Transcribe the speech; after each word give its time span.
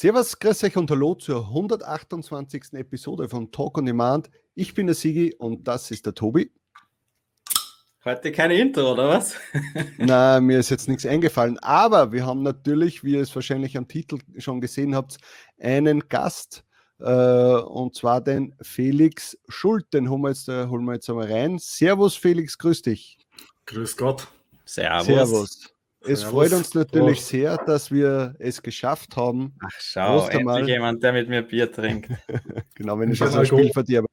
Servus, 0.00 0.38
grüß 0.38 0.64
euch 0.64 0.78
und 0.78 0.90
hallo 0.90 1.14
zur 1.14 1.48
128. 1.48 2.72
Episode 2.72 3.28
von 3.28 3.52
Talk 3.52 3.76
on 3.76 3.84
Demand. 3.84 4.30
Ich 4.54 4.72
bin 4.72 4.86
der 4.86 4.94
Sigi 4.94 5.34
und 5.38 5.68
das 5.68 5.90
ist 5.90 6.06
der 6.06 6.14
Tobi. 6.14 6.50
Heute 8.06 8.32
keine 8.32 8.54
Intro, 8.54 8.92
oder 8.92 9.10
was? 9.10 9.34
Na, 9.98 10.40
mir 10.40 10.58
ist 10.60 10.70
jetzt 10.70 10.88
nichts 10.88 11.04
eingefallen, 11.04 11.58
aber 11.58 12.12
wir 12.12 12.24
haben 12.24 12.42
natürlich, 12.42 13.04
wie 13.04 13.12
ihr 13.12 13.20
es 13.20 13.34
wahrscheinlich 13.34 13.76
am 13.76 13.88
Titel 13.88 14.20
schon 14.38 14.62
gesehen 14.62 14.94
habt, 14.94 15.18
einen 15.58 16.08
Gast 16.08 16.64
äh, 16.98 17.04
und 17.04 17.94
zwar 17.94 18.22
den 18.22 18.54
Felix 18.62 19.36
Schult. 19.50 19.92
Den 19.92 20.08
holen 20.08 20.22
wir, 20.22 20.30
jetzt, 20.30 20.48
äh, 20.48 20.66
holen 20.66 20.86
wir 20.86 20.94
jetzt 20.94 21.10
einmal 21.10 21.30
rein. 21.30 21.58
Servus, 21.58 22.16
Felix, 22.16 22.56
grüß 22.56 22.80
dich. 22.80 23.18
Grüß 23.66 23.98
Gott. 23.98 24.28
Servus. 24.64 25.04
Servus. 25.04 25.69
Es 26.02 26.20
Servus. 26.20 26.24
freut 26.24 26.52
uns 26.54 26.74
natürlich 26.74 27.18
Prost. 27.18 27.28
sehr, 27.28 27.56
dass 27.58 27.90
wir 27.90 28.34
es 28.38 28.62
geschafft 28.62 29.16
haben. 29.16 29.54
Ach, 29.62 29.70
schau, 29.78 30.26
endlich 30.28 30.44
mal. 30.44 30.68
jemand, 30.68 31.02
der 31.02 31.12
mit 31.12 31.28
mir 31.28 31.42
Bier 31.42 31.70
trinkt. 31.70 32.10
genau, 32.74 32.98
wenn 32.98 33.12
ich 33.12 33.18
so 33.18 33.26
ein 33.26 33.46
Spielverderber 33.46 34.06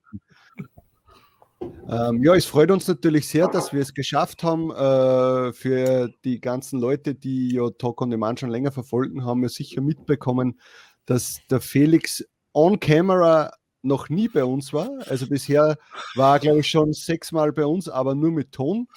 ähm, 1.90 2.22
ja, 2.22 2.36
es 2.36 2.46
freut 2.46 2.70
uns 2.70 2.88
natürlich 2.88 3.28
sehr, 3.28 3.48
dass 3.48 3.72
wir 3.72 3.82
es 3.82 3.94
geschafft 3.94 4.44
haben. 4.44 4.72
Äh, 4.72 5.54
für 5.54 6.10
die 6.26 6.42
ganzen 6.42 6.80
Leute, 6.80 7.16
die 7.16 7.54
ja 7.54 7.70
Talk 7.70 8.02
on 8.02 8.10
Demand 8.10 8.40
schon 8.40 8.50
länger 8.50 8.72
verfolgen, 8.72 9.26
haben 9.26 9.42
wir 9.42 9.50
sicher 9.50 9.82
mitbekommen, 9.82 10.60
dass 11.06 11.40
der 11.50 11.62
Felix 11.62 12.26
on 12.54 12.80
camera 12.80 13.52
noch 13.82 14.10
nie 14.10 14.28
bei 14.28 14.44
uns 14.44 14.74
war. 14.74 14.90
Also 15.08 15.28
bisher 15.28 15.78
war 16.16 16.36
er, 16.36 16.40
glaube 16.40 16.60
ich, 16.60 16.68
schon 16.68 16.92
sechsmal 16.92 17.54
bei 17.54 17.66
uns, 17.66 17.88
aber 17.88 18.16
nur 18.16 18.32
mit 18.32 18.52
Ton. 18.52 18.88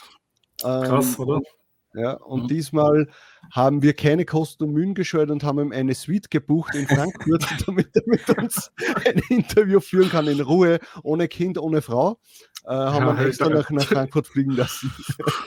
Ähm, 0.64 0.82
Krass, 0.82 1.18
oder? 1.18 1.40
Ja, 1.94 2.12
und 2.12 2.44
mhm. 2.44 2.48
diesmal 2.48 3.08
haben 3.50 3.82
wir 3.82 3.94
keine 3.94 4.24
Kosten 4.24 4.64
und 4.64 4.72
Mühen 4.72 4.94
gescheut 4.94 5.30
und 5.30 5.42
haben 5.42 5.58
ihm 5.58 5.72
eine 5.72 5.94
Suite 5.94 6.30
gebucht 6.30 6.74
in 6.74 6.86
Frankfurt, 6.86 7.44
damit 7.66 7.88
er 7.94 8.02
mit 8.06 8.38
uns 8.38 8.70
ein 9.04 9.20
Interview 9.28 9.80
führen 9.80 10.08
kann 10.08 10.28
in 10.28 10.40
Ruhe, 10.40 10.78
ohne 11.02 11.26
Kind, 11.26 11.58
ohne 11.58 11.82
Frau. 11.82 12.18
Äh, 12.64 12.72
haben 12.72 13.06
ja, 13.06 13.18
wir 13.18 13.26
extra 13.26 13.48
nach, 13.48 13.70
nach, 13.70 13.84
Frankfurt 13.84 14.26
fliegen 14.26 14.52
lassen. 14.52 14.92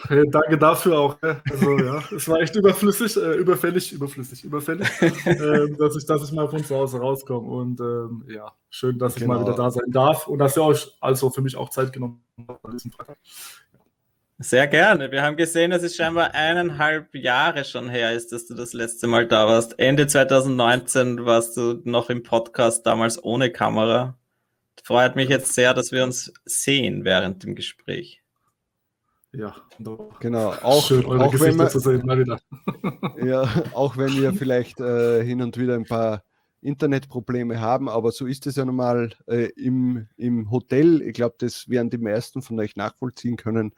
Hey, 0.10 0.24
danke 0.30 0.58
dafür 0.58 1.00
auch. 1.00 1.18
Also 1.22 1.78
ja, 1.80 2.04
es 2.14 2.28
war 2.28 2.40
echt 2.40 2.56
überflüssig, 2.56 3.16
äh, 3.16 3.36
überfällig, 3.36 3.94
überflüssig, 3.94 4.44
überfällig, 4.44 4.88
äh, 5.02 5.70
dass, 5.78 5.96
ich, 5.96 6.06
dass 6.06 6.24
ich 6.24 6.34
mal 6.34 6.50
von 6.50 6.64
zu 6.64 6.76
Hause 6.76 7.00
rauskomme. 7.00 7.48
Und 7.48 7.80
ähm, 7.80 8.26
ja, 8.28 8.52
schön, 8.70 9.00
dass 9.00 9.16
ich 9.16 9.26
mal 9.26 9.38
genau. 9.38 9.48
wieder 9.48 9.56
da 9.56 9.72
sein 9.72 9.92
darf 9.92 10.28
und 10.28 10.40
dass 10.40 10.58
ihr 10.58 10.64
euch 10.64 10.98
also 11.00 11.30
für 11.30 11.42
mich 11.42 11.56
auch 11.56 11.70
Zeit 11.70 11.94
genommen 11.94 12.22
habt 12.48 12.66
an 12.66 12.72
diesem 12.72 12.92
Freitag. 12.92 13.18
Sehr 14.40 14.68
gerne. 14.68 15.12
Wir 15.12 15.22
haben 15.22 15.38
gesehen, 15.38 15.72
es 15.72 15.84
ist 15.84 15.96
scheinbar 15.96 16.34
eineinhalb 16.34 17.14
Jahre 17.14 17.64
schon 17.66 17.88
her 17.88 18.14
ist, 18.14 18.32
dass 18.32 18.48
du 18.48 18.56
das 18.56 18.74
letzte 18.74 19.08
Mal 19.08 19.28
da 19.28 19.48
warst. 19.48 19.78
Ende 19.80 20.08
2019 20.08 21.26
warst 21.26 21.56
du 21.56 21.82
noch 21.84 22.10
im 22.10 22.24
Podcast, 22.24 22.86
damals 22.86 23.24
ohne 23.24 23.52
Kamera. 23.52 24.18
Freut 24.84 25.16
mich 25.16 25.30
jetzt 25.30 25.54
sehr, 25.54 25.74
dass 25.74 25.92
wir 25.92 26.04
uns 26.04 26.34
sehen 26.46 27.06
während 27.06 27.44
dem 27.44 27.56
Gespräch. 27.56 28.24
Ja, 29.32 29.56
genau. 30.20 30.54
Auch, 30.62 30.88
Schön, 30.88 31.06
eure 31.06 31.26
auch 31.26 31.34
wenn 31.40 31.58
wir, 31.58 31.70
zu 31.70 31.80
sehen, 31.80 32.06
mal 32.06 32.20
wieder. 32.20 32.40
ja, 33.26 33.48
auch 33.74 33.98
wenn 33.98 34.14
wir 34.16 34.34
vielleicht 34.34 34.80
äh, 34.80 35.24
hin 35.24 35.42
und 35.42 35.58
wieder 35.58 35.76
ein 35.76 35.86
paar 35.86 36.24
Internetprobleme 36.62 37.60
haben, 37.60 37.90
aber 37.90 38.12
so 38.12 38.26
ist 38.26 38.48
es 38.48 38.56
ja 38.56 38.66
normal 38.66 39.12
äh, 39.28 39.50
im, 39.56 40.08
im 40.18 40.50
Hotel. 40.52 41.02
Ich 41.02 41.14
glaube, 41.14 41.36
das 41.40 41.68
werden 41.68 41.90
die 41.90 41.98
meisten 41.98 42.42
von 42.42 42.60
euch 42.60 42.76
nachvollziehen 42.76 43.36
können. 43.36 43.74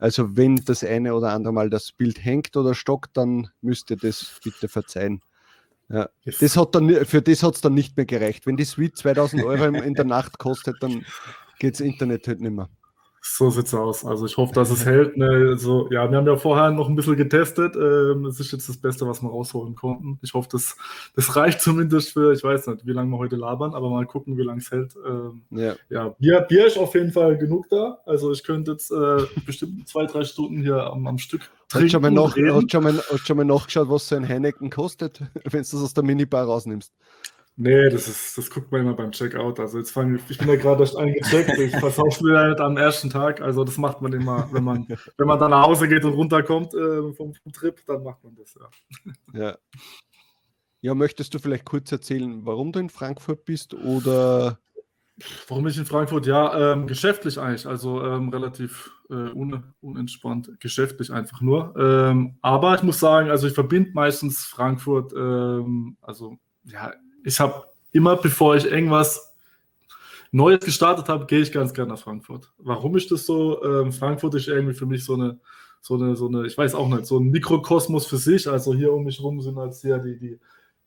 Also 0.00 0.34
wenn 0.34 0.56
das 0.56 0.82
eine 0.82 1.14
oder 1.14 1.32
andere 1.32 1.52
Mal 1.52 1.68
das 1.68 1.92
Bild 1.92 2.24
hängt 2.24 2.56
oder 2.56 2.74
stockt, 2.74 3.16
dann 3.18 3.50
müsst 3.60 3.90
ihr 3.90 3.98
das 3.98 4.40
bitte 4.42 4.66
verzeihen. 4.66 5.20
Ja. 5.90 6.08
Das 6.24 6.56
hat 6.56 6.74
dann, 6.74 6.88
für 7.04 7.20
das 7.20 7.42
hat 7.42 7.56
es 7.56 7.60
dann 7.60 7.74
nicht 7.74 7.96
mehr 7.98 8.06
gereicht. 8.06 8.46
Wenn 8.46 8.56
die 8.56 8.64
Suite 8.64 8.96
2000 8.96 9.44
Euro 9.44 9.64
in 9.66 9.94
der 9.94 10.04
Nacht 10.06 10.38
kostet, 10.38 10.76
dann 10.82 11.04
geht 11.58 11.74
das 11.74 11.80
Internet 11.80 12.26
halt 12.28 12.40
nicht 12.40 12.52
mehr. 12.52 12.70
So 13.22 13.50
sieht's 13.50 13.74
aus. 13.74 14.04
Also 14.04 14.24
ich 14.24 14.38
hoffe, 14.38 14.54
dass 14.54 14.70
es 14.70 14.86
hält. 14.86 15.18
Ne? 15.18 15.50
Also, 15.50 15.90
ja, 15.90 16.10
wir 16.10 16.16
haben 16.16 16.26
ja 16.26 16.36
vorher 16.38 16.70
noch 16.70 16.88
ein 16.88 16.96
bisschen 16.96 17.16
getestet. 17.16 17.76
Ähm, 17.76 18.24
es 18.24 18.40
ist 18.40 18.50
jetzt 18.50 18.66
das 18.66 18.78
Beste, 18.78 19.06
was 19.06 19.20
wir 19.22 19.28
rausholen 19.28 19.74
konnten. 19.74 20.18
Ich 20.22 20.32
hoffe, 20.32 20.48
das, 20.50 20.74
das 21.14 21.36
reicht 21.36 21.60
zumindest 21.60 22.14
für, 22.14 22.32
ich 22.32 22.42
weiß 22.42 22.68
nicht, 22.68 22.86
wie 22.86 22.92
lange 22.92 23.10
wir 23.10 23.18
heute 23.18 23.36
labern, 23.36 23.74
aber 23.74 23.90
mal 23.90 24.06
gucken, 24.06 24.38
wie 24.38 24.42
lange 24.42 24.60
es 24.60 24.70
hält. 24.70 24.94
Ähm, 25.06 25.42
ja, 25.50 25.74
ja 25.90 26.08
Bier, 26.18 26.40
Bier 26.42 26.66
ist 26.66 26.78
auf 26.78 26.94
jeden 26.94 27.12
Fall 27.12 27.36
genug 27.36 27.68
da. 27.68 27.98
Also 28.06 28.32
ich 28.32 28.42
könnte 28.42 28.72
jetzt 28.72 28.90
äh, 28.90 29.26
bestimmt 29.44 29.86
zwei, 29.86 30.06
drei 30.06 30.24
Stunden 30.24 30.62
hier 30.62 30.90
am, 30.90 31.06
am 31.06 31.18
Stück 31.18 31.42
trinken. 31.68 31.84
Hast 31.84 31.92
schon, 31.92 32.02
mal 32.02 32.10
nach, 32.10 32.34
hast, 32.36 32.72
schon 32.72 32.82
mal, 32.82 33.02
hast 33.10 33.26
schon 33.26 33.36
mal 33.36 33.44
nachgeschaut, 33.44 33.90
was 33.90 34.08
so 34.08 34.16
ein 34.16 34.26
Heineken 34.26 34.70
kostet, 34.70 35.20
wenn 35.34 35.50
du 35.50 35.58
das 35.58 35.74
aus 35.74 35.92
der 35.92 36.04
Minibar 36.04 36.46
rausnimmst? 36.46 36.90
Nee, 37.62 37.90
das, 37.90 38.08
ist, 38.08 38.38
das 38.38 38.48
guckt 38.48 38.72
man 38.72 38.80
immer 38.80 38.94
beim 38.94 39.12
Checkout. 39.12 39.60
Also 39.60 39.76
jetzt 39.76 39.90
fange 39.90 40.16
ich, 40.16 40.30
ich 40.30 40.38
bin 40.38 40.48
ja 40.48 40.56
gerade 40.56 40.80
erst 40.80 40.96
eingecheckt, 40.96 41.58
ich 41.58 41.76
versauf's 41.76 42.22
mir 42.22 42.38
halt 42.38 42.58
am 42.58 42.78
ersten 42.78 43.10
Tag. 43.10 43.42
Also 43.42 43.64
das 43.64 43.76
macht 43.76 44.00
man 44.00 44.14
immer, 44.14 44.48
wenn 44.50 44.64
man, 44.64 44.88
wenn 45.18 45.26
man 45.26 45.38
dann 45.38 45.50
nach 45.50 45.66
Hause 45.66 45.86
geht 45.86 46.06
und 46.06 46.14
runterkommt 46.14 46.72
äh, 46.72 47.12
vom, 47.12 47.34
vom, 47.34 47.52
Trip, 47.52 47.78
dann 47.86 48.02
macht 48.02 48.24
man 48.24 48.34
das, 48.34 48.54
ja. 48.54 49.38
Ja. 49.38 49.58
Ja, 50.80 50.94
möchtest 50.94 51.34
du 51.34 51.38
vielleicht 51.38 51.66
kurz 51.66 51.92
erzählen, 51.92 52.46
warum 52.46 52.72
du 52.72 52.80
in 52.80 52.88
Frankfurt 52.88 53.44
bist 53.44 53.74
oder 53.74 54.58
Warum 55.48 55.66
ich 55.66 55.76
in 55.76 55.84
Frankfurt? 55.84 56.26
Ja, 56.26 56.72
ähm, 56.72 56.86
geschäftlich 56.86 57.38
eigentlich, 57.38 57.66
also 57.66 58.02
ähm, 58.02 58.30
relativ 58.30 58.90
äh, 59.10 59.14
un, 59.34 59.62
unentspannt, 59.82 60.58
geschäftlich 60.60 61.12
einfach 61.12 61.42
nur. 61.42 61.74
Ähm, 61.76 62.38
aber 62.40 62.74
ich 62.74 62.82
muss 62.82 63.00
sagen, 63.00 63.28
also 63.28 63.46
ich 63.46 63.52
verbinde 63.52 63.90
meistens 63.92 64.46
Frankfurt, 64.46 65.12
ähm, 65.12 65.98
also 66.00 66.38
ja, 66.64 66.94
ich 67.24 67.40
habe 67.40 67.64
immer, 67.92 68.16
bevor 68.16 68.56
ich 68.56 68.64
irgendwas 68.64 69.34
Neues 70.32 70.60
gestartet 70.60 71.08
habe, 71.08 71.26
gehe 71.26 71.40
ich 71.40 71.52
ganz 71.52 71.74
gerne 71.74 71.92
nach 71.92 71.98
Frankfurt. 71.98 72.52
Warum 72.58 72.96
ist 72.96 73.10
das 73.10 73.26
so? 73.26 73.62
Ähm, 73.64 73.92
Frankfurt 73.92 74.34
ist 74.36 74.48
irgendwie 74.48 74.74
für 74.74 74.86
mich 74.86 75.04
so 75.04 75.14
eine, 75.14 75.40
so 75.80 75.94
eine, 75.94 76.14
so 76.14 76.28
eine, 76.28 76.46
ich 76.46 76.56
weiß 76.56 76.74
auch 76.74 76.88
nicht, 76.88 77.06
so 77.06 77.18
ein 77.18 77.30
Mikrokosmos 77.30 78.06
für 78.06 78.16
sich. 78.16 78.48
Also 78.48 78.74
hier 78.74 78.92
um 78.92 79.04
mich 79.04 79.18
herum 79.18 79.40
sind 79.40 79.56
halt 79.56 79.74
sehr 79.74 79.98
die, 79.98 80.16
die, 80.16 80.38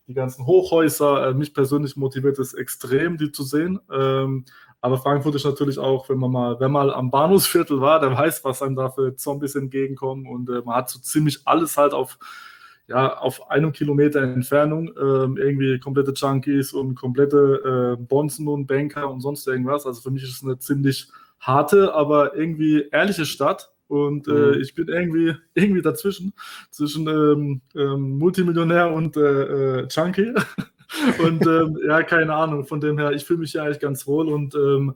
die 0.07 0.13
ganzen 0.13 0.45
Hochhäuser. 0.45 1.27
Äh, 1.27 1.33
mich 1.33 1.53
persönlich 1.53 1.97
motiviert 1.97 2.39
es 2.39 2.53
extrem, 2.53 3.17
die 3.17 3.31
zu 3.31 3.43
sehen. 3.43 3.79
Ähm, 3.91 4.45
aber 4.79 4.97
Frankfurt 4.97 5.35
ist 5.35 5.45
natürlich 5.45 5.77
auch, 5.77 6.07
wenn 6.09 6.19
man 6.19 6.31
mal, 6.31 6.59
wenn 6.59 6.71
man 6.71 6.89
am 6.89 7.11
Bahnhofsviertel 7.11 7.81
war, 7.81 7.99
der 7.99 8.17
weiß, 8.17 8.43
was 8.45 8.61
einem 8.61 8.75
da 8.75 8.89
für 8.89 9.15
Zombies 9.15 9.55
entgegenkommen 9.55 10.27
und 10.27 10.49
äh, 10.49 10.61
man 10.65 10.75
hat 10.75 10.89
so 10.89 10.99
ziemlich 10.99 11.41
alles 11.45 11.77
halt 11.77 11.93
auf 11.93 12.17
ja, 12.93 13.17
auf 13.17 13.49
einem 13.49 13.71
Kilometer 13.71 14.21
Entfernung 14.21 14.91
ähm, 15.01 15.37
irgendwie 15.37 15.79
komplette 15.79 16.11
Junkies 16.11 16.73
und 16.73 16.93
komplette 16.93 17.97
äh, 17.97 18.03
Bonzen 18.03 18.47
und 18.47 18.67
Banker 18.67 19.09
und 19.09 19.21
sonst 19.21 19.47
irgendwas. 19.47 19.87
Also 19.87 20.01
für 20.01 20.11
mich 20.11 20.21
ist 20.21 20.35
es 20.35 20.43
eine 20.43 20.59
ziemlich 20.59 21.07
harte, 21.39 21.91
aber 21.95 22.35
irgendwie 22.35 22.87
ehrliche 22.91 23.25
Stadt. 23.25 23.71
Und 23.87 24.27
äh, 24.27 24.31
mhm. 24.31 24.61
ich 24.61 24.75
bin 24.75 24.89
irgendwie, 24.89 25.33
irgendwie 25.55 25.81
dazwischen, 25.81 26.33
zwischen 26.69 27.07
ähm, 27.07 27.61
ähm, 27.75 28.19
Multimillionär 28.19 28.93
und 28.93 29.17
äh, 29.17 29.21
äh 29.79 29.87
Junkie. 29.89 30.33
und 31.19 31.41
ähm, 31.47 31.79
ja, 31.87 32.03
keine 32.03 32.35
Ahnung. 32.35 32.63
Von 32.65 32.79
dem 32.79 32.99
her, 32.99 33.11
ich 33.11 33.25
fühle 33.25 33.39
mich 33.39 33.53
ja 33.53 33.63
eigentlich 33.63 33.79
ganz 33.79 34.05
wohl 34.05 34.29
und 34.29 34.53
ähm, 34.53 34.93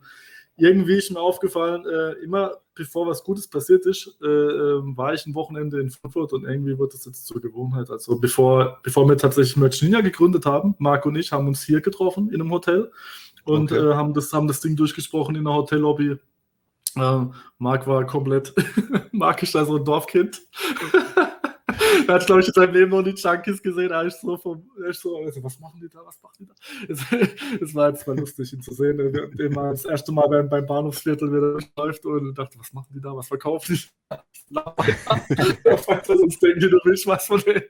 irgendwie 0.56 0.98
ist 0.98 1.10
mir 1.10 1.20
aufgefallen, 1.20 1.84
äh, 1.84 2.12
immer 2.24 2.52
bevor 2.78 3.08
was 3.08 3.24
Gutes 3.24 3.48
passiert 3.48 3.84
ist, 3.84 4.16
äh, 4.22 4.26
ähm, 4.26 4.96
war 4.96 5.12
ich 5.12 5.26
ein 5.26 5.34
Wochenende 5.34 5.80
in 5.80 5.90
Frankfurt 5.90 6.32
und 6.32 6.44
irgendwie 6.44 6.78
wird 6.78 6.94
das 6.94 7.04
jetzt 7.04 7.26
zur 7.26 7.42
Gewohnheit. 7.42 7.90
Also 7.90 8.18
bevor, 8.18 8.78
bevor 8.82 9.06
wir 9.08 9.16
tatsächlich 9.16 9.56
Merch 9.56 9.82
Ninja 9.82 10.00
gegründet 10.00 10.46
haben, 10.46 10.74
Marc 10.78 11.04
und 11.04 11.16
ich 11.16 11.32
haben 11.32 11.48
uns 11.48 11.62
hier 11.62 11.80
getroffen 11.80 12.28
in 12.28 12.40
einem 12.40 12.52
Hotel 12.52 12.90
und 13.44 13.72
okay. 13.72 13.84
äh, 13.84 13.94
haben, 13.94 14.14
das, 14.14 14.32
haben 14.32 14.46
das 14.46 14.60
Ding 14.60 14.76
durchgesprochen 14.76 15.34
in 15.34 15.44
der 15.44 15.54
Hotellobby. 15.54 16.16
Äh, 16.96 17.24
Marc 17.58 17.86
war 17.86 18.06
komplett, 18.06 18.54
Marc 19.12 19.42
ist 19.42 19.56
also 19.56 19.76
ein 19.76 19.84
Dorfkind. 19.84 20.40
er 22.06 22.14
hat, 22.14 22.26
glaube 22.26 22.40
ich, 22.40 22.48
in 22.48 22.54
seinem 22.54 22.74
Leben 22.74 22.90
noch 22.90 23.02
nie 23.02 23.14
Junkies 23.14 23.62
gesehen. 23.62 23.90
Er 23.90 24.04
ist 24.04 24.20
so 24.20 24.36
vom, 24.36 24.70
er 24.82 24.90
ist 24.90 25.00
so, 25.00 25.16
also, 25.16 25.42
was 25.42 25.58
machen 25.60 25.80
die 25.80 25.88
da, 25.88 26.00
was 26.04 26.20
machen 26.22 26.36
die 26.40 26.46
da? 26.46 26.54
Es, 26.88 27.60
es 27.60 27.74
war 27.74 27.90
jetzt 27.90 28.06
mal 28.06 28.18
lustig, 28.18 28.52
ihn 28.52 28.62
zu 28.62 28.72
sehen. 28.74 28.96
Den 28.96 29.52
mal 29.52 29.70
das 29.70 29.84
erste 29.84 30.12
Mal 30.12 30.28
beim, 30.28 30.48
beim 30.48 30.66
Bahnhofsviertel 30.66 31.30
wieder 31.32 31.58
läuft 31.76 32.04
und 32.06 32.34
dachte, 32.34 32.58
was 32.58 32.72
machen 32.72 32.92
die 32.94 33.00
da, 33.00 33.14
was 33.14 33.28
verkaufen 33.28 33.74
die? 33.74 33.80
sonst 36.04 36.42
denken 36.42 36.60
die, 36.60 36.70
du 36.70 36.78
willst 36.84 37.06
was 37.06 37.26
von 37.26 37.40
denen. 37.40 37.62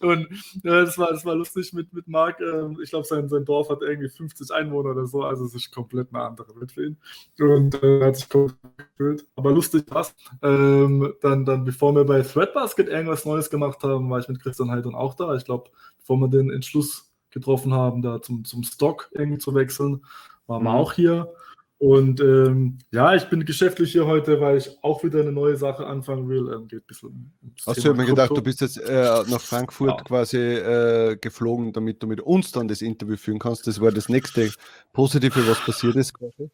Und 0.00 0.26
äh, 0.64 0.84
das, 0.84 0.98
war, 0.98 1.10
das 1.10 1.24
war 1.24 1.34
lustig 1.34 1.72
mit, 1.72 1.92
mit 1.92 2.06
Marc. 2.08 2.40
Äh, 2.40 2.82
ich 2.82 2.90
glaube, 2.90 3.06
sein, 3.06 3.28
sein 3.28 3.44
Dorf 3.44 3.70
hat 3.70 3.82
irgendwie 3.82 4.08
50 4.08 4.50
Einwohner 4.50 4.90
oder 4.90 5.06
so, 5.06 5.22
also 5.22 5.46
es 5.46 5.54
ist 5.54 5.70
komplett 5.72 6.08
eine 6.12 6.24
andere 6.24 6.54
Welt 6.60 6.72
für 6.72 6.86
ihn. 6.86 6.98
Und 7.38 7.82
äh, 7.82 8.04
hat 8.04 8.16
sich 8.16 8.28
gefühlt. 8.28 9.26
Aber 9.36 9.52
lustig 9.52 9.84
was. 9.88 10.14
Ähm, 10.42 11.14
dann, 11.22 11.44
dann, 11.44 11.64
bevor 11.64 11.94
wir 11.94 12.04
bei 12.04 12.22
Threadbasket 12.22 12.88
irgendwas 12.88 13.24
Neues 13.24 13.48
gemacht 13.48 13.57
haben, 13.62 14.10
war 14.10 14.18
ich 14.18 14.28
mit 14.28 14.40
Christian 14.40 14.70
Heidon 14.70 14.94
auch 14.94 15.14
da. 15.14 15.34
Ich 15.34 15.44
glaube, 15.44 15.70
bevor 15.98 16.18
wir 16.18 16.28
den 16.28 16.50
Entschluss 16.50 17.12
getroffen 17.30 17.74
haben, 17.74 18.02
da 18.02 18.20
zum, 18.22 18.44
zum 18.44 18.62
Stock 18.62 19.10
irgendwie 19.12 19.38
zu 19.38 19.54
wechseln, 19.54 20.04
waren 20.46 20.62
mhm. 20.62 20.66
wir 20.66 20.74
auch 20.74 20.92
hier. 20.92 21.32
Und 21.80 22.20
ähm, 22.20 22.78
ja, 22.90 23.14
ich 23.14 23.28
bin 23.30 23.44
geschäftlich 23.44 23.92
hier 23.92 24.04
heute, 24.04 24.40
weil 24.40 24.58
ich 24.58 24.68
auch 24.82 25.04
wieder 25.04 25.20
eine 25.20 25.30
neue 25.30 25.56
Sache 25.56 25.86
anfangen 25.86 26.28
will. 26.28 26.52
Ähm, 26.52 26.66
geht 26.66 26.80
ein 26.80 26.86
bisschen 26.88 27.32
Hast 27.64 27.84
du 27.84 27.94
mir 27.94 28.04
gedacht, 28.04 28.30
du 28.30 28.42
bist 28.42 28.60
jetzt 28.60 28.78
äh, 28.78 29.22
nach 29.28 29.40
Frankfurt 29.40 29.90
ja. 29.90 30.04
quasi 30.04 30.38
äh, 30.38 31.16
geflogen, 31.16 31.72
damit 31.72 32.02
du 32.02 32.08
mit 32.08 32.20
uns 32.20 32.50
dann 32.50 32.66
das 32.66 32.82
Interview 32.82 33.16
führen 33.16 33.38
kannst. 33.38 33.68
Das 33.68 33.80
war 33.80 33.92
das 33.92 34.08
nächste 34.08 34.50
Positive, 34.92 35.46
was 35.46 35.60
passiert 35.60 35.94
ist 35.94 36.14
quasi. 36.14 36.50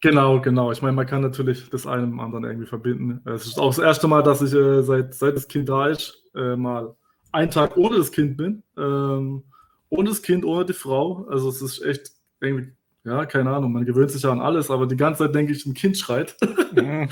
Genau, 0.00 0.40
genau. 0.40 0.72
Ich 0.72 0.80
meine, 0.80 0.94
man 0.94 1.06
kann 1.06 1.20
natürlich 1.20 1.68
das 1.68 1.86
eine 1.86 2.02
mit 2.02 2.12
dem 2.12 2.20
anderen 2.20 2.44
irgendwie 2.44 2.66
verbinden. 2.66 3.20
Es 3.26 3.46
ist 3.46 3.58
auch 3.58 3.68
das 3.68 3.78
erste 3.78 4.08
Mal, 4.08 4.22
dass 4.22 4.40
ich 4.40 4.54
äh, 4.54 4.82
seit, 4.82 5.14
seit 5.14 5.36
das 5.36 5.46
Kind 5.46 5.68
da 5.68 5.88
ist, 5.88 6.23
äh, 6.34 6.56
mal 6.56 6.94
einen 7.32 7.50
Tag 7.50 7.76
ohne 7.76 7.96
das 7.96 8.12
Kind 8.12 8.36
bin. 8.36 8.62
Ähm, 8.76 9.44
ohne 9.88 10.08
das 10.08 10.22
Kind, 10.22 10.44
ohne 10.44 10.64
die 10.64 10.72
Frau. 10.72 11.26
Also 11.28 11.48
es 11.48 11.62
ist 11.62 11.82
echt 11.82 12.12
irgendwie 12.40 12.72
ja, 13.04 13.26
keine 13.26 13.50
Ahnung, 13.50 13.70
man 13.72 13.84
gewöhnt 13.84 14.10
sich 14.10 14.22
ja 14.22 14.32
an 14.32 14.40
alles, 14.40 14.70
aber 14.70 14.86
die 14.86 14.96
ganze 14.96 15.24
Zeit 15.24 15.34
denke 15.34 15.52
ich, 15.52 15.66
ein 15.66 15.74
Kind 15.74 15.98
schreit. 15.98 16.36
Mhm. 16.74 17.08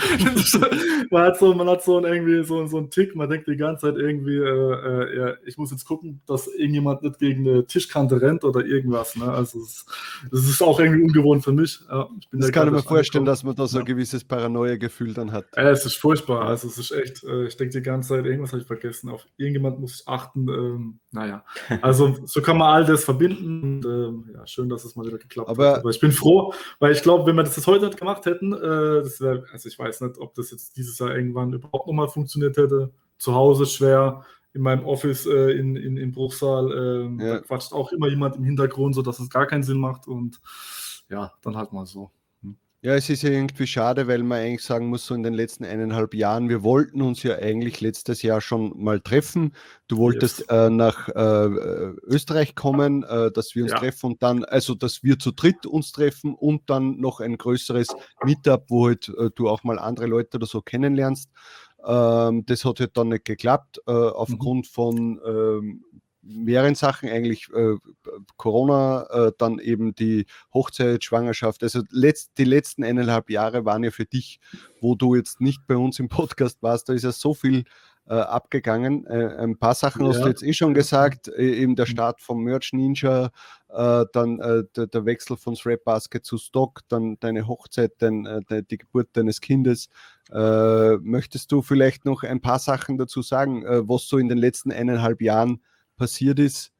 man 1.10 1.22
hat 1.22 1.38
so, 1.38 1.54
man 1.54 1.68
hat 1.68 1.84
so 1.84 1.96
ein, 1.96 2.04
irgendwie 2.04 2.42
so, 2.42 2.66
so 2.66 2.78
einen 2.78 2.90
Tick, 2.90 3.14
man 3.14 3.30
denkt 3.30 3.46
die 3.46 3.56
ganze 3.56 3.86
Zeit 3.86 3.96
irgendwie, 3.96 4.36
äh, 4.36 4.40
äh, 4.42 5.18
ja, 5.18 5.34
ich 5.46 5.56
muss 5.56 5.70
jetzt 5.70 5.84
gucken, 5.84 6.20
dass 6.26 6.48
irgendjemand 6.48 7.02
nicht 7.02 7.20
gegen 7.20 7.48
eine 7.48 7.64
Tischkante 7.64 8.20
rennt 8.20 8.42
oder 8.42 8.64
irgendwas. 8.64 9.14
Ne? 9.14 9.30
Also 9.30 9.60
es, 9.60 9.86
das 10.32 10.48
ist 10.48 10.62
auch 10.64 10.80
irgendwie 10.80 11.04
ungewohnt 11.04 11.44
für 11.44 11.52
mich. 11.52 11.78
Ja, 11.88 12.08
das 12.32 12.50
kann 12.50 12.66
ich 12.66 12.74
mir 12.74 12.82
vorstellen, 12.82 13.24
dass 13.24 13.44
man 13.44 13.54
da 13.54 13.68
so 13.68 13.78
ein 13.78 13.84
gewisses 13.84 14.24
Paranoia-Gefühl 14.24 15.14
dann 15.14 15.30
hat. 15.30 15.46
Ja, 15.56 15.70
es 15.70 15.86
ist 15.86 15.94
furchtbar. 15.94 16.48
Also 16.48 16.66
es 16.66 16.78
ist 16.78 16.90
echt, 16.90 17.22
äh, 17.22 17.46
ich 17.46 17.56
denke 17.56 17.78
die 17.78 17.82
ganze 17.82 18.08
Zeit, 18.08 18.26
irgendwas 18.26 18.50
habe 18.50 18.62
ich 18.62 18.66
vergessen. 18.66 19.10
Auf 19.10 19.24
irgendjemand 19.36 19.78
muss 19.78 20.00
ich 20.00 20.08
achten. 20.08 20.48
Ähm, 20.48 20.98
naja, 21.12 21.44
also 21.82 22.16
so 22.24 22.40
kann 22.40 22.58
man 22.58 22.74
all 22.74 22.84
das 22.84 23.04
verbinden. 23.04 23.62
Und, 23.62 23.84
ähm, 23.84 24.30
ja, 24.34 24.46
schön, 24.46 24.68
dass 24.68 24.84
es 24.84 24.96
mal 24.96 25.06
wieder 25.06 25.18
geklappt 25.18 25.48
aber, 25.48 25.72
hat. 25.72 25.78
Aber 25.80 25.90
ich 25.90 26.00
bin 26.00 26.10
froh, 26.10 26.54
weil 26.80 26.92
ich 26.92 27.02
glaube, 27.02 27.26
wenn 27.26 27.36
wir 27.36 27.44
das 27.44 27.56
jetzt 27.56 27.66
heute 27.66 27.86
nicht 27.86 27.98
gemacht 27.98 28.24
hätten, 28.26 28.52
äh, 28.52 29.02
das 29.02 29.20
wäre, 29.20 29.44
also 29.52 29.68
ich 29.68 29.78
weiß 29.78 30.00
nicht, 30.00 30.18
ob 30.18 30.34
das 30.34 30.50
jetzt 30.50 30.76
dieses 30.76 30.98
Jahr 30.98 31.14
irgendwann 31.14 31.52
überhaupt 31.52 31.86
nochmal 31.86 32.08
funktioniert 32.08 32.56
hätte. 32.56 32.92
Zu 33.18 33.34
Hause 33.34 33.66
schwer, 33.66 34.24
in 34.54 34.62
meinem 34.62 34.84
Office 34.84 35.26
äh, 35.26 35.52
in, 35.52 35.76
in, 35.76 35.96
in 35.96 36.12
Bruchsal, 36.12 36.72
äh, 36.72 37.24
ja. 37.24 37.38
quatscht 37.40 37.72
auch 37.72 37.92
immer 37.92 38.08
jemand 38.08 38.36
im 38.36 38.44
Hintergrund, 38.44 38.94
sodass 38.94 39.20
es 39.20 39.30
gar 39.30 39.46
keinen 39.46 39.62
Sinn 39.62 39.78
macht 39.78 40.06
und 40.06 40.40
ja, 41.08 41.32
dann 41.42 41.56
halt 41.56 41.72
mal 41.72 41.86
so. 41.86 42.10
Ja, 42.84 42.96
es 42.96 43.08
ist 43.08 43.22
ja 43.22 43.30
irgendwie 43.30 43.68
schade, 43.68 44.08
weil 44.08 44.24
man 44.24 44.40
eigentlich 44.40 44.64
sagen 44.64 44.88
muss, 44.88 45.06
so 45.06 45.14
in 45.14 45.22
den 45.22 45.34
letzten 45.34 45.64
eineinhalb 45.64 46.14
Jahren, 46.14 46.48
wir 46.48 46.64
wollten 46.64 47.00
uns 47.00 47.22
ja 47.22 47.36
eigentlich 47.36 47.80
letztes 47.80 48.22
Jahr 48.22 48.40
schon 48.40 48.72
mal 48.76 49.00
treffen. 49.00 49.54
Du 49.86 49.98
wolltest 49.98 50.40
yes. 50.40 50.48
äh, 50.48 50.68
nach 50.68 51.08
äh, 51.08 51.46
Österreich 52.02 52.56
kommen, 52.56 53.04
äh, 53.04 53.30
dass 53.30 53.54
wir 53.54 53.62
uns 53.62 53.70
ja. 53.70 53.78
treffen 53.78 54.06
und 54.06 54.22
dann, 54.24 54.44
also 54.44 54.74
dass 54.74 55.04
wir 55.04 55.20
zu 55.20 55.30
dritt 55.30 55.64
uns 55.64 55.92
treffen 55.92 56.34
und 56.34 56.68
dann 56.70 56.98
noch 56.98 57.20
ein 57.20 57.38
größeres 57.38 57.86
Meetup, 58.24 58.64
wo 58.68 58.88
halt 58.88 59.08
äh, 59.16 59.30
du 59.32 59.48
auch 59.48 59.62
mal 59.62 59.78
andere 59.78 60.06
Leute 60.06 60.38
oder 60.38 60.46
so 60.46 60.60
kennenlernst. 60.60 61.30
Ähm, 61.86 62.44
das 62.46 62.64
hat 62.64 62.80
halt 62.80 62.96
dann 62.96 63.10
nicht 63.10 63.26
geklappt, 63.26 63.80
äh, 63.86 63.92
aufgrund 63.92 64.66
mhm. 64.66 64.70
von 64.70 65.20
ähm, 65.24 65.84
mehreren 66.22 66.74
Sachen 66.74 67.08
eigentlich 67.08 67.48
äh, 67.52 67.76
Corona, 68.36 69.06
äh, 69.10 69.32
dann 69.38 69.58
eben 69.58 69.94
die 69.94 70.26
Hochzeit, 70.54 71.04
Schwangerschaft. 71.04 71.62
Also 71.62 71.82
letzt, 71.90 72.32
die 72.38 72.44
letzten 72.44 72.84
eineinhalb 72.84 73.30
Jahre 73.30 73.64
waren 73.64 73.84
ja 73.84 73.90
für 73.90 74.04
dich, 74.04 74.38
wo 74.80 74.94
du 74.94 75.14
jetzt 75.14 75.40
nicht 75.40 75.66
bei 75.66 75.76
uns 75.76 75.98
im 75.98 76.08
Podcast 76.08 76.62
warst, 76.62 76.88
da 76.88 76.92
ist 76.92 77.04
ja 77.04 77.12
so 77.12 77.34
viel 77.34 77.64
äh, 78.08 78.14
abgegangen. 78.14 79.06
Äh, 79.06 79.36
ein 79.38 79.58
paar 79.58 79.74
Sachen 79.74 80.04
ja. 80.04 80.10
hast 80.10 80.22
du 80.22 80.28
jetzt 80.28 80.42
eh 80.42 80.52
schon 80.52 80.74
gesagt, 80.74 81.28
äh, 81.28 81.54
eben 81.54 81.76
der 81.76 81.86
Start 81.86 82.20
vom 82.20 82.42
Merch 82.42 82.72
Ninja, 82.72 83.30
äh, 83.68 84.04
dann 84.12 84.38
der, 84.38 84.86
der, 84.86 85.04
Wechsel 85.04 85.36
von 85.36 85.54
Thread 85.54 85.84
Basket 85.84 86.24
zu 86.24 86.36
Stock, 86.36 86.80
dann 86.88 87.16
deine 87.20 87.46
Hochzeit, 87.46 87.92
dein, 87.98 88.44
die 88.70 88.76
Geburt 88.76 89.08
deines 89.14 89.40
Kindes. 89.40 89.88
möchtest 90.30 91.50
du 91.52 91.62
vielleicht 91.62 92.04
noch 92.04 92.22
ein 92.22 92.40
paar 92.40 92.58
Sachen 92.58 92.98
dazu 92.98 93.22
sagen, 93.22 93.64
was 93.88 94.08
so 94.08 94.18
in 94.18 94.28
den 94.28 94.38
letzten 94.38 94.72
eineinhalb 94.72 95.22
Jahren 95.22 95.62
passiert 95.96 96.38
ist. 96.38 96.72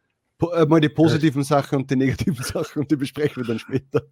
Äh, 0.55 0.67
mal 0.67 0.81
die 0.81 0.89
positiven 0.89 1.45
Sachen 1.45 1.79
und 1.79 1.91
die 1.91 1.97
negativen 1.97 2.35
Sachen 2.43 2.81
und 2.81 2.91
die 2.91 2.97
besprechen 2.97 3.43
wir 3.43 3.49
dann 3.49 3.59
später. 3.59 4.03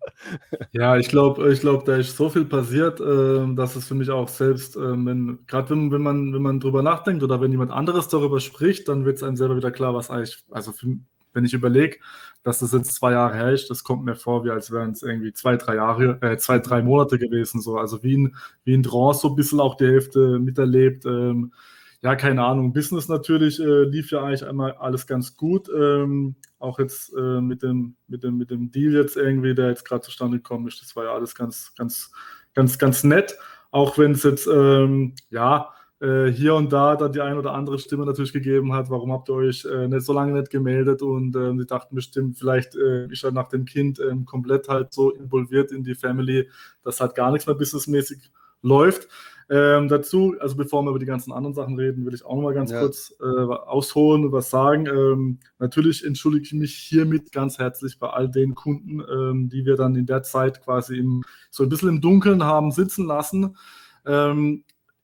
Ja, 0.72 0.96
ich 0.96 1.08
glaube, 1.08 1.52
ich 1.52 1.60
glaube, 1.60 1.84
da 1.84 1.96
ist 1.96 2.16
so 2.16 2.28
viel 2.28 2.44
passiert, 2.44 3.00
äh, 3.00 3.54
dass 3.54 3.76
es 3.76 3.86
für 3.86 3.94
mich 3.94 4.10
auch 4.10 4.28
selbst, 4.28 4.76
äh, 4.76 4.80
wenn, 4.80 5.40
gerade 5.46 5.70
wenn, 5.70 5.90
wenn, 5.90 6.02
man, 6.02 6.32
wenn 6.32 6.42
man 6.42 6.60
drüber 6.60 6.82
nachdenkt 6.82 7.22
oder 7.22 7.40
wenn 7.40 7.50
jemand 7.50 7.72
anderes 7.72 8.08
darüber 8.08 8.40
spricht, 8.40 8.88
dann 8.88 9.04
wird 9.04 9.16
es 9.16 9.22
einem 9.22 9.36
selber 9.36 9.56
wieder 9.56 9.70
klar, 9.70 9.94
was 9.94 10.10
eigentlich, 10.10 10.44
also 10.50 10.72
für, 10.72 10.96
wenn 11.32 11.44
ich 11.44 11.54
überlege, 11.54 11.98
dass 12.42 12.60
das 12.60 12.72
jetzt 12.72 12.94
zwei 12.94 13.12
Jahre 13.12 13.34
her 13.34 13.52
ist, 13.52 13.70
das 13.70 13.84
kommt 13.84 14.04
mir 14.04 14.16
vor, 14.16 14.44
wie 14.44 14.50
als 14.50 14.70
wären 14.70 14.92
es 14.92 15.02
irgendwie 15.02 15.32
zwei, 15.32 15.56
drei 15.56 15.76
Jahre, 15.76 16.18
äh, 16.22 16.36
zwei, 16.38 16.58
drei 16.58 16.82
Monate 16.82 17.18
gewesen. 17.18 17.60
So. 17.60 17.76
Also 17.76 18.02
wie 18.02 18.16
ein, 18.16 18.36
wie 18.64 18.74
ein 18.74 18.82
Trance, 18.82 19.20
so 19.20 19.28
ein 19.28 19.36
bisschen 19.36 19.60
auch 19.60 19.76
die 19.76 19.86
Hälfte 19.86 20.38
miterlebt. 20.38 21.04
Ähm, 21.04 21.52
ja, 22.02 22.16
keine 22.16 22.44
Ahnung. 22.44 22.72
Business 22.72 23.08
natürlich 23.08 23.60
äh, 23.60 23.84
lief 23.84 24.10
ja 24.10 24.22
eigentlich 24.22 24.46
einmal 24.46 24.72
alles 24.72 25.06
ganz 25.06 25.36
gut. 25.36 25.68
Ähm, 25.68 26.36
auch 26.58 26.78
jetzt 26.78 27.12
äh, 27.16 27.40
mit, 27.40 27.62
dem, 27.62 27.96
mit, 28.08 28.22
dem, 28.22 28.38
mit 28.38 28.50
dem 28.50 28.70
Deal 28.70 28.94
jetzt 28.94 29.16
irgendwie, 29.16 29.54
der 29.54 29.68
jetzt 29.68 29.84
gerade 29.84 30.02
zustande 30.02 30.38
gekommen 30.38 30.66
ist, 30.66 30.80
das 30.80 30.96
war 30.96 31.04
ja 31.04 31.14
alles 31.14 31.34
ganz, 31.34 31.74
ganz, 31.76 32.10
ganz, 32.54 32.78
ganz 32.78 33.04
nett. 33.04 33.36
Auch 33.70 33.98
wenn 33.98 34.12
es 34.12 34.22
jetzt, 34.22 34.46
ähm, 34.46 35.14
ja, 35.28 35.72
äh, 36.00 36.28
hier 36.28 36.54
und 36.54 36.72
da 36.72 36.96
dann 36.96 37.12
die 37.12 37.20
ein 37.20 37.36
oder 37.36 37.52
andere 37.52 37.78
Stimme 37.78 38.06
natürlich 38.06 38.32
gegeben 38.32 38.72
hat, 38.72 38.88
warum 38.88 39.12
habt 39.12 39.28
ihr 39.28 39.34
euch 39.34 39.66
äh, 39.66 39.86
nicht 39.86 40.06
so 40.06 40.14
lange 40.14 40.32
nicht 40.32 40.50
gemeldet 40.50 41.02
und 41.02 41.36
äh, 41.36 41.52
die 41.54 41.66
dachten 41.66 41.94
bestimmt, 41.94 42.38
vielleicht 42.38 42.74
äh, 42.74 43.06
ist 43.08 43.22
er 43.22 43.32
nach 43.32 43.48
dem 43.48 43.66
Kind 43.66 44.00
ähm, 44.00 44.24
komplett 44.24 44.68
halt 44.68 44.94
so 44.94 45.10
involviert 45.10 45.70
in 45.72 45.84
die 45.84 45.94
Family, 45.94 46.48
dass 46.82 47.00
halt 47.00 47.14
gar 47.14 47.30
nichts 47.30 47.46
mehr 47.46 47.54
businessmäßig 47.54 48.30
läuft. 48.62 49.08
Ähm, 49.52 49.88
dazu, 49.88 50.36
also 50.38 50.54
bevor 50.54 50.84
wir 50.84 50.90
über 50.90 51.00
die 51.00 51.06
ganzen 51.06 51.32
anderen 51.32 51.54
Sachen 51.54 51.76
reden, 51.76 52.06
will 52.06 52.14
ich 52.14 52.24
auch 52.24 52.36
noch 52.36 52.42
mal 52.42 52.54
ganz 52.54 52.70
ja. 52.70 52.78
kurz 52.78 53.12
äh, 53.20 53.24
ausholen 53.24 54.24
und 54.24 54.30
was 54.30 54.48
sagen. 54.48 54.86
Ähm, 54.86 55.38
natürlich 55.58 56.04
entschuldige 56.04 56.44
ich 56.44 56.52
mich 56.52 56.76
hiermit 56.76 57.32
ganz 57.32 57.58
herzlich 57.58 57.98
bei 57.98 58.08
all 58.08 58.30
den 58.30 58.54
Kunden, 58.54 59.02
ähm, 59.10 59.48
die 59.48 59.66
wir 59.66 59.74
dann 59.74 59.96
in 59.96 60.06
der 60.06 60.22
Zeit 60.22 60.62
quasi 60.62 60.98
im, 60.98 61.24
so 61.50 61.64
ein 61.64 61.68
bisschen 61.68 61.88
im 61.88 62.00
Dunkeln 62.00 62.44
haben 62.44 62.70
sitzen 62.70 63.06
lassen. 63.06 63.56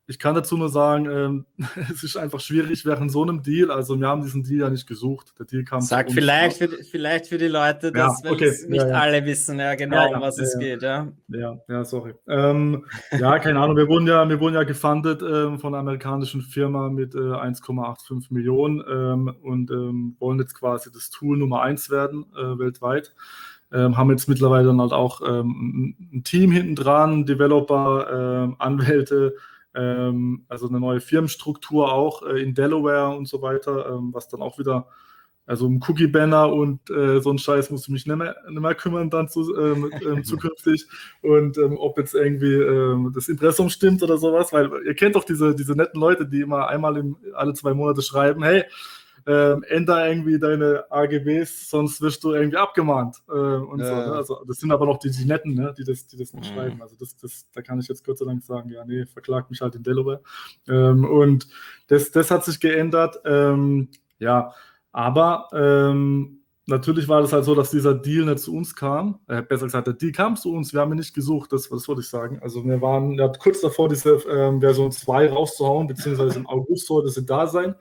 Ich 0.08 0.20
kann 0.20 0.36
dazu 0.36 0.56
nur 0.56 0.68
sagen, 0.68 1.06
ähm, 1.10 1.46
es 1.92 2.04
ist 2.04 2.16
einfach 2.16 2.38
schwierig 2.38 2.84
während 2.86 3.10
so 3.10 3.22
einem 3.22 3.42
Deal. 3.42 3.70
Also 3.70 3.98
wir 3.98 4.06
haben 4.06 4.22
diesen 4.22 4.44
Deal 4.44 4.60
ja 4.60 4.70
nicht 4.70 4.86
gesucht. 4.86 5.34
Der 5.38 5.46
Deal 5.46 5.64
kam 5.64 5.80
Sag 5.80 6.12
vielleicht 6.12 6.58
für, 6.58 6.68
vielleicht 6.68 7.26
für 7.26 7.38
die 7.38 7.48
Leute, 7.48 7.90
dass 7.90 8.22
ja, 8.22 8.30
okay. 8.30 8.52
nicht 8.68 8.82
ja, 8.82 8.88
ja. 8.88 9.00
alle 9.00 9.24
wissen 9.24 9.58
ja 9.58 9.74
genau, 9.74 10.14
um 10.14 10.20
was 10.20 10.38
es 10.38 10.56
geht. 10.58 10.82
Ja, 10.82 11.08
ja, 11.28 11.58
ja 11.68 11.84
sorry. 11.84 12.14
Ähm, 12.28 12.84
ja, 13.18 13.38
keine 13.40 13.58
Ahnung. 13.58 13.76
Wir 13.76 13.88
wurden 13.88 14.06
ja, 14.06 14.28
wir 14.28 14.38
wurden 14.38 14.54
ja 14.54 14.62
gefundet 14.62 15.22
ähm, 15.22 15.58
von 15.58 15.74
einer 15.74 15.80
amerikanischen 15.80 16.42
Firma 16.42 16.88
mit 16.88 17.14
äh, 17.14 17.18
1,85 17.18 18.26
Millionen 18.30 18.84
ähm, 18.88 19.34
und 19.42 19.70
ähm, 19.72 20.16
wollen 20.20 20.38
jetzt 20.38 20.54
quasi 20.54 20.90
das 20.92 21.10
Tool 21.10 21.36
Nummer 21.36 21.62
eins 21.62 21.90
werden 21.90 22.26
äh, 22.36 22.58
weltweit. 22.58 23.12
Ähm, 23.72 23.96
haben 23.96 24.10
jetzt 24.10 24.28
mittlerweile 24.28 24.68
dann 24.68 24.80
halt 24.80 24.92
auch 24.92 25.20
ähm, 25.26 25.96
ein 26.12 26.22
Team 26.22 26.52
hinten 26.52 26.76
dran, 26.76 27.26
Developer, 27.26 28.44
ähm, 28.44 28.56
Anwälte, 28.60 29.34
also 30.48 30.68
eine 30.68 30.80
neue 30.80 31.00
Firmenstruktur 31.00 31.92
auch 31.92 32.22
äh, 32.22 32.42
in 32.42 32.54
Delaware 32.54 33.16
und 33.16 33.28
so 33.28 33.42
weiter, 33.42 33.90
ähm, 33.90 34.10
was 34.12 34.28
dann 34.28 34.40
auch 34.40 34.58
wieder, 34.58 34.88
also 35.44 35.66
um 35.66 35.80
Cookie-Banner 35.86 36.52
und 36.52 36.90
äh, 36.90 37.20
so 37.20 37.30
ein 37.30 37.38
Scheiß 37.38 37.70
muss 37.70 37.82
ich 37.82 37.88
mich 37.90 38.06
nicht 38.06 38.16
mehr, 38.16 38.36
nicht 38.48 38.60
mehr 38.60 38.74
kümmern 38.74 39.10
dann 39.10 39.28
zu, 39.28 39.54
ähm, 39.56 39.90
ähm 40.04 40.24
zukünftig. 40.24 40.86
Und 41.22 41.58
ähm, 41.58 41.76
ob 41.76 41.98
jetzt 41.98 42.14
irgendwie 42.14 42.54
ähm, 42.54 43.12
das 43.14 43.28
Impressum 43.28 43.68
stimmt 43.68 44.02
oder 44.02 44.18
sowas, 44.18 44.52
weil 44.52 44.70
ihr 44.86 44.94
kennt 44.94 45.14
doch 45.14 45.24
diese, 45.24 45.54
diese 45.54 45.74
netten 45.74 46.00
Leute, 46.00 46.26
die 46.26 46.40
immer 46.40 46.68
einmal 46.68 46.96
im, 46.96 47.16
alle 47.34 47.52
zwei 47.52 47.74
Monate 47.74 48.02
schreiben, 48.02 48.42
hey, 48.42 48.64
ähm, 49.26 49.64
änder 49.64 50.08
irgendwie 50.08 50.38
deine 50.38 50.84
AGBs, 50.90 51.68
sonst 51.68 52.00
wirst 52.00 52.22
du 52.22 52.32
irgendwie 52.32 52.56
abgemahnt. 52.56 53.16
Äh, 53.28 53.32
und 53.32 53.80
ja. 53.80 53.86
so, 53.86 53.94
ne? 53.94 54.16
also, 54.16 54.44
das 54.46 54.58
sind 54.58 54.70
aber 54.70 54.86
noch 54.86 54.98
die, 54.98 55.10
die 55.10 55.24
Netten, 55.24 55.54
ne? 55.54 55.74
die 55.76 55.84
das, 55.84 56.06
die 56.06 56.16
das 56.16 56.32
nicht 56.32 56.50
mhm. 56.50 56.54
schreiben. 56.54 56.82
Also 56.82 56.94
das, 56.98 57.16
das, 57.16 57.46
da 57.52 57.60
kann 57.60 57.80
ich 57.80 57.88
jetzt 57.88 58.04
Gott 58.04 58.18
sei 58.18 58.24
Dank 58.24 58.42
sagen, 58.44 58.70
ja, 58.70 58.84
nee, 58.84 59.04
verklagt 59.06 59.50
mich 59.50 59.60
halt 59.60 59.74
in 59.74 59.82
Delaware. 59.82 60.20
Ähm, 60.68 61.04
und 61.04 61.48
das, 61.88 62.12
das 62.12 62.30
hat 62.30 62.44
sich 62.44 62.60
geändert. 62.60 63.16
Ähm, 63.24 63.88
ja, 64.18 64.52
aber 64.92 65.48
ähm, 65.52 66.38
natürlich 66.66 67.08
war 67.08 67.20
das 67.20 67.32
halt 67.32 67.44
so, 67.44 67.54
dass 67.56 67.72
dieser 67.72 67.94
Deal 67.94 68.26
nicht 68.26 68.38
zu 68.38 68.54
uns 68.54 68.76
kam. 68.76 69.18
Äh, 69.26 69.42
besser 69.42 69.64
gesagt, 69.64 69.88
der 69.88 69.94
Deal 69.94 70.12
kam 70.12 70.36
zu 70.36 70.52
uns, 70.52 70.72
wir 70.72 70.80
haben 70.80 70.92
ihn 70.92 70.98
nicht 70.98 71.14
gesucht, 71.14 71.52
das, 71.52 71.68
das 71.68 71.88
wollte 71.88 72.02
ich 72.02 72.08
sagen. 72.08 72.38
Also 72.42 72.64
wir 72.64 72.80
waren 72.80 73.12
ja, 73.12 73.26
kurz 73.28 73.60
davor, 73.60 73.88
diese 73.88 74.22
ähm, 74.30 74.60
Version 74.60 74.92
2 74.92 75.30
rauszuhauen, 75.30 75.88
beziehungsweise 75.88 76.38
im 76.38 76.46
August 76.46 76.86
sollte 76.86 77.08
sie 77.08 77.26
da 77.26 77.48
sein. 77.48 77.74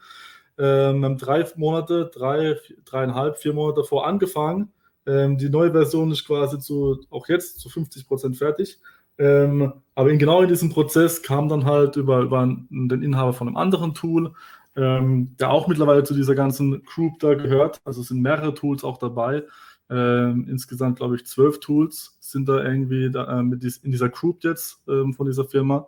Ähm, 0.57 1.17
drei 1.17 1.45
Monate, 1.55 2.09
drei, 2.13 2.57
dreieinhalb, 2.85 3.37
vier 3.37 3.53
Monate 3.53 3.81
davor 3.81 4.07
angefangen. 4.07 4.71
Ähm, 5.05 5.37
die 5.37 5.49
neue 5.49 5.71
Version 5.71 6.11
ist 6.11 6.25
quasi 6.25 6.59
zu, 6.59 6.99
auch 7.09 7.27
jetzt 7.27 7.59
zu 7.59 7.69
50 7.69 8.07
Prozent 8.07 8.37
fertig. 8.37 8.79
Ähm, 9.17 9.73
aber 9.93 10.11
in, 10.11 10.19
genau 10.19 10.41
in 10.41 10.49
diesem 10.49 10.69
Prozess 10.69 11.21
kam 11.21 11.47
dann 11.47 11.65
halt 11.65 11.95
über, 11.95 12.21
über 12.21 12.45
den 12.69 13.01
Inhaber 13.01 13.33
von 13.33 13.47
einem 13.47 13.57
anderen 13.57 13.93
Tool, 13.93 14.33
ähm, 14.75 15.35
der 15.39 15.51
auch 15.51 15.67
mittlerweile 15.67 16.03
zu 16.03 16.13
dieser 16.13 16.35
ganzen 16.35 16.83
Group 16.83 17.19
da 17.19 17.33
gehört. 17.35 17.79
Also 17.85 18.01
es 18.01 18.07
sind 18.07 18.21
mehrere 18.21 18.53
Tools 18.53 18.83
auch 18.83 18.97
dabei. 18.97 19.43
Ähm, 19.89 20.47
insgesamt, 20.49 20.97
glaube 20.97 21.15
ich, 21.15 21.25
zwölf 21.27 21.59
Tools 21.59 22.17
sind 22.19 22.49
da 22.49 22.63
irgendwie 22.63 23.11
da, 23.11 23.39
äh, 23.39 23.43
dies, 23.57 23.77
in 23.77 23.91
dieser 23.91 24.09
Group 24.09 24.43
jetzt 24.43 24.81
ähm, 24.87 25.13
von 25.13 25.27
dieser 25.27 25.45
Firma. 25.45 25.87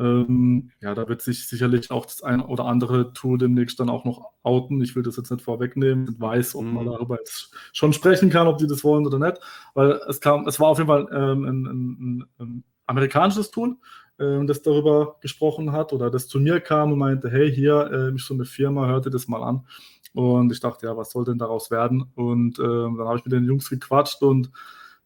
Ähm, 0.00 0.70
ja, 0.80 0.94
da 0.94 1.08
wird 1.08 1.20
sich 1.20 1.46
sicherlich 1.46 1.90
auch 1.90 2.06
das 2.06 2.22
ein 2.22 2.40
oder 2.40 2.64
andere 2.64 3.12
Tool 3.12 3.36
demnächst 3.36 3.78
dann 3.80 3.90
auch 3.90 4.06
noch 4.06 4.30
outen. 4.42 4.80
Ich 4.80 4.96
will 4.96 5.02
das 5.02 5.18
jetzt 5.18 5.30
nicht 5.30 5.42
vorwegnehmen 5.42 6.08
und 6.08 6.18
weiß, 6.20 6.54
ob 6.54 6.64
man 6.64 6.86
mhm. 6.86 6.90
darüber 6.92 7.18
jetzt 7.18 7.52
schon 7.74 7.92
sprechen 7.92 8.30
kann, 8.30 8.46
ob 8.46 8.56
die 8.56 8.66
das 8.66 8.82
wollen 8.82 9.06
oder 9.06 9.18
nicht. 9.18 9.38
Weil 9.74 10.00
es 10.08 10.20
kam, 10.22 10.48
es 10.48 10.58
war 10.58 10.68
auf 10.68 10.78
jeden 10.78 10.88
Fall 10.88 11.06
ähm, 11.12 11.44
ein, 11.44 11.66
ein, 11.66 12.28
ein, 12.38 12.64
amerikanisches 12.86 13.50
Tool, 13.50 13.76
ähm, 14.18 14.46
das 14.46 14.62
darüber 14.62 15.16
gesprochen 15.20 15.70
hat 15.70 15.92
oder 15.92 16.10
das 16.10 16.28
zu 16.28 16.40
mir 16.40 16.60
kam 16.60 16.92
und 16.92 16.98
meinte, 16.98 17.30
hey, 17.30 17.52
hier 17.52 17.90
äh, 17.92 18.14
ist 18.14 18.26
so 18.26 18.34
eine 18.34 18.46
Firma, 18.46 18.86
hörte 18.86 19.10
das 19.10 19.28
mal 19.28 19.42
an. 19.42 19.66
Und 20.14 20.50
ich 20.50 20.60
dachte, 20.60 20.86
ja, 20.86 20.96
was 20.96 21.10
soll 21.10 21.24
denn 21.24 21.38
daraus 21.38 21.70
werden? 21.70 22.10
Und 22.14 22.58
ähm, 22.58 22.96
dann 22.96 23.06
habe 23.06 23.18
ich 23.18 23.24
mit 23.24 23.32
den 23.32 23.44
Jungs 23.44 23.68
gequatscht 23.68 24.22
und 24.22 24.50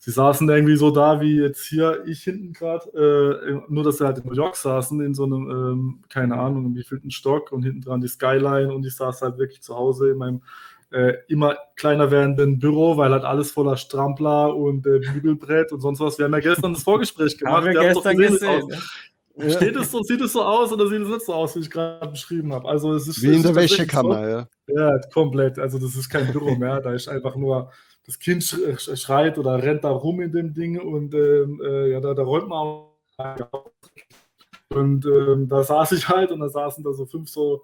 sie 0.04 0.10
saßen 0.10 0.46
irgendwie 0.50 0.76
so 0.76 0.90
da 0.90 1.22
wie 1.22 1.40
jetzt 1.40 1.64
hier, 1.64 2.04
ich 2.04 2.22
hinten 2.22 2.52
gerade, 2.52 2.90
äh, 2.92 3.72
nur 3.72 3.84
dass 3.84 3.96
sie 3.96 4.04
halt 4.04 4.18
in 4.18 4.26
New 4.26 4.34
York 4.34 4.54
saßen, 4.54 5.00
in 5.00 5.14
so 5.14 5.24
einem, 5.24 5.50
ähm, 5.50 5.98
keine 6.10 6.38
Ahnung, 6.38 6.66
im 6.66 6.74
wievielten 6.74 7.10
Stock 7.10 7.52
und 7.52 7.62
hinten 7.62 7.80
dran 7.80 8.02
die 8.02 8.08
Skyline 8.08 8.72
und 8.74 8.84
ich 8.84 8.94
saß 8.96 9.22
halt 9.22 9.38
wirklich 9.38 9.62
zu 9.62 9.74
Hause 9.74 10.10
in 10.10 10.18
meinem 10.18 10.42
äh, 10.90 11.14
immer 11.28 11.56
kleiner 11.76 12.10
werdenden 12.10 12.58
Büro, 12.58 12.98
weil 12.98 13.12
halt 13.12 13.24
alles 13.24 13.50
voller 13.50 13.78
Strampler 13.78 14.54
und 14.54 14.86
äh, 14.86 14.98
Bügelbrett 14.98 15.72
und 15.72 15.80
sonst 15.80 16.00
was. 16.00 16.18
Wir 16.18 16.26
haben 16.26 16.34
ja 16.34 16.40
gestern 16.40 16.74
das 16.74 16.82
Vorgespräch 16.82 17.38
gemacht. 17.38 17.56
haben 17.56 17.66
wir, 17.66 17.72
wir 17.72 17.94
gestern 17.94 18.16
gesehen. 18.18 18.68
Ja. 19.36 19.50
Steht 19.50 19.74
es 19.74 19.90
so, 19.90 20.02
sieht 20.02 20.20
es 20.20 20.34
so 20.34 20.42
aus 20.42 20.70
oder 20.70 20.86
sieht 20.86 21.00
es 21.00 21.08
nicht 21.08 21.24
so 21.24 21.32
aus, 21.32 21.56
wie 21.56 21.60
ich 21.60 21.70
gerade 21.70 22.06
beschrieben 22.08 22.52
habe? 22.52 22.68
Also 22.68 22.92
es 22.92 23.08
ist 23.08 23.22
wie 23.22 23.34
in 23.34 23.42
der 23.42 23.54
Wäschekammer, 23.54 24.22
so, 24.22 24.28
ja. 24.28 24.48
Ja, 24.92 25.00
komplett. 25.12 25.58
Also 25.58 25.78
das 25.78 25.96
ist 25.96 26.10
kein 26.10 26.30
Büro 26.30 26.54
mehr. 26.56 26.82
Da 26.82 26.92
ist 26.92 27.08
einfach 27.08 27.34
nur 27.36 27.70
das 28.06 28.18
Kind 28.18 28.44
schreit 28.44 29.38
oder 29.38 29.62
rennt 29.62 29.84
da 29.84 29.90
rum 29.90 30.20
in 30.20 30.32
dem 30.32 30.52
Ding 30.52 30.78
und 30.78 31.14
ähm, 31.14 31.60
äh, 31.64 31.92
ja, 31.92 32.00
da, 32.00 32.14
da 32.14 32.22
räumt 32.22 32.48
man 32.48 32.58
auch. 32.58 33.70
Und 34.68 35.06
ähm, 35.06 35.48
da 35.48 35.62
saß 35.62 35.92
ich 35.92 36.08
halt 36.08 36.30
und 36.30 36.40
da 36.40 36.48
saßen 36.48 36.82
da 36.84 36.92
so 36.92 37.06
fünf 37.06 37.30
so 37.30 37.62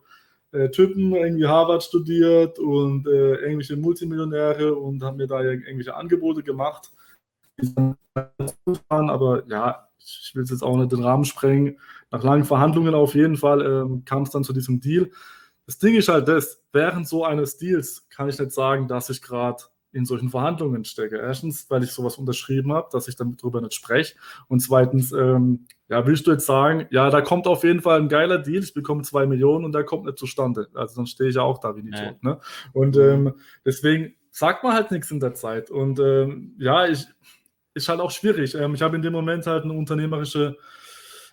äh, 0.52 0.70
Typen, 0.70 1.14
irgendwie 1.14 1.46
Harvard 1.46 1.82
studiert 1.82 2.58
und 2.58 3.06
äh, 3.06 3.34
irgendwelche 3.36 3.76
Multimillionäre 3.76 4.74
und 4.74 5.02
haben 5.02 5.16
mir 5.16 5.26
da 5.26 5.42
irgendwelche 5.42 5.94
Angebote 5.94 6.42
gemacht. 6.42 6.90
Aber 8.88 9.42
ja, 9.48 9.88
ich 9.98 10.32
will 10.34 10.44
jetzt 10.48 10.62
auch 10.62 10.76
nicht 10.76 10.92
den 10.92 11.02
Rahmen 11.02 11.24
sprengen. 11.24 11.78
Nach 12.10 12.22
langen 12.22 12.44
Verhandlungen 12.44 12.94
auf 12.94 13.14
jeden 13.14 13.36
Fall 13.36 13.60
ähm, 13.64 14.04
kam 14.04 14.22
es 14.22 14.30
dann 14.30 14.44
zu 14.44 14.52
diesem 14.52 14.80
Deal. 14.80 15.10
Das 15.66 15.78
Ding 15.78 15.94
ist 15.94 16.08
halt 16.08 16.26
das, 16.26 16.62
während 16.72 17.06
so 17.06 17.24
eines 17.24 17.56
Deals 17.58 18.08
kann 18.08 18.28
ich 18.28 18.38
nicht 18.38 18.52
sagen, 18.52 18.88
dass 18.88 19.10
ich 19.10 19.22
gerade 19.22 19.62
in 19.92 20.04
solchen 20.04 20.28
Verhandlungen 20.28 20.84
stecke. 20.84 21.16
Erstens, 21.16 21.68
weil 21.68 21.82
ich 21.82 21.90
sowas 21.90 22.16
unterschrieben 22.16 22.72
habe, 22.72 22.88
dass 22.92 23.08
ich 23.08 23.16
damit 23.16 23.42
drüber 23.42 23.60
nicht 23.60 23.74
spreche. 23.74 24.16
Und 24.48 24.60
zweitens, 24.60 25.12
ähm, 25.12 25.66
ja, 25.88 26.06
willst 26.06 26.26
du 26.26 26.30
jetzt 26.30 26.46
sagen, 26.46 26.86
ja, 26.90 27.10
da 27.10 27.20
kommt 27.20 27.46
auf 27.46 27.64
jeden 27.64 27.80
Fall 27.80 28.00
ein 28.00 28.08
geiler 28.08 28.38
Deal, 28.38 28.62
ich 28.62 28.74
bekomme 28.74 29.02
zwei 29.02 29.26
Millionen 29.26 29.64
und 29.64 29.72
der 29.72 29.84
kommt 29.84 30.06
nicht 30.06 30.18
zustande. 30.18 30.68
Also 30.74 30.96
dann 30.96 31.06
stehe 31.06 31.30
ich 31.30 31.36
ja 31.36 31.42
auch 31.42 31.58
da 31.58 31.74
wie 31.74 31.80
ein 31.80 31.88
Idiot. 31.88 32.16
Ja. 32.22 32.30
Ne? 32.30 32.40
Und 32.72 32.96
ähm, 32.96 33.34
deswegen 33.64 34.14
sagt 34.30 34.62
man 34.62 34.74
halt 34.74 34.90
nichts 34.90 35.10
in 35.10 35.20
der 35.20 35.34
Zeit. 35.34 35.70
Und 35.70 35.98
ähm, 35.98 36.54
ja, 36.58 36.86
ich 36.86 37.06
ist 37.74 37.88
halt 37.88 38.00
auch 38.00 38.10
schwierig. 38.10 38.54
Ähm, 38.54 38.74
ich 38.74 38.82
habe 38.82 38.96
in 38.96 39.02
dem 39.02 39.12
Moment 39.12 39.46
halt 39.46 39.64
eine 39.64 39.72
unternehmerische 39.72 40.56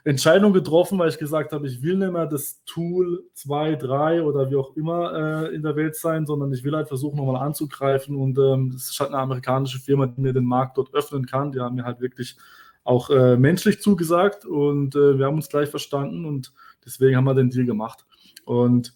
Entscheidung 0.03 0.53
getroffen, 0.53 0.97
weil 0.99 1.09
ich 1.09 1.17
gesagt 1.17 1.51
habe, 1.51 1.67
ich 1.67 1.81
will 1.81 1.97
nicht 1.97 2.11
mehr 2.11 2.25
das 2.25 2.63
Tool 2.65 3.25
2, 3.33 3.75
3 3.75 4.23
oder 4.23 4.49
wie 4.49 4.55
auch 4.55 4.75
immer 4.75 5.47
äh, 5.49 5.55
in 5.55 5.63
der 5.63 5.75
Welt 5.75 5.95
sein, 5.95 6.25
sondern 6.25 6.53
ich 6.53 6.63
will 6.63 6.75
halt 6.75 6.87
versuchen, 6.87 7.17
nochmal 7.17 7.45
anzugreifen. 7.45 8.15
Und 8.15 8.37
ähm, 8.37 8.77
halt 8.99 9.09
eine 9.09 9.19
amerikanische 9.19 9.79
Firma, 9.79 10.07
die 10.07 10.21
mir 10.21 10.33
den 10.33 10.45
Markt 10.45 10.77
dort 10.77 10.93
öffnen 10.93 11.25
kann. 11.25 11.51
Die 11.51 11.59
haben 11.59 11.75
mir 11.75 11.83
halt 11.83 11.99
wirklich 11.99 12.37
auch 12.87 13.09
äh, 13.09 13.35
menschlich 13.35 13.81
zugesagt 13.81 14.45
und 14.45 14.95
äh, 14.95 15.17
wir 15.19 15.25
haben 15.25 15.35
uns 15.35 15.49
gleich 15.49 15.69
verstanden 15.69 16.23
und 16.23 16.53
deswegen 16.85 17.17
haben 17.17 17.25
wir 17.25 17.33
den 17.33 17.49
Deal 17.49 17.65
gemacht. 17.65 18.05
Und 18.45 18.95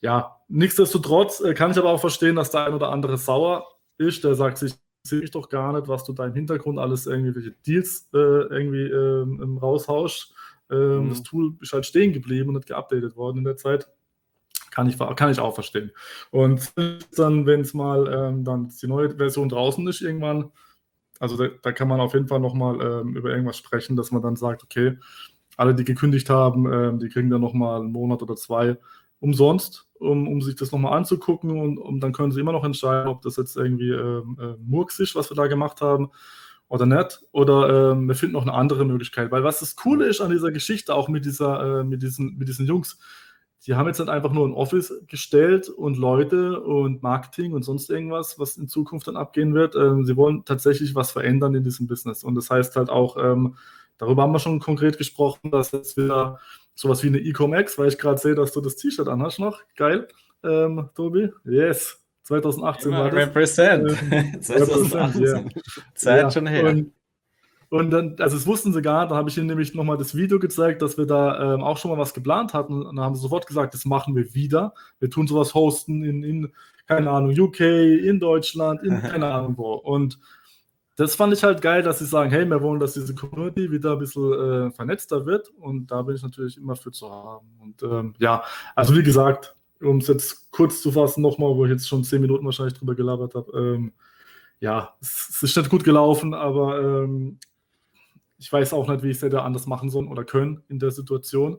ja, 0.00 0.40
nichtsdestotrotz 0.48 1.40
äh, 1.40 1.54
kann 1.54 1.70
ich 1.70 1.78
aber 1.78 1.90
auch 1.90 2.00
verstehen, 2.00 2.34
dass 2.34 2.50
der 2.50 2.66
ein 2.66 2.74
oder 2.74 2.90
andere 2.90 3.16
sauer 3.16 3.68
ist, 3.96 4.24
der 4.24 4.34
sagt 4.34 4.58
sich, 4.58 4.74
sehe 5.08 5.20
ich 5.20 5.30
doch 5.30 5.48
gar 5.48 5.72
nicht, 5.72 5.88
was 5.88 6.04
du 6.04 6.12
da 6.12 6.26
im 6.26 6.34
Hintergrund 6.34 6.78
alles 6.78 7.06
irgendwelche 7.06 7.52
Deals 7.66 8.08
äh, 8.14 8.18
irgendwie 8.18 8.84
ähm, 8.84 9.58
raushaust. 9.58 10.34
Ähm, 10.70 11.04
mhm. 11.04 11.08
Das 11.10 11.22
Tool 11.22 11.54
ist 11.60 11.72
halt 11.72 11.86
stehen 11.86 12.12
geblieben 12.12 12.50
und 12.50 12.56
nicht 12.56 12.68
geupdatet 12.68 13.16
worden 13.16 13.38
in 13.38 13.44
der 13.44 13.56
Zeit. 13.56 13.88
Kann 14.70 14.88
ich, 14.88 14.98
kann 14.98 15.30
ich 15.30 15.40
auch 15.40 15.54
verstehen. 15.54 15.90
Und 16.30 16.72
dann, 17.16 17.46
wenn 17.46 17.62
es 17.62 17.74
mal 17.74 18.06
ähm, 18.12 18.44
dann 18.44 18.68
die 18.80 18.86
neue 18.86 19.16
Version 19.16 19.48
draußen 19.48 19.86
ist, 19.88 20.02
irgendwann, 20.02 20.52
also 21.18 21.36
da, 21.36 21.48
da 21.62 21.72
kann 21.72 21.88
man 21.88 22.00
auf 22.00 22.14
jeden 22.14 22.28
Fall 22.28 22.38
nochmal 22.38 22.80
ähm, 22.80 23.16
über 23.16 23.30
irgendwas 23.30 23.56
sprechen, 23.56 23.96
dass 23.96 24.12
man 24.12 24.22
dann 24.22 24.36
sagt, 24.36 24.62
okay, 24.62 24.96
alle, 25.56 25.74
die 25.74 25.84
gekündigt 25.84 26.30
haben, 26.30 26.72
ähm, 26.72 26.98
die 27.00 27.08
kriegen 27.08 27.30
dann 27.30 27.40
nochmal 27.40 27.80
einen 27.80 27.90
Monat 27.90 28.22
oder 28.22 28.36
zwei 28.36 28.78
umsonst, 29.18 29.87
um, 29.98 30.28
um 30.28 30.40
sich 30.42 30.56
das 30.56 30.72
nochmal 30.72 30.96
anzugucken 30.96 31.58
und, 31.58 31.78
und 31.78 32.00
dann 32.00 32.12
können 32.12 32.32
sie 32.32 32.40
immer 32.40 32.52
noch 32.52 32.64
entscheiden, 32.64 33.08
ob 33.08 33.22
das 33.22 33.36
jetzt 33.36 33.56
irgendwie 33.56 33.90
ähm, 33.90 34.36
äh, 34.40 34.54
Murks 34.64 34.98
ist, 34.98 35.14
was 35.14 35.30
wir 35.30 35.36
da 35.36 35.46
gemacht 35.46 35.80
haben 35.80 36.10
oder 36.68 36.86
nicht. 36.86 37.20
Oder 37.32 37.92
ähm, 37.92 38.08
wir 38.08 38.14
finden 38.14 38.34
noch 38.34 38.42
eine 38.42 38.54
andere 38.54 38.84
Möglichkeit. 38.84 39.30
Weil 39.30 39.44
was 39.44 39.60
das 39.60 39.76
Coole 39.76 40.06
ist 40.06 40.20
an 40.20 40.30
dieser 40.30 40.52
Geschichte, 40.52 40.94
auch 40.94 41.08
mit, 41.08 41.24
dieser, 41.24 41.80
äh, 41.80 41.84
mit, 41.84 42.02
diesen, 42.02 42.36
mit 42.38 42.48
diesen 42.48 42.66
Jungs, 42.66 42.98
die 43.66 43.74
haben 43.74 43.86
jetzt 43.86 43.98
nicht 43.98 44.08
einfach 44.08 44.32
nur 44.32 44.46
ein 44.46 44.54
Office 44.54 44.92
gestellt 45.08 45.68
und 45.68 45.98
Leute 45.98 46.60
und 46.60 47.02
Marketing 47.02 47.54
und 47.54 47.64
sonst 47.64 47.90
irgendwas, 47.90 48.38
was 48.38 48.56
in 48.56 48.68
Zukunft 48.68 49.08
dann 49.08 49.16
abgehen 49.16 49.54
wird. 49.54 49.74
Ähm, 49.74 50.04
sie 50.04 50.16
wollen 50.16 50.44
tatsächlich 50.44 50.94
was 50.94 51.10
verändern 51.10 51.54
in 51.54 51.64
diesem 51.64 51.86
Business. 51.86 52.22
Und 52.22 52.34
das 52.34 52.50
heißt 52.50 52.76
halt 52.76 52.88
auch, 52.90 53.16
ähm, 53.16 53.56
darüber 53.98 54.22
haben 54.22 54.32
wir 54.32 54.38
schon 54.38 54.60
konkret 54.60 54.98
gesprochen, 54.98 55.50
dass 55.50 55.72
jetzt 55.72 55.96
wieder 55.96 56.40
sowas 56.74 57.02
wie 57.02 57.08
eine 57.08 57.18
Ecom-X, 57.18 57.78
weil 57.78 57.88
ich 57.88 57.98
gerade 57.98 58.18
sehe, 58.18 58.34
dass 58.34 58.52
du 58.52 58.60
das 58.60 58.76
T-Shirt 58.76 59.08
anhast 59.08 59.38
noch. 59.40 59.60
Geil, 59.76 60.08
ähm, 60.44 60.88
Tobi. 60.94 61.30
Yes. 61.44 62.00
2018 62.28 62.88
Immer 62.88 63.04
war 63.04 63.10
das. 63.10 63.26
Represent. 63.26 63.96
Ähm, 64.10 64.36
2018. 64.42 65.22
Ja. 65.22 65.44
Zeit 65.94 66.22
ja. 66.22 66.30
schon 66.30 66.46
her. 66.46 66.68
Und, 66.68 66.92
und 67.70 67.90
dann, 67.90 68.16
also 68.18 68.36
das 68.36 68.46
wussten 68.46 68.72
sie 68.72 68.82
gar, 68.82 69.08
da 69.08 69.16
habe 69.16 69.28
ich 69.28 69.36
ihnen 69.38 69.46
nämlich 69.46 69.74
nochmal 69.74 69.96
das 69.96 70.14
Video 70.14 70.38
gezeigt, 70.38 70.82
dass 70.82 70.96
wir 70.98 71.06
da 71.06 71.54
ähm, 71.54 71.62
auch 71.62 71.78
schon 71.78 71.90
mal 71.90 71.98
was 71.98 72.14
geplant 72.14 72.54
hatten. 72.54 72.82
Und 72.82 72.96
dann 72.96 73.04
haben 73.04 73.14
sie 73.14 73.22
sofort 73.22 73.46
gesagt, 73.46 73.74
das 73.74 73.84
machen 73.84 74.14
wir 74.14 74.34
wieder. 74.34 74.74
Wir 75.00 75.10
tun 75.10 75.26
sowas 75.26 75.54
hosten 75.54 76.04
in, 76.04 76.22
in 76.22 76.52
keine 76.86 77.10
Ahnung, 77.10 77.38
UK, 77.38 77.60
in 77.60 78.20
Deutschland, 78.20 78.82
in 78.82 79.02
keine 79.02 79.26
Ahnung 79.26 79.54
wo. 79.56 79.74
Und 79.74 80.18
das 80.98 81.14
fand 81.14 81.32
ich 81.32 81.44
halt 81.44 81.62
geil, 81.62 81.84
dass 81.84 82.00
sie 82.00 82.06
sagen, 82.06 82.28
hey, 82.30 82.44
wir 82.44 82.60
wollen, 82.60 82.80
dass 82.80 82.94
diese 82.94 83.14
Community 83.14 83.70
wieder 83.70 83.92
ein 83.92 84.00
bisschen 84.00 84.32
äh, 84.32 84.70
vernetzter 84.72 85.24
wird. 85.26 85.48
Und 85.50 85.86
da 85.92 86.02
bin 86.02 86.16
ich 86.16 86.22
natürlich 86.24 86.56
immer 86.56 86.74
für 86.74 86.90
zu 86.90 87.08
haben. 87.08 87.46
Und 87.60 87.84
ähm, 87.84 88.14
ja, 88.18 88.42
also 88.74 88.96
wie 88.96 89.04
gesagt, 89.04 89.54
um 89.80 89.98
es 89.98 90.08
jetzt 90.08 90.50
kurz 90.50 90.82
zu 90.82 90.90
fassen, 90.90 91.22
nochmal, 91.22 91.54
wo 91.54 91.64
ich 91.64 91.70
jetzt 91.70 91.86
schon 91.86 92.02
zehn 92.02 92.20
Minuten 92.20 92.44
wahrscheinlich 92.44 92.74
drüber 92.74 92.96
gelabert 92.96 93.36
habe. 93.36 93.56
Ähm, 93.56 93.92
ja, 94.58 94.96
es 95.00 95.40
ist 95.40 95.56
nicht 95.56 95.70
gut 95.70 95.84
gelaufen, 95.84 96.34
aber 96.34 96.80
ähm, 96.80 97.38
ich 98.36 98.52
weiß 98.52 98.72
auch 98.72 98.88
nicht, 98.88 99.04
wie 99.04 99.10
ich 99.10 99.18
es 99.18 99.22
hätte 99.22 99.42
anders 99.42 99.66
machen 99.66 99.90
sollen 99.90 100.08
oder 100.08 100.24
können 100.24 100.64
in 100.66 100.80
der 100.80 100.90
Situation. 100.90 101.58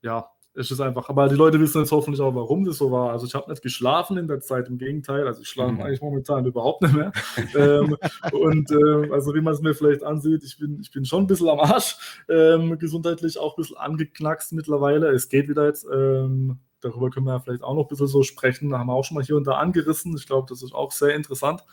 Ja, 0.00 0.30
es 0.54 0.70
ist 0.70 0.80
einfach, 0.80 1.08
aber 1.08 1.28
die 1.28 1.34
Leute 1.34 1.58
wissen 1.60 1.80
jetzt 1.80 1.92
hoffentlich 1.92 2.20
auch, 2.20 2.34
warum 2.34 2.64
das 2.64 2.76
so 2.76 2.90
war. 2.90 3.12
Also 3.12 3.26
ich 3.26 3.34
habe 3.34 3.50
nicht 3.50 3.62
geschlafen 3.62 4.18
in 4.18 4.28
der 4.28 4.40
Zeit, 4.40 4.68
im 4.68 4.76
Gegenteil. 4.76 5.26
Also 5.26 5.40
ich 5.40 5.48
schlafe 5.48 5.72
mhm. 5.72 5.80
eigentlich 5.80 6.02
momentan 6.02 6.44
überhaupt 6.44 6.82
nicht 6.82 6.94
mehr. 6.94 7.12
ähm, 7.56 7.96
und 8.32 8.70
äh, 8.70 9.10
also 9.12 9.34
wie 9.34 9.40
man 9.40 9.54
es 9.54 9.62
mir 9.62 9.74
vielleicht 9.74 10.02
ansieht, 10.02 10.44
ich 10.44 10.58
bin, 10.58 10.78
ich 10.80 10.90
bin 10.90 11.06
schon 11.06 11.24
ein 11.24 11.26
bisschen 11.26 11.48
am 11.48 11.60
Arsch, 11.60 11.96
ähm, 12.28 12.78
gesundheitlich 12.78 13.38
auch 13.38 13.56
ein 13.56 13.62
bisschen 13.62 13.78
angeknackst 13.78 14.52
mittlerweile. 14.52 15.08
Es 15.08 15.30
geht 15.30 15.48
wieder 15.48 15.66
jetzt. 15.66 15.86
Ähm, 15.90 16.58
darüber 16.80 17.08
können 17.08 17.26
wir 17.26 17.32
ja 17.32 17.40
vielleicht 17.40 17.62
auch 17.62 17.74
noch 17.74 17.84
ein 17.84 17.88
bisschen 17.88 18.08
so 18.08 18.22
sprechen. 18.22 18.70
Da 18.70 18.78
haben 18.78 18.88
wir 18.88 18.94
auch 18.94 19.04
schon 19.04 19.14
mal 19.14 19.24
hier 19.24 19.36
und 19.36 19.46
da 19.46 19.52
angerissen. 19.52 20.14
Ich 20.16 20.26
glaube, 20.26 20.46
das 20.50 20.62
ist 20.62 20.74
auch 20.74 20.92
sehr 20.92 21.14
interessant. 21.14 21.64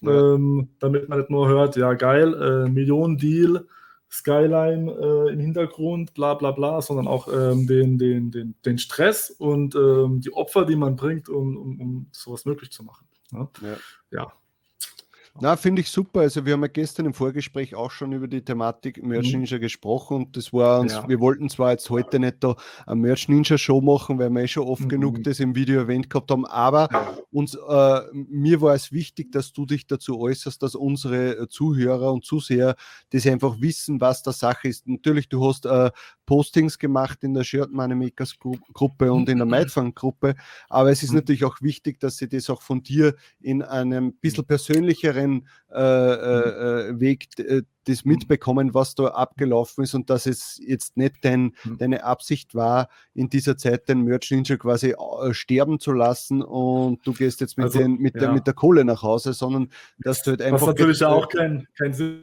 Ja. 0.00 0.34
Ähm, 0.34 0.70
damit 0.78 1.08
man 1.08 1.18
nicht 1.18 1.30
nur 1.30 1.48
hört, 1.48 1.76
ja 1.76 1.92
geil, 1.92 2.34
äh, 2.34 2.70
Millionen-Deal, 2.70 3.66
Skyline 4.12 4.92
äh, 4.92 5.32
im 5.32 5.40
Hintergrund, 5.40 6.12
bla 6.12 6.34
bla 6.34 6.50
bla, 6.50 6.82
sondern 6.82 7.08
auch 7.08 7.28
ähm, 7.32 7.66
den, 7.66 7.96
den, 7.96 8.30
den, 8.30 8.54
den 8.64 8.78
Stress 8.78 9.30
und 9.30 9.74
ähm, 9.74 10.20
die 10.20 10.32
Opfer, 10.34 10.66
die 10.66 10.76
man 10.76 10.96
bringt, 10.96 11.30
um, 11.30 11.56
um, 11.56 11.80
um 11.80 12.06
sowas 12.12 12.44
möglich 12.44 12.70
zu 12.70 12.84
machen. 12.84 13.06
Ne? 13.30 13.48
Ja. 13.62 13.76
ja. 14.10 14.32
Na, 15.40 15.56
finde 15.56 15.80
ich 15.80 15.88
super. 15.88 16.20
Also 16.20 16.44
wir 16.44 16.52
haben 16.52 16.60
ja 16.60 16.68
gestern 16.68 17.06
im 17.06 17.14
Vorgespräch 17.14 17.74
auch 17.74 17.90
schon 17.90 18.12
über 18.12 18.28
die 18.28 18.44
Thematik 18.44 19.02
Merch 19.02 19.32
mhm. 19.32 19.40
Ninja 19.40 19.56
mhm. 19.56 19.62
gesprochen 19.62 20.16
und 20.18 20.36
das 20.36 20.52
war 20.52 20.80
uns, 20.80 20.92
ja. 20.92 21.08
wir 21.08 21.20
wollten 21.20 21.48
zwar 21.48 21.70
jetzt 21.70 21.88
heute 21.88 22.20
nicht 22.20 22.36
da 22.40 22.54
eine 22.86 22.96
Merch 22.96 23.28
Ninja 23.28 23.56
Show 23.56 23.80
machen, 23.80 24.18
weil 24.18 24.28
wir 24.28 24.42
eh 24.42 24.48
schon 24.48 24.68
oft 24.68 24.82
mhm. 24.82 24.88
genug 24.88 25.24
das 25.24 25.40
im 25.40 25.54
Video 25.54 25.80
erwähnt 25.80 26.10
gehabt 26.10 26.30
haben, 26.30 26.44
aber 26.44 26.88
ja. 26.92 27.16
uns, 27.30 27.54
äh, 27.54 28.00
mir 28.12 28.60
war 28.60 28.74
es 28.74 28.92
wichtig, 28.92 29.32
dass 29.32 29.54
du 29.54 29.64
dich 29.64 29.86
dazu 29.86 30.20
äußerst, 30.20 30.62
dass 30.62 30.74
unsere 30.74 31.48
Zuhörer 31.48 32.12
und 32.12 32.26
Zuseher 32.26 32.76
das 33.10 33.26
einfach 33.26 33.58
wissen, 33.58 34.02
was 34.02 34.22
der 34.22 34.34
Sache 34.34 34.68
ist. 34.68 34.86
Natürlich, 34.86 35.30
du 35.30 35.48
hast 35.48 35.64
äh, 35.64 35.90
Postings 36.26 36.78
gemacht 36.78 37.24
in 37.24 37.32
der 37.32 37.44
Shirt 37.44 37.72
Money 37.72 37.94
Makers 37.94 38.38
Gruppe 38.38 39.10
und 39.10 39.30
in 39.30 39.38
der 39.38 39.46
Mindfang 39.46 39.94
Gruppe, 39.94 40.34
aber 40.68 40.90
es 40.90 41.02
ist 41.02 41.10
mhm. 41.10 41.16
natürlich 41.16 41.44
auch 41.44 41.62
wichtig, 41.62 42.00
dass 42.00 42.18
sie 42.18 42.28
das 42.28 42.50
auch 42.50 42.60
von 42.60 42.82
dir 42.82 43.14
in 43.40 43.62
einem 43.62 44.12
bisschen 44.12 44.44
persönlicheren 44.44 45.21
anderen 45.22 45.48
äh, 45.72 45.80
äh, 45.80 46.90
äh 46.90 47.00
Weg 47.00 47.28
äh, 47.38 47.62
das 47.84 48.04
mitbekommen, 48.04 48.74
was 48.74 48.94
da 48.94 49.08
abgelaufen 49.08 49.84
ist 49.84 49.94
und 49.94 50.10
dass 50.10 50.26
es 50.26 50.60
jetzt 50.64 50.96
nicht 50.96 51.16
dein, 51.22 51.54
mhm. 51.64 51.78
deine 51.78 52.04
Absicht 52.04 52.54
war, 52.54 52.88
in 53.14 53.28
dieser 53.28 53.56
Zeit 53.56 53.88
den 53.88 54.02
Merch 54.02 54.30
Ninja 54.30 54.56
quasi 54.56 54.90
äh, 54.90 55.34
sterben 55.34 55.80
zu 55.80 55.92
lassen 55.92 56.42
und 56.42 57.06
du 57.06 57.12
gehst 57.12 57.40
jetzt 57.40 57.58
mit, 57.58 57.64
also, 57.64 57.78
den, 57.78 57.98
mit, 57.98 58.14
ja. 58.14 58.20
der, 58.20 58.32
mit 58.32 58.46
der 58.46 58.54
Kohle 58.54 58.84
nach 58.84 59.02
Hause, 59.02 59.32
sondern 59.32 59.68
dass 59.98 60.22
du 60.22 60.30
halt 60.30 60.42
einfach. 60.42 60.60
Was 60.60 60.68
natürlich 60.68 61.04
auch 61.04 61.28
kein, 61.28 61.66
kein 61.76 61.92
Sinn 61.92 62.22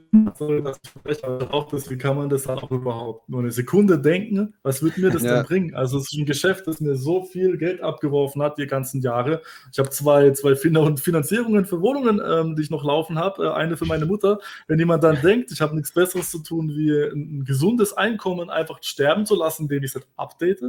dass 0.63 0.79
ich 1.05 1.23
auch 1.23 1.67
das, 1.69 1.89
wie 1.89 1.97
kann 1.97 2.17
man 2.17 2.29
das 2.29 2.47
auch 2.47 2.69
überhaupt 2.71 3.29
nur 3.29 3.41
eine 3.41 3.51
Sekunde 3.51 3.99
denken? 3.99 4.55
Was 4.63 4.81
wird 4.81 4.97
mir 4.97 5.09
das 5.09 5.23
ja. 5.23 5.35
denn 5.35 5.45
bringen? 5.45 5.75
Also, 5.75 5.97
es 5.97 6.11
ist 6.11 6.17
ein 6.17 6.25
Geschäft, 6.25 6.67
das 6.67 6.79
mir 6.79 6.95
so 6.95 7.23
viel 7.23 7.57
Geld 7.57 7.81
abgeworfen 7.81 8.41
hat, 8.41 8.57
die 8.57 8.67
ganzen 8.67 9.01
Jahre. 9.01 9.41
Ich 9.71 9.79
habe 9.79 9.89
zwei, 9.89 10.31
zwei 10.31 10.55
Finanzierungen 10.55 11.65
für 11.65 11.81
Wohnungen, 11.81 12.21
ähm, 12.25 12.55
die 12.55 12.63
ich 12.63 12.69
noch 12.69 12.83
laufen 12.83 13.17
habe. 13.17 13.45
Äh, 13.45 13.51
eine 13.51 13.77
für 13.77 13.85
meine 13.85 14.05
Mutter. 14.05 14.39
Wenn 14.67 14.79
jemand 14.79 15.03
dann 15.03 15.21
denkt, 15.21 15.48
ich 15.51 15.61
habe 15.61 15.75
nichts 15.75 15.93
Besseres 15.93 16.31
zu 16.31 16.39
tun, 16.39 16.69
wie 16.69 16.91
ein, 16.91 17.39
ein 17.39 17.45
gesundes 17.45 17.93
Einkommen 17.93 18.49
einfach 18.49 18.79
sterben 18.81 19.25
zu 19.25 19.35
lassen, 19.35 19.63
indem 19.63 19.83
ich 19.83 19.95
es 19.95 20.01
update. 20.17 20.61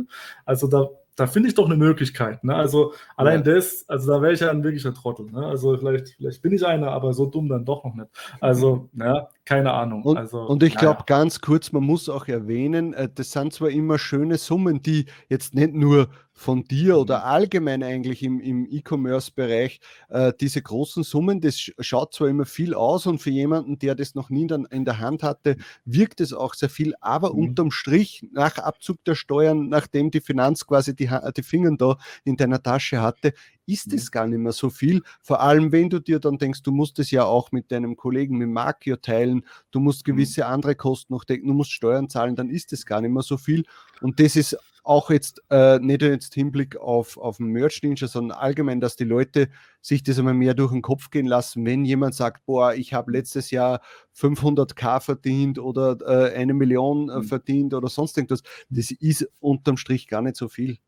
Also 0.44 0.66
da 0.68 0.88
da 1.20 1.26
finde 1.26 1.50
ich 1.50 1.54
doch 1.54 1.66
eine 1.66 1.76
Möglichkeit. 1.76 2.42
Ne? 2.44 2.54
Also 2.54 2.94
allein 3.14 3.44
ja. 3.44 3.54
das, 3.54 3.84
also 3.88 4.10
da 4.10 4.22
wäre 4.22 4.32
ich 4.32 4.40
ja 4.40 4.50
ein 4.50 4.64
wirklicher 4.64 4.94
Trottel. 4.94 5.26
Ne? 5.30 5.44
Also 5.44 5.76
vielleicht, 5.76 6.14
vielleicht 6.16 6.40
bin 6.40 6.52
ich 6.52 6.64
einer, 6.66 6.92
aber 6.92 7.12
so 7.12 7.26
dumm 7.26 7.48
dann 7.48 7.66
doch 7.66 7.84
noch 7.84 7.94
nicht. 7.94 8.08
Also, 8.40 8.88
ja, 8.94 9.28
keine 9.44 9.72
Ahnung. 9.72 10.02
Und, 10.02 10.16
also, 10.16 10.40
und 10.40 10.62
ich 10.62 10.76
glaube 10.76 11.02
ganz 11.06 11.42
kurz, 11.42 11.72
man 11.72 11.82
muss 11.82 12.08
auch 12.08 12.26
erwähnen, 12.26 12.94
äh, 12.94 13.08
das 13.14 13.32
sind 13.32 13.52
zwar 13.52 13.68
immer 13.68 13.98
schöne 13.98 14.38
Summen, 14.38 14.80
die 14.80 15.06
jetzt 15.28 15.54
nicht 15.54 15.74
nur 15.74 16.08
von 16.40 16.64
dir 16.64 16.96
oder 16.96 17.18
mhm. 17.18 17.24
allgemein 17.24 17.82
eigentlich 17.82 18.22
im, 18.22 18.40
im 18.40 18.66
E-Commerce-Bereich 18.70 19.78
äh, 20.08 20.32
diese 20.40 20.62
großen 20.62 21.02
Summen, 21.02 21.42
das 21.42 21.70
schaut 21.80 22.14
zwar 22.14 22.28
immer 22.28 22.46
viel 22.46 22.72
aus 22.72 23.06
und 23.06 23.18
für 23.18 23.28
jemanden, 23.28 23.78
der 23.78 23.94
das 23.94 24.14
noch 24.14 24.30
nie 24.30 24.44
in, 24.44 24.66
in 24.70 24.86
der 24.86 25.00
Hand 25.00 25.22
hatte, 25.22 25.58
wirkt 25.84 26.18
es 26.22 26.32
auch 26.32 26.54
sehr 26.54 26.70
viel, 26.70 26.94
aber 27.02 27.34
mhm. 27.34 27.40
unterm 27.40 27.70
Strich 27.70 28.26
nach 28.32 28.56
Abzug 28.56 29.04
der 29.04 29.16
Steuern, 29.16 29.68
nachdem 29.68 30.10
die 30.10 30.22
Finanz 30.22 30.66
quasi 30.66 30.96
die, 30.96 31.10
die 31.36 31.42
Finger 31.42 31.76
da 31.76 31.98
in 32.24 32.38
deiner 32.38 32.62
Tasche 32.62 33.02
hatte, 33.02 33.34
ist 33.72 33.92
es 33.92 34.10
gar 34.10 34.26
nicht 34.26 34.38
mehr 34.38 34.52
so 34.52 34.70
viel. 34.70 35.02
Vor 35.22 35.40
allem, 35.40 35.72
wenn 35.72 35.90
du 35.90 36.00
dir 36.00 36.18
dann 36.18 36.38
denkst, 36.38 36.62
du 36.62 36.72
musst 36.72 36.98
es 36.98 37.10
ja 37.10 37.24
auch 37.24 37.52
mit 37.52 37.70
deinem 37.70 37.96
Kollegen, 37.96 38.38
mit 38.38 38.48
Markio 38.48 38.96
teilen, 38.96 39.44
du 39.70 39.80
musst 39.80 40.06
mhm. 40.06 40.12
gewisse 40.12 40.46
andere 40.46 40.74
Kosten 40.74 41.12
noch 41.12 41.24
decken, 41.24 41.48
du 41.48 41.54
musst 41.54 41.72
Steuern 41.72 42.08
zahlen, 42.08 42.36
dann 42.36 42.50
ist 42.50 42.72
es 42.72 42.86
gar 42.86 43.00
nicht 43.00 43.12
mehr 43.12 43.22
so 43.22 43.36
viel. 43.36 43.64
Und 44.00 44.20
das 44.20 44.36
ist 44.36 44.56
auch 44.82 45.10
jetzt 45.10 45.42
äh, 45.50 45.78
nicht 45.78 46.02
jetzt 46.02 46.34
Hinblick 46.34 46.76
auf, 46.76 47.18
auf 47.18 47.36
den 47.36 47.46
Merch 47.48 47.82
Ninja, 47.82 48.08
sondern 48.08 48.38
allgemein, 48.38 48.80
dass 48.80 48.96
die 48.96 49.04
Leute 49.04 49.48
sich 49.80 50.02
das 50.02 50.18
einmal 50.18 50.34
mehr 50.34 50.54
durch 50.54 50.72
den 50.72 50.82
Kopf 50.82 51.10
gehen 51.10 51.26
lassen, 51.26 51.64
wenn 51.64 51.84
jemand 51.84 52.14
sagt, 52.14 52.44
boah, 52.46 52.74
ich 52.74 52.94
habe 52.94 53.12
letztes 53.12 53.50
Jahr 53.50 53.80
500k 54.16 55.00
verdient 55.00 55.58
oder 55.58 55.96
äh, 56.00 56.34
eine 56.34 56.54
Million 56.54 57.08
äh, 57.08 57.18
mhm. 57.18 57.24
verdient 57.24 57.74
oder 57.74 57.88
sonst 57.88 58.16
irgendwas, 58.16 58.42
das 58.68 58.90
ist 58.90 59.28
unterm 59.38 59.76
Strich 59.76 60.08
gar 60.08 60.22
nicht 60.22 60.36
so 60.36 60.48
viel. 60.48 60.78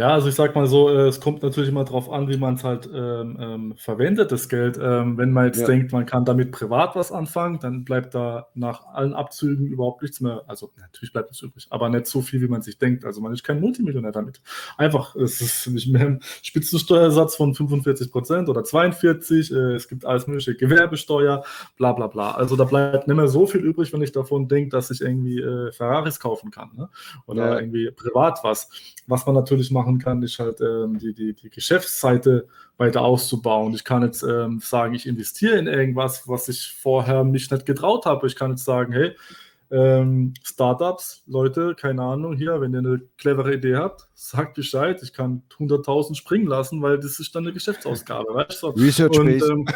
Ja, 0.00 0.14
also 0.14 0.30
ich 0.30 0.34
sag 0.34 0.54
mal 0.54 0.66
so, 0.66 0.88
äh, 0.88 1.08
es 1.08 1.20
kommt 1.20 1.42
natürlich 1.42 1.68
immer 1.68 1.84
darauf 1.84 2.10
an, 2.10 2.26
wie 2.26 2.38
man 2.38 2.54
es 2.54 2.64
halt 2.64 2.88
ähm, 2.90 3.36
ähm, 3.38 3.74
verwendet, 3.76 4.32
das 4.32 4.48
Geld. 4.48 4.80
Ähm, 4.82 5.18
wenn 5.18 5.30
man 5.30 5.44
jetzt 5.44 5.60
ja. 5.60 5.66
denkt, 5.66 5.92
man 5.92 6.06
kann 6.06 6.24
damit 6.24 6.52
privat 6.52 6.96
was 6.96 7.12
anfangen, 7.12 7.58
dann 7.60 7.84
bleibt 7.84 8.14
da 8.14 8.48
nach 8.54 8.86
allen 8.94 9.12
Abzügen 9.12 9.66
überhaupt 9.66 10.00
nichts 10.00 10.22
mehr. 10.22 10.42
Also 10.46 10.72
natürlich 10.78 11.12
bleibt 11.12 11.32
es 11.32 11.42
übrig, 11.42 11.66
aber 11.68 11.90
nicht 11.90 12.06
so 12.06 12.22
viel, 12.22 12.40
wie 12.40 12.48
man 12.48 12.62
sich 12.62 12.78
denkt. 12.78 13.04
Also 13.04 13.20
man 13.20 13.34
ist 13.34 13.44
kein 13.44 13.60
Multimillionär 13.60 14.10
damit. 14.10 14.40
Einfach, 14.78 15.16
es 15.16 15.42
ist 15.42 15.66
nicht 15.66 15.92
mehr 15.92 16.06
ein 16.06 16.20
Spitzensteuersatz 16.40 17.36
von 17.36 17.54
45 17.54 18.10
Prozent 18.10 18.48
oder 18.48 18.64
42. 18.64 19.52
Äh, 19.52 19.74
es 19.74 19.86
gibt 19.86 20.06
alles 20.06 20.26
mögliche, 20.26 20.54
Gewerbesteuer, 20.54 21.44
bla 21.76 21.92
bla 21.92 22.06
bla. 22.06 22.30
Also 22.30 22.56
da 22.56 22.64
bleibt 22.64 23.06
nicht 23.06 23.16
mehr 23.18 23.28
so 23.28 23.46
viel 23.46 23.60
übrig, 23.60 23.92
wenn 23.92 24.00
ich 24.00 24.12
davon 24.12 24.48
denke, 24.48 24.70
dass 24.70 24.90
ich 24.90 25.02
irgendwie 25.02 25.40
äh, 25.40 25.72
Ferraris 25.72 26.18
kaufen 26.20 26.50
kann 26.50 26.70
ne? 26.74 26.88
oder 27.26 27.50
ja. 27.50 27.58
irgendwie 27.58 27.90
privat 27.90 28.38
was. 28.44 28.70
Was 29.06 29.26
man 29.26 29.34
natürlich 29.34 29.70
machen 29.70 29.89
kann, 29.98 30.22
ist 30.22 30.38
halt 30.38 30.60
ähm, 30.60 30.98
die, 30.98 31.12
die, 31.12 31.34
die 31.34 31.50
Geschäftsseite 31.50 32.46
weiter 32.76 33.02
auszubauen. 33.02 33.74
Ich 33.74 33.84
kann 33.84 34.02
jetzt 34.02 34.22
ähm, 34.22 34.60
sagen, 34.60 34.94
ich 34.94 35.06
investiere 35.06 35.58
in 35.58 35.66
irgendwas, 35.66 36.26
was 36.28 36.48
ich 36.48 36.72
vorher 36.80 37.24
mich 37.24 37.50
nicht 37.50 37.66
getraut 37.66 38.06
habe. 38.06 38.26
Ich 38.26 38.36
kann 38.36 38.50
jetzt 38.50 38.64
sagen, 38.64 38.92
hey, 38.92 39.14
ähm, 39.72 40.34
Startups, 40.42 41.22
Leute, 41.26 41.76
keine 41.76 42.02
Ahnung, 42.02 42.34
hier, 42.34 42.60
wenn 42.60 42.72
ihr 42.74 42.80
eine 42.80 43.00
clevere 43.18 43.54
Idee 43.54 43.76
habt, 43.76 44.08
sagt 44.14 44.54
Bescheid, 44.54 45.00
ich 45.02 45.12
kann 45.12 45.42
100.000 45.58 46.16
springen 46.16 46.46
lassen, 46.46 46.82
weil 46.82 46.98
das 46.98 47.20
ist 47.20 47.34
dann 47.34 47.44
eine 47.44 47.52
Geschäftsausgabe, 47.52 48.34
weißt 48.34 48.62
du? 48.62 48.68
Research 48.68 49.18
Und, 49.18 49.28
ähm, 49.28 49.66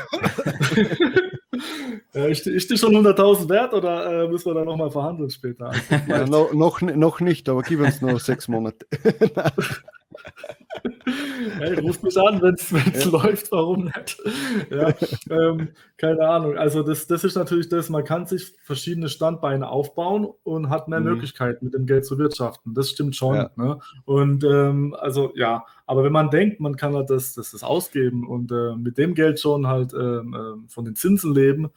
ist, 2.12 2.47
ist 2.47 2.71
die 2.71 2.79
schon 2.79 2.95
100.000 2.95 3.49
wert 3.49 3.73
oder 3.73 4.25
äh, 4.25 4.29
müssen 4.29 4.47
wir 4.47 4.55
da 4.55 4.65
nochmal 4.65 4.91
verhandeln 4.91 5.31
später? 5.31 5.71
Ja, 6.09 6.27
no, 6.27 6.51
noch, 6.53 6.81
noch 6.81 7.21
nicht, 7.21 7.49
aber 7.49 7.62
gib 7.62 7.81
uns 7.81 8.01
noch 8.01 8.19
sechs 8.19 8.49
Monate. 8.49 8.87
hey, 11.59 11.75
ruf 11.81 12.03
mich 12.03 12.17
an, 12.19 12.41
wenn 12.43 12.55
es 12.55 12.71
ja. 12.71 13.11
läuft, 13.11 13.53
warum 13.53 13.85
nicht? 13.85 14.19
Ja, 14.71 14.93
ähm, 15.31 15.69
keine 15.97 16.27
Ahnung. 16.27 16.57
Also 16.57 16.83
das, 16.83 17.07
das 17.07 17.25
ist 17.25 17.35
natürlich 17.35 17.69
das, 17.69 17.91
man 17.91 18.05
kann 18.05 18.27
sich 18.27 18.57
verschiedene 18.63 19.09
Standbeine 19.09 19.69
aufbauen 19.69 20.29
und 20.43 20.71
hat 20.71 20.89
mehr 20.89 21.01
mhm. 21.01 21.07
Möglichkeiten, 21.07 21.67
mit 21.67 21.75
dem 21.75 21.87
Geld 21.87 22.07
zu 22.07 22.19
wirtschaften. 22.19 22.75
Das 22.75 22.91
stimmt 22.91 23.17
schon. 23.17 23.37
Ja. 23.37 23.51
Ne? 23.57 23.79
Und 24.05 24.45
ähm, 24.45 24.97
also 24.99 25.33
ja, 25.35 25.65
aber 25.87 26.05
wenn 26.05 26.13
man 26.13 26.31
denkt, 26.31 26.61
man 26.61 26.77
kann 26.77 26.95
halt 26.95 27.11
das, 27.11 27.35
das, 27.35 27.51
das 27.51 27.63
ausgeben 27.63 28.27
und 28.27 28.51
äh, 28.53 28.75
mit 28.77 28.99
dem 28.99 29.15
Geld 29.15 29.41
schon 29.41 29.67
halt 29.67 29.93
äh, 29.93 30.21
von 30.69 30.85
den 30.85 30.97
Zinsen 30.97 31.35
leben, 31.35 31.71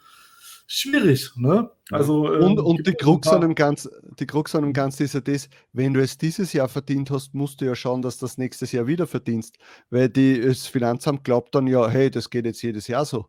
schwierig. 0.68 1.32
Ne? 1.38 1.72
Also, 1.90 2.34
ähm, 2.34 2.44
und 2.44 2.60
und 2.60 2.88
die, 2.88 2.94
Krux 2.94 3.28
an 3.30 3.42
dem 3.42 3.56
Ganzen, 3.56 3.90
die 4.20 4.28
Krux 4.28 4.54
an 4.54 4.64
dem 4.64 4.74
Ganzen 4.74 5.04
ist 5.04 5.14
ja 5.14 5.22
das, 5.22 5.50
wenn 5.74 5.94
du 5.94 6.02
es 6.02 6.18
dieses 6.18 6.54
Jahr 6.54 6.68
verdient 6.68 7.10
hast, 7.10 7.34
musst 7.34 7.62
du 7.62 7.66
ja 7.66 7.76
schauen, 7.76 8.02
dass 8.02 8.20
du 8.20 8.26
das 8.26 8.38
nächstes 8.38 8.72
Jahr 8.74 8.86
wieder 8.86 9.08
verdienst. 9.08 9.58
Weil 9.90 10.10
die, 10.10 10.42
das 10.42 10.68
Finanzamt 10.68 11.24
glaubt 11.24 11.56
dann 11.56 11.66
ja, 11.66 11.88
hey, 11.90 12.12
das 12.12 12.30
geht 12.30 12.46
jetzt 12.46 12.62
jedes 12.62 12.88
Jahr 12.88 13.06
so. 13.06 13.26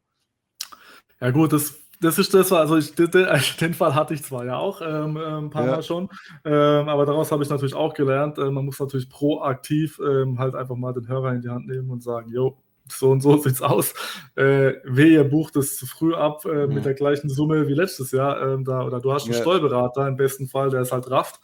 Ja 1.20 1.30
gut, 1.30 1.52
das, 1.52 1.74
das 2.00 2.18
ist 2.18 2.34
das, 2.34 2.52
also 2.52 2.76
ich, 2.76 2.94
den, 3.60 3.74
Fall 3.74 3.94
hatte 3.94 4.14
ich 4.14 4.22
zwar 4.22 4.44
ja 4.44 4.56
auch 4.56 4.80
ähm, 4.80 5.16
ähm, 5.16 5.44
ein 5.46 5.50
paar 5.50 5.64
ja. 5.64 5.72
Mal 5.72 5.82
schon, 5.82 6.08
ähm, 6.44 6.88
aber 6.88 7.06
daraus 7.06 7.32
habe 7.32 7.42
ich 7.42 7.48
natürlich 7.48 7.74
auch 7.74 7.94
gelernt, 7.94 8.38
äh, 8.38 8.50
man 8.50 8.64
muss 8.64 8.78
natürlich 8.78 9.08
proaktiv 9.08 10.00
ähm, 10.04 10.38
halt 10.38 10.54
einfach 10.54 10.76
mal 10.76 10.92
den 10.92 11.08
Hörer 11.08 11.32
in 11.32 11.42
die 11.42 11.48
Hand 11.48 11.66
nehmen 11.66 11.90
und 11.90 12.02
sagen, 12.02 12.30
jo, 12.30 12.56
so 12.92 13.10
und 13.10 13.20
so 13.20 13.36
sieht's 13.38 13.62
aus. 13.62 13.94
Äh, 14.34 14.74
wehe, 14.84 15.24
bucht 15.24 15.56
es 15.56 15.76
zu 15.76 15.86
früh 15.86 16.14
ab 16.14 16.44
äh, 16.44 16.66
mit 16.66 16.84
der 16.84 16.94
gleichen 16.94 17.28
Summe 17.28 17.68
wie 17.68 17.74
letztes 17.74 18.12
Jahr. 18.12 18.40
Ähm, 18.42 18.64
da, 18.64 18.84
oder 18.84 19.00
du 19.00 19.12
hast 19.12 19.24
einen 19.24 19.34
ja. 19.34 19.40
Steuerberater 19.40 20.06
im 20.06 20.16
besten 20.16 20.48
Fall, 20.48 20.70
der 20.70 20.80
es 20.80 20.92
halt 20.92 21.10
rafft. 21.10 21.40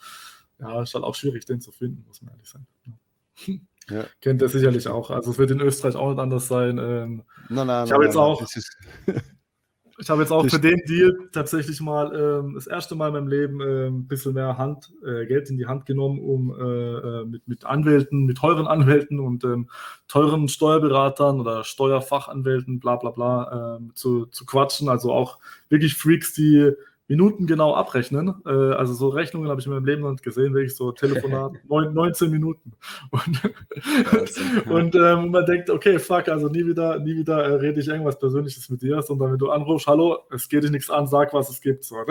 Ja, 0.59 0.81
ist 0.81 0.93
halt 0.93 1.03
auch 1.03 1.15
schwierig, 1.15 1.45
den 1.45 1.61
zu 1.61 1.71
finden, 1.71 2.03
muss 2.07 2.21
man 2.21 2.31
ehrlich 2.33 2.49
sein. 2.49 2.65
Ja. 3.89 4.05
Kennt 4.21 4.41
er 4.41 4.49
sicherlich 4.49 4.87
auch. 4.87 5.11
Also 5.11 5.31
es 5.31 5.37
wird 5.37 5.51
in 5.51 5.61
Österreich 5.61 5.95
auch 5.95 6.09
nicht 6.09 6.19
anders 6.19 6.47
sein. 6.47 6.77
Ähm, 6.77 7.23
nein, 7.49 7.67
nein, 7.67 7.85
ich 7.85 7.91
habe 7.91 8.05
jetzt 8.05 8.17
auch. 8.17 8.41
Ich 9.97 10.09
habe 10.09 10.23
jetzt 10.23 10.31
auch 10.31 10.45
für 10.45 10.59
den 10.59 10.81
Deal 10.87 11.29
tatsächlich 11.31 11.79
mal 11.79 12.13
ähm, 12.13 12.55
das 12.55 12.67
erste 12.67 12.95
Mal 12.95 13.07
in 13.07 13.13
meinem 13.13 13.27
Leben 13.27 13.61
äh, 13.61 13.87
ein 13.87 14.07
bisschen 14.07 14.33
mehr 14.33 14.57
Hand, 14.57 14.91
äh, 15.05 15.25
Geld 15.25 15.49
in 15.49 15.57
die 15.57 15.67
Hand 15.67 15.85
genommen, 15.85 16.19
um 16.19 16.51
äh, 16.51 16.63
äh 16.63 17.25
mit, 17.25 17.47
mit 17.47 17.65
Anwälten, 17.65 18.25
mit 18.25 18.37
teuren 18.37 18.67
Anwälten 18.67 19.21
und 19.21 19.45
ähm, 19.45 19.69
teuren 20.09 20.49
Steuerberatern 20.49 21.39
oder 21.39 21.63
Steuerfachanwälten, 21.63 22.81
bla 22.81 22.97
bla 22.97 23.11
bla, 23.11 23.77
ähm, 23.77 23.91
zu, 23.95 24.25
zu 24.25 24.45
quatschen. 24.45 24.89
Also 24.89 25.13
auch 25.13 25.39
wirklich 25.69 25.95
Freaks, 25.95 26.33
die 26.33 26.73
Minuten 27.07 27.45
genau 27.45 27.75
abrechnen. 27.75 28.33
Äh, 28.45 28.49
also 28.49 28.93
so 28.93 29.09
Rechnungen 29.09 29.49
habe 29.49 29.59
ich 29.61 29.67
in 29.67 29.73
meinem 29.73 29.85
Leben 29.85 30.01
noch 30.01 30.11
nicht 30.11 30.23
gesehen, 30.23 30.53
wirklich 30.53 30.75
so 30.75 30.91
Telefonat, 30.91 31.53
19 31.69 32.31
Minuten. 32.31 32.73
Und, 33.11 33.41
und 34.69 34.95
ähm, 34.95 35.29
man 35.31 35.45
denkt, 35.45 35.69
okay, 35.69 35.99
fuck, 35.99 36.27
also 36.29 36.47
nie 36.47 36.65
wieder, 36.65 36.99
nie 36.99 37.15
wieder 37.15 37.43
äh, 37.43 37.53
rede 37.55 37.79
ich 37.79 37.87
irgendwas 37.87 38.17
Persönliches 38.17 38.69
mit 38.69 38.81
dir, 38.81 39.01
sondern 39.01 39.33
wenn 39.33 39.37
du 39.37 39.51
anrufst, 39.51 39.85
hallo, 39.87 40.19
es 40.31 40.49
geht 40.49 40.63
dich 40.63 40.71
nichts 40.71 40.89
an, 40.89 41.05
sag, 41.07 41.33
was 41.33 41.49
es 41.49 41.61
gibt. 41.61 41.83
So. 41.83 41.95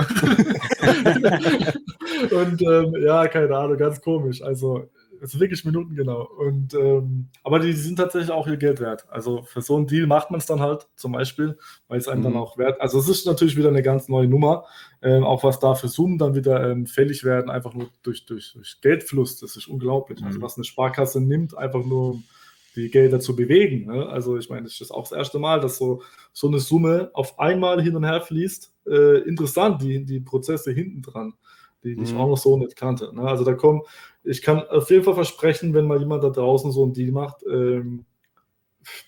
und 2.31 2.63
ähm, 2.63 2.95
ja, 3.03 3.27
keine 3.27 3.57
Ahnung, 3.57 3.77
ganz 3.77 4.01
komisch. 4.01 4.43
Also 4.43 4.89
sind 5.31 5.41
wirklich 5.41 5.65
Minuten 5.65 5.95
genau. 5.95 6.23
Und, 6.23 6.75
ähm, 6.75 7.29
aber 7.43 7.59
die 7.59 7.73
sind 7.73 7.97
tatsächlich 7.97 8.31
auch 8.31 8.47
ihr 8.47 8.57
Geld 8.57 8.81
wert. 8.81 9.07
Also 9.11 9.43
für 9.43 9.63
so 9.63 9.77
einen 9.77 9.87
Deal 9.87 10.07
macht 10.07 10.31
man 10.31 10.39
es 10.39 10.47
dann 10.47 10.61
halt 10.61 10.89
zum 10.97 11.13
Beispiel, 11.13 11.59
weil 11.89 11.99
es 11.99 12.09
einem 12.09 12.21
mhm. 12.21 12.25
dann 12.25 12.37
auch 12.37 12.59
wert. 12.59 12.81
Also 12.81 12.99
es 12.99 13.09
ist 13.09 13.27
natürlich 13.27 13.57
wieder 13.57 13.69
eine 13.69 13.83
ganz 13.83 14.09
neue 14.09 14.29
Nummer. 14.29 14.65
Ähm, 15.03 15.25
auch 15.25 15.45
was 15.45 15.61
da 15.61 15.75
für 15.75 15.89
Summen 15.89 16.19
dann 16.19 16.35
wieder 16.35 16.71
ähm, 16.71 16.87
fällig 16.87 17.25
werden, 17.25 17.51
einfach 17.51 17.75
nur 17.75 17.89
durch, 18.03 18.27
durch, 18.27 18.53
durch 18.55 18.81
Geldfluss. 18.81 19.39
Das 19.39 19.57
ist 19.57 19.69
unglaublich. 19.69 20.19
Also 20.19 20.25
mhm. 20.25 20.35
Also 20.35 20.43
was 20.43 20.57
eine 20.57 20.65
Sparkasse 20.65 21.21
nimmt, 21.21 21.57
einfach 21.57 21.85
nur 21.85 22.11
um 22.13 22.25
die 22.77 22.91
Gelder 22.91 23.21
zu 23.21 23.37
bewegen. 23.37 23.87
Ne? 23.87 24.09
Also 24.09 24.37
ich 24.37 24.51
meine, 24.51 24.65
das 24.65 24.81
ist 24.81 24.91
auch 24.91 25.09
das 25.09 25.13
erste 25.13 25.39
Mal, 25.39 25.61
dass 25.61 25.79
so, 25.79 26.03
so 26.33 26.49
eine 26.49 26.59
Summe 26.59 27.11
auf 27.15 27.39
einmal 27.39 27.81
hin 27.81 27.95
und 27.95 28.05
her 28.05 28.21
fließt. 28.21 28.73
Äh, 28.89 29.19
interessant, 29.29 29.81
die, 29.81 30.05
die 30.05 30.21
Prozesse 30.21 30.73
hinten 30.73 31.03
dran 31.03 31.35
die, 31.85 31.95
die 31.95 32.03
ich 32.03 32.15
mhm. 32.15 32.21
auch 32.21 32.29
noch 32.29 32.39
so 32.39 32.57
nicht 32.57 32.77
kannte. 32.77 33.15
Ne? 33.15 33.23
Also 33.23 33.45
da 33.45 33.55
kommen, 33.55 33.83
ich 34.25 34.43
kann 34.43 34.61
auf 34.69 34.91
jeden 34.91 35.05
Fall 35.05 35.15
versprechen, 35.15 35.75
wenn 35.75 35.87
mal 35.87 36.01
jemand 36.01 36.25
da 36.25 36.31
draußen 36.31 36.73
so 36.73 36.83
einen 36.83 36.95
Deal 36.95 37.13
macht, 37.13 37.45
ähm, 37.49 38.07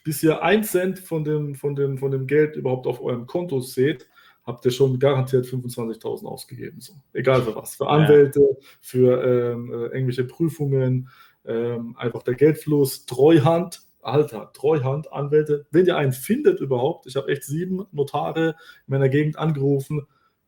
bis 0.04 0.22
ihr 0.22 0.42
ein 0.42 0.62
Cent 0.64 0.98
von 0.98 1.24
dem, 1.24 1.54
von, 1.54 1.74
dem, 1.74 1.98
von 1.98 2.10
dem 2.10 2.26
Geld 2.26 2.56
überhaupt 2.56 2.86
auf 2.86 3.02
eurem 3.02 3.26
Konto 3.26 3.60
seht, 3.60 4.08
habt 4.44 4.64
ihr 4.64 4.70
schon 4.70 4.98
garantiert 4.98 5.46
25.000 5.46 6.24
ausgegeben. 6.26 6.80
So. 6.80 6.94
Egal 7.12 7.42
für 7.42 7.56
was. 7.56 7.76
Für 7.76 7.88
Anwälte, 7.88 8.40
ja. 8.40 8.66
für 8.80 9.24
ähm, 9.24 9.72
äh, 9.72 9.86
irgendwelche 9.86 10.24
Prüfungen, 10.24 11.08
ähm, 11.44 11.96
einfach 11.96 12.22
der 12.22 12.34
Geldfluss, 12.34 13.06
Treuhand. 13.06 13.82
Alter, 14.02 14.52
Treuhand, 14.52 15.12
Anwälte, 15.12 15.66
wenn 15.72 15.84
ihr 15.84 15.96
einen 15.96 16.12
findet 16.12 16.60
überhaupt, 16.60 17.06
ich 17.08 17.16
habe 17.16 17.26
echt 17.26 17.42
sieben 17.42 17.86
Notare 17.90 18.50
in 18.50 18.54
meiner 18.86 19.08
Gegend 19.08 19.36
angerufen, 19.36 20.06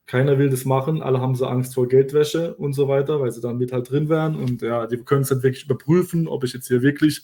keiner 0.08 0.38
will 0.38 0.48
das 0.48 0.64
machen, 0.64 1.02
alle 1.02 1.20
haben 1.20 1.34
so 1.34 1.46
Angst 1.46 1.74
vor 1.74 1.86
Geldwäsche 1.86 2.54
und 2.54 2.72
so 2.72 2.88
weiter, 2.88 3.20
weil 3.20 3.30
sie 3.30 3.42
dann 3.42 3.58
mit 3.58 3.72
halt 3.72 3.90
drin 3.90 4.08
wären 4.08 4.34
und 4.34 4.62
ja, 4.62 4.86
die 4.86 4.96
können 4.96 5.22
es 5.22 5.30
halt 5.30 5.42
wirklich 5.42 5.66
überprüfen, 5.66 6.26
ob 6.26 6.44
ich 6.44 6.54
jetzt 6.54 6.66
hier 6.66 6.82
wirklich 6.82 7.22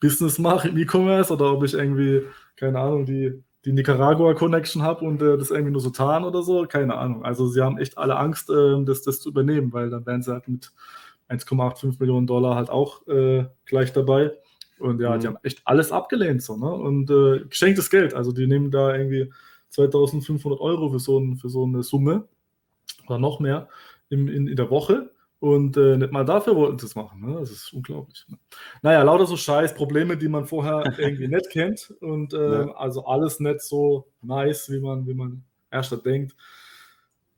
Business 0.00 0.38
mache 0.38 0.68
im 0.68 0.78
E-Commerce 0.78 1.32
oder 1.32 1.52
ob 1.52 1.62
ich 1.62 1.74
irgendwie, 1.74 2.22
keine 2.56 2.80
Ahnung, 2.80 3.04
die 3.04 3.44
die 3.64 3.72
Nicaragua-Connection 3.72 4.82
habe 4.82 5.04
und 5.04 5.22
äh, 5.22 5.38
das 5.38 5.50
irgendwie 5.50 5.72
nur 5.72 5.80
so 5.80 5.90
tarn 5.90 6.24
oder 6.24 6.42
so, 6.42 6.66
keine 6.66 6.96
Ahnung. 6.96 7.24
Also 7.24 7.48
sie 7.48 7.62
haben 7.62 7.78
echt 7.78 7.96
alle 7.96 8.16
Angst, 8.16 8.50
äh, 8.50 8.84
das, 8.84 9.02
das 9.02 9.20
zu 9.20 9.30
übernehmen, 9.30 9.72
weil 9.72 9.90
dann 9.90 10.04
wären 10.06 10.22
sie 10.22 10.32
halt 10.32 10.48
mit 10.48 10.72
1,85 11.30 11.98
Millionen 11.98 12.26
Dollar 12.26 12.56
halt 12.56 12.68
auch 12.68 13.06
äh, 13.08 13.46
gleich 13.64 13.92
dabei. 13.92 14.32
Und 14.78 15.00
ja, 15.00 15.16
mhm. 15.16 15.20
die 15.20 15.26
haben 15.28 15.38
echt 15.42 15.62
alles 15.64 15.92
abgelehnt 15.92 16.42
so, 16.42 16.56
ne? 16.56 16.70
Und 16.70 17.10
äh, 17.10 17.44
geschenktes 17.48 17.88
Geld. 17.88 18.12
Also 18.12 18.32
die 18.32 18.46
nehmen 18.46 18.70
da 18.70 18.94
irgendwie 18.94 19.32
2500 19.74 20.60
Euro 20.60 20.88
für 20.90 20.98
so, 20.98 21.18
ein, 21.18 21.36
für 21.36 21.48
so 21.48 21.64
eine 21.64 21.82
Summe 21.82 22.28
oder 23.06 23.18
noch 23.18 23.40
mehr 23.40 23.68
in, 24.08 24.28
in, 24.28 24.46
in 24.46 24.56
der 24.56 24.70
Woche. 24.70 25.10
Und 25.40 25.76
äh, 25.76 25.98
nicht 25.98 26.10
mal 26.10 26.24
dafür 26.24 26.56
wollten 26.56 26.78
sie 26.78 26.86
es 26.86 26.94
machen. 26.94 27.20
Ne? 27.20 27.38
Das 27.38 27.50
ist 27.50 27.72
unglaublich. 27.74 28.24
Ne? 28.28 28.38
Naja, 28.80 29.02
lauter 29.02 29.26
so 29.26 29.36
scheiß 29.36 29.74
Probleme, 29.74 30.16
die 30.16 30.28
man 30.28 30.46
vorher 30.46 30.94
irgendwie 30.98 31.28
nicht 31.28 31.50
kennt. 31.50 31.92
Und 32.00 32.32
äh, 32.32 32.66
ja. 32.66 32.72
also 32.76 33.04
alles 33.04 33.40
nicht 33.40 33.60
so 33.60 34.06
nice, 34.22 34.70
wie 34.70 34.80
man, 34.80 35.06
wie 35.06 35.14
man 35.14 35.44
erst 35.70 35.94
denkt. 36.06 36.34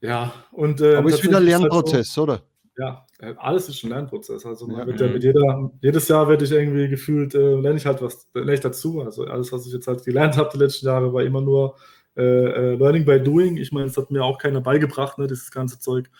Ja, 0.00 0.32
und. 0.52 0.80
Äh, 0.82 0.96
Aber 0.96 1.08
ist 1.08 1.24
wieder 1.24 1.38
ein 1.38 1.44
Lernprozess, 1.44 1.94
halt 1.94 2.06
so, 2.06 2.22
oder? 2.22 2.42
Ja, 2.78 3.06
äh, 3.18 3.34
alles 3.38 3.68
ist 3.68 3.82
ein 3.82 3.90
Lernprozez. 3.90 4.44
Also 4.44 4.70
ja. 4.70 4.86
Ja 4.86 5.06
mit 5.08 5.24
jeder, 5.24 5.70
jedes 5.80 6.08
Jahr 6.08 6.28
werde 6.28 6.44
ich 6.44 6.52
irgendwie 6.52 6.88
gefühlt, 6.88 7.34
äh, 7.34 7.54
lerne 7.54 7.78
ich 7.78 7.86
halt 7.86 8.02
was, 8.02 8.28
lerne 8.34 8.54
ich 8.54 8.60
dazu. 8.60 9.00
Also 9.00 9.24
alles, 9.24 9.50
was 9.50 9.66
ich 9.66 9.72
jetzt 9.72 9.88
halt 9.88 10.04
gelernt 10.04 10.36
habe 10.36 10.50
die 10.52 10.58
letzten 10.58 10.86
Jahre, 10.86 11.12
war 11.12 11.22
immer 11.22 11.40
nur 11.40 11.74
Learning 12.22 13.04
by 13.04 13.20
Doing. 13.20 13.56
Ich 13.56 13.72
meine, 13.72 13.86
es 13.86 13.96
hat 13.96 14.10
mir 14.10 14.24
auch 14.24 14.38
keiner 14.38 14.60
beigebracht, 14.60 15.18
ne, 15.18 15.26
dieses 15.26 15.50
ganze 15.50 15.78
Zeug. 15.78 16.10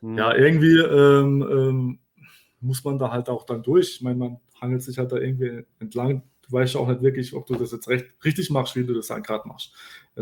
Mhm. 0.00 0.18
Ja, 0.18 0.34
irgendwie 0.34 0.78
ähm, 0.78 1.46
ähm, 1.50 1.98
muss 2.60 2.84
man 2.84 2.98
da 2.98 3.10
halt 3.10 3.28
auch 3.28 3.44
dann 3.44 3.62
durch. 3.62 3.96
Ich 3.96 4.02
meine, 4.02 4.16
man 4.16 4.40
hangelt 4.60 4.82
sich 4.82 4.98
halt 4.98 5.12
da 5.12 5.16
irgendwie 5.16 5.64
entlang. 5.78 6.22
Du 6.42 6.52
weißt 6.52 6.74
ja 6.74 6.80
auch 6.80 6.88
nicht 6.88 7.02
wirklich, 7.02 7.34
ob 7.34 7.46
du 7.46 7.54
das 7.54 7.72
jetzt 7.72 7.88
recht, 7.88 8.06
richtig 8.24 8.50
machst, 8.50 8.74
wie 8.74 8.84
du 8.84 8.94
das 8.94 9.08
dann 9.08 9.22
gerade 9.22 9.46
machst. 9.46 9.72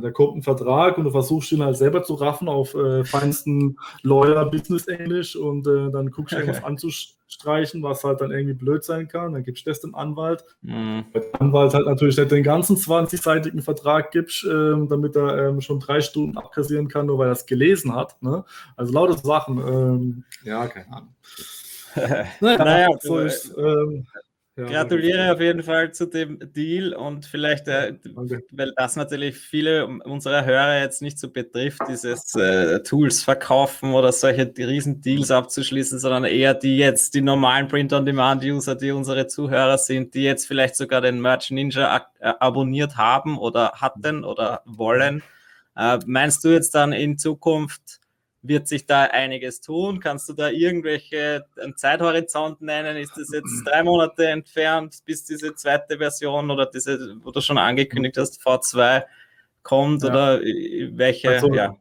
Da 0.01 0.11
kommt 0.11 0.37
ein 0.37 0.43
Vertrag 0.43 0.99
und 0.99 1.05
du 1.05 1.11
versuchst 1.11 1.53
ihn 1.53 1.63
halt 1.63 1.77
selber 1.77 2.03
zu 2.03 2.15
raffen 2.15 2.49
auf 2.49 2.75
äh, 2.75 3.05
feinsten 3.05 3.79
Lawyer-Business-Englisch 4.03 5.37
und 5.37 5.67
äh, 5.67 5.91
dann 5.91 6.11
guckst 6.11 6.33
du 6.33 6.39
irgendwas 6.39 6.63
anzustreichen, 6.65 7.83
was 7.83 8.05
halt 8.05 8.21
dann 8.21 8.31
irgendwie 8.31 8.55
blöd 8.55 8.85
sein 8.85 9.09
kann. 9.09 9.33
Dann 9.33 9.43
gibst 9.43 9.65
du 9.65 9.71
das 9.71 9.81
dem 9.81 9.95
Anwalt. 9.95 10.45
Mhm. 10.63 11.05
Der 11.15 11.23
Anwalt 11.41 11.73
halt 11.73 11.87
natürlich 11.87 12.17
nicht 12.19 12.31
den 12.31 12.43
ganzen 12.43 12.77
20-seitigen 12.77 13.63
Vertrag 13.63 14.11
gibst, 14.11 14.45
äh, 14.45 14.87
damit 14.89 15.17
er 15.17 15.49
ähm, 15.49 15.61
schon 15.61 15.81
drei 15.81 16.01
Stunden 16.01 16.37
abkassieren 16.37 16.89
kann, 16.89 17.07
nur 17.07 17.19
weil 17.19 17.29
er 17.29 17.33
es 17.33 17.47
gelesen 17.47 17.95
hat. 17.95 18.21
Ne? 18.23 18.45
Also 18.77 18.93
lauter 18.93 19.17
Sachen. 19.17 19.59
Ähm, 19.59 20.25
ja, 20.45 20.67
keine 20.67 20.93
Ahnung. 20.93 21.15
naja, 22.41 22.59
naja 22.65 22.89
so 23.01 23.19
ist, 23.21 23.57
ähm, 23.57 24.07
ja, 24.57 24.65
Gratuliere 24.65 25.33
auf 25.33 25.41
jeden 25.41 25.63
Fall 25.63 25.93
zu 25.93 26.07
dem 26.07 26.39
Deal 26.55 26.95
und 26.95 27.27
vielleicht, 27.27 27.69
äh, 27.69 27.99
weil 28.53 28.73
das 28.75 28.97
natürlich 28.97 29.37
viele 29.37 29.87
unserer 29.87 30.47
Hörer 30.47 30.81
jetzt 30.81 31.03
nicht 31.03 31.19
so 31.19 31.31
betrifft, 31.31 31.83
dieses 31.89 32.35
äh, 32.35 32.83
Tools 32.83 33.23
verkaufen 33.23 33.93
oder 33.93 34.13
solche 34.13 34.51
riesen 34.57 35.03
Deals 35.03 35.31
abzuschließen, 35.31 35.99
sondern 35.99 36.25
eher 36.25 36.55
die 36.55 36.79
jetzt, 36.79 37.13
die 37.13 37.21
normalen 37.21 37.69
Print-on-Demand-User, 37.69 38.77
die 38.77 38.93
unsere 38.93 39.27
Zuhörer 39.27 39.77
sind, 39.77 40.15
die 40.15 40.23
jetzt 40.23 40.47
vielleicht 40.47 40.77
sogar 40.77 41.03
den 41.03 41.21
Merch 41.21 41.51
Ninja 41.51 42.07
äh, 42.21 42.33
abonniert 42.41 42.97
haben 42.97 43.37
oder 43.37 43.73
hatten 43.73 44.25
oder 44.25 44.63
wollen. 44.65 45.23
Äh, 45.77 45.99
meinst 46.07 46.43
du 46.45 46.49
jetzt 46.49 46.75
dann 46.75 46.95
in 46.95 47.19
Zukunft, 47.19 48.01
wird 48.49 48.69
sich 48.69 48.87
da 48.87 49.05
einiges 49.05 49.61
tun? 49.61 50.01
Kannst 50.01 50.29
du 50.29 50.33
da 50.33 50.49
irgendwelche 50.49 51.47
einen 51.61 51.77
Zeithorizont 51.77 52.61
nennen? 52.61 52.97
Ist 52.97 53.17
das 53.17 53.31
jetzt 53.33 53.65
drei 53.65 53.83
Monate 53.83 54.27
entfernt, 54.29 54.97
bis 55.05 55.25
diese 55.25 55.55
zweite 55.55 55.99
Version 55.99 56.51
oder 56.51 56.67
diese, 56.67 57.17
wo 57.23 57.31
du 57.31 57.41
schon 57.41 57.59
angekündigt 57.59 58.17
hast, 58.17 58.41
V2 58.41 59.05
kommt 59.63 60.03
ja. 60.03 60.09
oder 60.09 60.41
welche? 60.41 61.31
Also, 61.31 61.53
ja. 61.55 61.77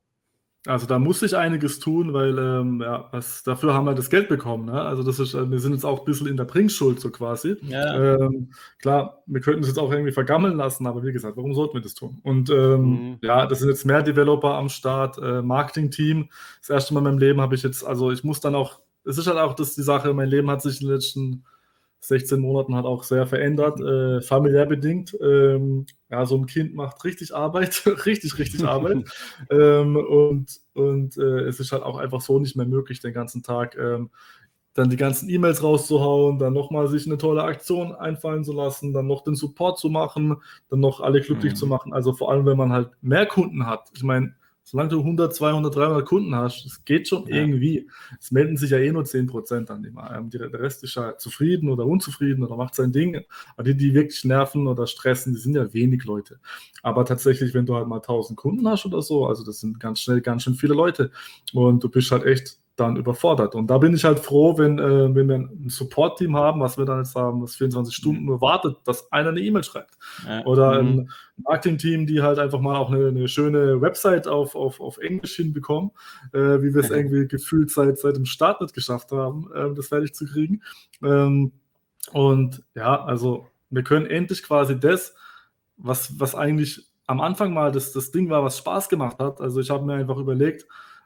Also 0.67 0.87
da 0.87 0.99
muss 0.99 1.19
sich 1.19 1.35
einiges 1.35 1.79
tun, 1.79 2.13
weil 2.13 2.37
ähm, 2.37 2.81
ja, 2.81 3.07
was, 3.11 3.43
dafür 3.43 3.73
haben 3.73 3.85
wir 3.85 3.93
das 3.93 4.09
Geld 4.09 4.27
bekommen. 4.27 4.65
Ne? 4.65 4.81
Also 4.81 5.03
das 5.03 5.19
ist, 5.19 5.33
äh, 5.33 5.49
wir 5.49 5.59
sind 5.59 5.73
jetzt 5.73 5.85
auch 5.85 5.99
ein 5.99 6.05
bisschen 6.05 6.27
in 6.27 6.37
der 6.37 6.45
Bringschuld 6.45 6.99
so 6.99 7.11
quasi. 7.11 7.55
Ja. 7.61 8.15
Ähm, 8.15 8.51
klar, 8.79 9.21
wir 9.27 9.41
könnten 9.41 9.61
es 9.61 9.67
jetzt 9.67 9.77
auch 9.77 9.91
irgendwie 9.91 10.11
vergammeln 10.11 10.57
lassen, 10.57 10.87
aber 10.87 11.03
wie 11.03 11.13
gesagt, 11.13 11.37
warum 11.37 11.53
sollten 11.53 11.75
wir 11.75 11.81
das 11.81 11.93
tun? 11.93 12.19
Und 12.23 12.49
ähm, 12.49 12.81
mhm. 12.81 13.17
ja, 13.21 13.45
das 13.45 13.59
sind 13.59 13.69
jetzt 13.69 13.85
mehr 13.85 14.01
Developer 14.01 14.55
am 14.55 14.69
Start, 14.69 15.17
äh, 15.19 15.41
Marketing-Team. 15.41 16.29
Das 16.61 16.69
erste 16.69 16.93
Mal 16.93 17.01
in 17.01 17.05
meinem 17.05 17.19
Leben 17.19 17.41
habe 17.41 17.55
ich 17.55 17.63
jetzt, 17.63 17.85
also 17.85 18.11
ich 18.11 18.23
muss 18.23 18.39
dann 18.39 18.55
auch, 18.55 18.79
es 19.03 19.17
ist 19.17 19.27
halt 19.27 19.37
auch 19.37 19.53
das 19.53 19.75
die 19.75 19.83
Sache, 19.83 20.13
mein 20.13 20.29
Leben 20.29 20.49
hat 20.49 20.61
sich 20.61 20.81
in 20.81 20.87
den 20.87 20.95
letzten 20.95 21.43
16 22.07 22.39
Monaten 22.39 22.75
hat 22.75 22.85
auch 22.85 23.03
sehr 23.03 23.25
verändert, 23.25 23.79
äh, 23.79 24.21
familiär 24.21 24.65
bedingt. 24.65 25.17
Ähm, 25.21 25.85
ja, 26.15 26.25
so 26.25 26.37
ein 26.37 26.45
Kind 26.45 26.73
macht 26.75 27.03
richtig 27.03 27.35
Arbeit, 27.35 27.83
richtig, 28.05 28.39
richtig 28.39 28.63
Arbeit. 28.63 29.03
ähm, 29.49 29.97
und 29.97 30.61
und 30.73 31.17
äh, 31.17 31.41
es 31.41 31.59
ist 31.59 31.71
halt 31.71 31.83
auch 31.83 31.97
einfach 31.97 32.21
so 32.21 32.39
nicht 32.39 32.55
mehr 32.55 32.65
möglich, 32.65 33.01
den 33.01 33.13
ganzen 33.13 33.43
Tag 33.43 33.77
ähm, 33.77 34.09
dann 34.73 34.89
die 34.89 34.97
ganzen 34.97 35.29
E-Mails 35.29 35.63
rauszuhauen, 35.63 36.37
dann 36.37 36.53
nochmal 36.53 36.87
sich 36.87 37.05
eine 37.05 37.17
tolle 37.17 37.43
Aktion 37.43 37.93
einfallen 37.93 38.43
zu 38.43 38.51
lassen, 38.51 38.93
dann 38.93 39.07
noch 39.07 39.23
den 39.23 39.35
Support 39.35 39.79
zu 39.79 39.89
machen, 39.89 40.37
dann 40.69 40.81
noch 40.81 40.99
alle 40.99 41.21
glücklich 41.21 41.53
mhm. 41.53 41.57
zu 41.57 41.67
machen. 41.67 41.93
Also 41.93 42.13
vor 42.13 42.29
allem, 42.29 42.45
wenn 42.45 42.57
man 42.57 42.73
halt 42.73 42.89
mehr 43.01 43.25
Kunden 43.25 43.65
hat. 43.65 43.89
Ich 43.95 44.03
meine, 44.03 44.35
Solange 44.67 44.89
du 44.89 44.99
100, 45.01 45.35
200, 45.35 45.75
300 45.75 46.05
Kunden 46.07 46.35
hast, 46.35 46.65
es 46.65 46.83
geht 46.85 47.07
schon 47.07 47.27
ja. 47.27 47.35
irgendwie. 47.35 47.87
Es 48.19 48.31
melden 48.31 48.57
sich 48.57 48.71
ja 48.71 48.79
eh 48.79 48.91
nur 48.91 49.03
10% 49.03 49.69
an 49.69 49.83
dem. 49.83 49.99
Ähm, 50.11 50.31
der 50.31 50.51
Rest 50.53 50.83
ist 50.83 50.95
ja 50.95 51.15
zufrieden 51.19 51.69
oder 51.69 51.85
unzufrieden 51.85 52.43
oder 52.43 52.55
macht 52.55 52.73
sein 52.73 52.91
Ding. 52.91 53.23
Aber 53.55 53.63
die, 53.63 53.77
die 53.77 53.93
wirklich 53.93 54.23
nerven 54.25 54.65
oder 54.65 54.87
stressen, 54.87 55.35
die 55.35 55.39
sind 55.39 55.55
ja 55.55 55.71
wenig 55.71 56.03
Leute. 56.05 56.39
Aber 56.81 57.05
tatsächlich, 57.05 57.53
wenn 57.53 57.67
du 57.67 57.75
halt 57.75 57.87
mal 57.87 57.97
1000 57.97 58.35
Kunden 58.35 58.67
hast 58.67 58.87
oder 58.87 59.03
so, 59.03 59.27
also 59.27 59.45
das 59.45 59.59
sind 59.59 59.79
ganz 59.79 59.99
schnell 59.99 60.21
ganz 60.21 60.41
schön 60.41 60.55
viele 60.55 60.73
Leute. 60.73 61.11
Und 61.53 61.83
du 61.83 61.89
bist 61.89 62.09
halt 62.09 62.23
echt 62.23 62.57
dann 62.75 62.97
überfordert. 62.97 63.55
Und 63.55 63.67
da 63.67 63.77
bin 63.77 63.93
ich 63.93 64.03
halt 64.03 64.19
froh, 64.19 64.57
wenn, 64.57 64.79
äh, 64.79 65.15
wenn 65.15 65.29
wir 65.29 65.35
ein 65.35 65.69
Support-Team 65.69 66.35
haben, 66.35 66.59
was 66.59 66.77
wir 66.77 66.85
dann 66.85 66.99
jetzt 66.99 67.15
haben, 67.15 67.41
das 67.41 67.55
24 67.55 67.95
Stunden 67.95 68.21
mhm. 68.21 68.27
nur 68.27 68.41
wartet, 68.41 68.77
dass 68.83 69.11
einer 69.11 69.29
eine 69.29 69.39
E-Mail 69.39 69.63
schreibt. 69.63 69.97
Ja. 70.27 70.45
Oder 70.45 70.81
mhm. 70.81 70.89
ein 70.89 71.11
Marketing-Team, 71.37 72.05
die 72.05 72.21
halt 72.21 72.37
einfach 72.37 72.59
mal 72.59 72.75
auch 72.75 72.91
eine, 72.91 73.07
eine, 73.07 73.27
schöne 73.27 73.81
Website 73.81 74.27
auf, 74.27 74.55
auf, 74.55 74.81
auf 74.81 74.97
Englisch 74.97 75.35
hinbekommen, 75.37 75.91
äh, 76.33 76.61
wie 76.61 76.73
wir 76.73 76.81
es 76.81 76.89
irgendwie 76.89 77.27
gefühlt 77.27 77.71
seit, 77.71 77.97
seit 77.97 78.17
dem 78.17 78.25
Start 78.25 78.61
nicht 78.61 78.73
geschafft 78.73 79.11
haben, 79.11 79.49
äh, 79.53 79.73
das 79.73 79.87
fertig 79.87 80.13
zu 80.13 80.25
kriegen. 80.25 80.61
Ähm, 81.01 81.53
und 82.11 82.61
ja, 82.75 83.03
also 83.03 83.47
wir 83.69 83.83
können 83.83 84.05
endlich 84.05 84.43
quasi 84.43 84.77
das, 84.77 85.15
was, 85.77 86.19
was 86.19 86.35
eigentlich 86.35 86.87
am 87.07 87.21
Anfang 87.21 87.53
mal 87.53 87.71
das, 87.71 87.93
das 87.93 88.11
Ding 88.11 88.29
war, 88.29 88.43
was 88.43 88.57
Spaß 88.57 88.89
gemacht 88.89 89.19
hat. 89.19 89.39
Also 89.39 89.59
ich 89.59 89.69
habe 89.69 89.85
mir 89.85 89.93
einfach 89.93 90.17
überlegt, 90.17 90.65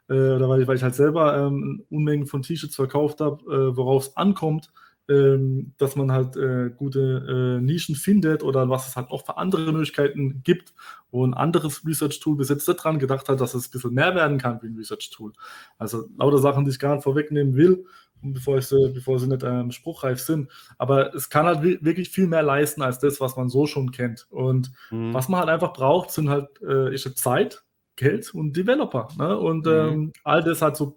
äh, 0.10 0.36
oder 0.36 0.50
weil 0.50 0.62
ich, 0.62 0.68
weil 0.68 0.76
ich 0.76 0.84
halt 0.84 0.96
selber 0.96 1.38
ähm, 1.38 1.84
Unmengen 1.90 2.28
von 2.28 2.42
T-Shirts 2.42 2.76
verkauft 2.76 3.22
habe, 3.22 3.44
äh, 3.46 3.78
worauf 3.78 4.08
es 4.08 4.18
ankommt, 4.18 4.72
ähm, 5.10 5.74
dass 5.78 5.96
man 5.96 6.12
halt 6.12 6.38
äh, 6.38 6.70
gute 6.70 7.58
äh, 7.60 7.62
Nischen 7.62 7.96
findet 7.96 8.44
oder 8.44 8.70
was 8.70 8.88
es 8.88 8.96
halt 8.96 9.10
auch 9.10 9.26
für 9.26 9.38
andere 9.38 9.72
Möglichkeiten 9.72 10.42
gibt, 10.44 10.74
wo 11.12 11.26
ein 11.26 11.34
anderes 11.34 11.86
Research-Tool 11.86 12.38
bis 12.38 12.50
jetzt 12.50 12.68
nicht 12.68 12.84
dran 12.84 13.00
gedacht 13.00 13.28
hat, 13.28 13.42
dass 13.42 13.56
es 13.56 13.68
ein 13.68 13.72
bisschen 13.72 13.94
mehr 13.94 14.14
werden 14.14 14.38
kann 14.38 14.62
wie 14.62 14.68
ein 14.68 14.76
Research-Tool. 14.76 15.34
Also 15.78 16.06
lauter 16.18 16.38
Sachen, 16.38 16.66
die 16.66 16.72
ich 16.72 16.80
gar 16.80 16.94
nicht 16.94 17.04
vorwegnehmen 17.04 17.56
will, 17.56 17.86
bevor, 18.22 18.62
sie, 18.62 18.92
bevor 18.94 19.20
sie 19.20 19.28
nicht 19.28 19.44
ähm, 19.44 19.72
spruchreif 19.72 20.20
sind. 20.20 20.52
Aber 20.78 21.14
es 21.16 21.30
kann 21.30 21.46
halt 21.46 21.64
wirklich 21.64 22.10
viel 22.10 22.28
mehr 22.28 22.44
leisten 22.44 22.82
als 22.82 23.00
das, 23.00 23.20
was 23.20 23.36
man 23.36 23.50
so 23.50 23.66
schon 23.66 23.92
kennt. 23.92 24.28
Und 24.30 24.72
mhm. 24.92 25.14
was 25.14 25.28
man 25.28 25.40
halt 25.40 25.50
einfach 25.50 25.74
braucht, 25.74 26.12
sind 26.12 26.30
halt 26.30 26.62
äh, 26.62 26.94
ist 26.94 27.18
Zeit, 27.18 27.64
Geld 28.00 28.34
und 28.34 28.56
Developer. 28.56 29.10
Ne? 29.18 29.38
Und 29.38 29.66
mhm. 29.66 29.72
ähm, 29.72 30.14
all 30.24 30.42
das 30.42 30.62
hat 30.62 30.78
so, 30.78 30.96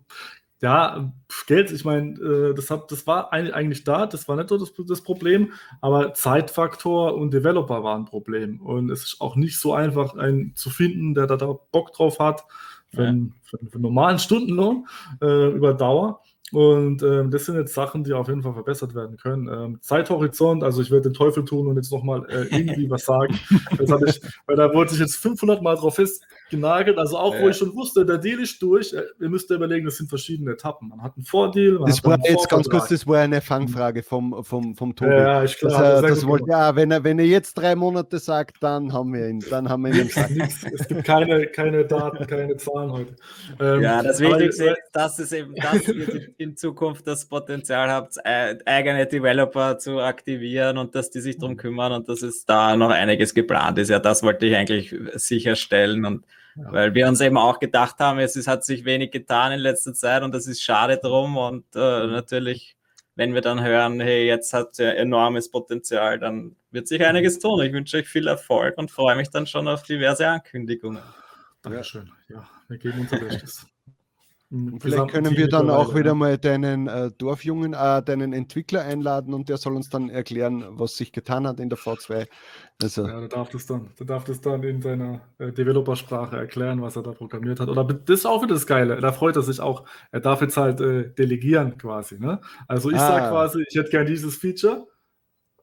ja, 0.60 1.12
Geld, 1.48 1.72
ich 1.72 1.84
meine, 1.84 2.12
äh, 2.20 2.54
das, 2.54 2.66
das 2.88 3.06
war 3.08 3.32
eigentlich 3.32 3.82
da, 3.82 4.06
das 4.06 4.28
war 4.28 4.36
nicht 4.36 4.48
so 4.48 4.56
das, 4.56 4.72
das, 4.86 5.02
Problem, 5.02 5.52
aber 5.80 6.14
Zeitfaktor 6.14 7.16
und 7.16 7.34
Developer 7.34 7.82
waren 7.82 8.02
ein 8.02 8.06
Problem. 8.06 8.60
Und 8.60 8.88
es 8.90 9.02
ist 9.02 9.20
auch 9.20 9.34
nicht 9.34 9.58
so 9.58 9.74
einfach, 9.74 10.14
einen 10.14 10.54
zu 10.54 10.70
finden, 10.70 11.14
der 11.14 11.26
da, 11.26 11.36
da 11.36 11.58
Bock 11.72 11.92
drauf 11.92 12.20
hat, 12.20 12.44
für, 12.94 13.02
ja. 13.02 13.08
einen, 13.08 13.34
für, 13.42 13.58
für 13.58 13.74
einen 13.74 13.82
normalen 13.82 14.20
Stundenlohn 14.20 14.86
äh, 15.20 15.48
über 15.48 15.74
Dauer. 15.74 16.22
Und 16.52 17.02
ähm, 17.02 17.30
das 17.30 17.46
sind 17.46 17.56
jetzt 17.56 17.72
Sachen, 17.72 18.04
die 18.04 18.12
auf 18.12 18.28
jeden 18.28 18.42
Fall 18.42 18.52
verbessert 18.52 18.94
werden 18.94 19.16
können. 19.16 19.48
Ähm, 19.48 19.78
Zeithorizont, 19.80 20.62
also 20.62 20.82
ich 20.82 20.90
werde 20.90 21.08
den 21.08 21.14
Teufel 21.14 21.46
tun 21.46 21.66
und 21.66 21.76
jetzt 21.76 21.90
nochmal 21.90 22.26
äh, 22.28 22.54
irgendwie 22.54 22.90
was 22.90 23.04
sagen. 23.04 23.38
Das 23.82 24.16
ich, 24.16 24.20
weil 24.46 24.56
da 24.56 24.72
wurde 24.72 24.92
ich 24.92 25.00
jetzt 25.00 25.16
500 25.16 25.62
Mal 25.62 25.76
drauf 25.76 25.94
festgenagelt. 25.96 26.98
Also 26.98 27.16
auch, 27.16 27.34
ja. 27.34 27.42
wo 27.42 27.48
ich 27.48 27.56
schon 27.56 27.74
wusste, 27.74 28.04
der 28.04 28.18
Deal 28.18 28.38
ist 28.40 28.60
durch. 28.62 28.92
Äh, 28.92 29.02
ihr 29.20 29.28
müsst 29.28 29.48
ja 29.50 29.56
überlegen, 29.56 29.86
das 29.86 29.96
sind 29.96 30.08
verschiedene 30.08 30.52
Etappen. 30.52 30.88
Man 30.88 31.02
hat 31.02 31.16
einen 31.16 31.24
Vordeal. 31.24 31.78
Man 31.78 31.86
das 31.86 32.04
war 32.04 32.18
jetzt 32.24 32.48
ganz 32.48 32.68
kurz, 32.68 32.88
das 32.88 33.06
war 33.06 33.20
eine 33.20 33.40
Fangfrage 33.40 34.02
vom, 34.02 34.44
vom, 34.44 34.76
vom 34.76 34.94
Tobi. 34.94 35.10
Ja, 35.10 35.42
ich 35.42 35.58
glaube, 35.58 35.74
das, 35.74 36.02
das 36.02 36.26
wollte, 36.26 36.50
ja, 36.50 36.76
wenn 36.76 36.90
er, 36.90 37.02
wenn 37.02 37.18
er 37.18 37.24
jetzt 37.24 37.54
drei 37.54 37.74
Monate 37.74 38.18
sagt, 38.18 38.62
dann 38.62 38.92
haben 38.92 39.12
wir 39.14 39.28
ihn. 39.28 39.42
Dann 39.48 39.68
haben 39.68 39.84
wir 39.84 39.94
ihn. 39.94 40.10
es 40.10 40.88
gibt 40.88 41.04
keine, 41.04 41.46
keine 41.46 41.84
Daten, 41.84 42.26
keine 42.26 42.56
Zahlen 42.56 42.92
heute. 42.92 43.16
Ähm, 43.58 43.82
ja, 43.82 44.02
das 44.02 44.20
Wichtigste 44.20 44.66
ist, 44.66 44.80
dass 44.92 45.18
es 45.18 45.32
eben, 45.32 45.54
dass 45.54 45.88
ihr 45.88 46.41
in 46.42 46.56
Zukunft 46.56 47.06
das 47.06 47.26
Potenzial 47.26 47.90
habt, 47.90 48.16
eigene 48.24 49.06
Developer 49.06 49.78
zu 49.78 50.00
aktivieren 50.00 50.78
und 50.78 50.94
dass 50.94 51.10
die 51.10 51.20
sich 51.20 51.38
darum 51.38 51.56
kümmern 51.56 51.92
und 51.92 52.08
dass 52.08 52.22
es 52.22 52.44
da 52.44 52.76
noch 52.76 52.90
einiges 52.90 53.34
geplant 53.34 53.78
ist. 53.78 53.88
Ja, 53.88 53.98
das 53.98 54.22
wollte 54.22 54.46
ich 54.46 54.56
eigentlich 54.56 54.94
sicherstellen 55.14 56.04
und 56.04 56.24
ja. 56.56 56.72
weil 56.72 56.94
wir 56.94 57.08
uns 57.08 57.20
eben 57.20 57.38
auch 57.38 57.58
gedacht 57.58 57.96
haben, 57.98 58.18
es 58.18 58.36
ist, 58.36 58.48
hat 58.48 58.64
sich 58.64 58.84
wenig 58.84 59.10
getan 59.10 59.52
in 59.52 59.60
letzter 59.60 59.94
Zeit 59.94 60.22
und 60.22 60.34
das 60.34 60.46
ist 60.46 60.62
schade 60.62 60.98
drum 60.98 61.36
und 61.36 61.64
äh, 61.74 62.06
natürlich 62.06 62.76
wenn 63.14 63.34
wir 63.34 63.42
dann 63.42 63.62
hören, 63.62 64.00
hey, 64.00 64.26
jetzt 64.26 64.52
hat 64.52 64.78
er 64.78 64.96
enormes 64.96 65.50
Potenzial, 65.50 66.18
dann 66.18 66.56
wird 66.70 66.88
sich 66.88 67.04
einiges 67.04 67.38
tun. 67.38 67.60
Ich 67.62 67.72
wünsche 67.72 67.98
euch 67.98 68.08
viel 68.08 68.26
Erfolg 68.26 68.78
und 68.78 68.90
freue 68.90 69.16
mich 69.16 69.28
dann 69.28 69.46
schon 69.46 69.68
auf 69.68 69.82
diverse 69.82 70.26
Ankündigungen. 70.26 71.02
Dankeschön. 71.62 72.10
Ja, 72.28 72.48
wir 72.68 72.78
geben 72.78 73.00
unser 73.00 73.18
Bestes. 73.18 73.66
Vielleicht 74.80 75.08
können 75.08 75.34
wir 75.34 75.48
dann 75.48 75.70
auch 75.70 75.94
wieder 75.94 76.14
mal 76.14 76.36
deinen 76.36 76.86
äh, 76.86 77.10
Dorfjungen, 77.16 77.72
äh, 77.72 78.02
deinen 78.02 78.34
Entwickler 78.34 78.82
einladen 78.82 79.32
und 79.32 79.48
der 79.48 79.56
soll 79.56 79.74
uns 79.74 79.88
dann 79.88 80.10
erklären, 80.10 80.64
was 80.72 80.98
sich 80.98 81.10
getan 81.10 81.46
hat 81.46 81.58
in 81.58 81.70
der 81.70 81.78
V2. 81.78 82.26
Also, 82.82 83.06
ja, 83.06 83.20
der 83.20 83.28
darf 83.28 83.48
das 83.48 83.64
dann, 83.64 83.88
der 83.98 84.04
darf 84.04 84.24
das 84.24 84.42
dann 84.42 84.62
in 84.62 84.82
seiner 84.82 85.22
äh, 85.38 85.52
Developer-Sprache 85.52 86.36
erklären, 86.36 86.82
was 86.82 86.96
er 86.96 87.02
da 87.02 87.12
programmiert 87.12 87.60
hat. 87.60 87.68
Oder 87.70 87.84
das 87.84 88.20
ist 88.20 88.26
auch 88.26 88.42
wieder 88.42 88.52
das 88.52 88.66
Geile. 88.66 89.00
Da 89.00 89.12
freut 89.12 89.36
er 89.36 89.42
sich 89.42 89.58
auch. 89.58 89.86
Er 90.10 90.20
darf 90.20 90.42
jetzt 90.42 90.58
halt 90.58 90.82
äh, 90.82 91.08
delegieren 91.14 91.78
quasi. 91.78 92.18
Ne? 92.18 92.38
Also 92.68 92.90
ich 92.90 92.96
ah. 92.96 93.08
sage 93.08 93.28
quasi, 93.30 93.64
ich 93.66 93.78
hätte 93.78 93.90
gern 93.90 94.04
dieses 94.04 94.36
Feature. 94.36 94.86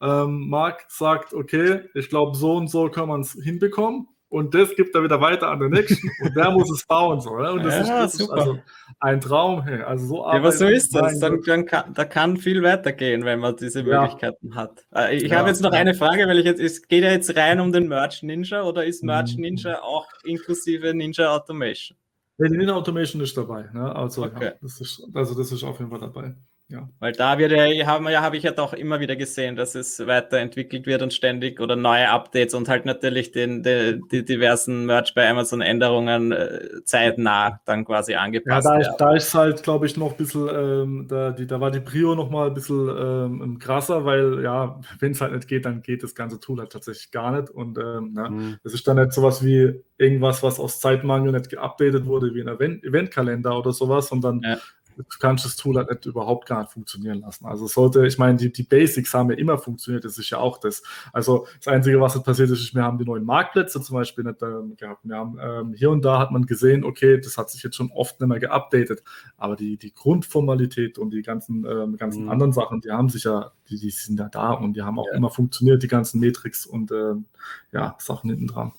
Ähm, 0.02 0.49
Marc 0.49 0.86
sagt, 0.88 1.36
okay, 1.36 1.82
ich 1.93 2.10
glaube, 2.10 2.36
so 2.36 2.56
und 2.56 2.69
so 2.69 2.89
kann 2.89 3.08
man 3.08 3.21
es 3.21 3.34
hinbekommen 3.34 4.08
und 4.30 4.54
das 4.54 4.76
gibt 4.76 4.94
er 4.94 5.04
wieder 5.04 5.20
weiter 5.20 5.50
an 5.50 5.60
den 5.60 5.72
nächsten 5.72 6.08
und 6.22 6.36
der 6.36 6.52
muss 6.52 6.70
es 6.72 6.86
bauen. 6.86 7.20
So, 7.20 7.36
ne? 7.36 7.52
Und 7.52 7.65
das, 7.65 7.88
ja, 7.88 8.06
ist, 8.06 8.13
das 8.13 8.22
ist, 8.22 8.30
also 8.30 8.60
ein 9.00 9.20
Traum. 9.20 9.63
Hey. 9.63 9.82
Also 9.82 10.06
so 10.06 10.15
ja, 10.18 10.34
aber 10.34 10.52
so 10.52 10.68
ist 10.68 10.94
das. 10.96 11.20
Dann, 11.20 11.42
dann 11.42 11.65
kann, 11.65 11.94
da 11.94 12.06
kann 12.06 12.38
viel 12.38 12.62
weitergehen, 12.62 13.26
wenn 13.26 13.39
man 13.39 13.56
diese 13.56 13.84
Möglichkeiten 13.84 14.50
ja. 14.50 14.56
hat. 14.56 14.86
Äh, 14.94 15.18
ich 15.18 15.34
habe 15.34 15.50
jetzt 15.50 15.62
noch 15.62 15.72
eine 15.72 15.96
Frage, 15.96 16.28
weil 16.28 16.38
ich 16.38 16.46
jetzt, 16.46 16.62
es 16.62 16.88
geht 16.88 17.04
ja 17.04 17.12
jetzt 17.12 17.36
rein 17.36 17.60
um 17.60 17.72
den 17.72 17.88
Merch 17.88 18.22
Ninja 18.22 18.62
oder 18.62 18.86
ist 18.86 19.04
Merch 19.04 19.36
mhm. 19.36 19.42
Ninja 19.42 19.82
auch 19.82 20.08
inklusive 20.24 20.94
Ninja 20.94 21.36
Automation? 21.36 21.98
Ja, 22.38 22.48
die 22.48 22.58
Ninja 22.58 22.76
Automation 22.76 23.22
ist 23.24 23.36
dabei. 23.36 23.68
Ne? 23.74 23.96
Also, 23.96 24.26
okay. 24.26 24.52
das 24.62 24.80
ist, 24.80 25.04
also 25.13 25.36
das 25.36 25.52
ist 25.52 25.63
auf 25.63 25.80
jeden 25.80 25.89
Fall 25.89 26.00
dabei. 26.00 26.36
Ja. 26.72 26.88
Weil 27.00 27.14
da 27.14 27.40
wird 27.40 27.52
ja, 27.52 27.88
haben 27.88 28.06
wir 28.06 28.12
ja, 28.12 28.22
habe 28.22 28.38
ich 28.38 28.44
ja 28.44 28.52
doch 28.52 28.74
immer 28.74 29.00
wieder 29.00 29.16
gesehen, 29.16 29.56
dass 29.56 29.74
es 29.74 30.06
weiterentwickelt 30.06 30.86
wird 30.86 31.02
und 31.02 31.12
ständig 31.12 31.60
oder 31.60 31.76
neue 31.76 32.10
Updates 32.10 32.54
und 32.54 32.70
halt 32.70 32.86
natürlich 32.86 33.32
den, 33.32 33.64
den 33.64 34.08
die 34.12 34.24
diversen 34.24 34.86
Merch 34.86 35.16
bei 35.16 35.28
Amazon 35.28 35.62
Änderungen 35.62 36.32
äh, 36.32 36.84
zeitnah 36.84 37.60
dann 37.66 37.86
quasi 37.86 38.14
angepasst. 38.14 38.68
Ja, 38.68 38.76
da, 38.76 38.80
ist, 38.80 38.98
da 38.98 39.16
ist 39.16 39.34
halt, 39.34 39.64
glaube 39.64 39.88
ich, 39.88 39.98
noch 39.98 40.12
ein 40.12 40.18
bisschen, 40.18 40.48
ähm, 40.48 41.08
da, 41.10 41.32
die, 41.32 41.48
da 41.48 41.60
war 41.60 41.72
die 41.72 41.80
Prio 41.80 42.14
noch 42.14 42.30
mal 42.30 42.50
ein 42.50 42.54
bisschen 42.54 42.88
ähm, 42.88 43.58
krasser, 43.58 44.06
weil 44.06 44.44
ja, 44.44 44.80
wenn 45.00 45.14
es 45.14 45.22
halt 45.22 45.34
nicht 45.34 45.48
geht, 45.48 45.66
dann 45.66 45.82
geht 45.82 46.04
das 46.04 46.14
ganze 46.14 46.40
Tool 46.40 46.60
halt 46.60 46.72
tatsächlich 46.72 47.10
gar 47.10 47.32
nicht. 47.32 47.50
Und 47.50 47.80
ähm, 47.80 48.12
na, 48.14 48.30
mhm. 48.30 48.58
das 48.64 48.76
ist 48.76 48.88
dann 48.88 48.98
nicht 48.98 49.14
sowas 49.14 49.44
wie 49.44 49.74
irgendwas, 49.98 50.44
was 50.44 50.60
aus 50.60 50.80
Zeitmangel 50.80 51.32
nicht 51.32 51.50
geupdatet 51.50 52.06
wurde, 52.06 52.36
wie 52.36 52.42
ein 52.42 52.48
Event 52.48 52.84
Eventkalender 52.84 53.58
oder 53.58 53.74
sowas, 53.74 54.08
sondern 54.08 54.42
ja 54.44 54.58
du 55.04 55.18
kannst 55.20 55.46
das 55.46 55.56
Tool 55.56 55.78
halt 55.78 55.90
nicht, 55.90 56.06
überhaupt 56.06 56.48
gar 56.48 56.62
nicht 56.62 56.72
funktionieren 56.72 57.22
lassen. 57.22 57.46
Also 57.46 57.68
sollte, 57.68 58.06
ich 58.06 58.18
meine, 58.18 58.38
die, 58.38 58.52
die 58.52 58.64
Basics 58.64 59.14
haben 59.14 59.30
ja 59.32 59.38
immer 59.38 59.58
funktioniert, 59.58 60.04
das 60.06 60.18
ist 60.18 60.30
ja 60.30 60.38
auch 60.38 60.58
das. 60.58 60.84
Also 61.14 61.48
das 61.58 61.68
Einzige, 61.68 62.02
was 62.02 62.16
jetzt 62.16 62.26
passiert 62.26 62.50
ist, 62.50 62.62
ist, 62.62 62.76
wir 62.76 62.84
haben 62.84 62.98
die 62.98 63.06
neuen 63.06 63.24
Marktplätze 63.24 63.82
zum 63.82 63.96
Beispiel 63.96 64.24
nicht 64.26 64.42
ähm, 64.42 64.76
gehabt. 64.78 65.02
Wir 65.04 65.16
haben 65.16 65.38
ähm, 65.42 65.74
hier 65.74 65.90
und 65.92 66.04
da 66.04 66.20
hat 66.20 66.32
man 66.32 66.46
gesehen, 66.46 66.84
okay, 66.84 67.20
das 67.20 67.38
hat 67.38 67.50
sich 67.50 67.64
jetzt 67.64 67.76
schon 67.76 67.92
oft 67.92 68.20
nicht 68.20 68.28
mehr 68.28 68.40
geupdatet, 68.40 69.04
aber 69.38 69.56
die, 69.56 69.78
die 69.78 69.94
Grundformalität 69.94 70.98
und 70.98 71.12
die 71.12 71.22
ganzen, 71.22 71.66
ähm, 71.66 71.98
ganzen 71.98 72.24
mhm. 72.24 72.30
anderen 72.30 72.54
Sachen, 72.54 72.82
die 72.82 72.92
haben 72.92 73.10
sich 73.10 73.24
ja, 73.24 73.52
die, 73.70 73.80
die 73.80 73.90
sind 73.90 74.20
ja 74.20 74.30
da 74.30 74.52
und 74.52 74.74
die 74.74 74.82
haben 74.82 75.00
auch 75.00 75.08
ja. 75.12 75.18
immer 75.18 75.30
funktioniert, 75.30 75.84
die 75.84 75.88
ganzen 75.88 76.20
Metrics 76.20 76.66
und 76.66 76.92
ähm, 76.92 77.26
ja, 77.72 77.96
Sachen 78.00 78.30
hinten 78.30 78.48
dran. 78.48 78.74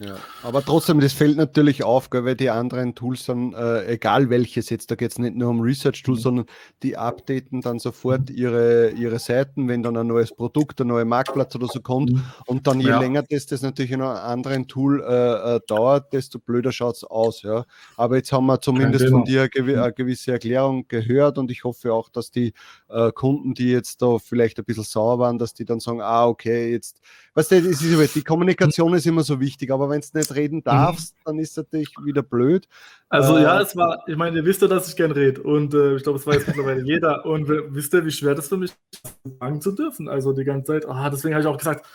Ja, 0.00 0.16
aber 0.42 0.64
trotzdem, 0.64 0.98
das 0.98 1.12
fällt 1.12 1.36
natürlich 1.36 1.84
auf, 1.84 2.10
gell, 2.10 2.24
weil 2.24 2.34
die 2.34 2.50
anderen 2.50 2.96
Tools 2.96 3.26
dann, 3.26 3.54
äh, 3.54 3.92
egal 3.92 4.28
welches 4.28 4.68
jetzt, 4.68 4.90
da 4.90 4.96
geht 4.96 5.12
es 5.12 5.20
nicht 5.20 5.36
nur 5.36 5.50
um 5.50 5.60
Research-Tools, 5.60 6.18
mhm. 6.18 6.22
sondern 6.22 6.46
die 6.82 6.96
updaten 6.96 7.60
dann 7.60 7.78
sofort 7.78 8.28
mhm. 8.28 8.36
ihre, 8.36 8.90
ihre 8.90 9.20
Seiten, 9.20 9.68
wenn 9.68 9.84
dann 9.84 9.96
ein 9.96 10.08
neues 10.08 10.34
Produkt, 10.34 10.80
ein 10.80 10.88
neuer 10.88 11.04
Marktplatz 11.04 11.54
oder 11.54 11.68
so 11.68 11.80
kommt. 11.80 12.12
Mhm. 12.12 12.24
Und 12.46 12.66
dann 12.66 12.80
je 12.80 12.88
ja. 12.88 12.98
länger 12.98 13.22
das, 13.22 13.46
das 13.46 13.62
natürlich 13.62 13.92
in 13.92 14.02
einem 14.02 14.16
anderen 14.16 14.66
Tool 14.66 15.00
äh, 15.00 15.56
äh, 15.56 15.60
dauert, 15.68 16.12
desto 16.12 16.40
blöder 16.40 16.72
schaut 16.72 16.96
es 16.96 17.04
aus. 17.04 17.42
Ja. 17.42 17.64
Aber 17.96 18.16
jetzt 18.16 18.32
haben 18.32 18.46
wir 18.46 18.60
zumindest 18.60 19.08
von 19.08 19.24
dir 19.24 19.48
eine, 19.54 19.82
eine 19.82 19.92
gewisse 19.92 20.32
Erklärung 20.32 20.88
gehört 20.88 21.38
und 21.38 21.52
ich 21.52 21.62
hoffe 21.62 21.92
auch, 21.92 22.08
dass 22.08 22.32
die 22.32 22.52
äh, 22.88 23.12
Kunden, 23.12 23.54
die 23.54 23.70
jetzt 23.70 24.02
da 24.02 24.18
vielleicht 24.18 24.58
ein 24.58 24.64
bisschen 24.64 24.82
sauer 24.82 25.20
waren, 25.20 25.38
dass 25.38 25.54
die 25.54 25.64
dann 25.64 25.78
sagen, 25.78 26.00
ah, 26.00 26.26
okay, 26.26 26.72
jetzt, 26.72 27.00
weißt 27.34 27.52
du, 27.52 27.56
ist, 27.58 28.14
die 28.16 28.24
Kommunikation 28.24 28.92
ist 28.94 29.06
immer 29.06 29.22
so 29.22 29.38
wichtig, 29.38 29.70
aber 29.70 29.83
aber 29.84 29.94
wenn 29.94 30.00
du 30.00 30.18
nicht 30.18 30.34
reden 30.34 30.56
mhm. 30.56 30.64
darfst, 30.64 31.14
mhm. 31.14 31.20
dann 31.24 31.38
ist 31.38 31.50
es 31.52 31.56
natürlich 31.58 31.94
wieder 32.02 32.22
blöd. 32.22 32.68
Also 33.08 33.36
äh, 33.36 33.42
ja, 33.42 33.60
es 33.60 33.76
war, 33.76 34.02
ich 34.06 34.16
meine, 34.16 34.38
ihr 34.38 34.44
wisst 34.44 34.62
ja, 34.62 34.68
dass 34.68 34.88
ich 34.88 34.96
gern 34.96 35.12
rede 35.12 35.42
und 35.42 35.74
äh, 35.74 35.96
ich 35.96 36.02
glaube, 36.02 36.18
es 36.18 36.26
weiß 36.26 36.36
jetzt 36.36 36.48
mittlerweile 36.48 36.82
jeder 36.84 37.24
und 37.24 37.48
wisst 37.48 37.94
ihr, 37.94 38.04
wie 38.04 38.10
schwer 38.10 38.34
das 38.34 38.48
für 38.48 38.56
mich 38.56 38.72
ist, 38.92 39.38
sagen 39.40 39.60
zu 39.60 39.72
dürfen, 39.72 40.08
also 40.08 40.32
die 40.32 40.44
ganze 40.44 40.72
Zeit, 40.72 40.88
ah, 40.88 41.10
deswegen 41.10 41.34
habe 41.34 41.42
ich 41.42 41.48
auch 41.48 41.58
gesagt, 41.58 41.86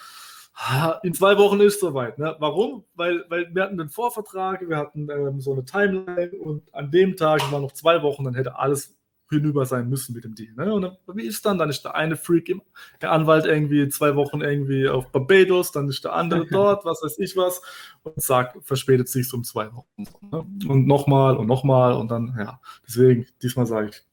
ah, 0.56 0.99
in 1.04 1.13
zwei 1.13 1.38
Wochen 1.38 1.60
ist 1.62 1.75
es 1.75 1.80
soweit. 1.80 2.17
Ne? 2.19 2.36
Warum? 2.39 2.86
Weil, 2.95 3.25
weil 3.30 3.54
wir 3.54 3.63
hatten 3.63 3.80
einen 3.80 3.89
Vorvertrag, 3.89 4.67
wir 4.67 4.78
hatten 4.78 5.10
ähm, 5.10 5.41
so 5.41 5.54
eine 5.54 5.65
Timeline 5.65 6.32
und 6.39 6.73
an 6.73 6.91
dem 6.91 7.15
Tag 7.15 7.52
waren 7.52 7.62
noch 7.62 7.71
zwei 7.71 8.02
Wochen, 8.04 8.23
dann 8.23 8.36
hätte 8.36 8.58
alles 8.58 8.98
hinüber 9.30 9.65
sein 9.65 9.89
müssen 9.89 10.13
mit 10.13 10.24
dem 10.24 10.36
Deal. 10.36 10.54
Ne? 10.56 10.74
Und 10.74 10.82
dann, 10.82 10.98
wie 11.13 11.26
ist 11.26 11.46
dann? 11.46 11.58
Dann 11.58 11.70
ist 11.70 11.84
der 11.84 11.96
eine 11.96 12.15
Freak, 12.15 12.50
im, 12.50 12.62
der 13.02 13.12
Anwalt 13.12 13.46
irgendwie 13.46 13.88
zwei 13.89 14.15
Wochen 14.15 14.42
irgendwie 14.42 14.88
auf 14.89 15.12
Barbados, 15.12 15.72
dann 15.72 15.88
ist 15.88 16.04
der 16.04 16.13
andere 16.13 16.46
dort, 16.52 16.86
was 16.86 17.02
weiß 17.04 17.20
ich 17.20 17.38
was, 17.38 17.62
und 18.04 18.22
sagt, 18.22 18.58
verspätet 18.65 19.10
sich 19.10 19.32
um 19.34 19.44
zwei 19.44 19.74
Wochen. 19.74 20.04
Ne? 20.32 20.46
Und 20.68 20.88
nochmal 20.88 21.38
und 21.38 21.48
nochmal 21.48 21.94
und 21.94 22.10
dann, 22.10 22.36
ja, 22.38 22.60
deswegen, 22.88 23.28
diesmal 23.42 23.65
sage 23.65 23.89
ich, 23.89 24.09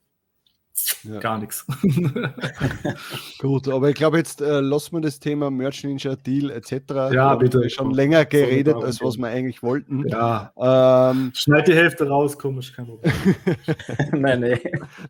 ja. 1.05 1.21
Gar 1.21 1.39
nichts. 1.39 1.67
Gut, 3.39 3.69
aber 3.69 3.89
ich 3.91 3.95
glaube, 3.95 4.19
jetzt 4.19 4.41
äh, 4.41 4.61
lassen 4.61 4.97
wir 4.97 5.01
das 5.01 5.19
Thema 5.19 5.51
Merch 5.51 5.85
Ninja 5.85 6.17
Deal 6.17 6.51
etc. 6.51 6.73
Ja, 7.13 7.35
bitte. 7.35 7.61
Wir 7.61 7.71
schon 7.71 7.93
länger 7.93 8.25
geredet, 8.25 8.77
als 8.77 9.01
was 9.03 9.17
wir 9.17 9.29
eigentlich 9.29 9.63
wollten. 9.63 10.07
Ja. 10.09 10.53
Ähm, 10.57 11.33
Schneid 11.35 11.69
die 11.69 11.75
Hälfte 11.75 12.09
raus, 12.09 12.39
komisch, 12.39 12.73
kein 12.73 12.87
Problem. 12.87 13.13
nein, 14.13 14.41
nein. 14.41 14.61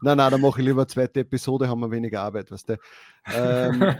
Nein, 0.02 0.16
nein, 0.16 0.30
dann 0.30 0.40
mache 0.40 0.60
ich 0.60 0.66
lieber 0.66 0.86
zweite 0.86 1.20
Episode, 1.20 1.68
haben 1.68 1.80
wir 1.80 1.90
weniger 1.90 2.22
Arbeit, 2.22 2.50
weißt 2.50 2.68
du. 2.70 2.76
Ähm, 3.34 3.96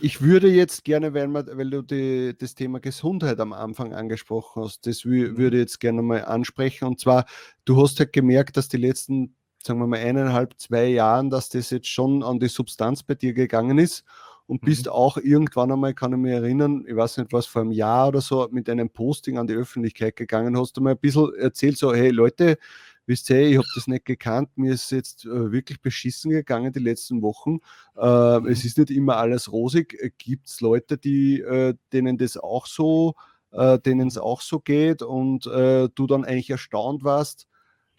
ich 0.00 0.22
würde 0.22 0.48
jetzt 0.48 0.84
gerne, 0.84 1.14
weil, 1.14 1.28
man, 1.28 1.46
weil 1.52 1.70
du 1.70 1.82
die, 1.82 2.34
das 2.36 2.54
Thema 2.54 2.80
Gesundheit 2.80 3.38
am 3.40 3.52
Anfang 3.52 3.92
angesprochen 3.92 4.64
hast, 4.64 4.86
das 4.86 5.04
mhm. 5.04 5.36
würde 5.36 5.56
ich 5.56 5.62
jetzt 5.62 5.80
gerne 5.80 6.02
mal 6.02 6.24
ansprechen. 6.24 6.86
Und 6.86 7.00
zwar, 7.00 7.26
du 7.64 7.80
hast 7.80 7.98
halt 8.00 8.12
gemerkt, 8.12 8.56
dass 8.56 8.68
die 8.68 8.76
letzten 8.76 9.36
sagen 9.66 9.78
wir 9.80 9.86
mal, 9.86 9.98
eineinhalb, 9.98 10.58
zwei 10.58 10.86
Jahren, 10.86 11.30
dass 11.30 11.48
das 11.48 11.70
jetzt 11.70 11.88
schon 11.88 12.22
an 12.22 12.38
die 12.38 12.48
Substanz 12.48 13.02
bei 13.02 13.14
dir 13.14 13.32
gegangen 13.32 13.78
ist 13.78 14.04
und 14.46 14.62
mhm. 14.62 14.66
bist 14.66 14.88
auch 14.88 15.16
irgendwann 15.16 15.72
einmal, 15.72 15.94
kann 15.94 16.12
ich 16.12 16.18
mich 16.18 16.32
erinnern, 16.32 16.84
ich 16.86 16.94
weiß 16.94 17.18
nicht, 17.18 17.32
was 17.32 17.46
vor 17.46 17.62
einem 17.62 17.72
Jahr 17.72 18.08
oder 18.08 18.20
so, 18.20 18.46
mit 18.50 18.68
einem 18.68 18.90
Posting 18.90 19.38
an 19.38 19.46
die 19.46 19.54
Öffentlichkeit 19.54 20.16
gegangen, 20.16 20.58
hast 20.58 20.76
du 20.76 20.82
mal 20.82 20.90
ein 20.92 20.98
bisschen 20.98 21.34
erzählt, 21.34 21.78
so, 21.78 21.94
hey 21.94 22.10
Leute, 22.10 22.58
wisst 23.06 23.30
ihr, 23.30 23.40
ich 23.40 23.56
habe 23.56 23.66
das 23.74 23.86
nicht 23.86 24.04
gekannt, 24.04 24.50
mir 24.56 24.72
ist 24.72 24.90
jetzt 24.90 25.24
äh, 25.24 25.52
wirklich 25.52 25.80
beschissen 25.80 26.30
gegangen 26.30 26.72
die 26.72 26.80
letzten 26.80 27.22
Wochen. 27.22 27.60
Äh, 27.96 28.40
mhm. 28.40 28.46
Es 28.46 28.64
ist 28.64 28.78
nicht 28.78 28.90
immer 28.90 29.16
alles 29.16 29.50
rosig. 29.50 30.14
Gibt 30.18 30.48
es 30.48 30.60
Leute, 30.60 30.98
die, 30.98 31.40
äh, 31.40 31.74
denen 31.92 32.18
das 32.18 32.36
auch 32.36 32.66
so, 32.66 33.14
äh, 33.52 33.78
denen 33.78 34.08
es 34.08 34.18
auch 34.18 34.40
so 34.40 34.60
geht 34.60 35.02
und 35.02 35.46
äh, 35.46 35.88
du 35.94 36.06
dann 36.06 36.24
eigentlich 36.24 36.50
erstaunt 36.50 37.04
warst, 37.04 37.46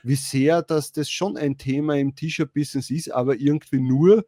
wie 0.05 0.15
sehr 0.15 0.61
dass 0.61 0.91
das 0.91 1.09
schon 1.09 1.35
ein 1.37 1.57
Thema 1.57 1.97
im 1.97 2.15
T-Shirt-Business 2.15 2.89
ist, 2.89 3.11
aber 3.11 3.35
irgendwie 3.35 3.79
nur 3.79 4.25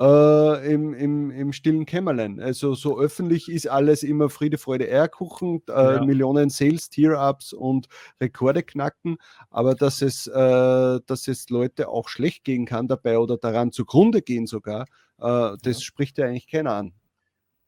äh, 0.00 0.72
im, 0.72 0.94
im, 0.94 1.30
im 1.30 1.52
stillen 1.52 1.84
Kämmerlein. 1.84 2.40
Also 2.40 2.74
so 2.74 2.98
öffentlich 2.98 3.50
ist 3.50 3.68
alles 3.68 4.02
immer 4.02 4.30
Friede, 4.30 4.56
Freude, 4.56 4.86
Eierkuchen, 4.86 5.62
äh, 5.68 5.72
ja. 5.72 6.04
Millionen 6.04 6.48
Sales, 6.48 6.88
Tier-Ups 6.88 7.52
und 7.52 7.86
Rekorde 8.18 8.62
knacken, 8.62 9.18
aber 9.50 9.74
dass 9.74 10.00
es, 10.00 10.26
äh, 10.26 11.00
dass 11.06 11.28
es 11.28 11.50
Leute 11.50 11.88
auch 11.88 12.08
schlecht 12.08 12.44
gehen 12.44 12.64
kann 12.64 12.88
dabei 12.88 13.18
oder 13.18 13.36
daran 13.36 13.72
zugrunde 13.72 14.22
gehen 14.22 14.46
sogar, 14.46 14.86
äh, 15.18 15.56
das 15.62 15.76
ja. 15.76 15.80
spricht 15.80 16.16
ja 16.16 16.26
eigentlich 16.26 16.48
keiner 16.48 16.72
an. 16.72 16.94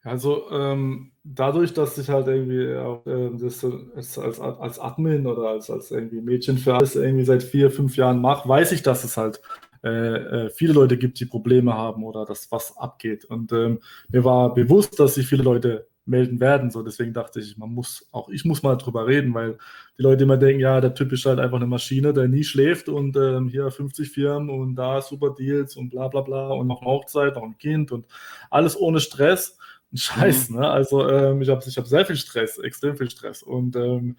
Also 0.03 0.49
ähm, 0.51 1.13
dadurch, 1.23 1.73
dass 1.73 1.97
ich 1.97 2.09
halt 2.09 2.27
irgendwie 2.27 2.75
auch 2.75 3.05
äh, 3.07 3.29
das 3.39 3.65
als, 3.95 4.39
als 4.39 4.79
Admin 4.79 5.25
oder 5.25 5.49
als, 5.49 5.69
als 5.69 5.91
irgendwie 5.91 6.19
Mädchen 6.19 6.57
für 6.57 6.75
alles 6.75 6.95
irgendwie 6.95 7.23
seit 7.23 7.41
vier, 7.41 7.71
fünf 7.71 7.95
Jahren 7.95 8.19
mache, 8.19 8.47
weiß 8.47 8.73
ich, 8.73 8.83
dass 8.83 9.05
es 9.05 9.15
halt 9.15 9.41
äh, 9.83 9.87
äh, 9.87 10.49
viele 10.49 10.73
Leute 10.73 10.97
gibt, 10.97 11.19
die 11.21 11.25
Probleme 11.25 11.73
haben 11.73 12.03
oder 12.03 12.25
dass 12.25 12.51
was 12.51 12.75
abgeht. 12.77 13.23
Und 13.25 13.53
ähm, 13.53 13.79
mir 14.09 14.25
war 14.25 14.53
bewusst, 14.53 14.99
dass 14.99 15.15
sich 15.15 15.27
viele 15.27 15.43
Leute 15.43 15.87
melden 16.05 16.39
werden. 16.41 16.69
So, 16.69 16.83
deswegen 16.83 17.13
dachte 17.13 17.39
ich, 17.39 17.57
man 17.57 17.69
muss, 17.69 18.07
auch 18.11 18.27
ich 18.29 18.43
muss 18.43 18.61
mal 18.61 18.75
drüber 18.75 19.07
reden, 19.07 19.33
weil 19.33 19.57
die 19.97 20.03
Leute 20.03 20.23
immer 20.23 20.37
denken, 20.37 20.59
ja, 20.59 20.81
der 20.81 20.93
Typ 20.95 21.13
ist 21.13 21.25
halt 21.25 21.39
einfach 21.39 21.57
eine 21.57 21.67
Maschine, 21.67 22.13
der 22.13 22.27
nie 22.27 22.43
schläft 22.43 22.89
und 22.89 23.15
ähm, 23.15 23.47
hier 23.47 23.71
50 23.71 24.09
Firmen 24.09 24.49
und 24.49 24.75
da 24.75 25.01
super 25.01 25.33
Deals 25.37 25.77
und 25.77 25.91
bla 25.91 26.09
bla 26.09 26.21
bla 26.21 26.49
und 26.49 26.67
noch 26.67 26.81
eine 26.81 26.91
Hochzeit, 26.91 27.35
noch 27.35 27.43
ein 27.43 27.57
Kind 27.57 27.91
und 27.91 28.05
alles 28.49 28.79
ohne 28.79 28.99
Stress 28.99 29.57
ein 29.93 29.97
Scheiß. 29.97 30.49
Mhm. 30.49 30.59
Ne? 30.59 30.69
Also 30.69 31.07
ähm, 31.07 31.41
ich 31.41 31.49
habe 31.49 31.63
ich 31.65 31.77
hab 31.77 31.87
sehr 31.87 32.05
viel 32.05 32.15
Stress, 32.15 32.57
extrem 32.57 32.97
viel 32.97 33.09
Stress. 33.09 33.43
Und 33.43 33.75
ähm, 33.75 34.17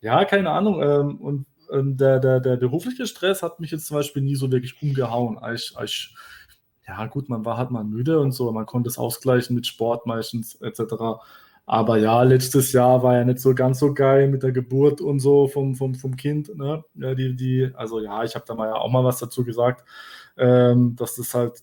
ja, 0.00 0.24
keine 0.24 0.50
Ahnung. 0.50 0.82
Ähm, 0.82 1.20
und 1.20 1.46
ähm, 1.72 1.96
der, 1.96 2.18
der, 2.18 2.40
der 2.40 2.56
berufliche 2.56 3.06
Stress 3.06 3.42
hat 3.42 3.60
mich 3.60 3.70
jetzt 3.70 3.86
zum 3.86 3.96
Beispiel 3.96 4.22
nie 4.22 4.34
so 4.34 4.50
wirklich 4.50 4.82
umgehauen. 4.82 5.38
Ich, 5.54 5.74
ich, 5.82 6.14
ja, 6.86 7.06
gut, 7.06 7.28
man 7.28 7.44
war 7.44 7.56
halt 7.56 7.70
mal 7.70 7.84
müde 7.84 8.18
und 8.18 8.32
so, 8.32 8.50
man 8.50 8.66
konnte 8.66 8.88
es 8.88 8.98
ausgleichen 8.98 9.54
mit 9.54 9.66
Sport 9.66 10.06
meistens 10.06 10.56
etc. 10.56 11.20
Aber 11.66 11.98
ja, 11.98 12.22
letztes 12.24 12.72
Jahr 12.72 13.02
war 13.02 13.14
ja 13.14 13.24
nicht 13.24 13.38
so 13.38 13.54
ganz 13.54 13.78
so 13.78 13.94
geil 13.94 14.28
mit 14.28 14.42
der 14.42 14.50
Geburt 14.50 15.00
und 15.00 15.20
so 15.20 15.46
vom, 15.46 15.76
vom, 15.76 15.94
vom 15.94 16.16
Kind. 16.16 16.52
Ne? 16.56 16.82
Ja, 16.94 17.14
die, 17.14 17.36
die, 17.36 17.70
also 17.74 18.00
ja, 18.00 18.24
ich 18.24 18.34
habe 18.34 18.44
da 18.46 18.54
mal 18.54 18.68
ja 18.68 18.74
auch 18.74 18.90
mal 18.90 19.04
was 19.04 19.18
dazu 19.20 19.44
gesagt, 19.44 19.84
ähm, 20.36 20.96
dass 20.96 21.16
das 21.16 21.32
halt 21.34 21.62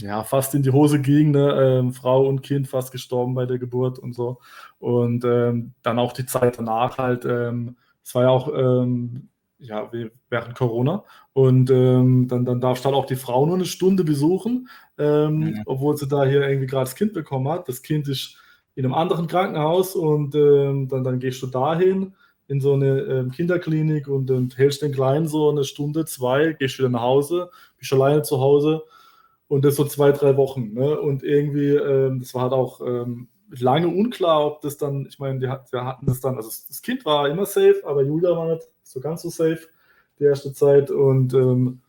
ja, 0.00 0.24
fast 0.24 0.54
in 0.54 0.62
die 0.62 0.70
Hose 0.70 1.00
ging, 1.00 1.30
ne? 1.30 1.80
ähm, 1.80 1.92
Frau 1.92 2.26
und 2.26 2.42
Kind 2.42 2.68
fast 2.68 2.92
gestorben 2.92 3.34
bei 3.34 3.46
der 3.46 3.58
Geburt 3.58 3.98
und 3.98 4.14
so. 4.14 4.40
Und 4.78 5.24
ähm, 5.24 5.74
dann 5.82 5.98
auch 5.98 6.12
die 6.12 6.26
Zeit 6.26 6.58
danach 6.58 6.98
halt, 6.98 7.24
ähm, 7.24 7.76
es 8.02 8.14
war 8.14 8.22
ja 8.22 8.28
auch 8.30 8.52
ähm, 8.54 9.28
ja, 9.58 9.90
während 10.28 10.56
Corona. 10.56 11.04
Und 11.32 11.70
ähm, 11.70 12.26
dann, 12.28 12.44
dann 12.44 12.60
darfst 12.60 12.84
du 12.84 12.86
halt 12.88 12.96
auch 12.96 13.06
die 13.06 13.16
Frau 13.16 13.46
nur 13.46 13.54
eine 13.54 13.64
Stunde 13.64 14.02
besuchen, 14.02 14.68
ähm, 14.98 15.54
ja. 15.54 15.62
obwohl 15.66 15.96
sie 15.96 16.08
da 16.08 16.24
hier 16.24 16.46
irgendwie 16.46 16.66
gerade 16.66 16.86
das 16.86 16.96
Kind 16.96 17.12
bekommen 17.12 17.48
hat. 17.48 17.68
Das 17.68 17.82
Kind 17.82 18.08
ist 18.08 18.36
in 18.74 18.84
einem 18.84 18.94
anderen 18.94 19.28
Krankenhaus 19.28 19.94
und 19.94 20.34
dann, 20.34 20.88
dann 20.88 21.20
gehst 21.20 21.42
du 21.42 21.46
dahin 21.46 22.14
in 22.48 22.60
so 22.62 22.72
eine 22.72 23.30
Kinderklinik 23.34 24.08
und, 24.08 24.30
und 24.30 24.56
hältst 24.56 24.80
den 24.80 24.92
Kleinen 24.92 25.28
so 25.28 25.50
eine 25.50 25.64
Stunde, 25.64 26.06
zwei, 26.06 26.54
gehst 26.54 26.78
wieder 26.78 26.88
nach 26.88 27.02
Hause, 27.02 27.50
bist 27.78 27.92
alleine 27.92 28.22
zu 28.22 28.40
Hause 28.40 28.82
und 29.52 29.66
das 29.66 29.76
so 29.76 29.84
zwei, 29.84 30.12
drei 30.12 30.38
Wochen. 30.38 30.72
Ne? 30.72 30.98
Und 30.98 31.22
irgendwie, 31.22 31.74
ähm, 31.74 32.20
das 32.20 32.32
war 32.32 32.44
halt 32.44 32.54
auch 32.54 32.80
ähm, 32.80 33.28
lange 33.50 33.88
unklar, 33.88 34.46
ob 34.46 34.62
das 34.62 34.78
dann, 34.78 35.04
ich 35.04 35.18
meine, 35.18 35.40
die, 35.40 35.46
die 35.46 35.76
hatten 35.78 36.06
das 36.06 36.20
dann, 36.20 36.36
also 36.36 36.48
das 36.48 36.80
Kind 36.80 37.04
war 37.04 37.28
immer 37.28 37.44
safe, 37.44 37.82
aber 37.84 38.02
Julia 38.02 38.30
war 38.34 38.54
nicht 38.54 38.66
so 38.82 38.98
ganz 39.00 39.20
so 39.20 39.28
safe 39.28 39.60
die 40.18 40.24
erste 40.24 40.54
Zeit. 40.54 40.90
Und 40.90 41.34
ähm, 41.34 41.82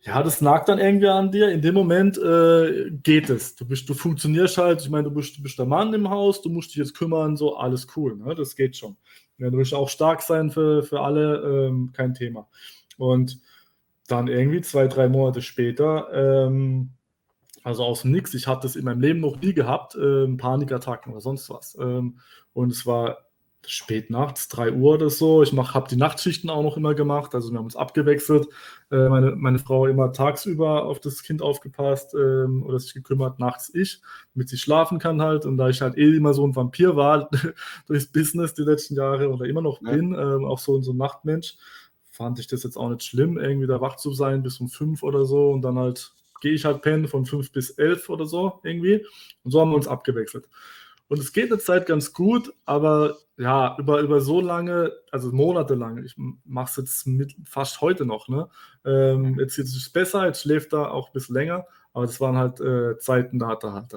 ja, 0.00 0.24
das 0.24 0.40
nagt 0.40 0.68
dann 0.68 0.80
irgendwie 0.80 1.06
an 1.06 1.30
dir. 1.30 1.50
In 1.50 1.62
dem 1.62 1.76
Moment 1.76 2.18
äh, 2.18 2.90
geht 2.90 3.30
es. 3.30 3.54
Du 3.54 3.64
bist, 3.64 3.88
du 3.88 3.94
funktionierst 3.94 4.58
halt, 4.58 4.80
ich 4.80 4.90
meine, 4.90 5.04
du 5.04 5.14
bist, 5.14 5.38
du 5.38 5.42
bist 5.44 5.56
der 5.56 5.66
Mann 5.66 5.94
im 5.94 6.10
Haus, 6.10 6.42
du 6.42 6.48
musst 6.48 6.70
dich 6.70 6.78
jetzt 6.78 6.96
kümmern, 6.96 7.36
so 7.36 7.56
alles 7.56 7.86
cool, 7.94 8.16
ne? 8.16 8.34
Das 8.34 8.56
geht 8.56 8.76
schon. 8.76 8.96
Ja, 9.38 9.50
du 9.50 9.58
willst 9.58 9.72
auch 9.72 9.88
stark 9.88 10.20
sein 10.20 10.50
für, 10.50 10.82
für 10.82 11.00
alle, 11.00 11.68
ähm, 11.68 11.92
kein 11.92 12.12
Thema. 12.12 12.48
Und 12.98 13.38
dann 14.08 14.26
irgendwie 14.26 14.62
zwei, 14.62 14.88
drei 14.88 15.08
Monate 15.08 15.42
später 15.42 16.08
ähm, 16.12 16.90
also 17.64 17.82
aus 17.82 18.02
dem 18.02 18.12
Nix. 18.12 18.34
Ich 18.34 18.46
hatte 18.46 18.66
es 18.66 18.76
in 18.76 18.84
meinem 18.84 19.00
Leben 19.00 19.20
noch 19.20 19.40
nie 19.40 19.54
gehabt, 19.54 19.96
ähm, 19.96 20.36
Panikattacken 20.36 21.12
oder 21.12 21.20
sonst 21.20 21.50
was. 21.50 21.76
Ähm, 21.80 22.20
und 22.52 22.70
es 22.70 22.86
war 22.86 23.24
spät 23.66 24.10
nachts, 24.10 24.48
3 24.48 24.72
Uhr 24.72 24.94
oder 24.94 25.08
so. 25.08 25.42
Ich 25.42 25.56
habe 25.56 25.88
die 25.88 25.96
Nachtschichten 25.96 26.50
auch 26.50 26.62
noch 26.62 26.76
immer 26.76 26.94
gemacht. 26.94 27.34
Also 27.34 27.50
wir 27.50 27.56
haben 27.56 27.64
uns 27.64 27.74
abgewechselt. 27.74 28.46
Äh, 28.90 29.08
meine, 29.08 29.34
meine 29.34 29.58
Frau 29.58 29.86
immer 29.86 30.12
tagsüber 30.12 30.84
auf 30.84 31.00
das 31.00 31.22
Kind 31.22 31.40
aufgepasst 31.40 32.14
ähm, 32.14 32.62
oder 32.62 32.78
sich 32.78 32.92
gekümmert, 32.92 33.38
nachts 33.38 33.74
ich, 33.74 34.02
damit 34.34 34.50
sie 34.50 34.58
schlafen 34.58 34.98
kann 34.98 35.22
halt. 35.22 35.46
Und 35.46 35.56
da 35.56 35.70
ich 35.70 35.80
halt 35.80 35.96
eh 35.96 36.14
immer 36.14 36.34
so 36.34 36.46
ein 36.46 36.54
Vampir 36.54 36.96
war 36.96 37.30
durchs 37.86 38.12
Business 38.12 38.52
die 38.52 38.62
letzten 38.62 38.94
Jahre 38.94 39.30
oder 39.30 39.46
immer 39.46 39.62
noch 39.62 39.80
ja. 39.80 39.92
bin, 39.92 40.12
ähm, 40.12 40.44
auch 40.44 40.58
so, 40.58 40.80
so 40.82 40.92
ein 40.92 40.98
Nachtmensch, 40.98 41.56
fand 42.10 42.38
ich 42.38 42.46
das 42.46 42.62
jetzt 42.62 42.76
auch 42.76 42.90
nicht 42.90 43.02
schlimm, 43.02 43.38
irgendwie 43.38 43.66
da 43.66 43.80
wach 43.80 43.96
zu 43.96 44.12
sein 44.12 44.42
bis 44.42 44.60
um 44.60 44.68
fünf 44.68 45.02
oder 45.02 45.24
so 45.24 45.50
und 45.50 45.62
dann 45.62 45.78
halt 45.78 46.12
gehe 46.44 46.52
ich 46.52 46.66
halt 46.66 46.82
pennen 46.82 47.08
von 47.08 47.24
5 47.24 47.52
bis 47.52 47.70
11 47.70 48.10
oder 48.10 48.26
so 48.26 48.60
irgendwie. 48.64 49.06
Und 49.42 49.50
so 49.50 49.62
haben 49.62 49.70
wir 49.70 49.76
uns 49.76 49.88
abgewechselt. 49.88 50.46
Und 51.08 51.18
es 51.18 51.32
geht 51.32 51.50
eine 51.50 51.58
Zeit 51.58 51.86
ganz 51.86 52.12
gut, 52.12 52.52
aber 52.66 53.16
ja, 53.38 53.76
über, 53.78 54.00
über 54.00 54.20
so 54.20 54.42
lange, 54.42 54.92
also 55.10 55.32
monatelang, 55.32 56.04
ich 56.04 56.16
mache 56.44 56.70
es 56.70 56.76
jetzt 56.76 57.06
mit, 57.06 57.34
fast 57.44 57.80
heute 57.80 58.04
noch, 58.04 58.28
ne? 58.28 58.48
Ähm, 58.84 59.38
jetzt, 59.38 59.58
ist 59.58 59.74
es 59.74 59.88
besser, 59.88 60.26
jetzt 60.26 60.42
schläft 60.42 60.74
er 60.74 60.92
auch 60.92 61.08
ein 61.08 61.12
bisschen 61.14 61.34
länger, 61.34 61.66
aber 61.94 62.04
das 62.04 62.20
waren 62.20 62.36
halt 62.36 62.60
äh, 62.60 62.98
Zeiten, 62.98 63.38
da 63.38 63.48
hat 63.48 63.64
er 63.64 63.72
halt 63.72 63.94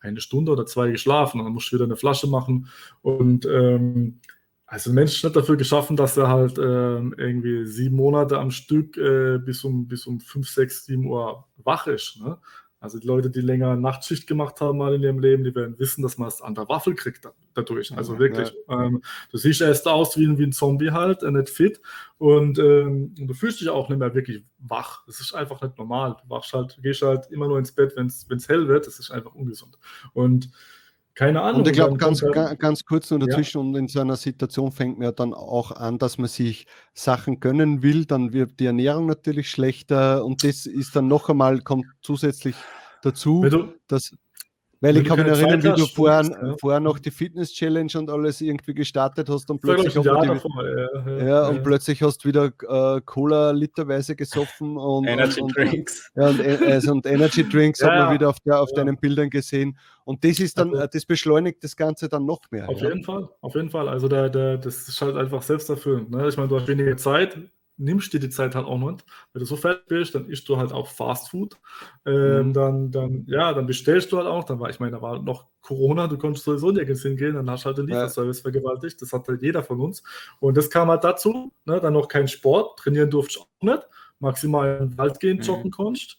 eine 0.00 0.20
Stunde 0.20 0.52
oder 0.52 0.64
zwei 0.64 0.90
geschlafen 0.90 1.40
und 1.40 1.44
dann 1.44 1.52
musste 1.52 1.68
ich 1.68 1.72
wieder 1.74 1.84
eine 1.84 1.96
Flasche 1.96 2.26
machen 2.26 2.68
und 3.02 3.44
ähm, 3.44 4.20
also 4.72 4.88
der 4.88 4.94
Mensch 4.94 5.22
nicht 5.22 5.36
dafür 5.36 5.58
geschaffen, 5.58 5.98
dass 5.98 6.16
er 6.16 6.28
halt 6.28 6.56
äh, 6.56 6.62
irgendwie 6.62 7.66
sieben 7.66 7.96
Monate 7.96 8.38
am 8.38 8.50
Stück 8.50 8.96
äh, 8.96 9.36
bis, 9.36 9.64
um, 9.64 9.86
bis 9.86 10.06
um 10.06 10.18
fünf, 10.18 10.48
sechs, 10.48 10.86
sieben 10.86 11.08
Uhr 11.08 11.44
wach 11.58 11.86
ist. 11.88 12.18
Ne? 12.22 12.38
Also 12.80 12.98
die 12.98 13.06
Leute, 13.06 13.28
die 13.28 13.42
länger 13.42 13.76
Nachtschicht 13.76 14.26
gemacht 14.26 14.62
haben 14.62 14.78
mal 14.78 14.94
in 14.94 15.02
ihrem 15.02 15.18
Leben, 15.18 15.44
die 15.44 15.54
werden 15.54 15.78
wissen, 15.78 16.00
dass 16.00 16.16
man 16.16 16.28
es 16.28 16.40
an 16.40 16.54
der 16.54 16.70
Waffel 16.70 16.94
kriegt 16.94 17.28
dadurch. 17.52 17.94
Also 17.94 18.18
wirklich, 18.18 18.50
ja. 18.66 18.86
ähm, 18.86 19.02
du 19.30 19.36
siehst 19.36 19.60
erst 19.60 19.86
aus 19.86 20.16
wie, 20.16 20.38
wie 20.38 20.44
ein 20.44 20.52
Zombie 20.52 20.90
halt, 20.90 21.22
äh, 21.22 21.30
nicht 21.30 21.50
fit 21.50 21.82
und, 22.16 22.58
ähm, 22.58 23.14
und, 23.20 23.26
du 23.26 23.34
fühlst 23.34 23.60
dich 23.60 23.68
auch 23.68 23.90
nicht 23.90 23.98
mehr 23.98 24.14
wirklich 24.14 24.42
wach. 24.58 25.04
Das 25.06 25.20
ist 25.20 25.34
einfach 25.34 25.60
nicht 25.60 25.76
normal. 25.76 26.16
Du 26.22 26.30
wachst 26.30 26.54
halt, 26.54 26.78
gehst 26.80 27.02
halt 27.02 27.26
immer 27.30 27.46
nur 27.46 27.58
ins 27.58 27.72
Bett, 27.72 27.92
wenn 27.94 28.06
es 28.06 28.48
hell 28.48 28.68
wird. 28.68 28.86
Das 28.86 28.98
ist 28.98 29.10
einfach 29.10 29.34
ungesund. 29.34 29.76
Und 30.14 30.50
keine 31.22 31.40
Ahnung. 31.40 31.60
Und 31.60 31.68
ich 31.68 31.74
glaube, 31.74 31.96
ganz, 31.96 32.20
ganz, 32.20 32.58
ganz 32.58 32.84
kurz 32.84 33.10
nur 33.10 33.20
dazwischen, 33.20 33.58
ja. 33.58 33.64
und 33.64 33.76
in 33.76 33.88
so 33.88 34.00
einer 34.00 34.16
Situation 34.16 34.72
fängt 34.72 34.98
man 34.98 35.04
ja 35.04 35.12
dann 35.12 35.34
auch 35.34 35.70
an, 35.70 35.98
dass 35.98 36.18
man 36.18 36.28
sich 36.28 36.66
Sachen 36.94 37.38
gönnen 37.38 37.82
will, 37.82 38.06
dann 38.06 38.32
wird 38.32 38.58
die 38.58 38.66
Ernährung 38.66 39.06
natürlich 39.06 39.48
schlechter 39.48 40.24
und 40.24 40.42
das 40.42 40.66
ist 40.66 40.96
dann 40.96 41.06
noch 41.06 41.28
einmal, 41.28 41.60
kommt 41.60 41.86
zusätzlich 42.02 42.56
dazu, 43.02 43.46
dass 43.86 44.12
weil 44.82 44.96
ich 44.96 45.04
kann 45.04 45.18
mich 45.18 45.28
erinnern, 45.28 45.62
wie 45.62 45.80
du 45.80 45.86
vorher, 45.86 46.22
ja. 46.22 46.56
vorher 46.60 46.80
noch 46.80 46.98
die 46.98 47.12
Fitness-Challenge 47.12 47.92
und 47.94 48.10
alles 48.10 48.40
irgendwie 48.40 48.74
gestartet 48.74 49.28
hast 49.28 49.48
und 49.48 49.62
plötzlich, 49.62 49.94
die, 49.94 50.02
davor, 50.02 50.68
ja, 50.68 50.88
ja, 51.06 51.24
ja, 51.24 51.48
und 51.48 51.62
plötzlich 51.62 52.02
hast 52.02 52.24
du 52.24 52.28
wieder 52.28 52.46
äh, 52.46 53.00
Cola 53.02 53.52
literweise 53.52 54.16
gesoffen 54.16 54.76
und 54.76 55.06
Energy 55.06 55.40
und, 55.40 55.56
Drinks. 55.56 56.10
Und, 56.14 56.40
und, 56.40 56.62
also, 56.62 56.92
und 56.92 57.06
Energy 57.06 57.48
Drinks 57.48 57.80
hat 57.80 57.96
man 57.96 58.14
wieder 58.14 58.28
auf, 58.28 58.40
der, 58.40 58.60
auf 58.60 58.72
deinen 58.72 58.96
Bildern 58.96 59.30
gesehen. 59.30 59.78
Und 60.04 60.24
das 60.24 60.40
ist 60.40 60.58
dann, 60.58 60.74
also, 60.74 60.88
das 60.92 61.06
beschleunigt 61.06 61.62
das 61.62 61.76
Ganze 61.76 62.08
dann 62.08 62.26
noch 62.26 62.40
mehr. 62.50 62.68
Auf 62.68 62.80
jeden 62.80 63.04
Fall, 63.04 63.28
auf 63.40 63.54
jeden 63.54 63.70
Fall. 63.70 63.88
Also 63.88 64.08
der, 64.08 64.30
der, 64.30 64.58
das 64.58 64.88
ist 64.88 65.00
halt 65.00 65.16
einfach 65.16 65.42
selbsterfüllend. 65.42 66.10
Ne? 66.10 66.26
Ich 66.26 66.36
meine, 66.36 66.48
du 66.48 66.58
hast 66.58 66.66
weniger 66.66 66.96
Zeit, 66.96 67.38
nimmst 67.82 68.12
dir 68.12 68.20
die 68.20 68.30
Zeit 68.30 68.54
halt 68.54 68.66
auch 68.66 68.78
nicht. 68.78 69.04
Wenn 69.32 69.40
du 69.40 69.46
so 69.46 69.56
fertig 69.56 69.86
bist, 69.88 70.14
dann 70.14 70.26
isst 70.28 70.48
du 70.48 70.56
halt 70.56 70.72
auch 70.72 70.86
Fast 70.88 71.30
Food. 71.30 71.58
Ähm, 72.06 72.48
mhm. 72.48 72.52
dann, 72.52 72.90
dann, 72.90 73.24
ja, 73.26 73.52
dann 73.52 73.66
bestellst 73.66 74.12
du 74.12 74.18
halt 74.18 74.26
auch. 74.26 74.44
Dann 74.44 74.60
war, 74.60 74.70
ich 74.70 74.80
meine, 74.80 74.92
da 74.92 75.02
war 75.02 75.22
noch 75.22 75.46
Corona, 75.60 76.06
du 76.06 76.18
konntest 76.18 76.44
sowieso 76.44 76.70
nirgends 76.70 77.02
hingehen, 77.02 77.34
dann 77.34 77.48
hast 77.48 77.64
du 77.64 77.66
halt 77.66 77.78
den 77.78 77.86
Lieferservice 77.86 78.38
ja. 78.38 78.42
vergewaltigt. 78.42 79.00
Das 79.00 79.12
hat 79.12 79.28
halt 79.28 79.42
jeder 79.42 79.62
von 79.62 79.80
uns. 79.80 80.02
Und 80.40 80.56
das 80.56 80.70
kam 80.70 80.88
halt 80.88 81.04
dazu, 81.04 81.52
ne, 81.64 81.80
dann 81.80 81.92
noch 81.92 82.08
kein 82.08 82.28
Sport, 82.28 82.78
trainieren 82.78 83.10
durfte 83.10 83.38
ich 83.38 83.40
auch 83.40 83.48
nicht. 83.62 83.86
Maximal 84.18 84.78
in 84.80 84.90
den 84.90 84.98
Wald 84.98 85.18
gehen, 85.20 85.38
mhm. 85.38 85.42
joggen 85.42 85.70
konntest. 85.70 86.18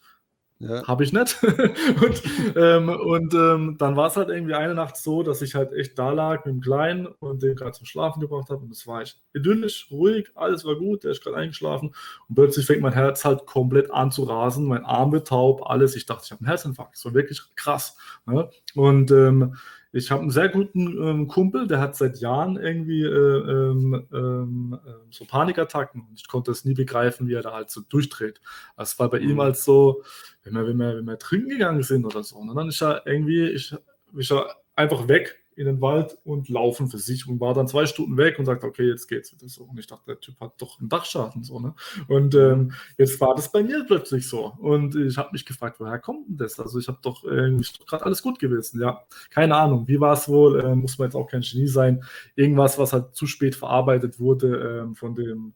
Ja. 0.60 0.86
Habe 0.86 1.04
ich 1.04 1.12
nicht. 1.12 1.42
und 1.42 2.22
ähm, 2.56 2.88
und 2.88 3.34
ähm, 3.34 3.76
dann 3.78 3.96
war 3.96 4.06
es 4.06 4.16
halt 4.16 4.28
irgendwie 4.28 4.54
eine 4.54 4.74
Nacht 4.74 4.96
so, 4.96 5.22
dass 5.22 5.42
ich 5.42 5.54
halt 5.54 5.72
echt 5.72 5.98
da 5.98 6.12
lag 6.12 6.44
mit 6.44 6.54
dem 6.54 6.60
Kleinen 6.60 7.06
und 7.06 7.42
den 7.42 7.56
gerade 7.56 7.72
zum 7.72 7.86
Schlafen 7.86 8.20
gebracht 8.20 8.50
habe. 8.50 8.62
Und 8.62 8.70
es 8.70 8.86
war 8.86 9.02
echt 9.02 9.20
idyllisch, 9.34 9.88
ruhig, 9.90 10.30
alles 10.34 10.64
war 10.64 10.76
gut, 10.76 11.04
der 11.04 11.10
ist 11.10 11.22
gerade 11.22 11.36
eingeschlafen. 11.36 11.94
Und 12.28 12.34
plötzlich 12.34 12.66
fängt 12.66 12.82
mein 12.82 12.92
Herz 12.92 13.24
halt 13.24 13.46
komplett 13.46 13.90
an 13.90 14.12
zu 14.12 14.24
rasen, 14.24 14.66
mein 14.66 14.84
Arm 14.84 15.12
wird 15.12 15.28
taub, 15.28 15.68
alles. 15.68 15.96
Ich 15.96 16.06
dachte, 16.06 16.22
ich 16.24 16.30
habe 16.30 16.40
einen 16.40 16.48
Herzinfarkt. 16.48 17.04
War 17.04 17.14
wirklich 17.14 17.42
krass. 17.56 17.96
Ne? 18.26 18.48
Und 18.74 19.10
ähm, 19.10 19.56
ich 19.96 20.10
habe 20.10 20.22
einen 20.22 20.30
sehr 20.30 20.48
guten 20.48 20.98
ähm, 20.98 21.28
Kumpel, 21.28 21.68
der 21.68 21.80
hat 21.80 21.94
seit 21.94 22.18
Jahren 22.18 22.56
irgendwie 22.56 23.02
äh, 23.02 23.08
ähm, 23.08 24.04
äh, 24.12 24.90
so 25.10 25.24
Panikattacken 25.24 26.02
und 26.08 26.18
ich 26.18 26.26
konnte 26.26 26.50
es 26.50 26.64
nie 26.64 26.74
begreifen, 26.74 27.28
wie 27.28 27.34
er 27.34 27.42
da 27.42 27.52
halt 27.52 27.70
so 27.70 27.80
durchdreht. 27.80 28.40
Es 28.76 28.98
war 28.98 29.08
bei 29.08 29.20
mhm. 29.20 29.30
ihm 29.30 29.40
halt 29.40 29.56
so, 29.56 30.02
wenn 30.42 30.54
wir, 30.54 30.66
wenn, 30.66 30.76
wir, 30.78 30.96
wenn 30.96 31.04
wir 31.04 31.18
trinken 31.18 31.48
gegangen 31.48 31.84
sind 31.84 32.04
oder 32.04 32.24
so, 32.24 32.36
und 32.36 32.48
ne, 32.48 32.54
dann 32.54 32.68
ist 32.68 32.82
er 32.82 33.06
irgendwie, 33.06 33.46
ich, 33.50 33.72
ist 34.16 34.32
er 34.32 34.56
einfach 34.74 35.06
weg 35.06 35.43
in 35.56 35.66
den 35.66 35.80
Wald 35.80 36.18
und 36.24 36.48
laufen 36.48 36.88
für 36.88 36.98
sich 36.98 37.28
und 37.28 37.40
war 37.40 37.54
dann 37.54 37.68
zwei 37.68 37.86
Stunden 37.86 38.16
weg 38.16 38.38
und 38.38 38.44
sagt, 38.44 38.64
okay, 38.64 38.88
jetzt 38.88 39.08
geht's 39.08 39.32
wieder 39.32 39.48
so. 39.48 39.64
Und 39.64 39.78
ich 39.78 39.86
dachte, 39.86 40.04
der 40.06 40.20
Typ 40.20 40.40
hat 40.40 40.54
doch 40.58 40.80
einen 40.80 40.88
Dachschaden 40.88 41.44
so, 41.44 41.60
ne? 41.60 41.74
Und 42.08 42.34
ähm, 42.34 42.72
jetzt 42.98 43.20
war 43.20 43.34
das 43.34 43.50
bei 43.50 43.62
mir 43.62 43.84
plötzlich 43.86 44.28
so. 44.28 44.52
Und 44.58 44.94
ich 44.94 45.16
habe 45.16 45.30
mich 45.32 45.44
gefragt, 45.46 45.80
woher 45.80 45.98
kommt 45.98 46.28
denn 46.28 46.36
das? 46.36 46.58
Also 46.58 46.78
ich 46.78 46.88
habe 46.88 46.98
doch 47.02 47.24
irgendwie 47.24 47.68
gerade 47.86 48.04
alles 48.04 48.22
gut 48.22 48.38
gewesen. 48.38 48.80
Ja, 48.80 49.04
keine 49.30 49.56
Ahnung, 49.56 49.88
wie 49.88 50.00
war 50.00 50.14
es 50.14 50.28
wohl? 50.28 50.60
Äh, 50.60 50.74
muss 50.74 50.98
man 50.98 51.08
jetzt 51.08 51.16
auch 51.16 51.28
kein 51.28 51.42
Genie 51.42 51.68
sein. 51.68 52.04
Irgendwas, 52.36 52.78
was 52.78 52.92
halt 52.92 53.14
zu 53.14 53.26
spät 53.26 53.54
verarbeitet 53.54 54.18
wurde 54.18 54.88
äh, 54.90 54.94
von 54.94 55.14
dem 55.14 55.54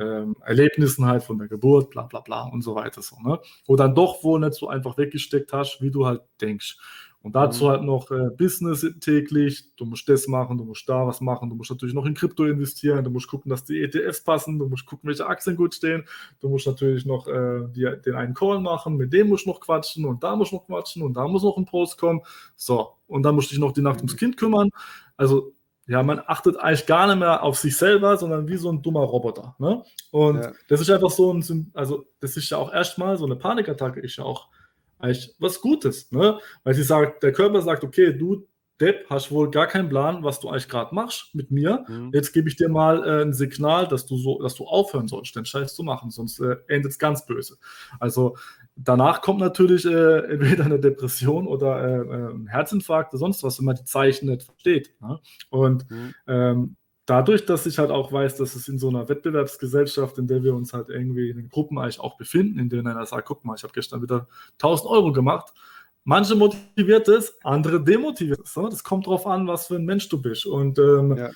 ähm, 0.00 0.36
Erlebnissen 0.44 1.04
halt 1.06 1.22
von 1.22 1.38
der 1.38 1.48
Geburt, 1.48 1.90
bla 1.90 2.02
bla 2.04 2.20
bla 2.20 2.44
und 2.44 2.62
so 2.62 2.74
weiter 2.74 3.02
so, 3.02 3.16
ne? 3.20 3.38
Wo 3.66 3.76
dann 3.76 3.94
doch 3.94 4.24
wohl 4.24 4.40
nicht 4.40 4.54
so 4.54 4.68
einfach 4.68 4.96
weggesteckt 4.96 5.52
hast, 5.52 5.80
wie 5.82 5.90
du 5.90 6.06
halt 6.06 6.22
denkst. 6.40 6.78
Und 7.22 7.36
dazu 7.36 7.68
halt 7.68 7.82
noch 7.82 8.10
äh, 8.10 8.30
Business 8.30 8.86
täglich. 8.98 9.64
Du 9.76 9.84
musst 9.84 10.08
das 10.08 10.26
machen, 10.26 10.56
du 10.56 10.64
musst 10.64 10.88
da 10.88 11.06
was 11.06 11.20
machen. 11.20 11.50
Du 11.50 11.56
musst 11.56 11.70
natürlich 11.70 11.94
noch 11.94 12.06
in 12.06 12.14
Krypto 12.14 12.46
investieren. 12.46 13.04
Du 13.04 13.10
musst 13.10 13.28
gucken, 13.28 13.50
dass 13.50 13.64
die 13.64 13.82
ETFs 13.82 14.24
passen. 14.24 14.58
Du 14.58 14.66
musst 14.68 14.86
gucken, 14.86 15.08
welche 15.08 15.26
Aktien 15.26 15.54
gut 15.54 15.74
stehen. 15.74 16.04
Du 16.40 16.48
musst 16.48 16.66
natürlich 16.66 17.04
noch 17.04 17.28
äh, 17.28 17.68
die, 17.74 17.90
den 18.06 18.14
einen 18.14 18.32
Call 18.32 18.60
machen. 18.60 18.96
Mit 18.96 19.12
dem 19.12 19.28
musst 19.28 19.44
du 19.44 19.50
noch 19.50 19.60
quatschen 19.60 20.06
und 20.06 20.22
da 20.22 20.34
musst 20.34 20.52
du 20.52 20.56
noch 20.56 20.66
quatschen 20.66 21.02
und 21.02 21.12
da 21.12 21.28
muss 21.28 21.42
noch 21.42 21.58
ein 21.58 21.66
Post 21.66 21.98
kommen. 21.98 22.22
So. 22.56 22.92
Und 23.06 23.22
dann 23.22 23.34
musst 23.34 23.50
du 23.50 23.54
dich 23.54 23.60
noch 23.60 23.72
die 23.72 23.82
Nacht 23.82 23.98
ums 23.98 24.16
Kind 24.16 24.38
kümmern. 24.38 24.70
Also, 25.18 25.52
ja, 25.86 26.02
man 26.02 26.22
achtet 26.24 26.56
eigentlich 26.56 26.86
gar 26.86 27.06
nicht 27.06 27.18
mehr 27.18 27.42
auf 27.42 27.58
sich 27.58 27.76
selber, 27.76 28.16
sondern 28.16 28.48
wie 28.48 28.56
so 28.56 28.70
ein 28.70 28.80
dummer 28.80 29.00
Roboter. 29.00 29.56
Ne? 29.58 29.82
Und 30.10 30.36
ja. 30.36 30.52
das 30.68 30.80
ist 30.80 30.88
einfach 30.88 31.10
so 31.10 31.34
ein, 31.34 31.70
also, 31.74 32.06
das 32.20 32.38
ist 32.38 32.48
ja 32.48 32.56
auch 32.56 32.72
erstmal 32.72 33.18
so 33.18 33.26
eine 33.26 33.36
Panikattacke, 33.36 34.00
ist 34.00 34.16
ja 34.16 34.24
auch 34.24 34.48
eigentlich 35.00 35.34
was 35.38 35.60
Gutes, 35.60 36.10
ne? 36.12 36.38
Weil 36.64 36.74
sie 36.74 36.82
sagt, 36.82 37.22
der 37.22 37.32
Körper 37.32 37.62
sagt, 37.62 37.84
okay, 37.84 38.12
du 38.12 38.46
Depp, 38.80 39.10
hast 39.10 39.30
wohl 39.30 39.50
gar 39.50 39.66
keinen 39.66 39.90
Plan, 39.90 40.24
was 40.24 40.40
du 40.40 40.48
eigentlich 40.48 40.68
gerade 40.68 40.94
machst 40.94 41.34
mit 41.34 41.50
mir. 41.50 41.84
Mhm. 41.86 42.10
Jetzt 42.14 42.32
gebe 42.32 42.48
ich 42.48 42.56
dir 42.56 42.70
mal 42.70 43.06
äh, 43.06 43.22
ein 43.22 43.34
Signal, 43.34 43.86
dass 43.86 44.06
du 44.06 44.16
so, 44.16 44.40
dass 44.40 44.54
du 44.54 44.64
aufhören 44.64 45.06
sollst, 45.06 45.36
den 45.36 45.44
Scheiß 45.44 45.74
zu 45.74 45.82
machen, 45.82 46.10
sonst 46.10 46.40
äh, 46.40 46.56
endet 46.66 46.92
es 46.92 46.98
ganz 46.98 47.26
böse. 47.26 47.58
Also 47.98 48.36
danach 48.76 49.20
kommt 49.20 49.40
natürlich 49.40 49.84
äh, 49.84 50.18
entweder 50.32 50.64
eine 50.64 50.80
Depression 50.80 51.46
oder 51.46 51.84
äh, 51.84 51.98
äh, 51.98 52.32
ein 52.32 52.46
Herzinfarkt 52.46 53.12
oder 53.12 53.18
sonst 53.18 53.42
was, 53.42 53.58
wenn 53.58 53.66
man 53.66 53.76
die 53.76 53.84
Zeichen 53.84 54.30
nicht 54.30 54.44
versteht. 54.44 54.94
Ne? 55.00 55.20
Und 55.50 55.90
mhm. 55.90 56.14
ähm, 56.26 56.76
dadurch, 57.10 57.44
dass 57.44 57.66
ich 57.66 57.78
halt 57.78 57.90
auch 57.90 58.12
weiß, 58.12 58.36
dass 58.36 58.54
es 58.54 58.68
in 58.68 58.78
so 58.78 58.88
einer 58.88 59.08
Wettbewerbsgesellschaft, 59.08 60.16
in 60.18 60.28
der 60.28 60.44
wir 60.44 60.54
uns 60.54 60.72
halt 60.72 60.90
irgendwie 60.90 61.28
in 61.28 61.38
den 61.38 61.48
Gruppen 61.48 61.76
eigentlich 61.76 61.98
auch 61.98 62.16
befinden, 62.16 62.60
in 62.60 62.68
denen 62.68 62.86
einer 62.86 63.04
sagt, 63.04 63.26
guck 63.26 63.44
mal, 63.44 63.56
ich 63.56 63.64
habe 63.64 63.72
gestern 63.72 64.00
wieder 64.00 64.28
1000 64.54 64.88
Euro 64.88 65.10
gemacht. 65.10 65.52
Manche 66.04 66.36
motiviert 66.36 67.08
es, 67.08 67.36
andere 67.42 67.82
demotiviert 67.82 68.40
es. 68.44 68.56
Ne? 68.56 68.68
Das 68.70 68.84
kommt 68.84 69.06
darauf 69.06 69.26
an, 69.26 69.48
was 69.48 69.66
für 69.66 69.74
ein 69.74 69.84
Mensch 69.84 70.08
du 70.08 70.22
bist. 70.22 70.46
Und 70.46 70.78
ähm, 70.78 71.16
ja. 71.16 71.30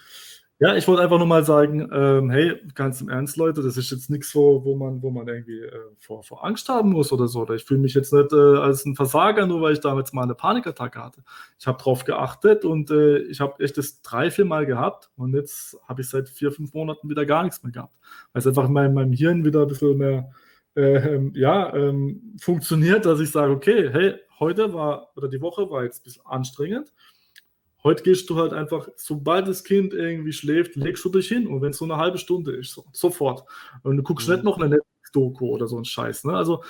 Ja, 0.65 0.75
ich 0.77 0.89
wollte 0.89 1.03
einfach 1.03 1.19
nur 1.19 1.27
mal 1.27 1.45
sagen, 1.45 1.91
ähm, 1.93 2.31
hey, 2.31 2.59
ganz 2.75 3.03
im 3.03 3.11
Ernst, 3.11 3.37
Leute, 3.37 3.62
das 3.62 3.77
ist 3.77 3.91
jetzt 3.91 4.09
nichts, 4.09 4.35
wo, 4.35 4.65
wo, 4.65 4.75
man, 4.75 5.03
wo 5.03 5.11
man 5.11 5.29
irgendwie 5.29 5.61
äh, 5.61 5.79
vor, 5.99 6.23
vor 6.23 6.43
Angst 6.43 6.71
haben 6.71 6.89
muss 6.89 7.12
oder 7.12 7.29
so. 7.29 7.43
Oder 7.43 7.57
ich 7.57 7.67
fühle 7.67 7.81
mich 7.81 7.93
jetzt 7.93 8.15
nicht 8.15 8.33
äh, 8.33 8.57
als 8.57 8.87
ein 8.87 8.97
Versager, 8.97 9.47
nur 9.47 9.61
weil 9.61 9.75
ich 9.75 9.81
damals 9.81 10.15
mal 10.15 10.23
eine 10.23 10.35
Panikattacke 10.35 11.05
hatte. 11.05 11.23
Ich 11.59 11.67
habe 11.67 11.77
darauf 11.77 12.07
geachtet 12.07 12.65
und 12.65 12.91
äh, 12.91 13.19
ich 13.25 13.41
habe 13.41 13.62
echt 13.62 13.77
das 13.77 14.01
drei, 14.01 14.31
vier 14.31 14.47
Mal 14.47 14.65
gehabt 14.65 15.11
und 15.17 15.35
jetzt 15.35 15.77
habe 15.87 16.01
ich 16.01 16.09
seit 16.09 16.31
vier, 16.31 16.51
fünf 16.51 16.73
Monaten 16.73 17.11
wieder 17.11 17.27
gar 17.27 17.43
nichts 17.43 17.62
mehr 17.62 17.73
gehabt. 17.73 17.99
Weil 18.33 18.41
es 18.41 18.47
einfach 18.47 18.65
in 18.65 18.73
meinem, 18.73 18.95
meinem 18.95 19.12
Hirn 19.12 19.45
wieder 19.45 19.61
ein 19.61 19.69
bisschen 19.69 19.99
mehr 19.99 20.31
ähm, 20.77 21.33
ja, 21.35 21.75
ähm, 21.75 22.37
funktioniert, 22.41 23.05
dass 23.05 23.21
ich 23.21 23.31
sage, 23.31 23.53
okay, 23.53 23.91
hey, 23.93 24.15
heute 24.41 24.73
war 24.73 25.11
oder 25.15 25.29
die 25.29 25.43
Woche 25.43 25.69
war 25.69 25.85
jetzt 25.85 26.01
ein 26.01 26.05
bisschen 26.05 26.25
anstrengend 26.25 26.91
Heute 27.85 28.03
gehst 28.03 28.30
du 28.30 28.37
halt 28.37 28.55
einfach, 28.55 28.89
sobald 28.97 29.47
das 29.47 29.62
Kind 29.62 29.93
irgendwie 29.93 30.32
schläft, 30.32 30.74
legst 30.74 31.05
du 31.05 31.11
dich 31.11 31.28
hin 31.28 31.47
und 31.47 31.61
wenn 31.61 31.70
es 31.70 31.78
so 31.78 31.85
eine 31.85 31.99
halbe 31.99 32.16
Stunde 32.16 32.53
ist, 32.53 32.72
so, 32.72 32.85
sofort. 32.93 33.45
Und 33.82 33.99
du 33.99 34.03
guckst 34.03 34.26
mhm. 34.26 34.35
nicht 34.37 34.45
noch 34.45 34.57
eine 34.57 34.70
Netflix-Doku 34.70 35.47
oder 35.51 35.68
so 35.68 35.76
ein 35.76 35.85
Scheiß. 35.85 36.24
Ne? 36.24 36.35
Also 36.35 36.64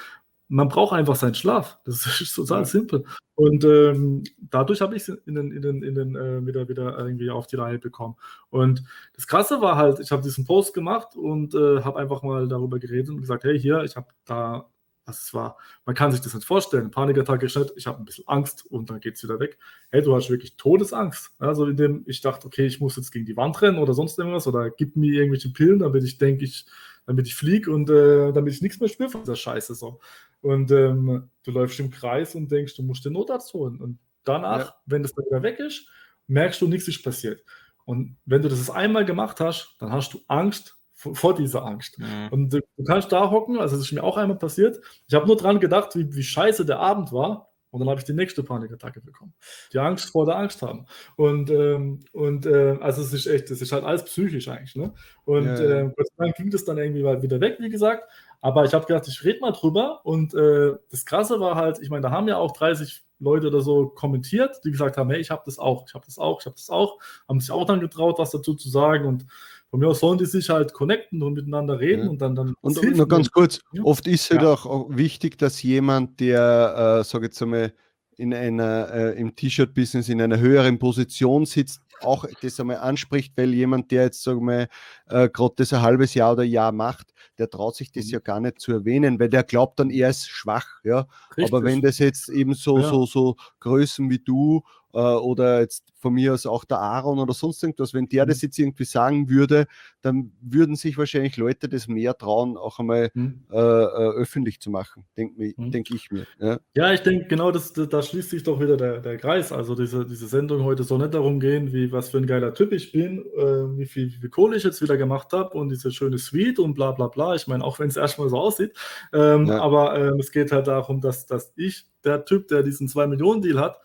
man 0.48 0.68
braucht 0.68 0.92
einfach 0.92 1.16
seinen 1.16 1.34
Schlaf. 1.34 1.78
Das 1.84 2.04
ist 2.20 2.34
total 2.34 2.60
ja. 2.60 2.64
simpel. 2.64 3.04
Und 3.36 3.64
ähm, 3.64 4.24
dadurch 4.38 4.80
habe 4.80 4.96
ich 4.96 5.02
es 5.02 5.08
in 5.08 5.34
den, 5.34 5.52
in 5.52 5.62
den, 5.62 5.82
in 5.82 5.94
den, 5.94 6.16
äh, 6.16 6.44
wieder, 6.46 6.68
wieder 6.68 6.98
irgendwie 6.98 7.30
auf 7.30 7.46
die 7.46 7.56
Reihe 7.56 7.78
bekommen. 7.78 8.16
Und 8.50 8.84
das 9.14 9.26
Krasse 9.26 9.60
war 9.60 9.76
halt, 9.76 10.00
ich 10.00 10.12
habe 10.12 10.22
diesen 10.22 10.44
Post 10.44 10.74
gemacht 10.74 11.16
und 11.16 11.54
äh, 11.54 11.82
habe 11.82 11.98
einfach 11.98 12.22
mal 12.22 12.48
darüber 12.48 12.78
geredet 12.78 13.10
und 13.10 13.20
gesagt, 13.20 13.44
hey, 13.44 13.58
hier, 13.58 13.82
ich 13.84 13.96
habe 13.96 14.08
da 14.24 14.68
was 15.06 15.22
es 15.22 15.34
war. 15.34 15.58
Man 15.84 15.94
kann 15.94 16.12
sich 16.12 16.20
das 16.20 16.34
nicht 16.34 16.46
vorstellen. 16.46 16.90
Panikattacke 16.90 17.46
ist 17.46 17.56
nicht, 17.56 17.72
ich 17.76 17.86
habe 17.86 17.98
ein 17.98 18.04
bisschen 18.04 18.26
Angst 18.26 18.64
und 18.66 18.90
dann 18.90 19.00
geht 19.00 19.16
es 19.16 19.22
wieder 19.22 19.38
weg. 19.40 19.58
Hey, 19.90 20.02
du 20.02 20.14
hast 20.14 20.30
wirklich 20.30 20.56
Todesangst. 20.56 21.32
Also 21.38 21.66
indem 21.66 22.04
ich 22.06 22.20
dachte, 22.20 22.46
okay, 22.46 22.66
ich 22.66 22.80
muss 22.80 22.96
jetzt 22.96 23.10
gegen 23.10 23.26
die 23.26 23.36
Wand 23.36 23.60
rennen 23.62 23.78
oder 23.78 23.94
sonst 23.94 24.18
irgendwas 24.18 24.46
oder 24.46 24.70
gib 24.70 24.96
mir 24.96 25.12
irgendwelche 25.12 25.50
Pillen, 25.50 25.80
damit 25.80 26.04
ich 26.04 26.18
denke, 26.18 26.44
ich, 26.44 26.66
damit 27.06 27.26
ich 27.26 27.34
fliege 27.34 27.70
und 27.70 27.90
äh, 27.90 28.32
damit 28.32 28.54
ich 28.54 28.62
nichts 28.62 28.80
mehr 28.80 28.88
spüre 28.88 29.10
von 29.10 29.22
dieser 29.22 29.36
Scheiße. 29.36 29.74
So. 29.74 30.00
Und 30.40 30.70
ähm, 30.70 31.30
du 31.42 31.50
läufst 31.50 31.80
im 31.80 31.90
Kreis 31.90 32.34
und 32.34 32.50
denkst, 32.50 32.76
du 32.76 32.82
musst 32.82 33.04
den 33.04 33.12
Notarzt 33.12 33.52
holen. 33.54 33.80
Und 33.80 33.98
danach, 34.24 34.66
ja. 34.66 34.74
wenn 34.86 35.02
das 35.02 35.12
dann 35.12 35.26
wieder 35.26 35.42
weg 35.42 35.58
ist, 35.58 35.88
merkst 36.26 36.60
du, 36.60 36.68
nichts 36.68 36.88
ist 36.88 37.02
passiert. 37.02 37.42
Und 37.84 38.16
wenn 38.24 38.42
du 38.42 38.48
das 38.48 38.70
einmal 38.70 39.04
gemacht 39.04 39.40
hast, 39.40 39.76
dann 39.78 39.92
hast 39.92 40.14
du 40.14 40.20
Angst, 40.26 40.73
vor 41.12 41.34
dieser 41.34 41.64
Angst. 41.64 41.98
Mhm. 41.98 42.28
Und 42.30 42.52
du, 42.52 42.60
du, 42.76 42.84
kannst 42.84 43.12
da 43.12 43.30
hocken, 43.30 43.58
also 43.58 43.76
das 43.76 43.86
ist 43.86 43.92
mir 43.92 44.02
auch 44.02 44.16
einmal 44.16 44.38
passiert. 44.38 44.80
Ich 45.06 45.14
habe 45.14 45.26
nur 45.26 45.36
dran 45.36 45.60
gedacht, 45.60 45.96
wie, 45.96 46.14
wie 46.14 46.22
scheiße 46.22 46.64
der 46.64 46.78
Abend 46.78 47.12
war. 47.12 47.50
Und 47.70 47.80
dann 47.80 47.88
habe 47.88 47.98
ich 47.98 48.04
die 48.04 48.12
nächste 48.12 48.44
Panikattacke 48.44 49.00
bekommen. 49.00 49.34
Die 49.72 49.80
Angst 49.80 50.10
vor 50.10 50.26
der 50.26 50.36
Angst 50.36 50.62
haben. 50.62 50.86
Und, 51.16 51.50
ähm, 51.50 52.04
und 52.12 52.46
äh, 52.46 52.78
also 52.80 53.02
es 53.02 53.12
ist 53.12 53.26
echt, 53.26 53.50
es 53.50 53.60
ist 53.60 53.72
halt 53.72 53.82
alles 53.82 54.04
psychisch 54.04 54.46
eigentlich. 54.46 54.76
Ne? 54.76 54.94
Und 55.24 55.46
ja, 55.46 55.60
ja. 55.60 55.80
Äh, 55.80 55.92
dann 56.16 56.30
ging 56.36 56.50
das 56.50 56.64
dann 56.64 56.78
irgendwie 56.78 57.02
wieder 57.02 57.40
weg, 57.40 57.56
wie 57.58 57.70
gesagt. 57.70 58.08
Aber 58.40 58.64
ich 58.64 58.74
habe 58.74 58.86
gedacht, 58.86 59.08
ich 59.08 59.24
rede 59.24 59.40
mal 59.40 59.50
drüber. 59.50 60.02
Und 60.04 60.34
äh, 60.34 60.74
das 60.90 61.04
Krasse 61.04 61.40
war 61.40 61.56
halt, 61.56 61.80
ich 61.80 61.90
meine, 61.90 62.02
da 62.02 62.10
haben 62.12 62.28
ja 62.28 62.36
auch 62.36 62.52
30 62.52 63.02
Leute 63.18 63.48
oder 63.48 63.60
so 63.60 63.88
kommentiert, 63.88 64.60
die 64.64 64.70
gesagt 64.70 64.96
haben, 64.96 65.10
hey, 65.10 65.18
ich 65.18 65.30
habe 65.30 65.42
das 65.44 65.58
auch, 65.58 65.84
ich 65.88 65.94
habe 65.94 66.04
das 66.04 66.18
auch, 66.18 66.40
ich 66.40 66.46
habe 66.46 66.54
das 66.54 66.70
auch. 66.70 67.00
Haben 67.28 67.40
sich 67.40 67.50
auch 67.50 67.64
dann 67.64 67.80
getraut, 67.80 68.18
was 68.18 68.30
dazu 68.30 68.54
zu 68.54 68.68
sagen. 68.68 69.04
Und 69.06 69.26
von 69.74 69.80
mir 69.80 69.88
aus 69.88 69.98
sollen 69.98 70.18
die 70.18 70.24
sich 70.24 70.50
halt 70.50 70.72
connecten 70.72 71.20
und 71.20 71.32
miteinander 71.32 71.80
reden 71.80 72.04
ja. 72.04 72.10
und 72.10 72.22
dann. 72.22 72.36
dann 72.36 72.54
und 72.60 72.80
nur 72.96 73.08
ganz 73.08 73.28
kurz, 73.32 73.58
ja. 73.72 73.82
oft 73.82 74.06
ist 74.06 74.30
es 74.30 74.30
halt 74.30 74.44
auch 74.44 74.86
wichtig, 74.88 75.36
dass 75.36 75.64
jemand, 75.64 76.20
der, 76.20 77.00
äh, 77.00 77.02
sage 77.02 77.24
ich 77.24 77.30
jetzt 77.30 77.42
einmal, 77.42 77.74
in 78.16 78.32
einer, 78.32 78.88
äh, 78.94 79.20
im 79.20 79.34
T-Shirt-Business 79.34 80.08
in 80.08 80.22
einer 80.22 80.38
höheren 80.38 80.78
Position 80.78 81.44
sitzt, 81.44 81.80
auch 82.02 82.24
das 82.40 82.60
einmal 82.60 82.76
anspricht, 82.76 83.32
weil 83.36 83.52
jemand, 83.52 83.90
der 83.90 84.04
jetzt, 84.04 84.22
sagen 84.22 84.46
wir, 84.46 84.68
äh, 85.08 85.28
gerade 85.28 85.54
das 85.56 85.72
ein 85.72 85.82
halbes 85.82 86.14
Jahr 86.14 86.34
oder 86.34 86.44
Jahr 86.44 86.70
macht, 86.70 87.12
der 87.38 87.50
traut 87.50 87.74
sich 87.74 87.90
das 87.90 88.04
mhm. 88.04 88.10
ja 88.12 88.18
gar 88.20 88.38
nicht 88.38 88.60
zu 88.60 88.70
erwähnen, 88.70 89.18
weil 89.18 89.28
der 89.28 89.42
glaubt 89.42 89.80
dann, 89.80 89.90
er 89.90 90.10
ist 90.10 90.28
schwach, 90.28 90.68
ja. 90.84 91.08
Richtig. 91.36 91.52
Aber 91.52 91.64
wenn 91.64 91.80
das 91.80 91.98
jetzt 91.98 92.28
eben 92.28 92.54
so, 92.54 92.78
ja. 92.78 92.88
so, 92.88 93.06
so 93.06 93.34
Größen 93.58 94.08
wie 94.08 94.20
du 94.20 94.62
äh, 94.94 94.98
oder 94.98 95.60
jetzt 95.60 95.84
von 95.98 96.14
mir 96.14 96.32
aus 96.34 96.46
auch 96.46 96.64
der 96.64 96.78
Aaron 96.78 97.18
oder 97.18 97.34
sonst 97.34 97.62
irgendwas, 97.62 97.94
wenn 97.94 98.08
der 98.08 98.24
mhm. 98.24 98.28
das 98.28 98.42
jetzt 98.42 98.58
irgendwie 98.58 98.84
sagen 98.84 99.28
würde, 99.28 99.66
dann 100.02 100.32
würden 100.40 100.76
sich 100.76 100.96
wahrscheinlich 100.96 101.36
Leute 101.36 101.68
das 101.68 101.88
mehr 101.88 102.16
trauen, 102.16 102.56
auch 102.56 102.78
einmal 102.78 103.10
mhm. 103.14 103.44
äh, 103.50 103.56
äh, 103.56 104.10
öffentlich 104.14 104.60
zu 104.60 104.70
machen, 104.70 105.04
denke 105.16 105.54
mhm. 105.56 105.70
denk 105.70 105.90
ich 105.90 106.10
mir. 106.10 106.26
Ja, 106.38 106.58
ja 106.76 106.92
ich 106.92 107.00
denke, 107.00 107.26
genau 107.26 107.50
das, 107.50 107.72
da 107.72 108.02
schließt 108.02 108.30
sich 108.30 108.42
doch 108.42 108.60
wieder 108.60 108.76
der, 108.76 109.00
der 109.00 109.16
Kreis. 109.16 109.50
Also 109.50 109.74
diese, 109.74 110.06
diese 110.06 110.28
Sendung 110.28 110.62
heute 110.62 110.84
soll 110.84 110.98
nicht 110.98 111.14
darum 111.14 111.40
gehen, 111.40 111.72
wie 111.72 111.90
was 111.90 112.10
für 112.10 112.18
ein 112.18 112.26
geiler 112.26 112.54
Typ 112.54 112.72
ich 112.72 112.92
bin, 112.92 113.24
äh, 113.36 113.78
wie, 113.78 113.86
viel, 113.86 114.08
wie 114.08 114.20
viel 114.20 114.30
Kohle 114.30 114.56
ich 114.56 114.62
jetzt 114.62 114.80
wieder 114.80 114.96
gemacht 114.96 115.32
habe 115.32 115.56
und 115.56 115.70
diese 115.70 115.90
schöne 115.90 116.18
Suite 116.18 116.58
und 116.58 116.74
bla 116.74 116.92
bla 116.92 117.08
bla. 117.08 117.34
Ich 117.34 117.46
meine, 117.46 117.64
auch 117.64 117.78
wenn 117.78 117.88
es 117.88 117.96
erstmal 117.96 118.28
so 118.28 118.38
aussieht. 118.38 118.74
Ähm, 119.12 119.46
ja. 119.46 119.60
Aber 119.60 119.98
ähm, 119.98 120.20
es 120.20 120.30
geht 120.30 120.52
halt 120.52 120.66
darum, 120.66 121.00
dass, 121.00 121.26
dass 121.26 121.52
ich, 121.56 121.86
der 122.04 122.24
Typ, 122.24 122.48
der 122.48 122.62
diesen 122.62 122.88
2-Millionen-Deal 122.88 123.58
hat, 123.58 123.80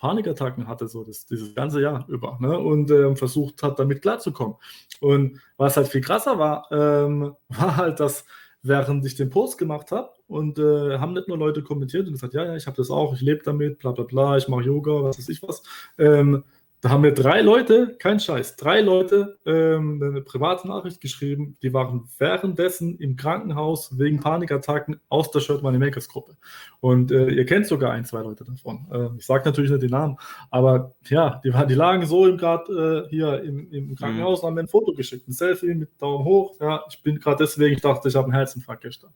Panikattacken 0.00 0.66
hatte, 0.66 0.88
so 0.88 1.04
das, 1.04 1.26
dieses 1.26 1.54
ganze 1.54 1.80
Jahr 1.80 2.04
über, 2.08 2.38
ne? 2.40 2.58
und 2.58 2.90
ähm, 2.90 3.16
versucht 3.16 3.62
hat, 3.62 3.78
damit 3.78 4.02
klarzukommen. 4.02 4.56
Und 5.00 5.40
was 5.56 5.76
halt 5.76 5.88
viel 5.88 6.00
krasser 6.00 6.38
war, 6.38 6.66
ähm, 6.72 7.36
war 7.48 7.76
halt, 7.76 8.00
dass 8.00 8.24
während 8.62 9.04
ich 9.06 9.14
den 9.14 9.30
Post 9.30 9.58
gemacht 9.58 9.90
habe 9.92 10.10
und 10.26 10.58
äh, 10.58 10.98
haben 10.98 11.14
nicht 11.14 11.28
nur 11.28 11.38
Leute 11.38 11.62
kommentiert 11.62 12.06
und 12.06 12.12
gesagt, 12.12 12.34
ja, 12.34 12.44
ja, 12.44 12.56
ich 12.56 12.66
habe 12.66 12.76
das 12.76 12.90
auch, 12.90 13.14
ich 13.14 13.20
lebe 13.20 13.42
damit, 13.44 13.78
bla 13.78 13.92
bla 13.92 14.04
bla, 14.04 14.36
ich 14.36 14.48
mache 14.48 14.62
Yoga, 14.62 15.02
was 15.04 15.18
weiß 15.18 15.28
ich 15.28 15.42
was, 15.42 15.62
ähm, 15.98 16.44
Da 16.82 16.88
haben 16.88 17.02
mir 17.02 17.12
drei 17.12 17.42
Leute, 17.42 17.94
kein 17.98 18.20
Scheiß, 18.20 18.56
drei 18.56 18.80
Leute 18.80 19.38
ähm, 19.44 20.02
eine 20.02 20.22
private 20.22 20.66
Nachricht 20.66 21.02
geschrieben, 21.02 21.58
die 21.62 21.74
waren 21.74 22.08
währenddessen 22.16 22.96
im 22.98 23.16
Krankenhaus 23.16 23.98
wegen 23.98 24.18
Panikattacken 24.18 24.98
aus 25.10 25.30
der 25.30 25.40
Shirt 25.40 25.62
Money 25.62 25.78
Makers 25.78 26.08
Gruppe. 26.08 26.38
Und 26.80 27.12
äh, 27.12 27.28
ihr 27.28 27.44
kennt 27.44 27.66
sogar 27.66 27.92
ein, 27.92 28.06
zwei 28.06 28.22
Leute 28.22 28.44
davon. 28.44 28.86
Äh, 28.90 29.18
ich 29.18 29.26
sage 29.26 29.44
natürlich 29.44 29.70
nicht 29.70 29.82
die 29.82 29.88
Namen, 29.88 30.16
aber 30.50 30.94
ja, 31.08 31.42
die, 31.44 31.52
die 31.68 31.74
lagen 31.74 32.06
so 32.06 32.34
gerade 32.34 33.06
äh, 33.06 33.10
hier 33.10 33.42
im, 33.42 33.70
im 33.70 33.94
Krankenhaus, 33.94 34.42
mhm. 34.42 34.46
haben 34.46 34.54
mir 34.54 34.60
ein 34.60 34.68
Foto 34.68 34.94
geschickt, 34.94 35.28
ein 35.28 35.32
Selfie 35.32 35.74
mit 35.74 36.00
Daumen 36.00 36.24
hoch. 36.24 36.56
Ja, 36.60 36.82
ich 36.88 37.02
bin 37.02 37.20
gerade 37.20 37.44
deswegen, 37.44 37.74
ich 37.74 37.82
dachte, 37.82 38.08
ich 38.08 38.14
habe 38.14 38.24
einen 38.24 38.34
Herzinfarkt 38.34 38.82
gestern. 38.82 39.10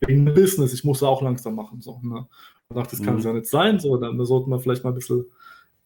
Wegen 0.00 0.24
Business, 0.24 0.74
ich 0.74 0.82
muss 0.82 1.00
auch 1.04 1.22
langsam 1.22 1.54
machen. 1.54 1.80
So, 1.80 2.00
ne? 2.02 2.26
Ich 2.70 2.74
dachte, 2.74 2.96
das 2.96 3.06
kann 3.06 3.18
es 3.18 3.24
mhm. 3.24 3.30
ja 3.30 3.36
nicht 3.36 3.46
sein. 3.46 3.78
So, 3.78 3.96
dann 3.98 4.24
sollten 4.24 4.50
wir 4.50 4.58
vielleicht 4.58 4.82
mal 4.82 4.90
ein 4.90 4.96
bisschen 4.96 5.26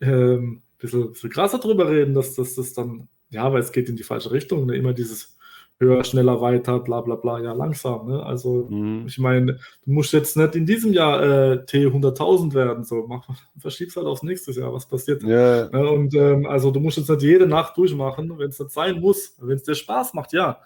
ähm, 0.01 0.63
bisschen, 0.79 1.13
bisschen 1.13 1.31
krasser 1.31 1.59
drüber 1.59 1.91
reden, 1.91 2.15
dass 2.15 2.35
das 2.35 2.73
dann, 2.75 3.09
ja, 3.31 3.53
weil 3.53 3.61
es 3.61 3.73
geht 3.73 3.89
in 3.89 3.97
die 3.97 4.03
falsche 4.03 4.31
Richtung, 4.31 4.67
ne? 4.67 4.77
immer 4.77 4.93
dieses 4.93 5.37
höher, 5.79 6.05
schneller, 6.05 6.41
weiter, 6.41 6.81
bla 6.81 7.03
bla 7.03 7.17
bla, 7.17 7.39
ja, 7.41 7.53
langsam. 7.53 8.09
Ne? 8.09 8.23
Also, 8.25 8.67
mhm. 8.71 9.05
ich 9.07 9.19
meine, 9.19 9.59
du 9.85 9.93
musst 9.93 10.13
jetzt 10.13 10.37
nicht 10.37 10.55
in 10.55 10.65
diesem 10.65 10.93
Jahr 10.93 11.23
äh, 11.23 11.67
T 11.67 11.87
100.000 11.87 12.55
werden, 12.55 12.85
so, 12.85 13.07
mach, 13.07 13.29
verschieb's 13.59 13.97
halt 13.97 14.07
aufs 14.07 14.23
nächste 14.23 14.53
Jahr, 14.53 14.73
was 14.73 14.87
passiert. 14.89 15.23
Ja. 15.23 15.69
Ne? 15.69 15.91
Und 15.91 16.15
ähm, 16.15 16.47
also, 16.47 16.71
du 16.71 16.81
musst 16.81 16.97
jetzt 16.97 17.11
nicht 17.11 17.23
jede 17.23 17.47
Nacht 17.47 17.77
durchmachen, 17.77 18.39
wenn 18.39 18.49
es 18.49 18.59
nicht 18.59 18.71
sein 18.71 19.01
muss, 19.01 19.37
wenn 19.39 19.57
es 19.57 19.65
dir 19.65 19.75
Spaß 19.75 20.15
macht, 20.15 20.33
ja. 20.33 20.61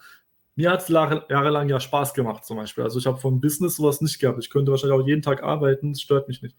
Mir 0.57 0.70
hat 0.70 0.82
es 0.82 0.88
jahrelang 0.88 1.68
ja 1.68 1.80
Spaß 1.80 2.12
gemacht, 2.14 2.44
zum 2.44 2.57
Beispiel. 2.57 2.84
Also 2.84 2.98
ich 2.98 3.07
habe 3.07 3.18
vom 3.18 3.40
Business 3.40 3.76
sowas 3.76 4.01
nicht 4.01 4.18
gehabt. 4.18 4.38
Ich 4.42 4.51
könnte 4.51 4.70
wahrscheinlich 4.70 5.01
auch 5.01 5.07
jeden 5.07 5.22
Tag 5.22 5.42
arbeiten, 5.42 5.92
es 5.92 6.03
stört 6.03 6.28
mich 6.28 6.42
nicht. 6.42 6.57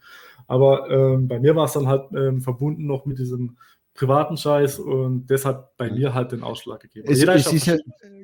Aber 0.47 0.89
ähm, 0.89 1.27
bei 1.27 1.39
mir 1.39 1.55
war 1.55 1.65
es 1.65 1.73
dann 1.73 1.87
halt 1.87 2.11
ähm, 2.13 2.41
verbunden 2.41 2.85
noch 2.87 3.05
mit 3.05 3.19
diesem 3.19 3.57
privaten 3.93 4.37
Scheiß 4.37 4.79
und 4.79 5.27
das 5.27 5.45
hat 5.45 5.75
bei 5.77 5.91
mir 5.91 6.13
halt 6.13 6.31
den 6.31 6.43
Ausschlag 6.43 6.79
gegeben. 6.79 7.07
Es, 7.11 7.21
es 7.23 7.51
ist 7.51 7.65
ja, 7.67 7.75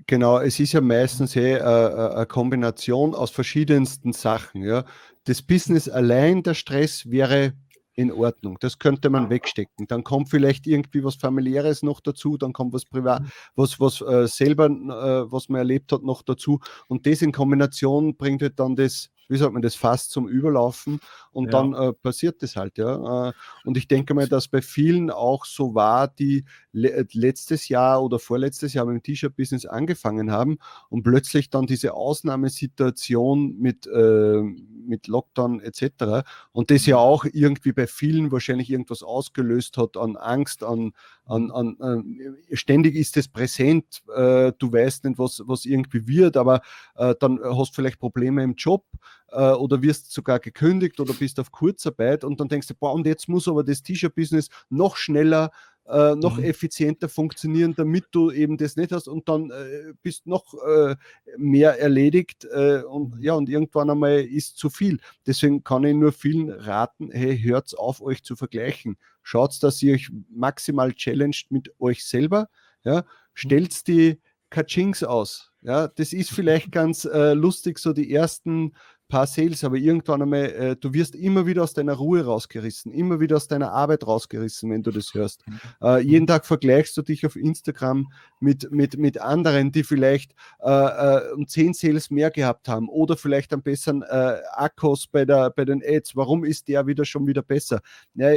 genau, 0.07 0.39
es 0.39 0.59
ist 0.59 0.74
ja 0.74 0.82
meistens 0.82 1.36
hey, 1.36 1.55
äh, 1.55 1.57
äh, 1.57 2.15
eine 2.15 2.26
Kombination 2.26 3.13
aus 3.13 3.32
verschiedensten 3.32 4.13
Sachen. 4.13 4.63
Ja. 4.63 4.86
Das 5.26 5.41
Business 5.41 5.89
allein, 5.89 6.41
der 6.41 6.53
Stress 6.53 7.09
wäre 7.09 7.53
in 7.97 8.11
Ordnung. 8.11 8.57
Das 8.59 8.77
könnte 8.77 9.09
man 9.09 9.29
wegstecken. 9.31 9.87
Dann 9.87 10.03
kommt 10.03 10.29
vielleicht 10.29 10.67
irgendwie 10.67 11.03
was 11.03 11.15
familiäres 11.15 11.81
noch 11.81 11.99
dazu, 11.99 12.37
dann 12.37 12.53
kommt 12.53 12.71
was 12.73 12.85
privat, 12.85 13.23
mhm. 13.23 13.29
was 13.55 13.79
was 13.79 14.01
äh, 14.01 14.27
selber 14.27 14.67
äh, 14.67 15.31
was 15.31 15.49
man 15.49 15.59
erlebt 15.59 15.91
hat 15.91 16.03
noch 16.03 16.21
dazu 16.21 16.59
und 16.87 17.07
das 17.07 17.21
in 17.23 17.31
Kombination 17.31 18.15
bringt 18.15 18.43
halt 18.43 18.59
dann 18.59 18.75
das 18.75 19.09
wie 19.28 19.38
sagt 19.38 19.53
man 19.53 19.61
das, 19.61 19.75
fast 19.75 20.11
zum 20.11 20.28
Überlaufen 20.28 20.99
und 21.32 21.45
ja. 21.45 21.51
dann 21.51 21.73
äh, 21.73 21.93
passiert 21.93 22.41
das 22.41 22.55
halt, 22.55 22.78
ja. 22.78 23.30
Äh, 23.30 23.34
und 23.65 23.78
ich 23.78 23.88
denke 23.88 24.13
mal, 24.13 24.28
dass 24.28 24.47
bei 24.47 24.61
vielen 24.61 25.11
auch 25.11 25.45
so 25.45 25.75
war, 25.75 26.07
die 26.07 26.45
le 26.71 27.07
letztes 27.11 27.69
Jahr 27.69 28.03
oder 28.03 28.19
vorletztes 28.19 28.73
Jahr 28.73 28.86
mit 28.86 28.95
dem 28.95 29.03
T-Shirt-Business 29.03 29.65
angefangen 29.65 30.32
haben 30.32 30.57
und 30.89 31.03
plötzlich 31.03 31.49
dann 31.49 31.65
diese 31.65 31.93
Ausnahmesituation 31.93 33.57
mit, 33.57 33.88
äh, 33.88 34.41
mit 34.41 35.07
Lockdown 35.07 35.59
etc. 35.59 36.28
und 36.51 36.71
das 36.71 36.86
ja 36.86 36.97
auch 36.97 37.25
irgendwie 37.25 37.73
bei 37.73 37.88
vielen 37.88 38.32
wahrscheinlich 38.32 38.69
irgendwas 38.69 39.03
ausgelöst 39.03 39.78
hat 39.78 39.97
an 39.97 40.15
Angst, 40.15 40.63
an, 40.63 40.93
an, 41.28 41.51
an, 41.51 42.38
ständig 42.53 42.95
ist 42.95 43.17
es 43.17 43.28
präsent, 43.28 44.01
äh, 44.15 44.51
du 44.57 44.71
weißt 44.71 45.05
nicht, 45.05 45.19
was, 45.19 45.41
was 45.45 45.65
irgendwie 45.65 46.07
wird, 46.07 46.38
aber 46.38 46.61
äh, 46.95 47.13
dann 47.19 47.39
hast 47.43 47.71
du 47.71 47.75
vielleicht 47.75 47.99
Probleme 47.99 48.43
im 48.43 48.55
Job 48.55 48.86
äh, 49.32 49.51
oder 49.51 49.82
wirst 49.82 50.11
sogar 50.11 50.39
gekündigt 50.39 50.99
oder 50.99 51.13
bist 51.13 51.39
auf 51.39 51.51
Kurzarbeit 51.51 52.23
und 52.23 52.39
dann 52.39 52.47
denkst 52.47 52.67
du, 52.67 52.75
boah, 52.75 52.93
und 52.93 53.05
jetzt 53.05 53.28
muss 53.28 53.47
aber 53.47 53.63
das 53.63 53.84
T-Shirt-Business 53.84 54.49
noch 54.69 54.95
schneller 54.95 55.51
äh, 55.88 56.15
noch 56.15 56.38
mhm. 56.38 56.43
effizienter 56.43 57.09
funktionieren, 57.09 57.73
damit 57.75 58.05
du 58.11 58.31
eben 58.31 58.57
das 58.57 58.75
nicht 58.75 58.91
hast 58.91 59.07
und 59.07 59.27
dann 59.29 59.51
äh, 59.51 59.93
bist 60.01 60.27
noch 60.27 60.53
äh, 60.65 60.95
mehr 61.38 61.79
erledigt 61.79 62.45
äh, 62.45 62.81
und 62.83 63.15
mhm. 63.15 63.21
ja, 63.21 63.33
und 63.33 63.49
irgendwann 63.49 63.89
einmal 63.89 64.19
ist 64.19 64.57
zu 64.57 64.69
viel. 64.69 64.99
Deswegen 65.25 65.63
kann 65.63 65.83
ich 65.83 65.95
nur 65.95 66.11
vielen 66.11 66.49
raten, 66.49 67.09
hey, 67.11 67.39
hört 67.39 67.77
auf, 67.77 68.01
euch 68.01 68.23
zu 68.23 68.35
vergleichen. 68.35 68.97
Schaut, 69.23 69.61
dass 69.61 69.81
ihr 69.81 69.95
euch 69.95 70.09
maximal 70.29 70.93
challenged 70.93 71.51
mit 71.51 71.73
euch 71.79 72.05
selber, 72.05 72.49
ja, 72.83 73.01
mhm. 73.01 73.05
stellt 73.33 73.88
die 73.88 74.19
Kachings 74.49 75.03
aus. 75.03 75.51
Ja, 75.61 75.88
das 75.88 76.13
ist 76.13 76.31
vielleicht 76.31 76.71
ganz 76.71 77.05
äh, 77.05 77.33
lustig, 77.33 77.79
so 77.79 77.93
die 77.93 78.13
ersten 78.13 78.73
paar 79.08 79.28
Sales, 79.28 79.64
aber 79.64 79.78
irgendwann 79.78 80.22
einmal, 80.22 80.45
äh, 80.45 80.76
du 80.76 80.93
wirst 80.93 81.16
immer 81.16 81.45
wieder 81.45 81.64
aus 81.64 81.74
deiner 81.74 81.93
Ruhe 81.93 82.26
rausgerissen, 82.26 82.91
immer 82.91 83.20
wieder 83.20 83.38
aus 83.38 83.47
deiner 83.47 83.72
Arbeit 83.72 84.05
rausgerissen, 84.05 84.72
wenn 84.72 84.84
du 84.84 84.91
das 84.91 85.14
hörst. 85.14 85.47
Mhm. 85.47 85.60
Äh, 85.82 85.99
jeden 86.01 86.24
mhm. 86.24 86.28
Tag 86.28 86.45
vergleichst 86.45 86.95
du 86.97 87.01
dich 87.01 87.26
auf 87.26 87.36
Instagram 87.36 88.12
mit, 88.39 88.72
mit, 88.72 88.97
mit 88.97 89.20
anderen, 89.22 89.72
die 89.72 89.84
vielleicht 89.84 90.34
äh, 90.60 90.70
äh 90.70 91.32
um 91.34 91.47
10 91.47 91.74
Sales 91.74 92.10
mehr 92.10 92.32
gehabt 92.32 92.68
haben 92.68 92.89
oder 92.89 93.18
vielleicht 93.18 93.53
am 93.53 93.62
besseren 93.62 94.01
äh, 94.03 94.38
Akkus 94.51 95.08
bei, 95.08 95.26
der, 95.26 95.49
bei 95.51 95.66
den 95.66 95.82
Ads. 95.86 96.16
Warum 96.16 96.43
ist 96.43 96.68
der 96.68 96.88
wieder 96.88 97.05
schon 97.05 97.28
wieder 97.28 97.41
besser? 97.41 97.82
Ja, 98.14 98.32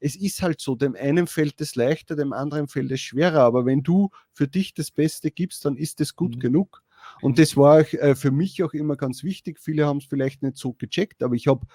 es 0.00 0.16
ist 0.16 0.42
halt 0.42 0.60
so, 0.60 0.74
dem 0.74 0.94
einen 0.94 1.26
fällt 1.26 1.60
es 1.60 1.74
leichter, 1.74 2.16
dem 2.16 2.32
anderen 2.32 2.68
fällt 2.68 2.92
es 2.92 3.00
schwerer, 3.00 3.40
aber 3.40 3.66
wenn 3.66 3.82
du 3.82 4.10
für 4.32 4.48
dich 4.48 4.74
das 4.74 4.90
Beste 4.90 5.30
gibst, 5.30 5.64
dann 5.64 5.76
ist 5.76 6.00
es 6.00 6.14
gut 6.14 6.36
mhm. 6.36 6.40
genug. 6.40 6.82
Und 7.20 7.38
das 7.38 7.56
war 7.56 7.80
äh, 7.80 8.14
für 8.14 8.30
mich 8.30 8.62
auch 8.62 8.72
immer 8.72 8.96
ganz 8.96 9.22
wichtig. 9.24 9.58
Viele 9.60 9.86
haben 9.86 9.98
es 9.98 10.06
vielleicht 10.06 10.42
nicht 10.42 10.56
so 10.56 10.72
gecheckt, 10.72 11.22
aber 11.22 11.34
ich 11.34 11.46
habe 11.46 11.66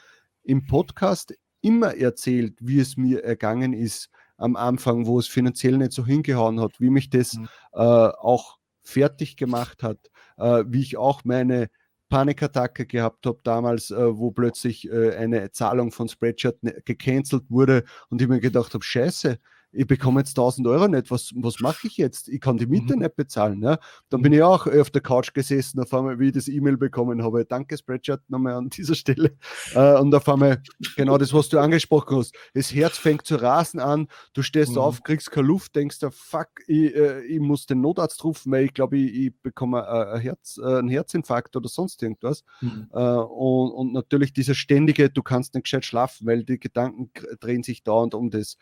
im 0.44 0.66
Podcast 0.66 1.34
immer 1.62 1.96
erzählt, 1.96 2.58
wie 2.60 2.80
es 2.80 2.98
mir 2.98 3.24
ergangen 3.24 3.74
ist 3.74 4.10
am 4.38 4.56
Anfang, 4.56 5.06
wo 5.06 5.20
es 5.20 5.28
finanziell 5.28 5.78
nicht 5.78 5.92
so 5.92 6.06
hingehauen 6.06 6.60
hat, 6.60 6.80
wie 6.80 6.90
mich 6.90 7.10
das 7.10 7.36
mhm. 7.36 7.48
äh, 7.74 7.80
auch 7.80 8.58
fertig 8.84 9.38
gemacht 9.38 9.84
hat, 9.84 10.00
äh, 10.38 10.64
wie 10.68 10.82
ich 10.82 10.98
auch 10.98 11.24
meine 11.24 11.70
Panikattacke 12.10 12.86
gehabt 12.86 13.26
habe 13.26 13.40
damals, 13.44 13.92
äh, 13.92 14.18
wo 14.18 14.32
plötzlich 14.32 14.90
äh, 14.92 15.16
eine 15.16 15.52
Zahlung 15.52 15.92
von 15.92 16.10
Spreadshirt 16.10 16.62
ne, 16.64 16.76
gecancelt 16.84 17.44
wurde 17.50 17.86
und 18.10 18.22
ich 18.22 18.28
mir 18.28 18.40
gedacht 18.40 18.74
habe, 18.74 18.84
scheiße, 18.84 19.40
ich 19.74 19.88
bekomme 19.88 20.20
jetzt 20.20 20.32
1000 20.32 20.68
Euro 20.68 20.88
nicht, 20.88 21.12
was, 21.12 21.32
was 21.36 21.60
mache 21.62 21.88
ich 21.88 21.98
jetzt? 21.98 22.28
Ich 22.28 22.42
kann 22.42 22.58
die 22.58 22.66
Miete 22.66 22.94
mhm. 22.96 23.04
nicht 23.04 23.16
bezahlen. 23.16 23.62
Ja? 23.62 23.80
Dann 24.10 24.20
mhm. 24.20 24.24
bin 24.24 24.34
ich 24.34 24.42
auch 24.42 24.68
auf 24.68 24.90
der 24.90 25.02
Couch 25.02 25.34
gesessen, 25.34 25.80
auf 25.80 25.94
einmal, 25.94 26.20
wie 26.20 26.28
ich 26.28 26.34
das 26.34 26.48
E-Mail 26.48 26.78
bekommen 26.78 27.24
habe. 27.24 27.46
Danke, 27.46 27.78
Spreadshirt, 27.78 28.22
nochmal 28.30 28.54
an 28.54 28.70
dieser 28.78 28.96
Stelle. 28.96 29.38
Äh, 29.74 29.98
und 29.98 30.14
auf 30.14 30.28
einmal, 30.28 30.62
genau 30.98 31.18
das, 31.18 31.34
was 31.34 31.50
du 31.50 31.60
angesprochen 31.60 32.18
hast. 32.18 32.36
Das 32.54 32.74
Herz 32.74 32.98
fängt 32.98 33.26
zu 33.26 33.36
rasen 33.36 33.80
an, 33.80 34.08
du 34.34 34.42
stehst 34.42 34.74
mhm. 34.74 34.80
auf, 34.80 35.04
kriegst 35.04 35.32
keine 35.32 35.48
Luft, 35.48 35.76
denkst 35.76 36.00
du, 36.00 36.12
fuck, 36.12 36.50
ich, 36.68 36.94
äh, 36.96 37.22
ich 37.24 37.40
muss 37.40 37.66
den 37.66 37.82
Notarzt 37.82 38.24
rufen, 38.24 38.52
weil 38.52 38.66
ich 38.66 38.74
glaube, 38.74 38.98
ich, 38.98 39.28
ich, 39.28 39.34
bekomme 39.42 39.88
ein, 39.88 40.20
Herz, 40.20 40.60
äh, 40.62 40.80
einen 40.80 40.90
Herzinfarkt 40.90 41.56
oder 41.56 41.70
sonst 41.70 42.04
irgendwas. 42.04 42.44
Mhm. 42.60 42.88
Äh, 42.92 43.00
und, 43.00 43.72
und, 43.72 43.94
natürlich 43.94 44.34
dieser 44.34 44.56
ständige, 44.56 45.10
du 45.10 45.24
kannst 45.24 45.54
nicht 45.54 45.64
gescheit 45.64 45.86
schlafen, 45.86 46.28
weil 46.28 46.44
die 46.44 46.60
Gedanken 46.60 47.12
drehen 47.40 47.64
sich 47.64 47.84
dauernd 47.84 48.14
um 48.16 48.30
das. 48.30 48.58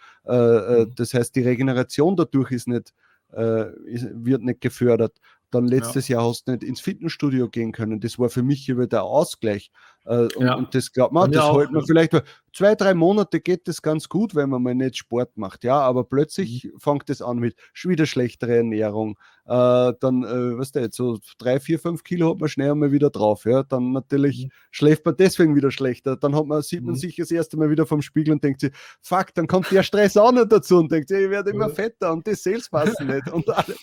Das 0.99 1.13
heißt, 1.13 1.35
die 1.35 1.41
Regeneration 1.41 2.15
dadurch 2.15 2.51
ist 2.51 2.67
nicht, 2.67 2.93
äh, 3.33 3.73
ist, 3.85 4.07
wird 4.13 4.43
nicht 4.43 4.61
gefördert. 4.61 5.19
Dann 5.51 5.67
letztes 5.67 6.07
ja. 6.07 6.17
Jahr 6.17 6.29
hast 6.29 6.47
du 6.47 6.51
nicht 6.51 6.63
ins 6.63 6.81
Fitnessstudio 6.81 7.49
gehen 7.49 7.71
können. 7.71 7.99
Das 7.99 8.19
war 8.19 8.29
für 8.29 8.43
mich 8.43 8.69
über 8.69 8.85
der 8.85 9.03
Ausgleich. 9.03 9.71
Äh, 10.09 10.27
und, 10.35 10.39
ja. 10.39 10.55
und, 10.55 10.73
das 10.73 10.91
glaubt 10.91 11.13
man, 11.13 11.31
das 11.31 11.53
hält 11.53 11.71
man 11.71 11.85
vielleicht 11.85 12.13
zwei, 12.51 12.73
drei 12.73 12.95
Monate 12.95 13.39
geht 13.39 13.67
das 13.67 13.81
ganz 13.83 14.09
gut, 14.09 14.33
wenn 14.33 14.49
man 14.49 14.63
mal 14.63 14.73
nicht 14.73 14.97
Sport 14.97 15.37
macht. 15.37 15.63
Ja, 15.63 15.79
aber 15.79 16.03
plötzlich 16.03 16.63
mhm. 16.63 16.79
fängt 16.79 17.09
es 17.11 17.21
an 17.21 17.37
mit 17.37 17.55
wieder 17.83 18.07
schlechtere 18.07 18.57
Ernährung. 18.57 19.19
Äh, 19.45 19.93
dann, 19.99 20.23
äh, 20.23 20.57
was 20.57 20.71
du 20.71 20.79
jetzt, 20.79 20.97
so 20.97 21.19
drei, 21.37 21.59
vier, 21.59 21.77
fünf 21.77 22.03
Kilo 22.03 22.31
hat 22.31 22.39
man 22.39 22.49
schnell 22.49 22.71
einmal 22.71 22.91
wieder 22.91 23.11
drauf. 23.11 23.45
Ja, 23.45 23.61
dann 23.61 23.91
natürlich 23.91 24.45
mhm. 24.45 24.51
schläft 24.71 25.05
man 25.05 25.15
deswegen 25.15 25.55
wieder 25.55 25.69
schlechter. 25.69 26.17
Dann 26.17 26.35
hat 26.35 26.47
man, 26.47 26.63
sieht 26.63 26.83
man 26.83 26.95
mhm. 26.95 26.99
sich 26.99 27.15
das 27.15 27.29
erste 27.29 27.57
Mal 27.57 27.69
wieder 27.69 27.85
vom 27.85 28.01
Spiegel 28.01 28.33
und 28.33 28.43
denkt 28.43 28.61
sich, 28.61 28.71
fuck, 29.01 29.27
dann 29.35 29.45
kommt 29.45 29.69
der 29.69 29.83
Stress 29.83 30.17
auch 30.17 30.31
noch 30.31 30.45
dazu 30.45 30.77
und 30.77 30.91
denkt 30.91 31.09
sich, 31.09 31.19
ich 31.19 31.29
werde 31.29 31.51
immer 31.51 31.69
fetter 31.69 32.11
und 32.11 32.25
das 32.25 32.41
Sales 32.41 32.67
passen 32.71 33.07
nicht. 33.07 33.31
Und 33.31 33.47
alle, 33.47 33.75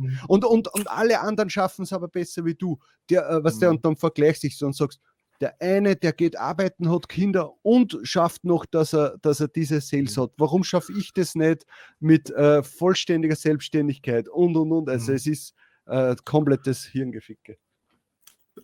mhm. 0.00 0.18
und, 0.28 0.44
und, 0.44 0.66
und 0.74 0.90
alle 0.90 1.20
anderen 1.20 1.48
schaffen 1.48 1.82
es 1.82 1.92
aber 1.92 2.08
besser 2.08 2.44
wie 2.44 2.54
du. 2.54 2.76
Der, 3.08 3.30
äh, 3.30 3.44
was 3.44 3.60
der, 3.60 3.70
mhm. 3.70 3.76
und 3.76 3.84
dann 3.84 3.96
vergleichst 3.96 4.42
dich 4.42 4.58
so 4.58 4.66
und 4.66 4.74
sagst, 4.74 5.00
der 5.40 5.60
eine, 5.60 5.96
der 5.96 6.12
geht 6.12 6.38
arbeiten, 6.38 6.90
hat 6.90 7.08
Kinder 7.08 7.52
und 7.62 7.98
schafft 8.02 8.44
noch, 8.44 8.66
dass 8.66 8.92
er, 8.92 9.16
dass 9.22 9.40
er 9.40 9.48
diese 9.48 9.80
Sales 9.80 10.16
hat. 10.16 10.32
Warum 10.36 10.64
schaffe 10.64 10.92
ich 10.98 11.12
das 11.12 11.34
nicht 11.34 11.64
mit 11.98 12.30
äh, 12.30 12.62
vollständiger 12.62 13.36
Selbstständigkeit 13.36 14.28
und 14.28 14.56
und 14.56 14.72
und? 14.72 14.88
Also 14.88 15.12
mhm. 15.12 15.16
es 15.16 15.26
ist 15.26 15.54
äh, 15.86 16.14
komplettes 16.24 16.84
Hirngeficke. 16.84 17.56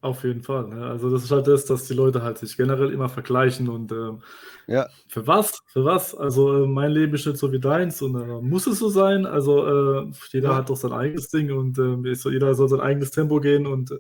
Auf 0.00 0.24
jeden 0.24 0.42
Fall. 0.42 0.68
Ne? 0.68 0.84
Also 0.84 1.10
das 1.10 1.24
ist 1.24 1.30
halt 1.30 1.46
das, 1.46 1.64
dass 1.64 1.84
die 1.84 1.94
Leute 1.94 2.22
halt 2.22 2.38
sich 2.38 2.56
generell 2.56 2.90
immer 2.90 3.08
vergleichen 3.08 3.68
und 3.68 3.92
ähm, 3.92 4.22
ja. 4.66 4.88
für 5.08 5.26
was? 5.26 5.62
Für 5.68 5.84
was? 5.84 6.14
Also 6.14 6.64
äh, 6.64 6.66
mein 6.66 6.90
Leben 6.90 7.14
ist 7.14 7.26
nicht 7.26 7.38
so 7.38 7.52
wie 7.52 7.60
deins 7.60 8.02
und 8.02 8.14
äh, 8.16 8.40
muss 8.42 8.66
es 8.66 8.78
so 8.78 8.88
sein. 8.88 9.24
Also 9.24 9.66
äh, 9.66 10.10
jeder 10.32 10.50
ja. 10.50 10.56
hat 10.56 10.68
doch 10.68 10.76
sein 10.76 10.92
eigenes 10.92 11.28
Ding 11.28 11.52
und 11.52 11.78
ähm, 11.78 12.04
jeder 12.04 12.54
soll 12.54 12.68
sein 12.68 12.80
eigenes 12.80 13.10
Tempo 13.10 13.40
gehen 13.40 13.66
und 13.66 13.92
äh, 13.92 13.98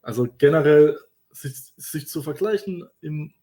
also 0.00 0.26
generell 0.38 0.98
sich, 1.32 1.72
sich 1.76 2.08
zu 2.08 2.22
vergleichen 2.22 2.86
im 3.00 3.34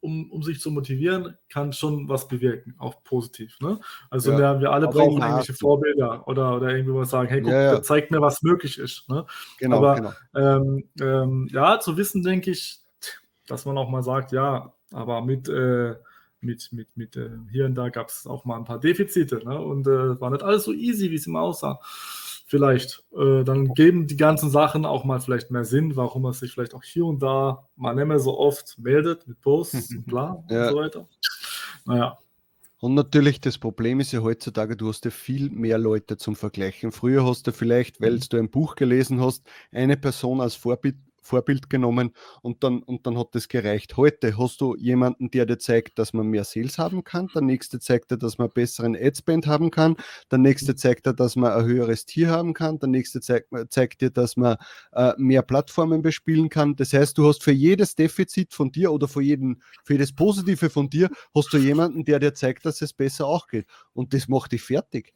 um, 0.00 0.30
um 0.30 0.42
sich 0.42 0.60
zu 0.60 0.70
motivieren, 0.70 1.36
kann 1.48 1.72
schon 1.72 2.08
was 2.08 2.28
bewirken, 2.28 2.74
auch 2.78 3.02
positiv. 3.02 3.58
Ne? 3.60 3.80
Also 4.10 4.32
ja, 4.32 4.60
wir, 4.60 4.70
alle 4.70 4.86
brauchen 4.86 5.20
irgendwelche 5.20 5.54
Vorbilder 5.54 6.26
oder, 6.28 6.56
oder 6.56 6.70
irgendwie 6.70 6.94
was 6.94 7.10
sagen, 7.10 7.28
hey, 7.28 7.40
guck, 7.40 7.50
ja, 7.50 7.74
ja. 7.74 7.82
zeig 7.82 8.10
mir, 8.10 8.20
was 8.20 8.42
möglich 8.42 8.78
ist. 8.78 9.08
Ne? 9.08 9.26
Genau, 9.58 9.78
Aber 9.78 9.94
genau. 9.96 10.12
Ähm, 10.36 10.84
ähm, 11.00 11.48
ja, 11.50 11.80
zu 11.80 11.96
wissen, 11.96 12.22
denke 12.22 12.52
ich, 12.52 12.80
dass 13.46 13.64
man 13.64 13.76
auch 13.76 13.88
mal 13.88 14.02
sagt, 14.02 14.32
ja, 14.32 14.72
aber 14.92 15.20
mit, 15.22 15.48
äh, 15.48 15.96
mit, 16.40 16.68
mit, 16.72 16.96
mit 16.96 17.16
äh, 17.16 17.30
hier 17.50 17.66
und 17.66 17.74
da 17.74 17.88
gab 17.88 18.08
es 18.08 18.26
auch 18.26 18.44
mal 18.44 18.56
ein 18.56 18.64
paar 18.64 18.78
Defizite 18.78 19.42
ne? 19.44 19.60
und 19.60 19.86
äh, 19.88 20.20
war 20.20 20.30
nicht 20.30 20.44
alles 20.44 20.64
so 20.64 20.72
easy, 20.72 21.10
wie 21.10 21.16
es 21.16 21.26
immer 21.26 21.40
aussah 21.40 21.80
vielleicht. 22.48 23.04
Äh, 23.16 23.44
dann 23.44 23.74
geben 23.74 24.06
die 24.06 24.16
ganzen 24.16 24.50
Sachen 24.50 24.84
auch 24.84 25.04
mal 25.04 25.20
vielleicht 25.20 25.50
mehr 25.50 25.64
Sinn, 25.64 25.94
warum 25.94 26.22
man 26.22 26.32
sich 26.32 26.52
vielleicht 26.52 26.74
auch 26.74 26.82
hier 26.82 27.04
und 27.04 27.22
da 27.22 27.68
mal 27.76 27.94
nicht 27.94 28.06
mehr 28.06 28.18
so 28.18 28.36
oft 28.36 28.76
meldet 28.78 29.28
mit 29.28 29.40
Posts 29.40 29.94
und 29.94 30.06
bla 30.06 30.42
ja. 30.50 30.64
und 30.64 30.70
so 30.72 30.76
weiter. 30.76 31.08
Naja. 31.84 32.18
Und 32.80 32.94
natürlich, 32.94 33.40
das 33.40 33.58
Problem 33.58 33.98
ist 33.98 34.12
ja 34.12 34.22
heutzutage, 34.22 34.76
du 34.76 34.88
hast 34.88 35.04
ja 35.04 35.10
viel 35.10 35.50
mehr 35.50 35.78
Leute 35.78 36.16
zum 36.16 36.36
Vergleichen. 36.36 36.92
Früher 36.92 37.26
hast 37.26 37.46
du 37.46 37.52
vielleicht, 37.52 38.00
weil 38.00 38.12
mhm. 38.12 38.20
du 38.30 38.36
ein 38.38 38.50
Buch 38.50 38.76
gelesen 38.76 39.20
hast, 39.20 39.44
eine 39.72 39.96
Person 39.96 40.40
als 40.40 40.54
Vorbild, 40.54 40.96
Vorbild 41.28 41.70
genommen 41.70 42.12
und 42.42 42.64
dann, 42.64 42.82
und 42.82 43.06
dann 43.06 43.18
hat 43.18 43.34
das 43.34 43.48
gereicht. 43.48 43.96
Heute 43.96 44.38
hast 44.38 44.60
du 44.60 44.74
jemanden, 44.76 45.30
der 45.30 45.46
dir 45.46 45.58
zeigt, 45.58 45.98
dass 45.98 46.12
man 46.12 46.26
mehr 46.26 46.44
Sales 46.44 46.78
haben 46.78 47.04
kann, 47.04 47.28
der 47.34 47.42
nächste 47.42 47.78
zeigt 47.78 48.10
dir, 48.10 48.16
dass 48.16 48.38
man 48.38 48.50
besseren 48.50 48.96
Adspend 48.96 49.46
haben 49.46 49.70
kann, 49.70 49.96
der 50.30 50.38
nächste 50.38 50.74
zeigt 50.74 51.06
dir, 51.06 51.12
dass 51.12 51.36
man 51.36 51.52
ein 51.52 51.64
höheres 51.64 52.06
Tier 52.06 52.30
haben 52.30 52.54
kann, 52.54 52.78
der 52.78 52.88
nächste 52.88 53.20
zeigt, 53.20 53.48
zeigt 53.70 54.00
dir, 54.00 54.10
dass 54.10 54.36
man 54.36 54.56
äh, 54.92 55.12
mehr 55.18 55.42
Plattformen 55.42 56.02
bespielen 56.02 56.48
kann. 56.48 56.76
Das 56.76 56.92
heißt, 56.92 57.16
du 57.18 57.28
hast 57.28 57.42
für 57.42 57.52
jedes 57.52 57.94
Defizit 57.94 58.54
von 58.54 58.72
dir 58.72 58.92
oder 58.92 59.08
für, 59.08 59.22
jeden, 59.22 59.62
für 59.84 59.94
jedes 59.94 60.14
Positive 60.14 60.70
von 60.70 60.88
dir, 60.88 61.10
hast 61.34 61.52
du 61.52 61.58
jemanden, 61.58 62.04
der 62.04 62.18
dir 62.18 62.34
zeigt, 62.34 62.64
dass 62.64 62.80
es 62.80 62.92
besser 62.92 63.26
auch 63.26 63.48
geht. 63.48 63.66
Und 63.92 64.14
das 64.14 64.28
macht 64.28 64.52
dich 64.52 64.62
fertig. 64.62 65.12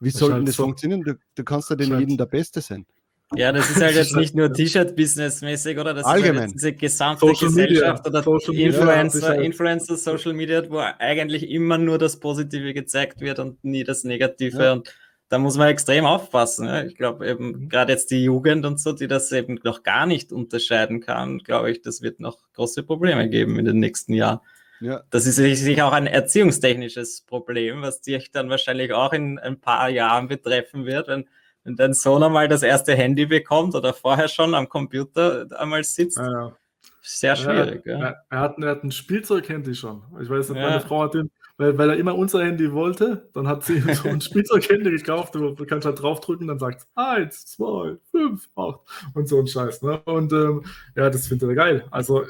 Wie 0.00 0.10
soll 0.10 0.34
denn 0.34 0.46
das 0.46 0.56
so. 0.56 0.64
funktionieren? 0.64 1.02
Du, 1.02 1.14
du 1.34 1.44
kannst 1.44 1.70
ja 1.70 1.76
den 1.76 1.98
jeden 1.98 2.18
der 2.18 2.26
Beste 2.26 2.60
sein. 2.60 2.86
Ja, 3.34 3.50
das 3.50 3.70
ist 3.70 3.82
halt 3.82 3.96
jetzt 3.96 4.14
nicht 4.14 4.36
nur 4.36 4.52
T-Shirt-Business-mäßig, 4.52 5.78
oder? 5.78 5.94
Das 5.94 6.04
Allgemein. 6.04 6.36
Ist 6.36 6.40
halt 6.42 6.54
diese 6.54 6.72
gesamte 6.74 7.26
Social 7.26 7.48
Gesellschaft 7.48 8.04
Media. 8.04 8.20
oder 8.20 8.22
Social 8.22 8.54
Influencer, 8.54 9.30
Media, 9.30 9.42
Influencer, 9.42 9.96
Social 9.96 10.32
Media, 10.32 10.70
wo 10.70 10.78
eigentlich 10.78 11.50
immer 11.50 11.76
nur 11.76 11.98
das 11.98 12.20
Positive 12.20 12.72
gezeigt 12.72 13.20
wird 13.20 13.40
und 13.40 13.64
nie 13.64 13.82
das 13.82 14.04
Negative. 14.04 14.62
Ja. 14.62 14.72
Und 14.74 14.94
da 15.28 15.38
muss 15.38 15.56
man 15.56 15.68
extrem 15.68 16.04
aufpassen. 16.04 16.66
Ja? 16.66 16.84
Ich 16.84 16.94
glaube 16.94 17.28
eben 17.28 17.46
mhm. 17.48 17.68
gerade 17.68 17.92
jetzt 17.92 18.12
die 18.12 18.22
Jugend 18.22 18.64
und 18.64 18.78
so, 18.78 18.92
die 18.92 19.08
das 19.08 19.32
eben 19.32 19.58
noch 19.64 19.82
gar 19.82 20.06
nicht 20.06 20.32
unterscheiden 20.32 21.00
kann, 21.00 21.38
glaube 21.38 21.72
ich, 21.72 21.82
das 21.82 22.02
wird 22.02 22.20
noch 22.20 22.38
große 22.54 22.84
Probleme 22.84 23.28
geben 23.28 23.58
in 23.58 23.64
den 23.64 23.80
nächsten 23.80 24.12
Jahren. 24.12 24.38
Ja. 24.80 25.02
Das 25.10 25.26
ist 25.26 25.36
sicher 25.36 25.86
auch 25.86 25.92
ein 25.92 26.06
erziehungstechnisches 26.06 27.22
Problem, 27.22 27.82
was 27.82 28.02
dich 28.02 28.30
dann 28.30 28.50
wahrscheinlich 28.50 28.92
auch 28.92 29.12
in 29.12 29.38
ein 29.38 29.58
paar 29.58 29.88
Jahren 29.88 30.28
betreffen 30.28 30.84
wird, 30.84 31.08
wenn 31.08 31.26
wenn 31.66 31.74
dein 31.74 31.94
Sohn 31.94 32.22
einmal 32.22 32.46
das 32.46 32.62
erste 32.62 32.94
Handy 32.94 33.26
bekommt 33.26 33.74
oder 33.74 33.92
vorher 33.92 34.28
schon 34.28 34.54
am 34.54 34.68
Computer 34.68 35.46
einmal 35.58 35.82
sitzt. 35.82 36.16
Ja, 36.16 36.30
ja. 36.30 36.56
Sehr 37.02 37.36
schwierig. 37.36 37.84
Ja, 37.84 37.98
er, 37.98 38.24
er, 38.30 38.40
hat, 38.40 38.58
er 38.58 38.70
hat 38.70 38.84
ein 38.84 38.90
Spielzeug-Handy 38.90 39.74
schon. 39.74 40.02
Ich 40.20 40.28
weiß 40.28 40.48
nicht, 40.48 40.60
meine 40.60 40.80
Frau 40.80 41.02
hat 41.02 41.14
den, 41.14 41.30
weil, 41.56 41.76
weil 41.78 41.90
er 41.90 41.96
immer 41.96 42.16
unser 42.16 42.44
Handy 42.44 42.72
wollte, 42.72 43.28
dann 43.32 43.46
hat 43.46 43.64
sie 43.64 43.80
so 43.80 44.08
ein 44.08 44.20
Spielzeug-Handy 44.20 44.90
gekauft, 44.90 45.34
du 45.34 45.54
kannst 45.66 45.86
halt 45.86 46.02
draufdrücken, 46.02 46.48
dann 46.48 46.58
sagt 46.58 46.82
es 46.82 46.88
eins, 46.94 47.46
zwei, 47.46 47.96
fünf, 48.10 48.48
acht 48.56 48.80
und 49.14 49.28
so 49.28 49.38
ein 49.38 49.46
Scheiß. 49.46 49.82
Ne? 49.82 50.00
Und 50.04 50.32
ähm, 50.32 50.64
ja, 50.96 51.10
das 51.10 51.26
findet 51.28 51.48
er 51.48 51.54
geil. 51.54 51.84
Also 51.90 52.24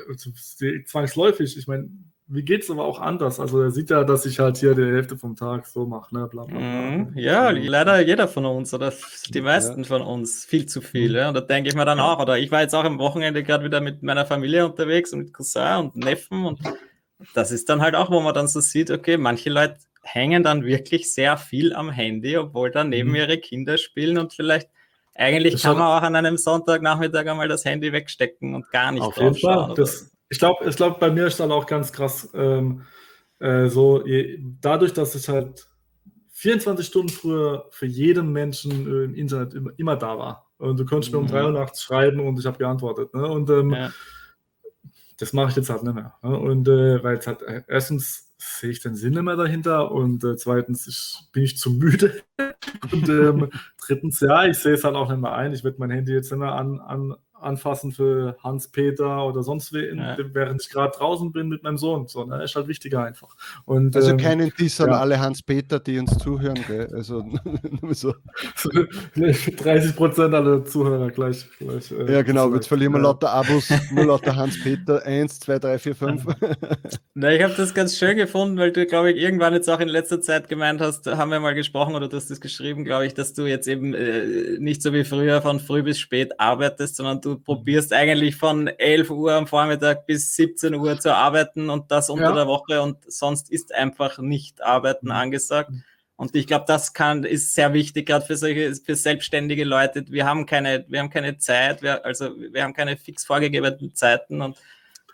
zwangsläufig, 0.87 1.57
ich 1.57 1.67
meine, 1.67 1.89
wie 2.29 2.43
geht 2.43 2.65
es 2.65 2.71
aber 2.71 2.85
auch 2.85 3.01
anders? 3.01 3.39
Also 3.39 3.63
er 3.63 3.71
sieht 3.71 3.91
ja, 3.91 4.03
dass 4.03 4.27
ich 4.27 4.41
halt 4.41 4.57
hier 4.57 4.75
die 4.75 4.83
Hälfte 4.83 5.17
vom 5.17 5.37
Tag 5.37 5.67
so 5.67 5.87
mache, 5.87 6.13
ne? 6.15 6.27
Bla, 6.27 6.45
bla, 6.45 6.59
bla. 6.59 6.67
Mhm. 6.67 7.13
Ja, 7.17 7.51
leider 7.51 8.01
jeder 8.01 8.27
von 8.27 8.45
uns 8.47 8.75
oder 8.75 8.93
die 9.29 9.41
meisten 9.41 9.83
ja. 9.83 9.87
von 9.87 10.03
uns 10.03 10.45
viel 10.45 10.67
zu 10.67 10.81
viel. 10.81 11.11
Mhm. 11.11 11.17
Ja? 11.17 11.29
Und 11.29 11.35
da 11.35 11.41
denke 11.41 11.69
ich 11.69 11.77
mir 11.77 11.85
dann 11.85 12.01
auch, 12.01 12.19
oder 12.21 12.37
ich 12.39 12.51
war 12.51 12.63
jetzt 12.63 12.75
auch 12.75 12.85
am 12.85 12.99
Wochenende 12.99 13.45
gerade 13.45 13.65
wieder 13.65 13.81
mit 13.81 14.03
meiner 14.03 14.27
Familie 14.27 14.67
unterwegs 14.67 15.13
und 15.13 15.21
mit 15.21 15.33
Cousin 15.33 15.85
und 15.85 15.97
Neffen 15.97 16.45
und 16.45 16.61
das 17.35 17.51
ist 17.51 17.69
dann 17.69 17.81
halt 17.81 17.95
auch, 17.95 18.11
wo 18.11 18.21
man 18.21 18.35
dann 18.35 18.49
so 18.49 18.61
sieht, 18.61 18.91
okay, 18.91 19.17
manche 19.17 19.49
Leute 19.49 19.77
hängen 20.03 20.43
dann 20.43 20.65
wirklich 20.65 21.13
sehr 21.13 21.37
viel 21.37 21.75
am 21.75 21.91
Handy, 21.91 22.37
obwohl 22.37 22.71
dann 22.71 22.91
neben 22.91 23.11
mhm. 23.11 23.17
ihre 23.17 23.39
Kinder 23.39 23.79
spielen 23.79 24.19
und 24.19 24.33
vielleicht 24.33 24.69
eigentlich 25.15 25.55
das 25.55 25.63
kann 25.63 25.79
man 25.79 25.87
auch 25.87 26.03
an 26.03 26.15
einem 26.15 26.37
Sonntagnachmittag 26.37 27.27
einmal 27.27 27.49
das 27.49 27.65
Handy 27.65 27.93
wegstecken 27.93 28.55
und 28.55 28.71
gar 28.71 28.93
nicht 28.93 29.03
Auf 29.03 29.17
jeden 29.17 29.35
Fall. 29.35 29.73
Das, 29.75 30.11
ich 30.29 30.39
glaube, 30.39 30.69
ich 30.69 30.77
glaub, 30.77 30.99
bei 31.01 31.11
mir 31.11 31.27
ist 31.27 31.41
dann 31.41 31.53
auch 31.53 31.67
ganz 31.67 31.93
krass 31.93 32.29
ähm, 32.35 32.83
äh, 33.39 33.69
so, 33.69 34.05
je, 34.07 34.39
dadurch, 34.61 34.93
dass 34.93 35.15
ich 35.15 35.29
halt 35.29 35.69
24 36.31 36.87
Stunden 36.87 37.09
früher 37.09 37.67
für 37.71 37.87
jeden 37.87 38.33
Menschen 38.33 38.87
äh, 38.87 39.05
im 39.05 39.15
Internet 39.15 39.55
immer, 39.55 39.71
immer, 39.77 39.97
da 39.97 40.19
war. 40.19 40.51
Und 40.59 40.79
du 40.79 40.85
konntest 40.85 41.13
mhm. 41.13 41.21
mir 41.21 41.25
um 41.25 41.31
3 41.31 41.45
Uhr 41.45 41.53
nachts 41.53 41.83
schreiben 41.83 42.21
und 42.21 42.39
ich 42.39 42.47
habe 42.47 42.59
geantwortet. 42.59 43.15
Ne? 43.15 43.27
Und 43.27 43.49
ähm, 43.51 43.71
ja. 43.71 43.93
das 45.19 45.33
mache 45.33 45.51
ich 45.51 45.57
jetzt 45.57 45.71
halt 45.71 45.83
nicht 45.83 45.95
mehr. 45.95 46.15
Ne? 46.23 46.39
Und 46.39 46.69
äh, 46.69 47.03
weil 47.03 47.19
es 47.19 47.27
halt 47.27 47.43
äh, 47.43 47.63
erstens 47.69 48.27
sehe 48.39 48.71
ich 48.71 48.81
den 48.83 48.97
Sinn 48.97 49.15
nicht 49.15 49.23
mehr 49.23 49.37
dahinter 49.37 49.91
und 49.91 50.23
äh, 50.25 50.37
zweitens 50.37 50.87
ich, 50.87 51.31
bin 51.33 51.43
ich 51.43 51.59
zu 51.59 51.71
müde. 51.71 52.23
und 52.93 53.09
ähm, 53.09 53.51
drittens, 53.81 54.21
ja, 54.21 54.45
ich 54.45 54.59
sehe 54.59 54.75
es 54.75 54.85
halt 54.85 54.95
auch 54.95 55.09
nicht 55.09 55.21
mehr 55.21 55.33
ein. 55.33 55.53
Ich 55.53 55.65
werde 55.65 55.79
mein 55.79 55.91
Handy 55.91 56.13
jetzt 56.13 56.31
nicht 56.31 56.41
mehr 56.41 56.53
an, 56.53 56.81
an, 56.81 57.15
anfassen 57.41 57.93
für 57.93 58.37
Hans-Peter 58.43 59.25
oder 59.27 59.43
sonst 59.43 59.73
wen, 59.73 59.99
ja. 59.99 60.17
während 60.33 60.63
ich 60.63 60.71
gerade 60.71 60.97
draußen 60.97 61.33
bin 61.33 61.49
mit 61.49 61.63
meinem 61.63 61.79
Sohn. 61.79 62.07
So, 62.07 62.25
ne? 62.25 62.43
Ist 62.43 62.57
halt 62.57 62.69
wichtiger 62.69 63.03
einfach. 63.03 63.35
Und, 63.65 63.95
also 63.97 64.11
ähm, 64.11 64.17
keinen 64.17 64.53
Diss 64.59 64.81
an 64.81 64.91
ja. 64.91 65.01
alle 65.01 65.21
Hans-Peter, 65.21 65.79
die 65.81 65.99
uns 65.99 66.17
zuhören. 66.19 66.59
Gell? 66.67 66.89
Also 66.95 67.25
so. 67.91 68.15
30 69.17 69.97
Prozent 69.97 70.35
aller 70.35 70.65
Zuhörer 70.65 71.11
gleich. 71.11 71.47
gleich 71.59 71.91
äh, 71.91 72.13
ja, 72.13 72.23
genau. 72.23 72.53
Jetzt 72.55 72.69
verlieren 72.69 72.93
wir 72.93 73.01
lauter 73.01 73.31
Abos, 73.31 73.69
nur 73.93 74.07
lauter 74.07 74.35
Hans-Peter. 74.35 75.05
1, 75.05 75.41
2, 75.41 75.59
3, 75.59 75.79
4, 75.79 75.95
5. 75.95 76.25
Na, 77.15 77.33
ich 77.33 77.43
habe 77.43 77.55
das 77.57 77.75
ganz 77.75 77.97
schön 77.97 78.17
gefunden, 78.17 78.57
weil 78.59 78.73
du, 78.73 78.87
glaube 78.87 79.13
ich, 79.13 79.23
irgendwann 79.23 79.53
jetzt 79.53 79.69
auch 79.69 79.81
in 79.81 79.89
letzter 79.89 80.21
Zeit 80.21 80.49
gemeint 80.49 80.81
hast, 80.81 81.07
haben 81.07 81.31
wir 81.31 81.41
mal 81.41 81.55
gesprochen 81.55 81.95
oder 81.95 82.09
du 82.09 82.17
hast 82.17 82.31
das 82.31 82.41
geschrieben, 82.41 82.85
glaube 82.85 83.07
ich, 83.07 83.15
dass 83.15 83.35
du 83.35 83.47
jetzt 83.47 83.69
eben 83.69 83.95
äh, 83.95 84.59
nicht 84.59 84.83
so 84.83 84.93
wie 84.93 85.05
früher 85.05 85.43
von 85.43 85.61
früh 85.61 85.83
bis 85.83 85.99
spät 85.99 86.39
arbeitest, 86.41 86.97
sondern 86.97 87.21
du 87.27 87.39
probierst 87.39 87.93
eigentlich 87.93 88.37
von 88.37 88.69
11 88.69 89.11
Uhr 89.11 89.33
am 89.33 89.49
Vormittag 89.49 90.07
bis 90.07 90.37
17 90.37 90.75
Uhr 90.75 91.01
zu 91.01 91.13
arbeiten 91.13 91.71
und 91.71 91.91
das 91.91 92.09
unter 92.09 92.29
ja. 92.29 92.35
der 92.35 92.47
Woche 92.47 92.81
und 92.81 92.99
sonst 93.11 93.51
ist 93.51 93.75
einfach 93.75 94.19
nicht 94.19 94.63
Arbeiten 94.63 95.07
mhm. 95.07 95.13
angesagt. 95.13 95.73
Und 96.15 96.35
ich 96.35 96.47
glaube, 96.47 96.65
das 96.67 96.95
kann, 96.95 97.25
ist 97.25 97.55
sehr 97.55 97.75
wichtig, 97.75 98.07
gerade 98.07 98.25
für 98.25 98.37
solche, 98.37 98.75
für 98.77 98.95
selbstständige 98.95 99.65
Leute. 99.65 100.05
Wir 100.09 100.25
haben 100.25 100.47
keine, 100.47 100.87
wir 100.89 101.01
haben 101.01 101.11
keine 101.11 101.37
Zeit, 101.37 101.83
wir, 101.83 102.07
also 102.07 102.31
wir 102.39 102.63
haben 102.63 102.73
keine 102.73 102.97
fix 102.97 103.25
vorgegebenen 103.25 103.95
Zeiten 103.95 104.41
und 104.41 104.57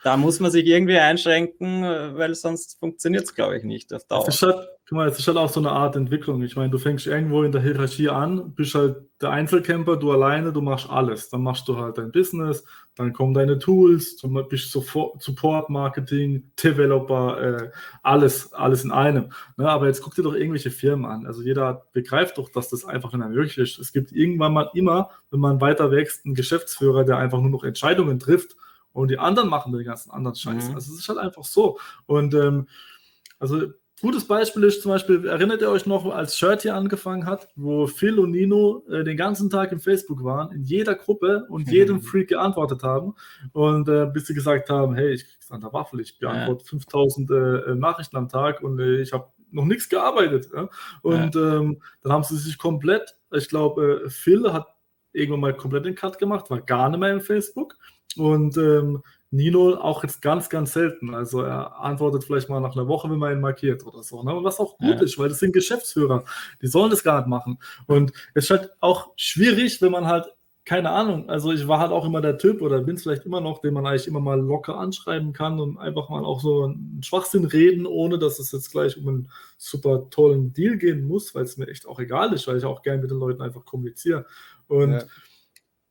da 0.04 0.16
muss 0.16 0.38
man 0.38 0.50
sich 0.50 0.66
irgendwie 0.66 0.98
einschränken, 0.98 1.82
weil 1.82 2.34
sonst 2.34 2.78
funktioniert 2.78 3.24
es, 3.24 3.34
glaube 3.34 3.56
ich, 3.56 3.64
nicht 3.64 3.92
auf 3.94 4.04
Dauer. 4.04 4.28
Ist, 4.28 4.42
halt, 4.42 4.68
guck 4.86 4.96
mal, 4.96 5.08
es 5.08 5.18
ist 5.18 5.26
halt 5.28 5.36
auch 5.36 5.48
so 5.48 5.60
eine 5.60 5.70
Art 5.70 5.96
Entwicklung. 5.96 6.42
Ich 6.42 6.56
meine, 6.56 6.70
du 6.70 6.78
fängst 6.78 7.06
irgendwo 7.06 7.44
in 7.44 7.52
der 7.52 7.62
Hierarchie 7.62 8.08
an, 8.08 8.52
bist 8.54 8.74
halt 8.74 8.96
der 9.20 9.30
Einzelcamper, 9.30 9.96
du 9.96 10.10
alleine, 10.10 10.52
du 10.52 10.60
machst 10.60 10.90
alles. 10.90 11.30
Dann 11.30 11.42
machst 11.42 11.68
du 11.68 11.76
halt 11.76 11.98
dein 11.98 12.10
Business, 12.10 12.64
dann 12.96 13.12
kommen 13.12 13.32
deine 13.32 13.58
Tools, 13.58 14.16
du 14.16 14.28
bist 14.48 14.72
Support, 14.72 15.70
Marketing, 15.70 16.50
Developer, 16.62 17.40
äh, 17.40 17.70
alles, 18.02 18.52
alles 18.52 18.84
in 18.84 18.90
einem. 18.90 19.32
Ne? 19.56 19.68
Aber 19.68 19.86
jetzt 19.86 20.02
guck 20.02 20.14
dir 20.14 20.24
doch 20.24 20.34
irgendwelche 20.34 20.70
Firmen 20.70 21.06
an. 21.06 21.26
Also 21.26 21.42
jeder 21.42 21.86
begreift 21.92 22.38
doch, 22.38 22.50
dass 22.50 22.68
das 22.68 22.84
einfach 22.84 23.12
nicht 23.12 23.20
mehr 23.20 23.28
möglich 23.28 23.58
ist. 23.58 23.78
Es 23.78 23.92
gibt 23.92 24.10
irgendwann 24.12 24.52
mal 24.52 24.70
immer, 24.74 25.10
wenn 25.30 25.40
man 25.40 25.60
weiter 25.60 25.90
wächst, 25.92 26.26
einen 26.26 26.34
Geschäftsführer, 26.34 27.04
der 27.04 27.18
einfach 27.18 27.40
nur 27.40 27.50
noch 27.50 27.64
Entscheidungen 27.64 28.18
trifft 28.18 28.56
und 28.92 29.10
die 29.10 29.18
anderen 29.18 29.48
machen 29.48 29.72
den 29.72 29.84
ganzen 29.84 30.10
anderen 30.10 30.36
Scheiß. 30.36 30.70
Mhm. 30.70 30.74
Also 30.74 30.92
es 30.92 30.98
ist 30.98 31.08
halt 31.08 31.18
einfach 31.18 31.44
so. 31.44 31.78
Und 32.06 32.34
ähm, 32.34 32.66
also 33.38 33.72
gutes 34.02 34.26
Beispiel 34.26 34.64
ist 34.64 34.82
zum 34.82 34.90
Beispiel, 34.90 35.26
erinnert 35.26 35.62
ihr 35.62 35.70
euch 35.70 35.86
noch, 35.86 36.04
als 36.06 36.36
Shirt 36.36 36.62
hier 36.62 36.74
angefangen 36.74 37.24
hat, 37.24 37.48
wo 37.56 37.86
Phil 37.86 38.18
und 38.18 38.32
Nino 38.32 38.84
äh, 38.90 39.04
den 39.04 39.16
ganzen 39.16 39.48
Tag 39.48 39.72
im 39.72 39.80
Facebook 39.80 40.22
waren, 40.22 40.52
in 40.52 40.62
jeder 40.62 40.94
Gruppe 40.94 41.46
und 41.48 41.68
jedem 41.70 42.02
Freak 42.02 42.28
geantwortet 42.28 42.82
haben 42.82 43.14
und 43.52 43.88
äh, 43.88 44.06
bis 44.06 44.26
sie 44.26 44.34
gesagt 44.34 44.68
haben, 44.68 44.94
hey, 44.94 45.12
ich 45.12 45.24
krieg's 45.24 45.50
an 45.50 45.60
der 45.60 45.72
Waffel, 45.72 46.00
ich 46.00 46.18
beantworte 46.18 46.64
ja. 46.64 46.70
5000 46.70 47.30
äh, 47.30 47.74
Nachrichten 47.76 48.16
am 48.16 48.28
Tag 48.28 48.62
und 48.62 48.78
äh, 48.80 49.00
ich 49.00 49.12
habe 49.12 49.28
noch 49.52 49.64
nichts 49.64 49.88
gearbeitet. 49.88 50.48
Ja? 50.54 50.68
Und 51.02 51.34
ja. 51.34 51.58
ähm, 51.58 51.80
dann 52.02 52.12
haben 52.12 52.24
sie 52.24 52.36
sich 52.36 52.58
komplett, 52.58 53.16
ich 53.30 53.48
glaube, 53.48 54.02
äh, 54.04 54.10
Phil 54.10 54.52
hat 54.52 54.66
irgendwann 55.12 55.40
mal 55.40 55.56
komplett 55.56 55.84
den 55.86 55.94
Cut 55.94 56.18
gemacht, 56.18 56.50
war 56.50 56.60
gar 56.60 56.88
nicht 56.90 56.98
mehr 56.98 57.12
im 57.12 57.20
Facebook. 57.20 57.76
Und 58.16 58.56
ähm, 58.56 59.02
Nino 59.32 59.74
auch 59.74 60.02
jetzt 60.02 60.20
ganz, 60.20 60.50
ganz 60.50 60.74
selten. 60.74 61.14
Also 61.14 61.40
er 61.40 61.80
antwortet 61.80 62.22
vielleicht 62.22 62.50
mal 62.50 62.60
nach 62.60 62.76
einer 62.76 62.86
Woche, 62.86 63.10
wenn 63.10 63.18
man 63.18 63.32
ihn 63.32 63.40
markiert 63.40 63.84
oder 63.86 64.02
so. 64.02 64.22
Ne? 64.22 64.32
Was 64.42 64.60
auch 64.60 64.76
gut 64.76 64.96
ja. 64.96 65.02
ist, 65.02 65.18
weil 65.18 65.30
das 65.30 65.38
sind 65.38 65.54
Geschäftsführer. 65.54 66.24
Die 66.60 66.66
sollen 66.66 66.90
das 66.90 67.02
gar 67.02 67.18
nicht 67.18 67.28
machen. 67.28 67.58
Und 67.86 68.12
es 68.34 68.44
ist 68.44 68.50
halt 68.50 68.70
auch 68.80 69.10
schwierig, 69.16 69.80
wenn 69.80 69.90
man 69.90 70.06
halt 70.06 70.26
keine 70.64 70.90
Ahnung. 70.90 71.28
Also 71.28 71.50
ich 71.50 71.66
war 71.66 71.80
halt 71.80 71.90
auch 71.90 72.04
immer 72.04 72.20
der 72.20 72.38
Typ 72.38 72.60
oder 72.60 72.80
bin 72.82 72.94
es 72.94 73.02
vielleicht 73.02 73.24
immer 73.24 73.40
noch, 73.40 73.60
den 73.60 73.74
man 73.74 73.86
eigentlich 73.86 74.06
immer 74.06 74.20
mal 74.20 74.38
locker 74.38 74.78
anschreiben 74.78 75.32
kann 75.32 75.58
und 75.58 75.78
einfach 75.78 76.08
mal 76.08 76.24
auch 76.24 76.40
so 76.40 76.64
einen 76.64 77.02
Schwachsinn 77.02 77.46
reden, 77.46 77.86
ohne 77.86 78.18
dass 78.18 78.38
es 78.38 78.52
jetzt 78.52 78.70
gleich 78.70 78.96
um 78.96 79.08
einen 79.08 79.30
super 79.56 80.08
tollen 80.10 80.52
Deal 80.52 80.76
gehen 80.76 81.04
muss, 81.04 81.34
weil 81.34 81.44
es 81.44 81.56
mir 81.56 81.68
echt 81.68 81.86
auch 81.86 81.98
egal 81.98 82.32
ist, 82.32 82.46
weil 82.46 82.58
ich 82.58 82.64
auch 82.64 82.82
gerne 82.82 83.02
mit 83.02 83.10
den 83.10 83.18
Leuten 83.18 83.42
einfach 83.42 83.64
kommuniziere. 83.64 84.26
Und 84.68 84.92
ja. 84.92 85.02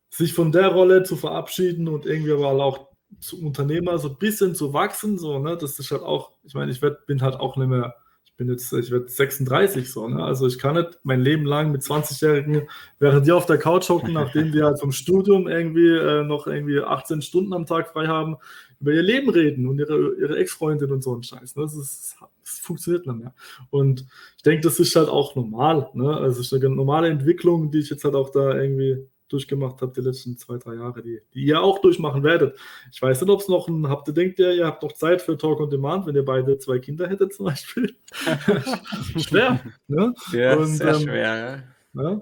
sich 0.09 0.33
von 0.33 0.51
der 0.51 0.67
Rolle 0.67 1.03
zu 1.03 1.17
verabschieden 1.17 1.89
und 1.89 2.05
irgendwie 2.05 2.31
aber 2.31 2.51
auch 2.63 2.90
zum 3.19 3.45
Unternehmer 3.45 3.97
so 3.97 4.09
ein 4.09 4.17
bisschen 4.17 4.55
zu 4.55 4.73
wachsen, 4.73 5.17
so, 5.17 5.39
ne, 5.39 5.57
das 5.57 5.77
ist 5.79 5.91
halt 5.91 6.03
auch, 6.03 6.31
ich 6.43 6.53
meine, 6.53 6.71
ich 6.71 6.81
werd, 6.81 7.05
bin 7.05 7.21
halt 7.21 7.35
auch 7.35 7.57
nicht 7.57 7.67
mehr 7.67 7.95
bin 8.41 8.49
jetzt, 8.49 8.73
ich 8.73 8.89
werde 8.89 9.07
36 9.07 9.91
so, 9.91 10.07
ne? 10.07 10.23
Also 10.23 10.47
ich 10.47 10.57
kann 10.57 10.73
nicht 10.73 10.97
mein 11.03 11.21
Leben 11.21 11.45
lang 11.45 11.71
mit 11.71 11.83
20-Jährigen, 11.83 12.67
während 12.97 13.27
die 13.27 13.31
auf 13.31 13.45
der 13.45 13.59
Couch 13.59 13.87
hocken, 13.89 14.13
nachdem 14.13 14.51
die 14.51 14.63
halt 14.63 14.79
vom 14.79 14.91
Studium 14.91 15.47
irgendwie 15.47 15.89
äh, 15.89 16.23
noch 16.23 16.47
irgendwie 16.47 16.79
18 16.79 17.21
Stunden 17.21 17.53
am 17.53 17.67
Tag 17.67 17.89
frei 17.89 18.07
haben, 18.07 18.37
über 18.79 18.93
ihr 18.93 19.03
Leben 19.03 19.29
reden 19.29 19.67
und 19.67 19.77
ihre, 19.77 20.15
ihre 20.15 20.39
Ex-Freundin 20.39 20.91
und 20.91 21.03
so 21.03 21.15
ein 21.15 21.21
Scheiß. 21.21 21.55
Ne? 21.55 21.61
Das, 21.61 21.75
ist, 21.75 22.15
das 22.43 22.57
funktioniert 22.57 23.05
nicht 23.05 23.19
mehr. 23.19 23.35
Und 23.69 24.07
ich 24.37 24.43
denke, 24.43 24.61
das 24.61 24.79
ist 24.79 24.95
halt 24.95 25.09
auch 25.09 25.35
normal. 25.35 25.91
Ne? 25.93 26.11
Also 26.11 26.41
es 26.41 26.51
ist 26.51 26.53
eine 26.53 26.75
normale 26.75 27.09
Entwicklung, 27.09 27.69
die 27.69 27.77
ich 27.77 27.91
jetzt 27.91 28.03
halt 28.03 28.15
auch 28.15 28.31
da 28.31 28.55
irgendwie 28.55 29.07
durchgemacht 29.31 29.81
habt 29.81 29.97
die 29.97 30.01
letzten 30.01 30.37
zwei, 30.37 30.57
drei 30.57 30.75
Jahre, 30.75 31.01
die, 31.01 31.21
die 31.33 31.45
ihr 31.45 31.61
auch 31.61 31.79
durchmachen 31.79 32.23
werdet. 32.23 32.57
Ich 32.91 33.01
weiß 33.01 33.21
nicht, 33.21 33.29
ob 33.29 33.41
es 33.41 33.47
noch 33.47 33.67
ein, 33.67 33.87
habt 33.87 34.07
ihr 34.07 34.13
denkt 34.13 34.39
ihr, 34.39 34.53
ihr 34.53 34.65
habt 34.65 34.83
noch 34.83 34.91
Zeit 34.93 35.21
für 35.21 35.37
Talk 35.37 35.59
on 35.59 35.69
Demand, 35.69 36.05
wenn 36.05 36.15
ihr 36.15 36.25
beide 36.25 36.57
zwei 36.57 36.79
Kinder 36.79 37.07
hättet 37.07 37.33
zum 37.33 37.45
Beispiel. 37.45 37.95
schwer, 39.17 39.59
ne? 39.87 40.13
Ja, 40.31 40.55
Und, 40.55 40.67
sehr 40.67 40.95
ähm, 40.95 41.01
schwer. 41.01 41.63
Ja. 41.93 42.21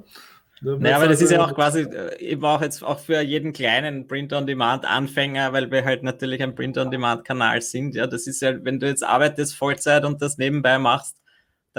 Naja, 0.61 0.97
aber 0.97 1.07
das 1.07 1.21
ist 1.21 1.31
ja 1.31 1.43
auch 1.43 1.55
quasi 1.55 1.83
äh, 1.83 2.19
eben 2.19 2.43
auch 2.43 2.61
jetzt 2.61 2.83
auch 2.83 2.99
für 2.99 3.21
jeden 3.21 3.53
kleinen 3.53 4.07
Print-on-Demand-Anfänger, 4.07 5.53
weil 5.53 5.71
wir 5.71 5.85
halt 5.85 6.03
natürlich 6.03 6.43
ein 6.43 6.53
Print-on-Demand-Kanal 6.53 7.61
sind. 7.61 7.95
Ja, 7.95 8.07
das 8.07 8.27
ist 8.27 8.41
ja, 8.41 8.63
wenn 8.65 8.79
du 8.79 8.87
jetzt 8.87 9.03
arbeitest 9.03 9.55
Vollzeit 9.55 10.03
und 10.03 10.21
das 10.21 10.37
nebenbei 10.37 10.77
machst, 10.77 11.15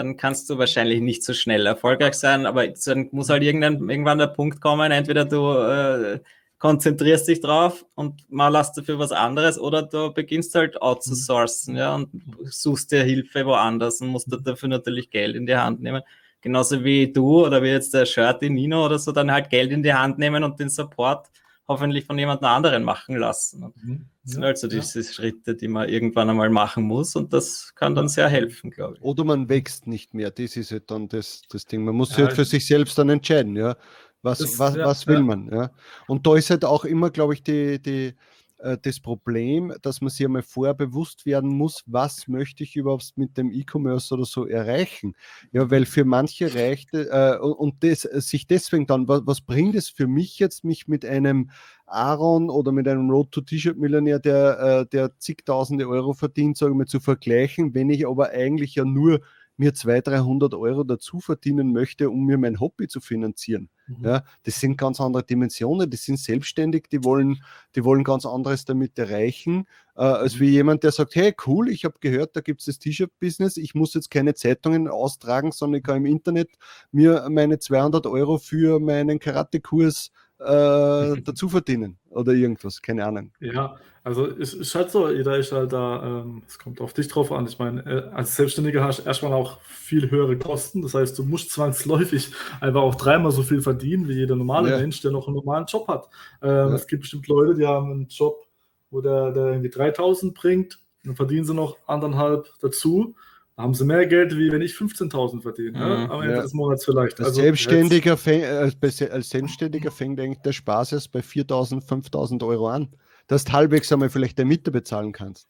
dann 0.00 0.16
kannst 0.16 0.48
du 0.48 0.56
wahrscheinlich 0.56 1.00
nicht 1.00 1.22
so 1.22 1.34
schnell 1.34 1.66
erfolgreich 1.66 2.14
sein, 2.14 2.46
aber 2.46 2.66
dann 2.66 3.08
muss 3.12 3.28
halt 3.28 3.42
irgendwann, 3.42 3.88
irgendwann 3.88 4.18
der 4.18 4.28
Punkt 4.28 4.60
kommen, 4.60 4.90
entweder 4.90 5.26
du 5.26 5.52
äh, 5.52 6.20
konzentrierst 6.58 7.28
dich 7.28 7.40
drauf 7.40 7.84
und 7.94 8.30
mal 8.30 8.56
hast 8.56 8.76
dafür 8.78 8.98
was 8.98 9.12
anderes 9.12 9.58
oder 9.58 9.82
du 9.82 10.12
beginnst 10.12 10.54
halt 10.54 10.80
outzusourcen, 10.80 11.76
ja, 11.76 11.94
und 11.94 12.08
suchst 12.44 12.92
dir 12.92 13.02
Hilfe 13.02 13.44
woanders 13.44 14.00
und 14.00 14.08
musst 14.08 14.28
dafür 14.30 14.68
natürlich 14.70 15.10
Geld 15.10 15.36
in 15.36 15.46
die 15.46 15.56
Hand 15.56 15.82
nehmen. 15.82 16.02
Genauso 16.40 16.82
wie 16.82 17.12
du 17.12 17.44
oder 17.44 17.62
wie 17.62 17.68
jetzt 17.68 17.92
der 17.92 18.06
Shirty 18.06 18.48
Nino 18.48 18.86
oder 18.86 18.98
so, 18.98 19.12
dann 19.12 19.30
halt 19.30 19.50
Geld 19.50 19.70
in 19.70 19.82
die 19.82 19.92
Hand 19.92 20.18
nehmen 20.18 20.42
und 20.44 20.58
den 20.58 20.70
Support 20.70 21.26
hoffentlich 21.70 22.04
von 22.04 22.18
jemand 22.18 22.42
anderen 22.42 22.82
machen 22.82 23.16
lassen. 23.16 23.72
Mhm. 23.76 24.06
Das 24.24 24.32
sind 24.32 24.44
also 24.44 24.66
diese 24.66 25.00
ja. 25.00 25.06
Schritte, 25.06 25.54
die 25.54 25.68
man 25.68 25.88
irgendwann 25.88 26.28
einmal 26.28 26.50
machen 26.50 26.82
muss 26.82 27.14
und 27.14 27.32
das 27.32 27.72
kann 27.76 27.94
dann 27.94 28.08
sehr 28.08 28.28
helfen, 28.28 28.72
glaube 28.72 28.96
ich. 28.96 29.02
Oder 29.02 29.22
man 29.22 29.48
wächst 29.48 29.86
nicht 29.86 30.12
mehr, 30.12 30.32
das 30.32 30.56
ist 30.56 30.72
halt 30.72 30.90
dann 30.90 31.08
das, 31.08 31.42
das 31.48 31.66
Ding. 31.66 31.84
Man 31.84 31.94
muss 31.94 32.16
ja, 32.16 32.24
halt 32.24 32.32
für 32.32 32.44
sich 32.44 32.66
selbst 32.66 32.98
dann 32.98 33.08
entscheiden, 33.08 33.56
ja. 33.56 33.76
Was, 34.22 34.38
das, 34.38 34.58
was, 34.58 34.74
ja, 34.74 34.84
was 34.84 35.06
will 35.06 35.22
man, 35.22 35.48
ja. 35.50 35.70
Und 36.08 36.26
da 36.26 36.34
ist 36.36 36.50
halt 36.50 36.64
auch 36.64 36.84
immer, 36.84 37.10
glaube 37.10 37.34
ich, 37.34 37.42
die, 37.44 37.80
die, 37.80 38.14
äh, 38.62 38.78
das 38.80 39.00
Problem, 39.00 39.72
dass 39.82 40.00
man 40.00 40.10
sich 40.10 40.26
einmal 40.26 40.42
vorher 40.42 40.74
bewusst 40.74 41.26
werden 41.26 41.50
muss, 41.50 41.82
was 41.86 42.28
möchte 42.28 42.62
ich 42.62 42.76
überhaupt 42.76 43.12
mit 43.16 43.36
dem 43.36 43.50
E-Commerce 43.52 44.14
oder 44.14 44.24
so 44.24 44.46
erreichen. 44.46 45.14
Ja, 45.52 45.70
weil 45.70 45.86
für 45.86 46.04
manche 46.04 46.54
reicht 46.54 46.94
äh, 46.94 47.36
und 47.38 47.82
das, 47.82 48.02
sich 48.02 48.46
deswegen 48.46 48.86
dann, 48.86 49.08
was, 49.08 49.22
was 49.24 49.40
bringt 49.40 49.74
es 49.74 49.88
für 49.88 50.06
mich 50.06 50.38
jetzt, 50.38 50.64
mich 50.64 50.88
mit 50.88 51.04
einem 51.04 51.50
Aaron 51.86 52.50
oder 52.50 52.72
mit 52.72 52.86
einem 52.86 53.10
Road 53.10 53.32
to 53.32 53.40
T-Shirt-Millionär, 53.40 54.18
der, 54.20 54.58
äh, 54.60 54.86
der 54.86 55.18
zigtausende 55.18 55.88
Euro 55.88 56.12
verdient, 56.12 56.56
sagen 56.56 56.78
wir, 56.78 56.86
zu 56.86 57.00
vergleichen, 57.00 57.74
wenn 57.74 57.90
ich 57.90 58.06
aber 58.06 58.30
eigentlich 58.30 58.76
ja 58.76 58.84
nur 58.84 59.20
mir 59.60 59.74
200, 59.74 60.06
300 60.06 60.54
Euro 60.54 60.84
dazu 60.84 61.20
verdienen 61.20 61.72
möchte, 61.72 62.08
um 62.08 62.24
mir 62.24 62.38
mein 62.38 62.60
Hobby 62.60 62.88
zu 62.88 62.98
finanzieren. 63.00 63.68
Mhm. 63.86 64.04
Ja, 64.04 64.24
das 64.44 64.58
sind 64.58 64.78
ganz 64.78 65.00
andere 65.02 65.22
Dimensionen, 65.22 65.90
die 65.90 65.98
sind 65.98 66.18
selbstständig, 66.18 66.88
die 66.90 67.04
wollen, 67.04 67.42
die 67.74 67.84
wollen 67.84 68.02
ganz 68.02 68.24
anderes 68.24 68.64
damit 68.64 68.98
erreichen, 68.98 69.66
äh, 69.96 70.00
als 70.00 70.36
mhm. 70.36 70.40
wie 70.40 70.48
jemand, 70.48 70.82
der 70.82 70.92
sagt, 70.92 71.14
hey 71.14 71.34
cool, 71.46 71.68
ich 71.68 71.84
habe 71.84 71.96
gehört, 72.00 72.36
da 72.36 72.40
gibt 72.40 72.60
es 72.60 72.66
das 72.66 72.78
T-Shirt-Business, 72.78 73.58
ich 73.58 73.74
muss 73.74 73.92
jetzt 73.92 74.10
keine 74.10 74.32
Zeitungen 74.32 74.88
austragen, 74.88 75.52
sondern 75.52 75.80
ich 75.80 75.84
kann 75.84 75.98
im 75.98 76.06
Internet 76.06 76.48
mir 76.90 77.28
meine 77.30 77.58
200 77.58 78.06
Euro 78.06 78.38
für 78.38 78.80
meinen 78.80 79.18
Karate-Kurs 79.18 80.10
äh, 80.40 81.20
dazu 81.22 81.48
verdienen 81.48 81.98
oder 82.08 82.32
irgendwas, 82.32 82.80
keine 82.80 83.04
Ahnung. 83.04 83.32
Ja, 83.40 83.76
also 84.02 84.26
es 84.26 84.54
ist 84.54 84.74
halt 84.74 84.90
so, 84.90 85.10
jeder 85.10 85.36
ist 85.36 85.52
halt 85.52 85.72
da, 85.72 86.22
ähm, 86.22 86.42
es 86.46 86.58
kommt 86.58 86.80
auf 86.80 86.94
dich 86.94 87.08
drauf 87.08 87.30
an. 87.32 87.46
Ich 87.46 87.58
meine, 87.58 87.84
äh, 87.84 88.10
als 88.14 88.36
Selbstständiger 88.36 88.82
hast 88.82 89.00
du 89.00 89.02
erstmal 89.02 89.34
auch 89.34 89.60
viel 89.60 90.10
höhere 90.10 90.38
Kosten. 90.38 90.80
Das 90.80 90.94
heißt, 90.94 91.18
du 91.18 91.24
musst 91.24 91.50
zwangsläufig 91.50 92.32
einfach 92.60 92.80
auch 92.80 92.94
dreimal 92.94 93.32
so 93.32 93.42
viel 93.42 93.60
verdienen 93.60 94.08
wie 94.08 94.14
jeder 94.14 94.36
normale 94.36 94.70
ja. 94.70 94.78
Mensch, 94.78 95.02
der 95.02 95.10
noch 95.10 95.26
einen 95.26 95.36
normalen 95.36 95.66
Job 95.66 95.86
hat. 95.88 96.08
Ähm, 96.42 96.48
ja. 96.50 96.74
Es 96.74 96.86
gibt 96.86 97.02
bestimmt 97.02 97.28
Leute, 97.28 97.54
die 97.54 97.66
haben 97.66 97.90
einen 97.90 98.08
Job, 98.08 98.46
wo 98.90 99.02
der, 99.02 99.32
der 99.32 99.48
irgendwie 99.48 99.70
3000 99.70 100.34
bringt, 100.34 100.78
dann 101.04 101.16
verdienen 101.16 101.44
sie 101.44 101.54
noch 101.54 101.76
anderthalb 101.86 102.48
dazu 102.60 103.14
haben 103.60 103.74
sie 103.74 103.84
mehr 103.84 104.06
Geld, 104.06 104.36
wie 104.36 104.50
wenn 104.50 104.62
ich 104.62 104.72
15.000 104.72 105.42
verdiene, 105.42 105.78
ne? 105.78 105.96
mhm, 106.04 106.10
am 106.10 106.22
Ende 106.22 106.36
ja. 106.36 106.42
des 106.42 106.52
Monats 106.54 106.84
vielleicht. 106.84 107.18
Als, 107.18 107.28
also 107.28 107.40
Selbstständiger 107.40 108.16
fäng, 108.16 108.44
als, 108.44 109.28
Selbstständiger 109.28 109.90
fängt 109.90 110.20
eigentlich 110.20 110.40
der 110.40 110.52
Spaß 110.52 110.92
erst 110.92 111.12
bei 111.12 111.20
4.000, 111.20 111.86
5.000 111.86 112.46
Euro 112.46 112.68
an, 112.68 112.88
dass 113.26 113.44
du 113.44 113.52
halbwegs 113.52 113.92
einmal 113.92 114.10
vielleicht 114.10 114.38
der 114.38 114.44
Miete 114.44 114.70
bezahlen 114.70 115.12
kannst. 115.12 115.48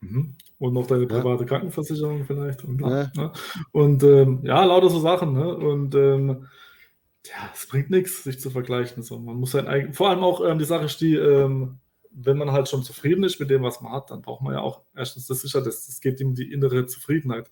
Mhm. 0.00 0.36
Und 0.58 0.72
noch 0.72 0.86
deine 0.86 1.06
private 1.06 1.44
ja. 1.44 1.48
Krankenversicherung 1.48 2.24
vielleicht. 2.24 2.64
Und, 2.64 2.80
ja, 2.80 3.10
ne? 3.14 3.32
und 3.72 4.02
ähm, 4.02 4.40
ja, 4.42 4.64
lauter 4.64 4.88
so 4.88 5.00
Sachen. 5.00 5.32
Ne? 5.32 5.54
Und 5.54 5.94
ähm, 5.94 6.46
ja, 7.26 7.50
es 7.52 7.66
bringt 7.66 7.90
nichts, 7.90 8.24
sich 8.24 8.40
zu 8.40 8.50
vergleichen. 8.50 9.02
So. 9.02 9.18
Man 9.18 9.36
muss 9.36 9.52
sein 9.52 9.66
eigen, 9.66 9.92
vor 9.92 10.10
allem 10.10 10.20
auch 10.20 10.44
ähm, 10.44 10.58
die 10.58 10.64
Sache 10.64 10.86
ist 10.86 11.00
die, 11.00 11.14
ähm, 11.14 11.78
wenn 12.18 12.38
man 12.38 12.50
halt 12.50 12.68
schon 12.68 12.82
zufrieden 12.82 13.24
ist 13.24 13.38
mit 13.38 13.50
dem, 13.50 13.62
was 13.62 13.80
man 13.82 13.92
hat, 13.92 14.10
dann 14.10 14.22
braucht 14.22 14.42
man 14.42 14.54
ja 14.54 14.60
auch 14.60 14.82
erstens 14.94 15.26
das 15.26 15.42
sicher, 15.42 15.60
das, 15.60 15.86
das 15.86 16.00
geht 16.00 16.18
ihm 16.20 16.34
die 16.34 16.50
innere 16.50 16.86
Zufriedenheit. 16.86 17.50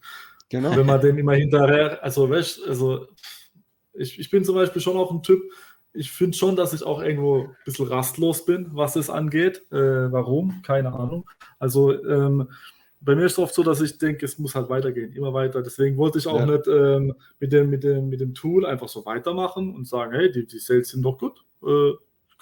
Genau. 0.49 0.75
Wenn 0.75 0.87
man 0.87 1.01
dem 1.01 1.19
immer 1.19 1.35
hinterher, 1.35 2.03
also 2.03 2.31
weißt, 2.31 2.67
also 2.67 3.09
ich, 3.93 4.19
ich 4.19 4.31
bin 4.31 4.45
zum 4.45 4.55
Beispiel 4.55 4.81
schon 4.81 4.97
auch 4.97 5.11
ein 5.11 5.23
Typ, 5.23 5.43
ich 5.93 6.11
finde 6.11 6.37
schon, 6.37 6.57
dass 6.57 6.73
ich 6.73 6.83
auch 6.83 7.03
irgendwo 7.03 7.43
ein 7.43 7.57
bisschen 7.65 7.87
rastlos 7.87 8.45
bin, 8.45 8.71
was 8.73 8.97
es 8.97 9.11
angeht. 9.11 9.63
Äh, 9.71 10.11
warum? 10.11 10.63
Keine 10.63 10.93
Ahnung. 10.93 11.29
Also 11.59 11.93
ähm, 12.05 12.49
bei 13.01 13.15
mir 13.15 13.27
ist 13.27 13.33
es 13.33 13.39
oft 13.39 13.55
so, 13.55 13.63
dass 13.63 13.81
ich 13.81 13.99
denke, 13.99 14.25
es 14.25 14.39
muss 14.39 14.55
halt 14.55 14.71
weitergehen, 14.71 15.13
immer 15.13 15.35
weiter. 15.35 15.63
Deswegen 15.63 15.97
wollte 15.97 16.19
ich 16.19 16.27
auch 16.27 16.41
ja. 16.41 16.47
nicht 16.47 16.67
ähm, 16.67 17.15
mit, 17.39 17.53
dem, 17.53 17.71
mit, 17.71 17.85
dem, 17.85 18.09
mit 18.09 18.21
dem 18.21 18.35
Tool 18.35 18.67
einfach 18.67 18.89
so 18.89 19.05
weitermachen 19.05 19.75
und 19.75 19.87
sagen, 19.87 20.13
hey, 20.13 20.33
die, 20.33 20.47
die 20.47 20.59
Sales 20.59 20.89
sind 20.89 21.03
doch 21.03 21.19
gut. 21.19 21.45
Äh, 21.63 21.93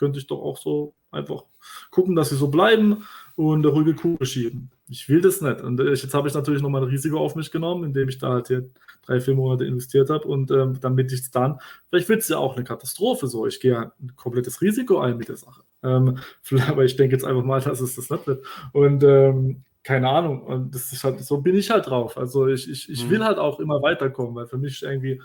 könnte 0.02 0.18
ich 0.18 0.26
doch 0.26 0.42
auch 0.42 0.56
so 0.56 0.94
Einfach 1.12 1.44
gucken, 1.90 2.16
dass 2.16 2.30
sie 2.30 2.36
so 2.36 2.48
bleiben 2.48 3.04
und 3.36 3.58
eine 3.58 3.68
ruhige 3.68 3.94
Kugel 3.94 4.26
schieben. 4.26 4.70
Ich 4.88 5.10
will 5.10 5.20
das 5.20 5.42
nicht. 5.42 5.60
Und 5.60 5.78
jetzt 5.78 6.14
habe 6.14 6.26
ich 6.26 6.32
natürlich 6.32 6.62
nochmal 6.62 6.82
ein 6.82 6.88
Risiko 6.88 7.18
auf 7.18 7.36
mich 7.36 7.50
genommen, 7.50 7.84
indem 7.84 8.08
ich 8.08 8.16
da 8.16 8.30
halt 8.30 8.48
hier 8.48 8.70
drei, 9.04 9.20
vier 9.20 9.34
Monate 9.34 9.66
investiert 9.66 10.08
habe 10.08 10.26
und 10.26 10.50
ähm, 10.50 10.78
damit 10.80 11.12
ich 11.12 11.20
es 11.20 11.30
dann, 11.30 11.58
vielleicht 11.90 12.08
wird 12.08 12.22
es 12.22 12.28
ja 12.28 12.38
auch 12.38 12.56
eine 12.56 12.64
Katastrophe 12.64 13.26
so. 13.26 13.46
Ich 13.46 13.60
gehe 13.60 13.72
ja 13.72 13.92
ein 14.00 14.16
komplettes 14.16 14.62
Risiko 14.62 15.00
ein 15.00 15.18
mit 15.18 15.28
der 15.28 15.36
Sache. 15.36 15.62
Ähm, 15.82 16.16
aber 16.66 16.84
ich 16.86 16.96
denke 16.96 17.14
jetzt 17.14 17.26
einfach 17.26 17.44
mal, 17.44 17.60
dass 17.60 17.82
es 17.82 17.94
das 17.94 18.08
nicht 18.08 18.26
wird. 18.26 18.46
Und 18.72 19.04
ähm, 19.04 19.64
keine 19.82 20.08
Ahnung. 20.08 20.44
Und 20.44 20.74
das 20.74 20.94
ist 20.94 21.04
halt, 21.04 21.20
so 21.20 21.42
bin 21.42 21.56
ich 21.56 21.68
halt 21.68 21.88
drauf. 21.88 22.16
Also 22.16 22.46
ich, 22.46 22.70
ich, 22.70 22.88
ich 22.88 23.04
mhm. 23.04 23.10
will 23.10 23.24
halt 23.24 23.36
auch 23.36 23.60
immer 23.60 23.82
weiterkommen, 23.82 24.34
weil 24.34 24.46
für 24.46 24.58
mich 24.58 24.82
irgendwie 24.82 25.20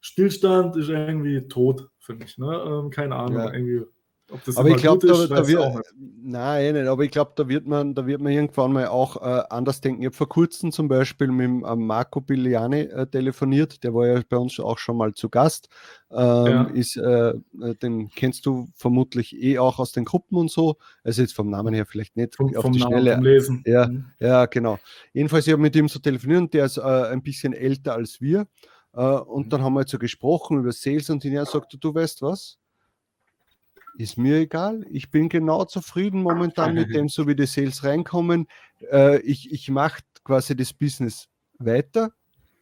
Stillstand 0.00 0.76
ist 0.76 0.88
irgendwie 0.88 1.48
tot 1.48 1.88
für 1.98 2.14
mich. 2.14 2.38
Ne? 2.38 2.62
Ähm, 2.64 2.90
keine 2.90 3.16
Ahnung. 3.16 3.38
Ja. 3.38 3.52
Irgendwie 3.52 3.82
aber 4.56 4.68
ich 4.70 4.76
glaube, 4.76 5.06
da, 5.06 5.26
da 5.26 5.46
wird, 5.46 5.84
nein, 6.22 6.74
nicht, 6.74 6.86
aber 6.86 7.04
ich 7.04 7.10
glaube, 7.10 7.32
da 7.36 7.48
wird 7.48 7.66
man, 7.66 7.94
da 7.94 8.06
wird 8.06 8.20
man 8.20 8.32
irgendwann 8.32 8.72
mal 8.72 8.86
auch 8.86 9.16
äh, 9.16 9.42
anders 9.50 9.80
denken. 9.80 10.02
Ich 10.02 10.06
habe 10.06 10.16
vor 10.16 10.28
kurzem 10.28 10.72
zum 10.72 10.88
Beispiel 10.88 11.28
mit 11.28 11.64
äh, 11.64 11.76
Marco 11.76 12.20
Bigliani 12.20 12.80
äh, 12.80 13.06
telefoniert, 13.06 13.82
der 13.84 13.94
war 13.94 14.06
ja 14.06 14.20
bei 14.28 14.36
uns 14.36 14.58
auch 14.60 14.78
schon 14.78 14.96
mal 14.96 15.14
zu 15.14 15.28
Gast. 15.28 15.68
Ähm, 16.10 16.46
ja. 16.46 16.62
ist, 16.74 16.96
äh, 16.96 17.30
äh, 17.30 17.74
den 17.82 18.10
kennst 18.10 18.44
du 18.46 18.68
vermutlich 18.74 19.34
eh 19.40 19.58
auch 19.58 19.78
aus 19.78 19.92
den 19.92 20.04
Gruppen 20.04 20.36
und 20.36 20.50
so. 20.50 20.76
Also 21.04 21.22
jetzt 21.22 21.34
vom 21.34 21.50
Namen 21.50 21.74
her 21.74 21.86
vielleicht 21.86 22.16
nicht 22.16 22.36
vom, 22.36 22.54
auf 22.54 22.62
vom 22.62 22.72
die 22.72 22.80
Namen 22.80 23.00
Schnelle. 23.00 23.20
Lesen. 23.20 23.62
Ja, 23.66 23.88
mhm. 23.88 24.04
ja, 24.18 24.46
genau. 24.46 24.78
Jedenfalls, 25.12 25.46
ich 25.46 25.52
habe 25.52 25.62
mit 25.62 25.76
ihm 25.76 25.88
so 25.88 25.98
telefoniert 25.98 26.40
und 26.40 26.54
der 26.54 26.66
ist 26.66 26.78
äh, 26.78 26.82
ein 26.82 27.22
bisschen 27.22 27.52
älter 27.52 27.94
als 27.94 28.20
wir. 28.20 28.46
und 28.92 29.46
mhm. 29.46 29.50
dann 29.50 29.62
haben 29.62 29.74
wir 29.74 29.80
jetzt 29.80 29.92
so 29.92 29.98
gesprochen 29.98 30.58
über 30.58 30.72
Sales 30.72 31.08
und 31.10 31.24
er 31.24 31.46
sagt, 31.46 31.76
du 31.80 31.94
weißt 31.94 32.22
was? 32.22 32.58
Ist 33.98 34.18
mir 34.18 34.38
egal. 34.38 34.84
Ich 34.90 35.10
bin 35.10 35.28
genau 35.28 35.64
zufrieden 35.64 36.22
momentan 36.22 36.74
mit 36.74 36.94
dem, 36.94 37.08
so 37.08 37.26
wie 37.26 37.36
die 37.36 37.46
Sales 37.46 37.84
reinkommen. 37.84 38.46
Äh, 38.90 39.20
ich 39.20 39.52
ich 39.52 39.70
mache 39.70 40.02
quasi 40.24 40.56
das 40.56 40.72
Business 40.72 41.28
weiter. 41.58 42.12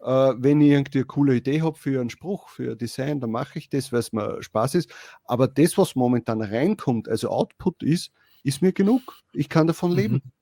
äh, 0.03 0.35
wenn 0.39 0.61
ich 0.61 0.70
irgendwie 0.70 0.99
eine 0.99 1.07
coole 1.07 1.37
Idee 1.37 1.62
habe 1.62 1.76
für 1.76 2.01
einen 2.01 2.11
Spruch, 2.11 2.49
für 2.49 2.72
ein 2.72 2.78
Design, 2.78 3.20
dann 3.20 3.31
mache 3.31 3.59
ich 3.59 3.68
das, 3.68 3.93
weil 3.93 4.01
es 4.01 4.12
mir 4.12 4.43
Spaß 4.43 4.74
ist. 4.76 4.91
Aber 5.24 5.47
das, 5.49 5.76
was 5.78 5.95
momentan 5.95 6.41
reinkommt, 6.43 7.09
also 7.09 7.28
Output 7.31 7.83
ist, 7.83 8.12
ist 8.43 8.62
mir 8.62 8.72
genug. 8.72 9.20
Ich 9.33 9.49
kann 9.49 9.66
davon 9.66 9.93
leben. 9.93 10.14
Mhm. 10.14 10.33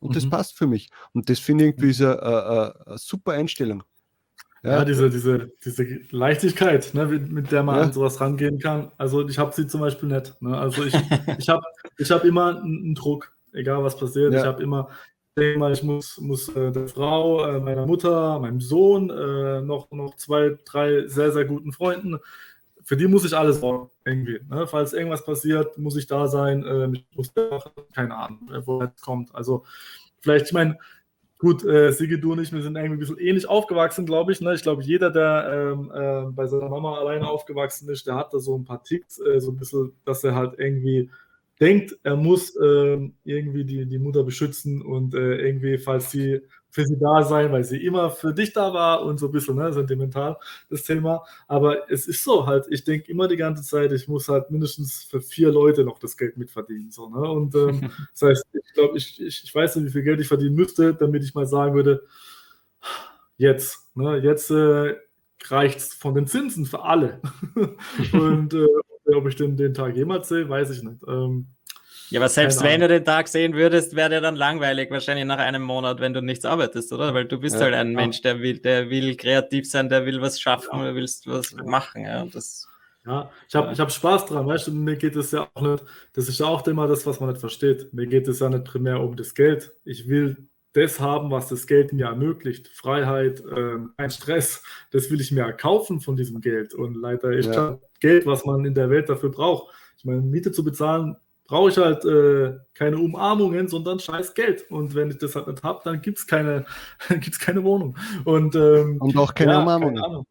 Und 0.00 0.10
mhm. 0.10 0.14
das 0.14 0.28
passt 0.28 0.56
für 0.58 0.66
mich. 0.66 0.90
Und 1.12 1.28
das 1.28 1.38
finde 1.38 1.64
ich 1.64 1.70
irgendwie 1.70 1.90
ist 1.90 2.02
eine, 2.02 2.22
eine, 2.22 2.86
eine 2.86 2.98
super 2.98 3.32
Einstellung. 3.32 3.84
Ja, 4.62 4.78
ja, 4.78 4.84
diese, 4.84 5.10
diese, 5.10 5.50
diese 5.64 5.84
Leichtigkeit, 6.10 6.94
ne, 6.94 7.06
mit 7.06 7.50
der 7.50 7.64
man 7.64 7.76
ja. 7.76 7.82
an 7.82 7.92
sowas 7.92 8.20
rangehen 8.20 8.60
kann. 8.60 8.92
Also 8.96 9.26
ich 9.28 9.36
habe 9.38 9.52
sie 9.52 9.66
zum 9.66 9.80
Beispiel 9.80 10.08
nicht. 10.08 10.40
Ne? 10.40 10.56
Also 10.56 10.84
ich, 10.84 10.94
ich 11.38 11.48
habe 11.48 11.64
ich 11.98 12.10
hab 12.12 12.24
immer 12.24 12.62
einen 12.62 12.94
Druck, 12.94 13.32
egal 13.52 13.82
was 13.82 13.98
passiert. 13.98 14.32
Ja. 14.32 14.40
Ich 14.40 14.46
habe 14.46 14.62
immer, 14.62 14.88
denke 15.36 15.58
mal, 15.58 15.72
ich 15.72 15.82
muss, 15.82 16.18
muss 16.20 16.48
äh, 16.50 16.70
der 16.70 16.86
Frau, 16.86 17.44
äh, 17.44 17.58
meiner 17.58 17.86
Mutter, 17.86 18.38
meinem 18.38 18.60
Sohn, 18.60 19.10
äh, 19.10 19.62
noch, 19.62 19.90
noch 19.90 20.14
zwei, 20.14 20.56
drei 20.64 21.08
sehr, 21.08 21.32
sehr 21.32 21.44
guten 21.44 21.72
Freunden, 21.72 22.18
für 22.84 22.96
die 22.96 23.08
muss 23.08 23.24
ich 23.24 23.36
alles 23.36 23.60
sorgen, 23.60 23.90
irgendwie. 24.04 24.40
Ne? 24.48 24.66
Falls 24.68 24.92
irgendwas 24.92 25.24
passiert, 25.24 25.76
muss 25.78 25.96
ich 25.96 26.06
da 26.06 26.28
sein. 26.28 26.64
Äh, 26.64 26.88
ich 26.92 27.06
muss 27.16 27.32
keine 27.94 28.14
Ahnung, 28.14 28.48
woher 28.64 28.92
es 28.94 29.02
kommt. 29.02 29.34
Also 29.34 29.64
vielleicht, 30.20 30.46
ich 30.46 30.52
meine, 30.52 30.78
Gut, 31.42 31.64
äh, 31.64 31.90
Sigi, 31.90 32.20
du 32.20 32.34
und 32.34 32.38
ich, 32.38 32.52
wir 32.52 32.62
sind 32.62 32.76
irgendwie 32.76 32.94
ein 32.94 32.98
bisschen 33.00 33.18
ähnlich 33.18 33.48
aufgewachsen, 33.48 34.06
glaube 34.06 34.30
ich. 34.30 34.40
Ne? 34.40 34.54
Ich 34.54 34.62
glaube, 34.62 34.84
jeder, 34.84 35.10
der 35.10 35.72
ähm, 35.72 35.90
äh, 35.92 36.30
bei 36.30 36.46
seiner 36.46 36.68
Mama 36.68 36.96
alleine 36.96 37.26
aufgewachsen 37.26 37.88
ist, 37.88 38.06
der 38.06 38.14
hat 38.14 38.32
da 38.32 38.38
so 38.38 38.56
ein 38.56 38.64
paar 38.64 38.84
Ticks, 38.84 39.18
äh, 39.18 39.40
so 39.40 39.50
ein 39.50 39.56
bisschen, 39.56 39.92
dass 40.04 40.22
er 40.22 40.36
halt 40.36 40.54
irgendwie 40.60 41.10
denkt, 41.58 41.98
er 42.04 42.14
muss 42.14 42.54
äh, 42.54 43.10
irgendwie 43.24 43.64
die, 43.64 43.86
die 43.86 43.98
Mutter 43.98 44.22
beschützen 44.22 44.82
und 44.82 45.16
äh, 45.16 45.44
irgendwie, 45.44 45.78
falls 45.78 46.12
sie 46.12 46.42
für 46.72 46.86
sie 46.86 46.98
da 46.98 47.22
sein, 47.22 47.52
weil 47.52 47.64
sie 47.64 47.84
immer 47.84 48.10
für 48.10 48.32
dich 48.32 48.54
da 48.54 48.72
war 48.72 49.02
und 49.04 49.20
so 49.20 49.26
ein 49.26 49.32
bisschen 49.32 49.56
ne, 49.56 49.70
sentimental 49.74 50.38
das 50.70 50.82
Thema. 50.82 51.22
Aber 51.46 51.90
es 51.90 52.08
ist 52.08 52.24
so 52.24 52.46
halt, 52.46 52.64
ich 52.70 52.82
denke 52.82 53.12
immer 53.12 53.28
die 53.28 53.36
ganze 53.36 53.62
Zeit, 53.62 53.92
ich 53.92 54.08
muss 54.08 54.28
halt 54.28 54.50
mindestens 54.50 55.04
für 55.04 55.20
vier 55.20 55.52
Leute 55.52 55.84
noch 55.84 55.98
das 55.98 56.16
Geld 56.16 56.38
mitverdienen. 56.38 56.90
So, 56.90 57.10
ne? 57.10 57.20
Und 57.30 57.54
ähm, 57.54 57.90
das 58.12 58.22
heißt, 58.22 58.46
ich 58.54 58.72
glaube, 58.72 58.96
ich, 58.96 59.20
ich, 59.20 59.44
ich 59.44 59.54
weiß 59.54 59.76
nicht, 59.76 59.86
wie 59.88 59.90
viel 59.90 60.02
Geld 60.02 60.20
ich 60.20 60.28
verdienen 60.28 60.54
müsste, 60.54 60.94
damit 60.94 61.22
ich 61.22 61.34
mal 61.34 61.46
sagen 61.46 61.74
würde, 61.74 62.04
jetzt, 63.36 63.94
ne, 63.94 64.16
jetzt 64.16 64.50
äh, 64.50 64.96
reicht 65.48 65.78
es 65.78 65.92
von 65.92 66.14
den 66.14 66.26
Zinsen 66.26 66.64
für 66.64 66.84
alle. 66.84 67.20
und 68.14 68.54
äh, 68.54 68.66
ob 69.14 69.28
ich 69.28 69.36
den, 69.36 69.58
den 69.58 69.74
Tag 69.74 69.94
jemals 69.94 70.28
sehe, 70.28 70.48
weiß 70.48 70.70
ich 70.70 70.82
nicht. 70.82 71.02
Ähm, 71.06 71.48
ja, 72.12 72.20
aber 72.20 72.28
selbst 72.28 72.62
wenn 72.62 72.80
du 72.80 72.88
den 72.88 73.04
Tag 73.04 73.28
sehen 73.28 73.54
würdest, 73.54 73.96
wäre 73.96 74.10
der 74.10 74.20
dann 74.20 74.36
langweilig, 74.36 74.90
wahrscheinlich 74.90 75.24
nach 75.24 75.38
einem 75.38 75.62
Monat, 75.62 76.00
wenn 76.00 76.14
du 76.14 76.20
nichts 76.20 76.44
arbeitest, 76.44 76.92
oder? 76.92 77.14
Weil 77.14 77.24
du 77.24 77.38
bist 77.38 77.56
ja, 77.56 77.62
halt 77.62 77.74
ein 77.74 77.92
ja. 77.92 77.96
Mensch, 77.96 78.22
der 78.22 78.40
will, 78.40 78.58
der 78.58 78.90
will 78.90 79.16
kreativ 79.16 79.68
sein, 79.68 79.88
der 79.88 80.06
will 80.06 80.20
was 80.20 80.40
schaffen, 80.40 80.78
ja. 80.78 80.90
du 80.90 80.94
willst 80.94 81.26
was 81.26 81.52
machen, 81.52 82.04
ja. 82.04 82.24
das, 82.26 82.68
ja, 83.04 83.30
ich 83.48 83.54
habe 83.54 83.72
ich 83.72 83.80
hab 83.80 83.90
Spaß 83.90 84.26
dran, 84.26 84.46
weißt 84.46 84.68
du, 84.68 84.72
mir 84.72 84.96
geht 84.96 85.16
es 85.16 85.32
ja 85.32 85.48
auch 85.54 85.60
nicht, 85.62 85.84
das 86.12 86.28
ist 86.28 86.38
ja 86.38 86.46
auch 86.46 86.64
immer 86.66 86.86
das, 86.86 87.04
was 87.04 87.18
man 87.18 87.30
nicht 87.30 87.40
versteht. 87.40 87.92
Mir 87.92 88.06
geht 88.06 88.28
es 88.28 88.38
ja 88.38 88.48
nicht 88.48 88.64
primär 88.64 89.00
um 89.00 89.16
das 89.16 89.34
Geld. 89.34 89.72
Ich 89.84 90.08
will 90.08 90.48
das 90.72 91.00
haben, 91.00 91.30
was 91.30 91.48
das 91.48 91.66
Geld 91.66 91.92
mir 91.92 92.06
ermöglicht. 92.06 92.68
Freiheit, 92.68 93.40
äh, 93.40 93.78
kein 93.98 94.10
Stress, 94.10 94.62
das 94.90 95.10
will 95.10 95.20
ich 95.20 95.32
mir 95.32 95.42
erkaufen 95.42 96.00
von 96.00 96.16
diesem 96.16 96.40
Geld. 96.40 96.74
Und 96.74 96.94
leider 96.94 97.32
ist 97.32 97.52
ja. 97.52 97.78
Geld, 98.00 98.24
was 98.24 98.44
man 98.44 98.64
in 98.64 98.74
der 98.74 98.88
Welt 98.88 99.08
dafür 99.08 99.30
braucht. 99.30 99.74
Ich 99.98 100.04
meine, 100.04 100.22
Miete 100.22 100.52
zu 100.52 100.64
bezahlen, 100.64 101.16
brauche 101.52 101.68
ich 101.68 101.76
halt 101.76 102.02
äh, 102.06 102.58
keine 102.72 102.96
Umarmungen, 102.96 103.68
sondern 103.68 104.00
scheiß 104.00 104.32
Geld. 104.32 104.70
Und 104.70 104.94
wenn 104.94 105.10
ich 105.10 105.18
das 105.18 105.36
halt 105.36 105.48
nicht 105.48 105.62
habe, 105.62 105.82
dann 105.84 106.00
gibt 106.00 106.16
es 106.16 106.26
keine, 106.26 106.64
gibt's 107.10 107.38
keine 107.38 107.62
Wohnung. 107.62 107.94
Und, 108.24 108.54
ähm, 108.54 108.96
und 108.98 109.14
auch 109.18 109.34
keine 109.34 109.52
ja, 109.52 109.60
Umarmungen. 109.60 110.02
Keine 110.02 110.24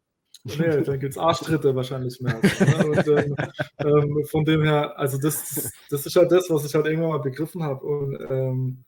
Nee, 0.44 0.82
dann 0.82 0.98
gibt 0.98 1.12
es 1.12 1.18
Arschtritte 1.18 1.76
wahrscheinlich 1.76 2.20
mehr. 2.20 2.40
Ne? 2.42 2.86
Und, 2.88 3.06
ähm, 3.06 3.36
ähm, 3.78 4.24
von 4.24 4.44
dem 4.44 4.64
her, 4.64 4.98
also 4.98 5.16
das, 5.16 5.70
das 5.88 6.04
ist 6.04 6.16
halt 6.16 6.32
das, 6.32 6.50
was 6.50 6.64
ich 6.64 6.74
halt 6.74 6.86
irgendwann 6.86 7.10
mal 7.10 7.18
begriffen 7.18 7.62
habe. 7.62 7.86
Und 7.86 8.18
ähm, 8.28 8.84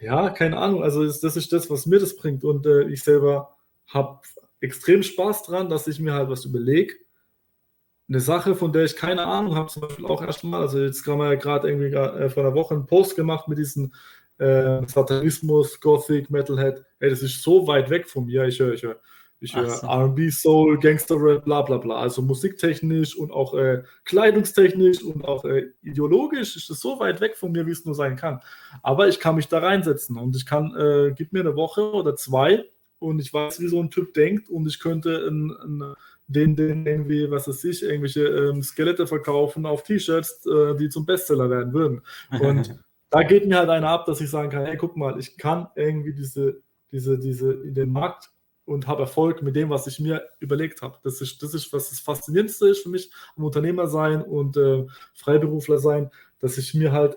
ja, 0.00 0.30
keine 0.30 0.56
Ahnung, 0.56 0.82
also 0.82 1.04
das, 1.04 1.20
das, 1.20 1.36
ist 1.36 1.52
das, 1.52 1.68
was 1.68 1.84
mir 1.84 1.98
das 1.98 2.16
bringt. 2.16 2.42
Und 2.42 2.64
äh, 2.64 2.84
ich 2.84 3.02
selber 3.02 3.54
habe 3.88 4.20
extrem 4.60 5.02
Spaß 5.02 5.42
dran, 5.42 5.68
dass 5.68 5.88
ich 5.88 6.00
mir 6.00 6.14
halt 6.14 6.30
was 6.30 6.46
überlege 6.46 6.94
eine 8.08 8.20
Sache, 8.20 8.54
von 8.54 8.72
der 8.72 8.84
ich 8.84 8.96
keine 8.96 9.24
Ahnung 9.24 9.56
habe, 9.56 9.68
zum 9.68 9.82
Beispiel 9.82 10.06
auch 10.06 10.22
erstmal, 10.22 10.62
also 10.62 10.78
jetzt 10.78 11.06
haben 11.06 11.18
wir 11.18 11.32
ja 11.32 11.34
gerade 11.34 11.68
irgendwie 11.68 11.92
äh, 11.92 12.28
vor 12.28 12.44
einer 12.44 12.54
Woche 12.54 12.74
einen 12.74 12.86
Post 12.86 13.16
gemacht 13.16 13.48
mit 13.48 13.58
diesem 13.58 13.92
äh, 14.38 14.86
Satanismus, 14.86 15.80
Gothic, 15.80 16.30
Metalhead. 16.30 16.84
Ey, 17.00 17.10
das 17.10 17.22
ist 17.22 17.42
so 17.42 17.66
weit 17.66 17.90
weg 17.90 18.08
von 18.08 18.26
mir. 18.26 18.44
Ich 18.44 18.60
höre 18.60 18.74
ich 18.74 18.82
hör, 18.82 19.00
ich 19.40 19.56
hör 19.56 19.68
so. 19.68 19.86
RB, 19.86 20.30
Soul, 20.30 20.78
Gangster 20.78 21.16
Rap, 21.18 21.44
bla 21.44 21.62
bla 21.62 21.78
bla. 21.78 21.96
Also 21.96 22.22
musiktechnisch 22.22 23.16
und 23.16 23.32
auch 23.32 23.54
äh, 23.54 23.82
kleidungstechnisch 24.04 25.02
und 25.02 25.24
auch 25.24 25.44
äh, 25.44 25.70
ideologisch 25.82 26.56
ist 26.56 26.70
es 26.70 26.80
so 26.80 27.00
weit 27.00 27.20
weg 27.20 27.36
von 27.36 27.52
mir, 27.52 27.66
wie 27.66 27.72
es 27.72 27.84
nur 27.84 27.94
sein 27.94 28.16
kann. 28.16 28.40
Aber 28.82 29.08
ich 29.08 29.18
kann 29.18 29.36
mich 29.36 29.48
da 29.48 29.58
reinsetzen 29.58 30.16
und 30.16 30.36
ich 30.36 30.46
kann, 30.46 30.74
äh, 30.76 31.12
gib 31.16 31.32
mir 31.32 31.40
eine 31.40 31.56
Woche 31.56 31.92
oder 31.92 32.14
zwei 32.14 32.64
und 32.98 33.18
ich 33.18 33.32
weiß, 33.32 33.60
wie 33.60 33.68
so 33.68 33.80
ein 33.80 33.90
Typ 33.90 34.14
denkt 34.14 34.48
und 34.48 34.66
ich 34.66 34.78
könnte 34.78 35.26
ein, 35.28 35.50
ein 35.50 35.94
den, 36.28 36.56
den 36.56 36.86
irgendwie, 36.86 37.30
was 37.30 37.48
weiß 37.48 37.64
ich, 37.64 37.82
irgendwelche 37.82 38.26
ähm, 38.26 38.62
Skelette 38.62 39.06
verkaufen 39.06 39.66
auf 39.66 39.82
T-Shirts, 39.82 40.46
äh, 40.46 40.76
die 40.76 40.88
zum 40.88 41.06
Bestseller 41.06 41.48
werden 41.50 41.72
würden. 41.72 42.02
Und 42.40 42.76
da 43.10 43.22
geht 43.22 43.46
mir 43.46 43.58
halt 43.58 43.70
einer 43.70 43.88
ab, 43.88 44.06
dass 44.06 44.20
ich 44.20 44.30
sagen 44.30 44.50
kann, 44.50 44.66
hey, 44.66 44.76
guck 44.76 44.96
mal, 44.96 45.18
ich 45.18 45.36
kann 45.36 45.68
irgendwie 45.76 46.12
diese, 46.12 46.60
diese, 46.90 47.18
diese 47.18 47.52
in 47.52 47.74
den 47.74 47.92
Markt 47.92 48.30
und 48.64 48.88
habe 48.88 49.02
Erfolg 49.02 49.42
mit 49.42 49.54
dem, 49.54 49.70
was 49.70 49.86
ich 49.86 50.00
mir 50.00 50.28
überlegt 50.40 50.82
habe. 50.82 50.98
Das 51.02 51.20
ist, 51.20 51.42
das 51.42 51.54
ist, 51.54 51.72
was 51.72 51.90
das 51.90 52.00
Faszinierendste 52.00 52.68
ist 52.68 52.82
für 52.82 52.88
mich 52.88 53.10
am 53.36 53.44
Unternehmer 53.44 53.86
sein 53.86 54.22
und 54.22 54.56
äh, 54.56 54.84
Freiberufler 55.14 55.78
sein, 55.78 56.10
dass 56.40 56.58
ich 56.58 56.74
mir 56.74 56.90
halt, 56.92 57.16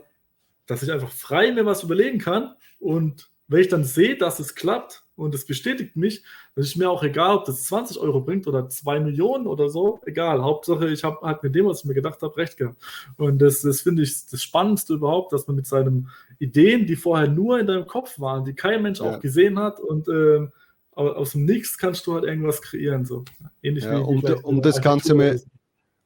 dass 0.67 0.83
ich 0.83 0.91
einfach 0.91 1.11
frei 1.11 1.51
mir 1.51 1.65
was 1.65 1.83
überlegen 1.83 2.19
kann 2.19 2.53
und 2.77 3.31
wenn 3.47 3.61
ich 3.61 3.67
dann 3.67 3.83
sehe, 3.83 4.15
dass 4.15 4.39
es 4.39 4.53
klappt 4.53 5.03
und 5.19 5.35
es 5.35 5.45
bestätigt 5.45 5.95
mich, 5.95 6.23
dann 6.55 6.63
ist 6.63 6.75
mir 6.75 6.89
auch 6.89 7.03
egal, 7.03 7.37
ob 7.37 7.45
das 7.45 7.65
20 7.65 7.99
Euro 7.99 8.21
bringt 8.21 8.47
oder 8.47 8.69
2 8.69 8.99
Millionen 8.99 9.47
oder 9.47 9.69
so, 9.69 9.99
egal. 10.05 10.41
Hauptsache, 10.41 10.89
ich 10.89 11.03
habe 11.03 11.19
halt 11.21 11.43
mit 11.43 11.55
dem, 11.55 11.65
was 11.65 11.79
ich 11.79 11.85
mir 11.85 11.93
gedacht 11.93 12.21
habe, 12.21 12.35
recht 12.37 12.57
gehabt. 12.57 12.77
Und 13.17 13.39
das, 13.41 13.61
das 13.61 13.81
finde 13.81 14.03
ich 14.03 14.27
das 14.29 14.41
Spannendste 14.41 14.93
überhaupt, 14.93 15.33
dass 15.33 15.47
man 15.47 15.55
mit 15.55 15.67
seinen 15.67 16.09
Ideen, 16.39 16.85
die 16.85 16.95
vorher 16.95 17.27
nur 17.27 17.59
in 17.59 17.67
deinem 17.67 17.87
Kopf 17.87 18.19
waren, 18.19 18.45
die 18.45 18.53
kein 18.53 18.81
Mensch 18.81 18.99
ja. 18.99 19.05
auch 19.05 19.19
gesehen 19.19 19.59
hat 19.59 19.79
und 19.79 20.07
äh, 20.07 20.47
aus 20.95 21.31
dem 21.31 21.45
Nichts 21.45 21.77
kannst 21.77 22.05
du 22.07 22.13
halt 22.13 22.25
irgendwas 22.25 22.61
kreieren. 22.61 23.05
So. 23.05 23.23
Ähnlich 23.61 23.85
ja, 23.85 23.99
wie 23.99 24.03
um, 24.03 24.23
um 24.43 24.61
das 24.61 24.81
Ganze 24.81 25.13
mal 25.13 25.39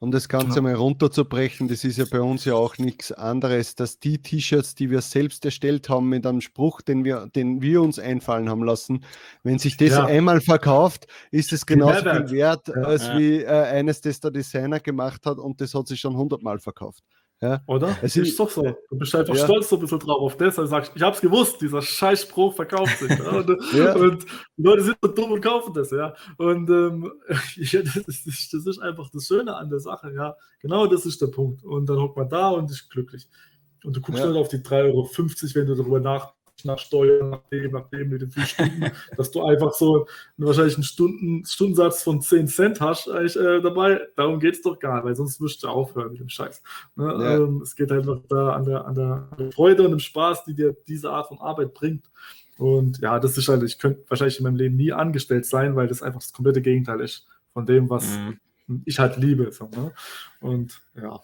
um 0.04 0.12
das 0.12 0.28
Ganze 0.28 0.58
ja. 0.58 0.62
mal 0.62 0.74
runterzubrechen, 0.74 1.70
das 1.70 1.86
ist 1.86 1.98
ja 1.98 2.04
bei 2.12 2.20
uns 2.20 2.44
ja 2.44 2.56
auch 2.56 2.78
nichts 2.78 3.14
anderes, 3.14 3.76
dass 3.76 4.00
die 4.00 4.22
T-Shirts, 4.22 4.76
die 4.76 4.92
wir 4.92 5.00
selbst 5.00 5.46
erstellt 5.46 5.88
haben 5.88 6.10
mit 6.10 6.28
einem 6.28 6.42
Spruch, 6.42 6.82
den 6.82 7.06
wir, 7.06 7.28
den 7.34 7.62
wir 7.62 7.82
uns 7.82 8.00
einfallen 8.00 8.50
haben 8.50 8.66
lassen, 8.66 9.06
wenn 9.44 9.60
sich 9.60 9.78
das 9.78 9.92
ja. 9.92 10.06
einmal 10.06 10.42
verkauft, 10.42 11.08
ist 11.32 11.54
es 11.54 11.66
genauso 11.66 12.02
viel 12.02 12.32
wert, 12.32 12.68
ja. 12.68 12.74
als 12.74 13.10
wie 13.14 13.44
äh, 13.44 13.48
eines, 13.48 14.02
das 14.02 14.20
der 14.20 14.32
Designer 14.32 14.82
gemacht 14.82 15.26
hat 15.26 15.38
und 15.38 15.62
das 15.62 15.74
hat 15.74 15.88
sich 15.88 16.02
schon 16.02 16.18
hundertmal 16.18 16.60
verkauft. 16.60 17.06
Ja. 17.44 17.62
Oder? 17.68 17.98
Es 18.02 18.16
ist, 18.16 18.30
ist 18.30 18.40
doch 18.40 18.50
so. 18.50 18.62
Du 18.62 18.98
bist 18.98 19.14
einfach 19.14 19.36
ja. 19.36 19.44
stolz 19.44 19.68
so 19.68 19.76
ein 19.76 19.82
bisschen 19.82 20.00
drauf 20.00 20.22
auf. 20.22 20.40
Also 20.40 20.66
sagst, 20.66 20.94
ich 20.96 21.02
hab's 21.02 21.20
gewusst, 21.20 21.60
dieser 21.60 21.82
Scheißspruch 21.82 22.56
verkauft 22.56 23.00
sich. 23.00 23.10
und, 23.10 23.58
ja. 23.74 23.96
und, 23.96 24.26
Leute 24.58 24.84
sind 24.84 24.98
so 25.02 25.10
dumm 25.10 25.34
und 25.34 25.42
kaufen 25.42 25.74
das, 25.74 25.92
ja. 25.92 26.14
Und 26.38 26.70
ähm, 26.70 27.12
ja, 27.58 27.82
das, 27.82 27.98
ist, 27.98 28.54
das 28.54 28.66
ist 28.66 28.80
einfach 28.80 29.10
das 29.10 29.28
Schöne 29.28 29.58
an 29.58 29.70
der 29.70 29.82
Sache, 29.82 30.14
ja. 30.16 30.38
Genau 30.62 30.88
das 30.88 31.06
ist 31.06 31.22
der 31.22 31.28
Punkt. 31.28 31.66
Und 31.66 31.90
dann 31.90 32.00
hockt 32.00 32.16
man 32.16 32.30
da 32.30 32.48
und 32.52 32.72
ist 32.72 32.90
glücklich. 32.90 33.28
Und 33.84 33.98
du 33.98 34.00
guckst 34.00 34.22
ja. 34.22 34.28
halt 34.28 34.38
auf 34.38 34.48
die 34.48 34.60
3,50 34.60 34.86
Euro, 34.86 35.10
wenn 35.56 35.66
du 35.68 35.76
darüber 35.76 36.00
nachdenkst 36.00 36.43
nach 36.66 36.80
Steuern, 36.80 37.30
nach 37.30 37.44
dem, 37.52 37.72
nach 37.72 37.90
dem 37.90 38.10
mit 38.10 38.22
den 38.22 38.32
vier 38.32 38.46
Stunden, 38.46 38.92
dass 39.18 39.32
du 39.32 39.44
einfach 39.44 39.74
so 39.74 40.08
wahrscheinlich 40.38 40.76
einen 40.76 40.84
Stunden, 40.84 41.46
Stundensatz 41.46 42.04
von 42.04 42.22
10 42.22 42.48
Cent 42.48 42.82
hast 42.82 43.08
äh, 43.08 43.62
dabei. 43.62 44.02
Darum 44.16 44.40
geht 44.40 44.56
es 44.56 44.62
doch 44.62 44.80
gar 44.80 44.96
nicht, 44.96 45.06
weil 45.06 45.16
sonst 45.16 45.40
müsstest 45.40 45.64
du 45.64 45.68
aufhören 45.70 46.12
mit 46.12 46.20
dem 46.20 46.30
Scheiß. 46.30 46.62
Ne? 46.96 47.06
Ja. 47.06 47.38
Ähm, 47.38 47.62
es 47.62 47.76
geht 47.76 47.92
halt 47.92 48.06
noch 48.06 48.22
da 48.28 48.54
an 48.54 48.66
der, 48.66 48.86
an 48.86 48.96
der 48.96 49.52
Freude 49.54 49.84
und 49.84 49.92
dem 49.92 50.00
Spaß, 50.00 50.46
die 50.46 50.56
dir 50.56 50.76
diese 50.88 51.12
Art 51.12 51.28
von 51.28 51.40
Arbeit 51.40 51.74
bringt. 51.74 52.10
Und 52.58 53.00
ja, 53.00 53.20
das 53.20 53.38
ist 53.38 53.48
halt, 53.48 53.64
ich 53.64 53.80
könnte 53.80 54.04
wahrscheinlich 54.08 54.38
in 54.38 54.44
meinem 54.44 54.56
Leben 54.56 54.76
nie 54.76 54.92
angestellt 54.92 55.46
sein, 55.46 55.76
weil 55.76 55.88
das 55.88 56.02
einfach 56.02 56.22
das 56.22 56.34
komplette 56.34 56.62
Gegenteil 56.62 57.02
ist 57.02 57.26
von 57.52 57.66
dem, 57.66 57.90
was 57.90 58.06
mhm. 58.68 58.84
ich 58.86 59.00
halt 59.00 59.18
liebe. 59.18 59.52
So, 59.52 59.66
ne? 59.66 59.92
Und 60.40 60.82
ja, 60.96 61.20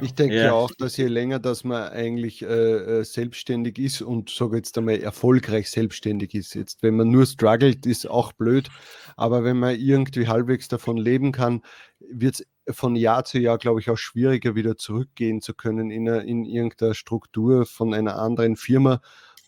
ich 0.00 0.14
denke 0.14 0.36
ja. 0.36 0.52
auch, 0.52 0.70
dass 0.78 0.96
je 0.96 1.06
länger, 1.06 1.38
dass 1.38 1.64
man 1.64 1.90
eigentlich 1.90 2.42
äh, 2.42 2.46
äh, 2.46 3.04
selbstständig 3.04 3.78
ist 3.78 4.02
und 4.02 4.30
sage 4.30 4.56
jetzt 4.56 4.76
einmal 4.78 4.98
erfolgreich 4.98 5.70
selbstständig 5.70 6.34
ist. 6.34 6.54
Jetzt, 6.54 6.82
wenn 6.82 6.96
man 6.96 7.10
nur 7.10 7.26
struggelt, 7.26 7.86
ist 7.86 8.08
auch 8.08 8.32
blöd. 8.32 8.68
Aber 9.16 9.44
wenn 9.44 9.58
man 9.58 9.78
irgendwie 9.78 10.28
halbwegs 10.28 10.68
davon 10.68 10.96
leben 10.96 11.32
kann, 11.32 11.62
wird 11.98 12.40
es 12.40 12.76
von 12.76 12.94
Jahr 12.94 13.24
zu 13.24 13.38
Jahr, 13.38 13.58
glaube 13.58 13.80
ich, 13.80 13.90
auch 13.90 13.98
schwieriger 13.98 14.54
wieder 14.54 14.76
zurückgehen 14.76 15.40
zu 15.40 15.54
können 15.54 15.90
in, 15.90 16.08
eine, 16.08 16.20
in 16.20 16.44
irgendeiner 16.44 16.94
Struktur 16.94 17.66
von 17.66 17.94
einer 17.94 18.16
anderen 18.16 18.56
Firma 18.56 19.00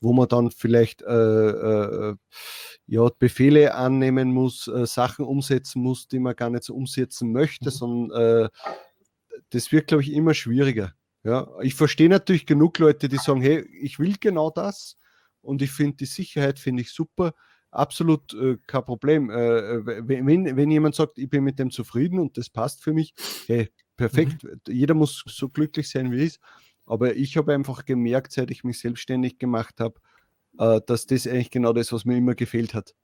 wo 0.03 0.13
man 0.13 0.29
dann 0.29 0.51
vielleicht 0.51 1.03
äh, 1.03 1.07
äh, 1.07 2.17
ja, 2.87 3.09
Befehle 3.19 3.75
annehmen 3.75 4.33
muss, 4.33 4.67
äh, 4.67 4.85
Sachen 4.85 5.25
umsetzen 5.25 5.81
muss, 5.81 6.09
die 6.09 6.19
man 6.19 6.35
gar 6.35 6.51
nicht 6.51 6.65
so 6.65 6.75
umsetzen 6.75 7.33
möchte, 7.33 7.67
mhm. 7.67 7.71
sondern 7.71 8.21
äh, 8.21 8.49
das 9.51 9.73
wird, 9.73 9.89
glaube 9.89 10.03
ich, 10.03 10.13
immer 10.13 10.35
schwieriger. 10.35 10.95
Ja, 11.25 11.49
ich 11.61 11.75
verstehe 11.75 12.09
natürlich 12.09 12.47
genug 12.47 12.79
Leute, 12.79 13.09
die 13.09 13.17
sagen, 13.17 13.41
hey, 13.41 13.65
ich 13.81 13.99
will 13.99 14.17
genau 14.19 14.51
das 14.51 14.97
und 15.41 15.63
ich 15.63 15.71
finde 15.71 15.99
die 15.99 16.07
Sicherheit 16.07 16.59
finde 16.59 16.83
ich 16.83 16.91
super, 16.91 17.35
absolut 17.71 18.35
äh, 18.35 18.59
kein 18.67 18.85
Problem. 18.85 19.31
Äh, 19.31 19.35
äh 19.35 20.03
wenn, 20.05 20.57
wenn 20.57 20.71
jemand 20.71 20.95
sagt, 20.95 21.19
ich 21.19 21.31
bin 21.31 21.45
mit 21.45 21.59
dem 21.59 21.71
zufrieden 21.71 22.19
und 22.19 22.37
das 22.39 22.51
passt 22.51 22.83
für 22.83 22.93
mich, 22.93 23.15
hey, 23.47 23.71
perfekt. 23.97 24.43
Mhm. 24.43 24.61
Jeder 24.69 24.95
muss 24.95 25.23
so 25.27 25.49
glücklich 25.49 25.89
sein, 25.89 26.11
wie 26.11 26.19
er 26.19 26.27
ist. 26.27 26.41
Aber 26.87 27.15
ich 27.15 27.37
habe 27.37 27.55
einfach 27.55 27.85
gemerkt, 27.85 28.33
seit 28.33 28.51
ich 28.51 28.65
mich 28.65 28.81
selbstständig 28.81 29.39
gemacht 29.39 29.79
habe, 29.79 30.01
äh, 30.59 30.81
dass 30.87 31.07
das 31.07 31.27
eigentlich 31.27 31.51
genau 31.51 31.73
das, 31.73 31.93
was 31.93 32.05
mir 32.05 32.17
immer 32.17 32.35
gefehlt 32.35 32.75
hat. 32.75 32.95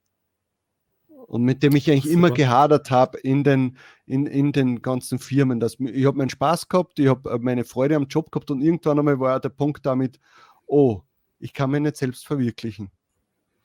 Und 1.29 1.43
mit 1.43 1.63
dem 1.63 1.77
ich 1.77 1.91
eigentlich 1.91 2.05
Super. 2.05 2.15
immer 2.15 2.31
gehadert 2.31 2.91
habe 2.91 3.19
in 3.19 3.45
den, 3.45 3.77
in, 4.07 4.25
in 4.25 4.51
den 4.53 4.81
ganzen 4.81 5.19
Firmen. 5.19 5.61
Dass, 5.61 5.77
ich 5.79 6.07
habe 6.07 6.17
meinen 6.17 6.31
Spaß 6.31 6.69
gehabt, 6.69 6.99
ich 6.99 7.07
habe 7.07 7.31
äh, 7.31 7.39
meine 7.39 7.65
Freude 7.65 7.97
am 7.97 8.07
Job 8.07 8.33
gehabt 8.33 8.51
und 8.51 8.63
irgendwann 8.63 8.99
einmal 8.99 9.21
war 9.21 9.39
der 9.39 9.51
Punkt 9.51 9.85
damit, 9.85 10.19
oh, 10.67 11.03
ich 11.39 11.53
kann 11.53 11.71
mich 11.71 11.83
nicht 11.83 11.99
selbst 11.99 12.27
verwirklichen. 12.27 12.91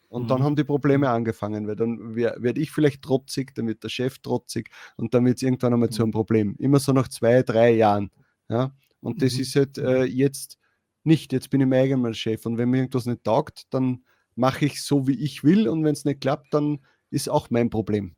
Und 0.09 0.23
mhm. 0.23 0.27
dann 0.27 0.43
haben 0.43 0.55
die 0.57 0.65
Probleme 0.65 1.09
angefangen, 1.09 1.65
weil 1.65 1.77
dann 1.77 2.15
werde 2.17 2.59
ich 2.59 2.69
vielleicht 2.69 3.01
trotzig, 3.01 3.55
dann 3.55 3.65
wird 3.65 3.81
der 3.81 3.89
Chef 3.89 4.19
trotzig 4.19 4.69
und 4.97 5.13
dann 5.13 5.25
wird 5.25 5.37
es 5.37 5.43
irgendwann 5.43 5.73
einmal 5.73 5.87
mhm. 5.87 5.93
zu 5.93 6.03
einem 6.03 6.11
Problem. 6.11 6.55
Immer 6.59 6.79
so 6.79 6.91
nach 6.91 7.07
zwei, 7.07 7.43
drei 7.43 7.71
Jahren. 7.71 8.11
Ja? 8.49 8.75
Und 8.99 9.21
das 9.21 9.35
mhm. 9.35 9.39
ist 9.39 9.55
halt 9.55 9.77
äh, 9.77 10.03
jetzt 10.03 10.59
nicht. 11.05 11.31
Jetzt 11.31 11.49
bin 11.49 11.61
ich 11.61 11.67
mein 11.67 11.83
eigener 11.83 12.13
Chef. 12.13 12.45
Und 12.45 12.57
wenn 12.57 12.69
mir 12.69 12.77
irgendwas 12.77 13.05
nicht 13.05 13.23
taugt, 13.23 13.73
dann 13.73 14.03
mache 14.35 14.65
ich 14.65 14.83
so, 14.83 15.07
wie 15.07 15.17
ich 15.19 15.45
will. 15.45 15.67
Und 15.69 15.83
wenn 15.83 15.93
es 15.93 16.05
nicht 16.05 16.21
klappt, 16.21 16.53
dann 16.53 16.79
ist 17.13 17.29
auch 17.29 17.49
mein 17.49 17.69
Problem. 17.69 18.15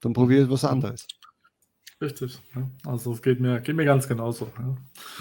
Dann 0.00 0.12
probiere 0.12 0.44
ich 0.44 0.50
was 0.50 0.64
anderes. 0.64 1.06
Richtig. 2.00 2.40
Ja. 2.54 2.68
Also 2.86 3.12
es 3.12 3.22
geht 3.22 3.40
mir, 3.40 3.60
geht 3.60 3.76
mir 3.76 3.84
ganz 3.84 4.08
genauso. 4.08 4.50
Ja. 4.58 4.76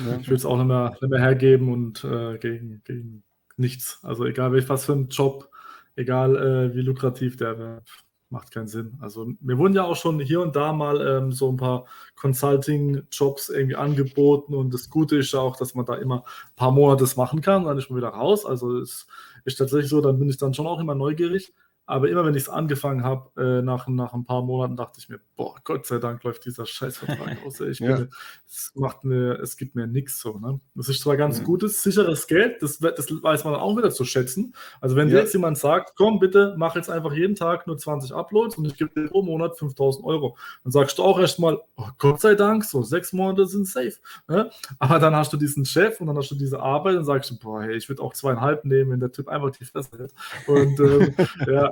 Ja. 0.05 0.17
Ich 0.19 0.29
will 0.29 0.37
es 0.37 0.45
auch 0.45 0.57
nicht 0.57 0.67
mehr, 0.67 0.97
nicht 1.01 1.09
mehr 1.09 1.19
hergeben 1.19 1.71
und 1.71 2.03
äh, 2.03 2.37
gegen, 2.37 2.81
gegen 2.85 3.23
nichts. 3.57 3.99
Also 4.03 4.25
egal 4.25 4.53
was 4.69 4.85
für 4.85 4.93
ein 4.93 5.09
Job, 5.09 5.49
egal 5.95 6.35
äh, 6.37 6.75
wie 6.75 6.81
lukrativ 6.81 7.35
der 7.35 7.59
wäre 7.59 7.83
macht 8.29 8.51
keinen 8.51 8.67
Sinn. 8.67 8.97
Also 9.01 9.31
mir 9.41 9.57
wurden 9.57 9.73
ja 9.73 9.83
auch 9.83 9.95
schon 9.95 10.19
hier 10.19 10.41
und 10.41 10.55
da 10.55 10.71
mal 10.71 11.01
ähm, 11.01 11.31
so 11.31 11.51
ein 11.51 11.57
paar 11.57 11.85
Consulting-Jobs 12.15 13.49
irgendwie 13.49 13.75
angeboten 13.75 14.53
und 14.53 14.73
das 14.73 14.89
Gute 14.89 15.17
ist 15.17 15.33
auch, 15.33 15.55
dass 15.55 15.73
man 15.73 15.85
da 15.85 15.95
immer 15.95 16.17
ein 16.17 16.55
paar 16.55 16.71
Monate 16.71 17.07
machen 17.15 17.41
kann, 17.41 17.65
dann 17.65 17.77
ist 17.77 17.89
man 17.89 17.97
wieder 17.97 18.09
raus. 18.09 18.45
Also 18.45 18.77
es 18.77 19.07
ist 19.45 19.55
tatsächlich 19.55 19.89
so, 19.89 20.01
dann 20.01 20.19
bin 20.19 20.29
ich 20.29 20.37
dann 20.37 20.53
schon 20.53 20.67
auch 20.67 20.79
immer 20.79 20.95
neugierig. 20.95 21.53
Aber 21.89 22.07
immer 22.07 22.23
wenn 22.23 22.35
ich 22.35 22.43
es 22.43 22.49
angefangen 22.49 23.03
habe, 23.03 23.31
äh, 23.35 23.63
nach, 23.63 23.87
nach 23.87 24.13
ein 24.13 24.23
paar 24.23 24.43
Monaten 24.43 24.75
dachte 24.75 24.99
ich 24.99 25.09
mir, 25.09 25.19
boah, 25.35 25.55
Gott 25.63 25.87
sei 25.87 25.97
Dank 25.97 26.23
läuft 26.23 26.45
dieser 26.45 26.67
Scheißvertrag 26.67 27.37
aus. 27.47 27.59
Ich 27.61 27.79
ja. 27.79 27.95
bin, 27.95 28.09
es 28.47 28.71
macht 28.75 29.03
mir, 29.03 29.39
es 29.39 29.57
gibt 29.57 29.73
mir 29.73 29.87
nichts 29.87 30.19
so. 30.19 30.37
Ne? 30.37 30.59
Das 30.75 30.87
ist 30.87 31.01
zwar 31.01 31.17
ganz 31.17 31.39
ja. 31.39 31.45
gutes, 31.45 31.81
sicheres 31.81 32.27
Geld, 32.27 32.61
das, 32.61 32.77
das 32.77 33.07
weiß 33.09 33.43
man 33.43 33.55
auch 33.55 33.75
wieder 33.75 33.89
zu 33.89 34.05
schätzen. 34.05 34.53
Also 34.81 34.95
wenn 34.95 35.09
ja. 35.09 35.17
jetzt 35.17 35.33
jemand 35.33 35.57
sagt, 35.57 35.93
komm 35.95 36.19
bitte, 36.19 36.53
mach 36.59 36.75
jetzt 36.75 36.91
einfach 36.91 37.11
jeden 37.11 37.33
Tag 37.33 37.65
nur 37.65 37.75
20 37.75 38.13
Uploads 38.13 38.59
und 38.59 38.65
ich 38.65 38.77
gebe 38.77 38.91
dir 38.93 39.09
pro 39.09 39.23
Monat 39.23 39.57
5000 39.57 40.05
Euro, 40.05 40.37
dann 40.63 40.71
sagst 40.71 40.99
du 40.99 41.03
auch 41.03 41.19
erstmal, 41.19 41.59
oh, 41.75 41.87
Gott 41.97 42.21
sei 42.21 42.35
Dank, 42.35 42.65
so 42.65 42.83
sechs 42.83 43.13
Monate 43.13 43.47
sind 43.47 43.67
safe. 43.67 43.95
Ne? 44.27 44.51
Aber 44.77 44.99
dann 44.99 45.15
hast 45.15 45.33
du 45.33 45.37
diesen 45.37 45.65
Chef 45.65 45.99
und 45.99 46.05
dann 46.05 46.17
hast 46.17 46.29
du 46.29 46.35
diese 46.35 46.59
Arbeit 46.59 46.97
und 46.97 47.05
sagst 47.05 47.31
du, 47.31 47.39
boah, 47.39 47.63
hey, 47.63 47.75
ich 47.75 47.89
würde 47.89 48.03
auch 48.03 48.13
zweieinhalb 48.13 48.63
nehmen, 48.63 48.91
wenn 48.91 48.99
der 48.99 49.11
Typ 49.11 49.27
einfach 49.27 49.49
die 49.49 49.65
Fresse 49.65 49.97
hält. 49.97 50.13
Und 50.45 50.79
ähm, 50.79 51.15
ja, 51.47 51.71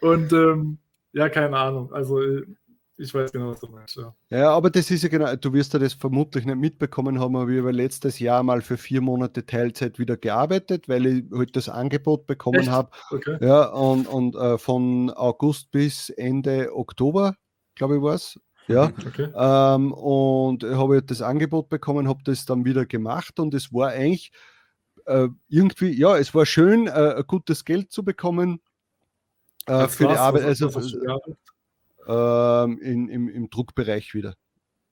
und 0.00 0.32
ähm, 0.32 0.78
ja, 1.12 1.28
keine 1.28 1.56
Ahnung. 1.56 1.92
Also 1.92 2.22
äh, 2.22 2.44
ich 3.00 3.14
weiß 3.14 3.32
genau, 3.32 3.52
was 3.52 3.60
du 3.60 3.68
meinst. 3.68 3.96
Ja. 3.96 4.14
ja, 4.28 4.50
aber 4.50 4.68
das 4.68 4.90
ist 4.90 5.02
ja 5.02 5.08
genau, 5.08 5.34
du 5.34 5.54
wirst 5.54 5.72
ja 5.72 5.78
das 5.78 5.94
vermutlich 5.94 6.44
nicht 6.44 6.58
mitbekommen 6.58 7.18
haben, 7.18 7.34
aber 7.34 7.50
ich 7.50 7.58
habe 7.58 7.70
letztes 7.70 8.18
Jahr 8.18 8.42
mal 8.42 8.60
für 8.60 8.76
vier 8.76 9.00
Monate 9.00 9.46
Teilzeit 9.46 9.98
wieder 9.98 10.18
gearbeitet, 10.18 10.86
weil 10.86 11.06
ich 11.06 11.24
halt 11.32 11.56
das 11.56 11.70
Angebot 11.70 12.26
bekommen 12.26 12.70
habe. 12.70 12.90
Okay. 13.10 13.38
Ja, 13.40 13.70
und, 13.70 14.06
und 14.06 14.36
äh, 14.36 14.58
von 14.58 15.08
August 15.10 15.70
bis 15.70 16.10
Ende 16.10 16.76
Oktober, 16.76 17.36
glaube 17.74 17.96
ich, 17.96 18.02
war 18.02 18.14
es. 18.14 18.38
Ja, 18.68 18.92
okay. 19.06 19.30
ähm, 19.34 19.92
und 19.92 20.62
habe 20.62 20.94
halt 20.96 21.10
das 21.10 21.22
Angebot 21.22 21.70
bekommen, 21.70 22.06
habe 22.06 22.20
das 22.24 22.44
dann 22.44 22.66
wieder 22.66 22.84
gemacht 22.84 23.40
und 23.40 23.54
es 23.54 23.72
war 23.72 23.88
eigentlich 23.88 24.30
äh, 25.06 25.28
irgendwie, 25.48 25.90
ja, 25.98 26.18
es 26.18 26.34
war 26.34 26.44
schön, 26.44 26.86
äh, 26.86 27.24
gutes 27.26 27.64
Geld 27.64 27.90
zu 27.90 28.04
bekommen 28.04 28.60
äh, 29.70 29.88
für 29.88 30.08
die 30.08 30.16
Arbeit, 30.16 30.44
also 30.44 30.70
ähm, 32.06 32.78
in, 32.80 33.08
im, 33.08 33.28
im 33.28 33.50
Druckbereich 33.50 34.14
wieder. 34.14 34.34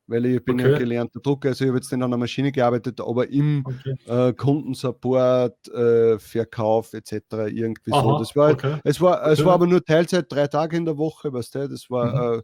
Weil 0.07 0.25
ich 0.25 0.43
bin 0.43 0.59
okay. 0.59 0.73
ja 0.73 0.79
gelernter 0.79 1.21
Drucker, 1.21 1.51
also 1.51 1.65
ich 1.65 1.69
habe 1.69 1.79
jetzt 1.79 1.93
nicht 1.93 2.03
an 2.03 2.05
einer 2.05 2.17
Maschine 2.17 2.51
gearbeitet, 2.51 2.99
aber 2.99 3.29
im 3.29 3.63
okay. 3.67 3.95
äh, 4.07 4.33
Kundensupport, 4.33 5.69
äh, 5.69 6.19
Verkauf 6.19 6.95
etc. 6.95 7.13
irgendwie 7.49 7.93
Aha, 7.93 8.03
so. 8.03 8.19
Das 8.19 8.35
war, 8.35 8.53
okay. 8.53 8.79
es, 8.85 9.03
war, 9.03 9.27
es 9.27 9.45
war 9.45 9.53
aber 9.53 9.67
nur 9.67 9.85
Teilzeit, 9.85 10.25
drei 10.31 10.47
Tage 10.47 10.79
in 10.79 10.87
der 10.87 10.97
Woche, 10.97 11.31
weißt 11.31 11.57
du, 11.57 11.69
das 11.69 11.91
war 11.91 12.37
mhm. 12.37 12.39
äh, 12.39 12.43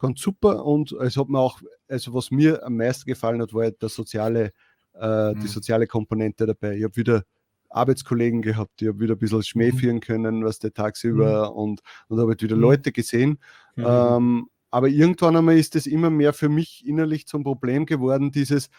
ganz 0.00 0.20
super 0.20 0.66
und 0.66 0.90
es 0.90 1.16
hat 1.16 1.28
mir 1.28 1.38
auch, 1.38 1.60
also 1.88 2.14
was 2.14 2.32
mir 2.32 2.64
am 2.64 2.76
meisten 2.76 3.04
gefallen 3.08 3.40
hat, 3.40 3.54
war 3.54 3.62
halt 3.62 3.80
der 3.80 3.90
soziale, 3.90 4.50
äh, 4.94 5.34
mhm. 5.34 5.40
die 5.40 5.48
soziale 5.48 5.86
Komponente 5.86 6.46
dabei. 6.46 6.76
Ich 6.76 6.82
habe 6.82 6.96
wieder 6.96 7.22
Arbeitskollegen 7.74 8.42
gehabt, 8.42 8.80
die 8.80 8.88
habe 8.88 9.00
wieder 9.00 9.14
ein 9.14 9.18
bisschen 9.18 9.42
Schmäh 9.42 9.72
mhm. 9.72 9.78
führen 9.78 10.00
können, 10.00 10.44
was 10.44 10.58
der 10.58 10.72
tagsüber 10.72 11.50
mhm. 11.50 11.56
und, 11.56 11.80
und 12.08 12.18
habe 12.18 12.30
halt 12.30 12.42
wieder 12.42 12.56
mhm. 12.56 12.62
Leute 12.62 12.92
gesehen. 12.92 13.38
Mhm. 13.76 13.84
Ähm, 13.86 14.46
aber 14.70 14.88
irgendwann 14.88 15.36
einmal 15.36 15.58
ist 15.58 15.76
es 15.76 15.86
immer 15.86 16.10
mehr 16.10 16.32
für 16.32 16.48
mich 16.48 16.86
innerlich 16.86 17.26
zum 17.26 17.44
Problem 17.44 17.86
geworden, 17.86 18.32
dieses, 18.32 18.70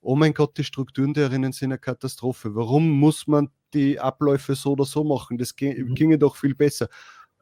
oh 0.00 0.16
mein 0.16 0.34
Gott, 0.34 0.58
die 0.58 0.64
Strukturen 0.64 1.14
derinnen 1.14 1.52
sind 1.52 1.72
eine 1.72 1.78
Katastrophe. 1.78 2.54
Warum 2.54 2.90
muss 2.90 3.26
man 3.26 3.50
die 3.72 4.00
Abläufe 4.00 4.54
so 4.54 4.72
oder 4.72 4.84
so 4.84 5.04
machen? 5.04 5.38
Das 5.38 5.54
mhm. 5.60 5.94
ginge 5.94 6.18
doch 6.18 6.36
viel 6.36 6.54
besser 6.54 6.88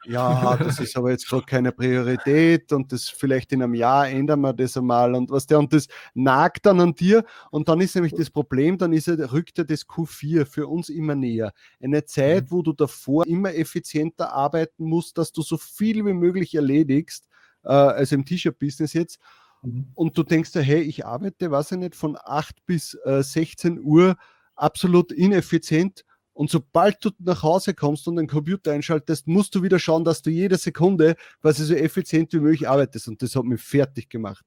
ja, 0.06 0.56
das 0.56 0.80
ist 0.80 0.96
aber 0.96 1.10
jetzt 1.10 1.28
gerade 1.28 1.44
keine 1.44 1.72
Priorität 1.72 2.72
und 2.72 2.92
das 2.92 3.08
vielleicht 3.08 3.52
in 3.52 3.62
einem 3.62 3.74
Jahr 3.74 4.08
ändern 4.08 4.40
wir 4.40 4.52
das 4.52 4.76
einmal 4.76 5.14
und 5.14 5.30
was 5.30 5.46
der 5.46 5.58
und 5.58 5.72
das 5.72 5.88
nagt 6.14 6.66
dann 6.66 6.80
an 6.80 6.94
dir 6.94 7.24
und 7.50 7.68
dann 7.68 7.80
ist 7.80 7.94
nämlich 7.94 8.14
das 8.14 8.30
Problem, 8.30 8.78
dann 8.78 8.92
ist 8.92 9.08
er, 9.08 9.32
rückt 9.32 9.58
er 9.58 9.64
das 9.64 9.86
Q4 9.86 10.44
für 10.46 10.66
uns 10.66 10.88
immer 10.88 11.14
näher. 11.14 11.52
Eine 11.80 12.04
Zeit, 12.04 12.44
mhm. 12.44 12.50
wo 12.50 12.62
du 12.62 12.72
davor 12.72 13.26
immer 13.26 13.54
effizienter 13.54 14.32
arbeiten 14.32 14.84
musst, 14.84 15.18
dass 15.18 15.32
du 15.32 15.42
so 15.42 15.56
viel 15.56 16.04
wie 16.04 16.12
möglich 16.12 16.54
erledigst, 16.54 17.26
äh, 17.64 17.68
also 17.68 18.14
im 18.14 18.24
T-Shirt-Business 18.24 18.92
jetzt. 18.92 19.18
Mhm. 19.62 19.88
Und 19.94 20.18
du 20.18 20.22
denkst 20.22 20.52
dir, 20.52 20.62
hey, 20.62 20.82
ich 20.82 21.06
arbeite, 21.06 21.50
weiß 21.50 21.72
ich 21.72 21.78
nicht, 21.78 21.94
von 21.94 22.16
8 22.22 22.66
bis 22.66 22.94
äh, 23.04 23.22
16 23.22 23.80
Uhr 23.80 24.16
absolut 24.54 25.12
ineffizient 25.12 26.04
und 26.34 26.50
sobald 26.50 27.02
du 27.04 27.10
nach 27.20 27.44
Hause 27.44 27.74
kommst 27.74 28.08
und 28.08 28.16
den 28.16 28.26
Computer 28.26 28.72
einschaltest, 28.72 29.28
musst 29.28 29.54
du 29.54 29.62
wieder 29.62 29.78
schauen, 29.78 30.04
dass 30.04 30.20
du 30.20 30.30
jede 30.30 30.58
Sekunde 30.58 31.14
quasi 31.40 31.64
so 31.64 31.74
effizient 31.74 32.32
wie 32.32 32.40
möglich 32.40 32.68
arbeitest. 32.68 33.06
Und 33.06 33.22
das 33.22 33.36
hat 33.36 33.44
mich 33.44 33.62
fertig 33.62 34.10
gemacht. 34.10 34.44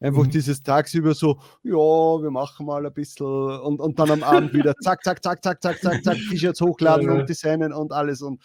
Einfach 0.00 0.24
mhm. 0.24 0.30
dieses 0.30 0.62
tagsüber 0.62 1.14
so, 1.14 1.40
ja, 1.62 1.72
wir 1.72 2.30
machen 2.30 2.66
mal 2.66 2.84
ein 2.84 2.92
bisschen 2.92 3.26
und, 3.26 3.80
und 3.80 3.98
dann 3.98 4.10
am 4.10 4.22
Abend 4.22 4.52
wieder 4.52 4.74
zack, 4.80 5.02
zack, 5.04 5.22
zack, 5.22 5.42
zack, 5.42 5.62
zack, 5.62 5.80
zack, 5.80 6.04
zack, 6.04 6.16
T-Shirts 6.30 6.60
hochladen 6.60 7.08
und 7.08 7.28
designen 7.28 7.72
und 7.72 7.92
alles. 7.92 8.20
Und, 8.20 8.42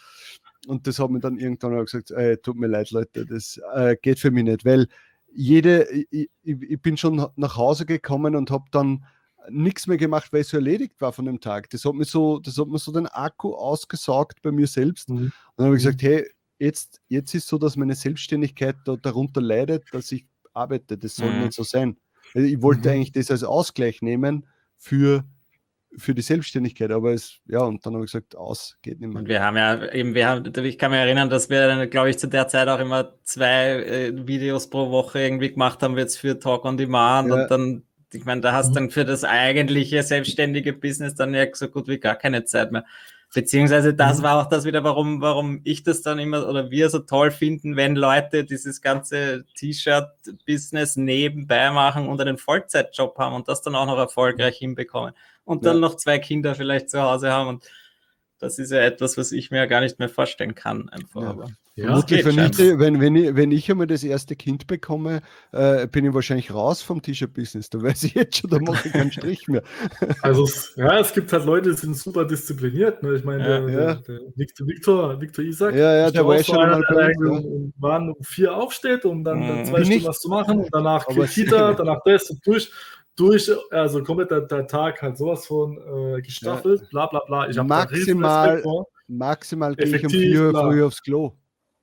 und 0.68 0.86
das 0.86 1.00
hat 1.00 1.10
mir 1.10 1.20
dann 1.20 1.38
irgendwann 1.38 1.78
auch 1.78 1.86
gesagt, 1.86 2.12
ey, 2.12 2.38
tut 2.38 2.58
mir 2.58 2.68
leid, 2.68 2.92
Leute, 2.92 3.26
das 3.26 3.60
äh, 3.74 3.96
geht 4.02 4.20
für 4.20 4.32
mich 4.32 4.44
nicht, 4.44 4.66
weil 4.66 4.88
jede, 5.32 5.88
ich, 5.92 6.30
ich 6.44 6.82
bin 6.82 6.98
schon 6.98 7.26
nach 7.36 7.58
Hause 7.58 7.86
gekommen 7.88 8.36
und 8.36 8.52
habe 8.52 8.66
dann 8.72 9.04
nichts 9.50 9.88
mehr 9.88 9.98
gemacht, 9.98 10.32
weil 10.32 10.42
es 10.42 10.50
so 10.50 10.58
erledigt 10.58 11.00
war 11.00 11.14
von 11.14 11.26
dem 11.26 11.40
Tag. 11.40 11.70
Das 11.70 11.86
hat 11.86 11.94
mir 11.94 12.06
so, 12.06 12.40
das 12.40 12.58
hat 12.58 12.68
mir 12.68 12.80
so 12.80 12.92
den 12.92 13.08
Akku 13.08 13.54
ausgesaugt 13.54 14.42
bei 14.42 14.52
mir 14.52 14.68
selbst. 14.68 15.10
Mhm. 15.10 15.18
Und 15.18 15.34
dann 15.58 15.66
habe 15.68 15.76
ich 15.76 15.84
gesagt, 15.84 16.02
mhm. 16.02 16.08
hey, 16.08 16.28
jetzt, 16.60 17.02
jetzt 17.08 17.34
ist 17.34 17.48
so, 17.48 17.58
dass 17.58 17.76
meine 17.76 17.96
Selbstständigkeit 17.96 18.76
da, 18.86 18.96
darunter 18.96 19.42
leidet, 19.42 19.84
dass 19.92 20.12
ich 20.12 20.26
arbeite. 20.54 20.98
Das 20.98 21.16
soll 21.16 21.32
mhm. 21.32 21.42
nicht 21.42 21.54
so 21.54 21.64
sein. 21.64 21.98
Also 22.34 22.48
ich 22.48 22.62
wollte 22.62 22.90
mhm. 22.90 22.96
eigentlich 22.96 23.12
das 23.12 23.32
als 23.32 23.44
Ausgleich 23.44 24.02
nehmen 24.02 24.48
für, 24.78 25.24
für 25.98 26.16
die 26.16 26.22
Selbstständigkeit, 26.22 26.92
aber 26.92 27.14
es, 27.14 27.40
ja, 27.48 27.62
und 27.62 27.86
dann 27.86 27.94
habe 27.94 28.06
ich 28.06 28.12
gesagt, 28.12 28.36
aus, 28.36 28.78
geht 28.82 29.00
nicht 29.00 29.10
mehr. 29.10 29.20
Und 29.20 29.28
wir 29.28 29.42
haben 29.42 29.58
ja 29.58 29.92
eben, 29.92 30.16
wir 30.16 30.28
haben, 30.28 30.66
ich 30.66 30.78
kann 30.78 30.92
mich 30.92 31.00
erinnern, 31.00 31.30
dass 31.30 31.50
wir 31.50 31.68
dann, 31.68 31.90
glaube 31.90 32.10
ich, 32.10 32.18
zu 32.18 32.28
der 32.28 32.48
Zeit 32.48 32.68
auch 32.68 32.80
immer 32.80 33.14
zwei 33.24 33.84
äh, 33.84 34.28
Videos 34.28 34.70
pro 34.70 34.90
Woche 34.90 35.20
irgendwie 35.20 35.52
gemacht 35.52 35.84
haben, 35.84 35.98
jetzt 35.98 36.18
für 36.18 36.40
Talk 36.40 36.66
on 36.66 36.78
Demand 36.78 37.30
ja. 37.30 37.36
und 37.36 37.52
dann 37.52 37.84
ich 38.14 38.26
meine, 38.26 38.42
da 38.42 38.54
hast 38.54 38.68
du 38.68 38.72
mhm. 38.72 38.76
dann 38.76 38.92
für 38.92 39.06
das 39.06 39.24
eigentliche 39.24 40.04
selbstständige 40.04 40.74
Business 40.74 41.16
dann 41.16 41.34
ja 41.34 41.46
so 41.54 41.68
gut 41.68 41.88
wie 41.88 42.00
gar 42.00 42.16
keine 42.16 42.46
Zeit 42.46 42.72
mehr. 42.72 42.86
Beziehungsweise 43.34 43.96
das 43.96 44.20
mhm. 44.20 44.24
war 44.24 44.42
auch 44.42 44.50
das 44.50 44.64
wieder, 44.66 44.84
warum, 44.84 45.22
warum 45.22 45.62
ich 45.64 45.84
das 45.84 46.04
dann 46.04 46.20
immer 46.20 46.48
oder 46.48 46.70
wir 46.70 46.90
so 46.90 47.00
toll 47.00 47.32
finden, 47.32 47.76
wenn 47.76 47.96
Leute 47.96 48.44
dieses 48.44 48.82
ganze 48.82 49.46
T-Shirt-Business 49.56 50.98
nebenbei 50.98 51.72
machen 51.72 52.08
und 52.08 52.22
einen 52.22 52.38
Vollzeitjob 52.38 53.18
haben 53.18 53.36
und 53.36 53.48
das 53.48 53.62
dann 53.64 53.76
auch 53.76 53.88
noch 53.88 53.98
erfolgreich 53.98 54.58
hinbekommen 54.58 55.14
und 55.46 55.66
dann 55.66 55.78
ja. 55.78 55.82
noch 55.82 55.96
zwei 55.96 56.20
Kinder 56.20 56.54
vielleicht 56.54 56.92
zu 56.92 57.02
Hause 57.02 57.32
haben 57.32 57.50
und 57.50 57.64
das 58.44 58.60
ist 58.60 58.72
ja 58.72 58.80
etwas, 58.80 59.18
was 59.18 59.32
ich 59.32 59.52
mir 59.52 59.66
gar 59.68 59.82
nicht 59.82 60.00
mehr 60.00 60.10
vorstellen 60.10 60.54
kann. 60.54 60.90
Einfach. 60.90 61.22
Ja. 61.22 61.30
Aber 61.30 61.48
ja, 61.76 61.88
Vermutlich, 61.88 62.24
wenn, 62.24 62.38
ich, 62.38 62.80
wenn, 62.80 63.02
wenn, 63.02 63.16
ich, 63.16 63.36
wenn 63.36 63.52
ich 63.52 63.72
einmal 63.72 63.88
das 63.88 64.04
erste 64.04 64.36
Kind 64.36 64.68
bekomme, 64.68 65.22
äh, 65.52 65.88
bin 65.88 66.06
ich 66.06 66.14
wahrscheinlich 66.14 66.54
raus 66.54 66.84
vom 66.84 67.02
T-Shirt-Business. 67.02 67.72
Da 67.72 67.82
weiß 67.82 68.04
ich 68.04 68.14
jetzt 68.14 68.38
schon, 68.38 68.52
da 68.52 68.60
mache 68.60 68.90
ich 68.90 68.94
keinen 68.94 69.12
Strich 69.12 69.48
mehr. 69.48 69.64
Also, 70.22 70.48
ja, 70.76 71.00
es 71.00 71.14
gibt 71.14 71.34
halt 71.34 71.46
Leute, 71.46 71.72
die 71.72 71.78
sind 71.78 71.98
super 71.98 72.26
diszipliniert. 72.26 73.02
Ne? 73.02 73.16
Ich 73.16 73.24
meine, 73.24 73.44
ja, 73.44 73.60
der, 73.60 73.70
ja. 73.70 73.96
der, 73.96 74.20
Victor, 74.36 74.68
Victor, 74.68 75.22
Victor 75.22 75.46
Isaac, 75.46 75.74
ja, 75.74 75.96
ja, 75.96 76.12
der 76.12 76.28
war 76.28 76.44
schon 76.44 76.58
einer, 76.58 76.78
mal 76.78 77.12
der 77.18 77.32
um, 77.32 77.74
wann 77.78 78.10
um 78.12 78.24
vier 78.24 78.56
aufsteht, 78.56 79.06
um 79.06 79.24
dann, 79.24 79.42
dann 79.42 79.60
mhm. 79.60 79.66
zwei 79.66 79.84
Stunden 79.84 80.06
was 80.06 80.20
zu 80.20 80.30
machen 80.30 80.60
und 80.60 80.70
danach 80.72 81.08
Kita, 81.08 81.74
danach 81.78 82.02
das 82.06 82.30
und 82.30 82.46
durch 82.46 82.72
durch, 83.16 83.52
also 83.72 84.04
komplett 84.04 84.32
der, 84.32 84.42
der, 84.42 84.68
Tag 84.68 85.02
halt 85.02 85.18
sowas 85.18 85.46
von 85.46 85.78
äh, 85.78 86.22
gestaffelt, 86.22 86.82
ja. 86.82 86.88
bla 86.90 87.06
bla 87.08 87.22
bla. 87.26 87.50
Ich 87.50 87.62
maximal, 87.62 88.64
maximal 89.08 89.76
gehe 89.76 89.96
ich 89.96 90.04
um 90.04 90.10
vier 90.10 90.52
früh 90.52 90.84
aufs 90.84 91.02
Klo. 91.02 91.34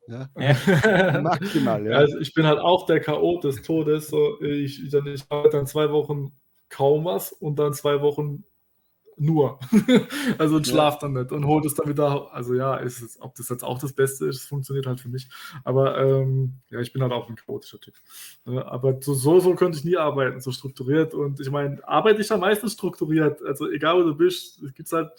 Ja. 0.08 0.28
Maximal, 1.20 1.86
ja. 1.86 1.92
Also 1.98 2.18
ich 2.18 2.34
bin 2.34 2.46
halt 2.46 2.58
auch 2.58 2.86
der 2.86 3.00
K.O. 3.00 3.38
des 3.40 3.62
Todes. 3.62 4.08
So, 4.08 4.40
ich, 4.40 4.82
ich, 4.84 4.92
ich 4.92 5.24
arbeite 5.28 5.56
dann 5.56 5.66
zwei 5.66 5.90
Wochen 5.90 6.32
kaum 6.68 7.04
was 7.04 7.32
und 7.32 7.58
dann 7.58 7.74
zwei 7.74 8.00
Wochen 8.00 8.44
nur. 9.16 9.58
also 10.38 10.56
und 10.56 10.66
schlaf 10.66 10.98
dann 10.98 11.12
nicht 11.12 11.32
und 11.32 11.46
holt 11.46 11.64
es 11.64 11.74
dann 11.74 11.88
wieder. 11.88 12.32
Also 12.32 12.54
ja, 12.54 12.76
ist 12.76 13.02
es, 13.02 13.20
ob 13.20 13.34
das 13.34 13.48
jetzt 13.48 13.62
auch 13.64 13.78
das 13.78 13.92
Beste 13.92 14.26
ist, 14.26 14.46
funktioniert 14.46 14.86
halt 14.86 15.00
für 15.00 15.08
mich. 15.08 15.28
Aber 15.64 15.98
ähm, 15.98 16.54
ja, 16.70 16.80
ich 16.80 16.92
bin 16.92 17.02
halt 17.02 17.12
auch 17.12 17.28
ein 17.28 17.36
chaotischer 17.36 17.80
Typ. 17.80 17.94
Aber 18.44 19.00
so, 19.00 19.14
so, 19.14 19.40
so 19.40 19.54
könnte 19.54 19.78
ich 19.78 19.84
nie 19.84 19.96
arbeiten, 19.96 20.40
so 20.40 20.52
strukturiert. 20.52 21.14
Und 21.14 21.40
ich 21.40 21.50
meine, 21.50 21.86
arbeite 21.86 22.20
ich 22.20 22.28
ja 22.28 22.36
meistens 22.36 22.72
strukturiert. 22.72 23.42
Also 23.44 23.70
egal 23.70 23.98
wo 23.98 24.02
du 24.02 24.14
bist, 24.14 24.62
es 24.62 24.74
gibt 24.74 24.90
halt 24.92 25.10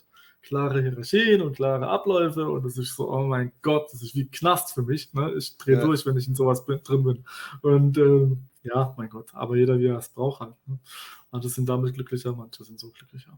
klare 0.42 0.82
Hierarchien 0.82 1.42
und 1.42 1.56
klare 1.56 1.88
Abläufe 1.88 2.50
und 2.50 2.66
es 2.66 2.78
ist 2.78 2.96
so, 2.96 3.12
oh 3.12 3.24
mein 3.24 3.52
Gott, 3.62 3.90
das 3.92 4.02
ist 4.02 4.16
wie 4.16 4.28
Knast 4.28 4.74
für 4.74 4.82
mich. 4.82 5.14
Ne? 5.14 5.34
Ich 5.38 5.58
drehe 5.58 5.78
ja. 5.78 5.86
durch, 5.86 6.06
wenn 6.06 6.18
ich 6.18 6.28
in 6.28 6.36
sowas 6.36 6.66
bin, 6.66 6.82
drin 6.84 7.04
bin. 7.04 7.24
Und 7.62 7.98
ähm, 7.98 8.48
ja, 8.64 8.94
mein 8.98 9.10
Gott, 9.10 9.34
aber 9.34 9.56
jeder, 9.56 9.80
wie 9.80 9.88
er 9.88 9.98
es 9.98 10.10
braucht 10.10 10.42
halt. 10.42 10.56
Ne? 10.66 10.80
Manche 11.32 11.50
sind 11.50 11.70
damit 11.70 11.94
glücklicher, 11.94 12.34
manche 12.34 12.64
sind 12.64 12.80
so 12.80 12.90
glücklicher. 12.90 13.38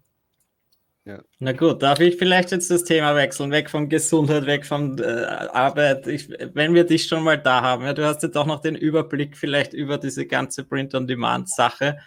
Ja. 1.06 1.20
Na 1.39 1.51
gut, 1.51 1.84
darf 1.84 1.99
ich 1.99 2.16
vielleicht 2.16 2.51
jetzt 2.51 2.72
das 2.72 2.86
Thema 2.86 3.14
wechseln, 3.14 3.51
weg 3.51 3.70
von 3.70 3.89
Gesundheit, 3.89 4.45
weg 4.45 4.66
von 4.66 4.97
äh, 4.99 5.04
Arbeit. 5.04 6.08
Ich, 6.08 6.30
wenn 6.54 6.74
wir 6.74 6.86
dich 6.86 7.08
schon 7.08 7.24
mal 7.24 7.38
da 7.38 7.62
haben, 7.62 7.84
ja, 7.84 7.93
du 7.93 8.06
hast 8.06 8.24
jetzt 8.24 8.38
auch 8.38 8.45
noch 8.45 8.62
den 8.62 8.76
Überblick 8.76 9.36
vielleicht 9.38 9.74
über 9.74 9.97
diese 9.97 10.26
ganze 10.26 10.64
Print-on-Demand-Sache. 10.64 11.97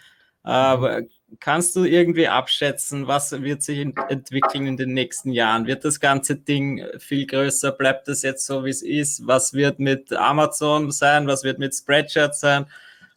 Aber 0.41 1.01
kannst 1.39 1.75
du 1.75 1.83
irgendwie 1.83 2.27
abschätzen, 2.27 3.05
was 3.05 3.33
wird 3.43 3.61
sich 3.61 3.79
entwickeln 3.79 4.65
in 4.65 4.77
den 4.77 4.93
nächsten 4.93 5.31
Jahren? 5.31 5.67
Wird 5.67 5.85
das 5.85 5.99
ganze 5.99 6.37
Ding 6.37 6.83
viel 6.97 7.27
größer? 7.27 7.73
Bleibt 7.73 8.07
es 8.07 8.23
jetzt 8.23 8.47
so, 8.47 8.65
wie 8.65 8.69
es 8.69 8.81
ist? 8.81 9.27
Was 9.27 9.53
wird 9.53 9.77
mit 9.77 10.11
Amazon 10.13 10.89
sein? 10.89 11.27
Was 11.27 11.43
wird 11.43 11.59
mit 11.59 11.75
Spreadshirt 11.75 12.33
sein? 12.33 12.65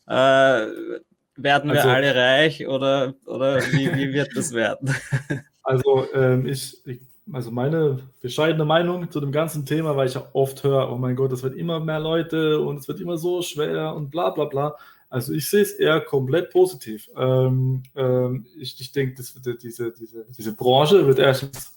Äh, 0.09 0.66
werden 1.37 1.72
wir 1.72 1.76
also, 1.76 1.89
alle 1.89 2.14
reich 2.14 2.66
oder, 2.66 3.14
oder 3.24 3.62
wie, 3.72 3.95
wie 3.95 4.12
wird 4.12 4.37
das 4.37 4.53
werden? 4.53 4.95
Also 5.63 6.07
ähm, 6.15 6.47
ich, 6.47 6.85
ich, 6.87 7.01
also 7.33 7.51
meine 7.51 8.01
bescheidene 8.21 8.65
Meinung 8.65 9.11
zu 9.11 9.21
dem 9.21 9.33
ganzen 9.33 9.67
Thema, 9.67 9.97
weil 9.97 10.09
ich 10.09 10.15
ja 10.15 10.27
oft 10.33 10.65
höre, 10.65 10.91
oh 10.91 10.97
mein 10.97 11.17
Gott, 11.17 11.33
es 11.33 11.43
wird 11.43 11.55
immer 11.55 11.81
mehr 11.81 12.01
Leute 12.01 12.61
und 12.61 12.79
es 12.79 12.89
wird 12.89 13.01
immer 13.01 13.19
so 13.19 13.43
schwer 13.43 13.95
und 13.95 14.11
bla 14.11 14.31
bla 14.31 14.45
bla. 14.47 14.77
Also 15.09 15.33
ich 15.33 15.49
sehe 15.49 15.63
es 15.63 15.73
eher 15.73 16.01
komplett 16.01 16.51
positiv. 16.51 17.09
Ähm, 17.17 17.83
ähm, 17.97 18.47
ich, 18.59 18.81
ich 18.81 18.93
denke, 18.93 19.17
diese, 19.61 19.93
diese, 19.93 19.93
diese 20.37 20.55
Branche 20.55 21.05
wird, 21.07 21.19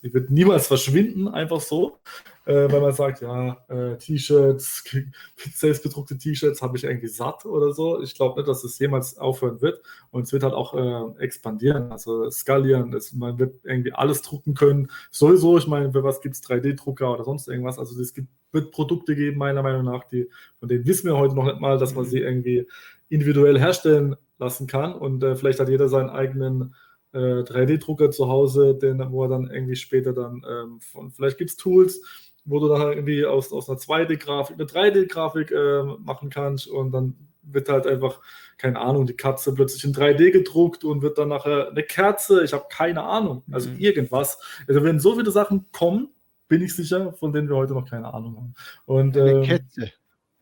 die 0.04 0.14
wird 0.14 0.30
niemals 0.30 0.68
verschwinden, 0.68 1.28
einfach 1.28 1.60
so 1.60 1.98
äh, 2.46 2.70
weil 2.72 2.82
man 2.82 2.94
sagt, 2.94 3.22
ja, 3.22 3.58
äh, 3.70 3.98
T-Shirts, 3.98 4.84
selbstbedruckte 5.56 6.18
T-Shirts 6.18 6.62
habe 6.62 6.78
ich 6.78 6.84
irgendwie 6.84 7.08
satt 7.08 7.46
oder 7.46 7.74
so. 7.74 8.02
Ich 8.02 8.16
glaube 8.16 8.40
nicht, 8.40 8.50
dass 8.50 8.64
es 8.64 8.78
jemals 8.80 9.18
aufhören 9.18 9.62
wird 9.62 9.82
und 10.12 10.24
es 10.24 10.34
wird 10.34 10.44
halt 10.44 10.54
auch 10.54 10.74
äh, 10.74 11.24
expandieren, 11.24 11.92
also 11.92 12.30
skalieren. 12.30 12.94
Es, 12.94 13.14
man 13.14 13.40
wird 13.40 13.56
irgendwie 13.64 13.94
alles 13.94 14.22
drucken 14.22 14.56
können. 14.56 14.90
Sowieso, 15.10 15.58
ich 15.58 15.68
meine, 15.68 15.92
für 15.94 16.04
was 16.04 16.22
gibt 16.22 16.36
es 16.36 16.44
3D-Drucker 16.44 17.14
oder 17.14 17.24
sonst 17.24 17.48
irgendwas? 17.48 17.80
Also 17.80 18.00
es 18.02 18.14
gibt, 18.14 18.28
wird 18.52 18.72
Produkte 18.72 19.16
geben, 19.16 19.38
meiner 19.38 19.64
Meinung 19.64 19.86
nach, 19.86 20.04
die, 20.04 20.30
von 20.60 20.68
denen 20.68 20.86
wissen 20.86 21.08
wir 21.08 21.18
heute 21.18 21.36
noch 21.36 21.46
nicht 21.46 21.60
mal, 21.60 21.78
dass 21.78 21.96
man 21.96 22.06
sie 22.06 22.20
irgendwie 22.20 22.68
individuell 23.10 23.58
herstellen 23.58 24.16
lassen 24.38 24.68
kann 24.68 24.94
und 24.94 25.24
äh, 25.24 25.36
vielleicht 25.36 25.60
hat 25.60 25.70
jeder 25.70 25.88
seinen 25.88 26.10
eigenen 26.10 26.76
3D-Drucker 27.14 28.06
äh, 28.06 28.10
zu 28.10 28.28
Hause, 28.28 28.76
den, 28.76 29.00
wo 29.12 29.24
er 29.24 29.30
dann 29.30 29.50
irgendwie 29.50 29.76
später 29.76 30.14
dann 30.14 30.44
ähm, 30.50 30.80
von, 30.80 31.12
vielleicht 31.12 31.38
gibt 31.38 31.52
es 31.52 31.58
Tools, 31.58 32.02
wo 32.46 32.60
du 32.60 32.68
dann 32.68 32.82
irgendwie 32.94 33.26
aus, 33.26 33.52
aus 33.52 33.70
einer 33.70 33.80
2D-Grafik 33.80 34.56
eine 34.56 34.66
3D-Grafik 34.66 35.52
äh, 35.52 35.84
machen 36.00 36.30
kannst 36.30 36.68
und 36.68 36.92
dann 36.92 37.16
wird 37.44 37.70
halt 37.70 37.88
einfach, 37.88 38.22
keine 38.58 38.80
Ahnung, 38.80 39.06
die 39.06 39.16
Katze 39.16 39.54
plötzlich 39.54 39.84
in 39.84 39.94
3D 39.94 40.32
gedruckt 40.32 40.84
und 40.84 41.02
wird 41.02 41.18
dann 41.18 41.30
nachher 41.30 41.70
eine 41.70 41.84
Kerze, 41.84 42.44
ich 42.44 42.54
habe 42.54 42.66
keine 42.70 43.04
Ahnung, 43.04 43.44
also 43.52 43.70
mhm. 43.70 43.80
irgendwas. 43.80 44.40
Also 44.68 44.84
wenn 44.84 45.00
so 45.00 45.16
viele 45.16 45.32
Sachen 45.32 45.66
kommen, 45.72 46.10
bin 46.48 46.62
ich 46.62 46.76
sicher, 46.76 47.14
von 47.14 47.34
denen 47.34 47.50
wir 47.50 47.56
heute 47.56 47.74
noch 47.74 47.90
keine 47.90 48.14
Ahnung 48.14 48.36
haben. 48.36 48.54
Und, 48.86 49.18
eine 49.18 49.32
ähm, 49.32 49.44
Kette. 49.44 49.92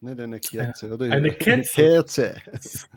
Nicht 0.04 0.20
eine 0.20 0.40
Kerze, 0.40 0.92
oder? 0.92 1.12
Eine 1.12 1.32
Kerze. 1.32 1.74
Kerze. 1.74 2.36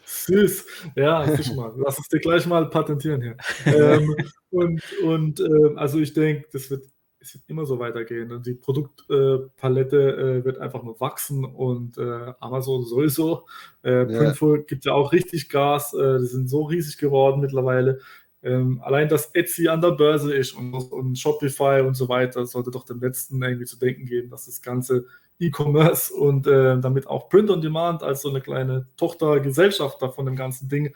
Süß. 0.05 0.67
Ja, 0.97 1.37
sicher 1.37 1.55
mal. 1.55 1.75
Lass 1.77 1.99
uns 1.99 2.09
dir 2.09 2.19
gleich 2.19 2.47
mal 2.47 2.71
patentieren 2.71 3.21
hier. 3.21 3.37
ähm, 3.67 4.17
und 4.51 4.83
und 5.03 5.41
äh, 5.41 5.77
also 5.77 5.99
ich 5.99 6.15
denke, 6.15 6.49
das 6.51 6.71
wird 6.71 6.87
es 7.25 7.35
wird 7.35 7.45
immer 7.49 7.67
so 7.67 7.79
weitergehen. 7.79 8.33
Und 8.33 8.47
die 8.47 8.55
Produktpalette 8.55 10.41
äh, 10.41 10.45
wird 10.45 10.59
einfach 10.59 10.83
nur 10.83 11.01
wachsen 11.01 11.45
und 11.45 11.99
äh, 11.99 12.33
Amazon 12.41 12.85
sowieso. 12.85 13.47
Äh, 13.83 14.05
Printful 14.05 14.59
ja. 14.59 14.65
gibt 14.65 14.85
ja 14.85 14.93
auch 14.93 15.13
richtig 15.13 15.49
Gas. 15.49 15.95
Äh, 15.95 16.19
die 16.19 16.27
sind 16.27 16.49
so 16.49 16.63
riesig 16.63 16.99
geworden 16.99 17.41
mittlerweile. 17.41 18.01
Ähm, 18.43 18.83
allein, 18.83 19.09
dass 19.09 19.35
Etsy 19.35 19.69
an 19.69 19.81
der 19.81 19.93
Börse 19.93 20.35
ist 20.35 20.53
und, 20.53 20.75
und, 20.75 21.19
Shopify 21.19 21.81
und 21.81 21.95
so 21.95 22.11
weiter, 22.11 22.45
sollte 22.45 22.71
doch 22.71 22.85
dem 22.85 23.01
Letzten 23.01 23.43
irgendwie 23.43 23.65
zu 23.65 23.79
denken 23.79 24.05
geben, 24.05 24.29
dass 24.29 24.45
das 24.45 24.61
ganze 24.61 25.07
E-Commerce 25.39 26.13
und 26.13 26.47
äh, 26.47 26.79
damit 26.79 27.07
auch 27.07 27.31
Print 27.31 27.51
on 27.51 27.63
Demand 27.63 28.03
als 28.03 28.21
so 28.21 28.29
eine 28.29 28.43
kleine 28.43 28.87
Tochtergesellschaft 28.99 29.99
von 30.15 30.27
dem 30.27 30.37
ganzen 30.37 30.69
Ding 30.69 30.95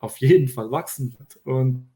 auf 0.00 0.16
jeden 0.16 0.48
Fall 0.48 0.72
wachsen 0.72 1.14
wird. 1.16 1.38
Und 1.44 1.89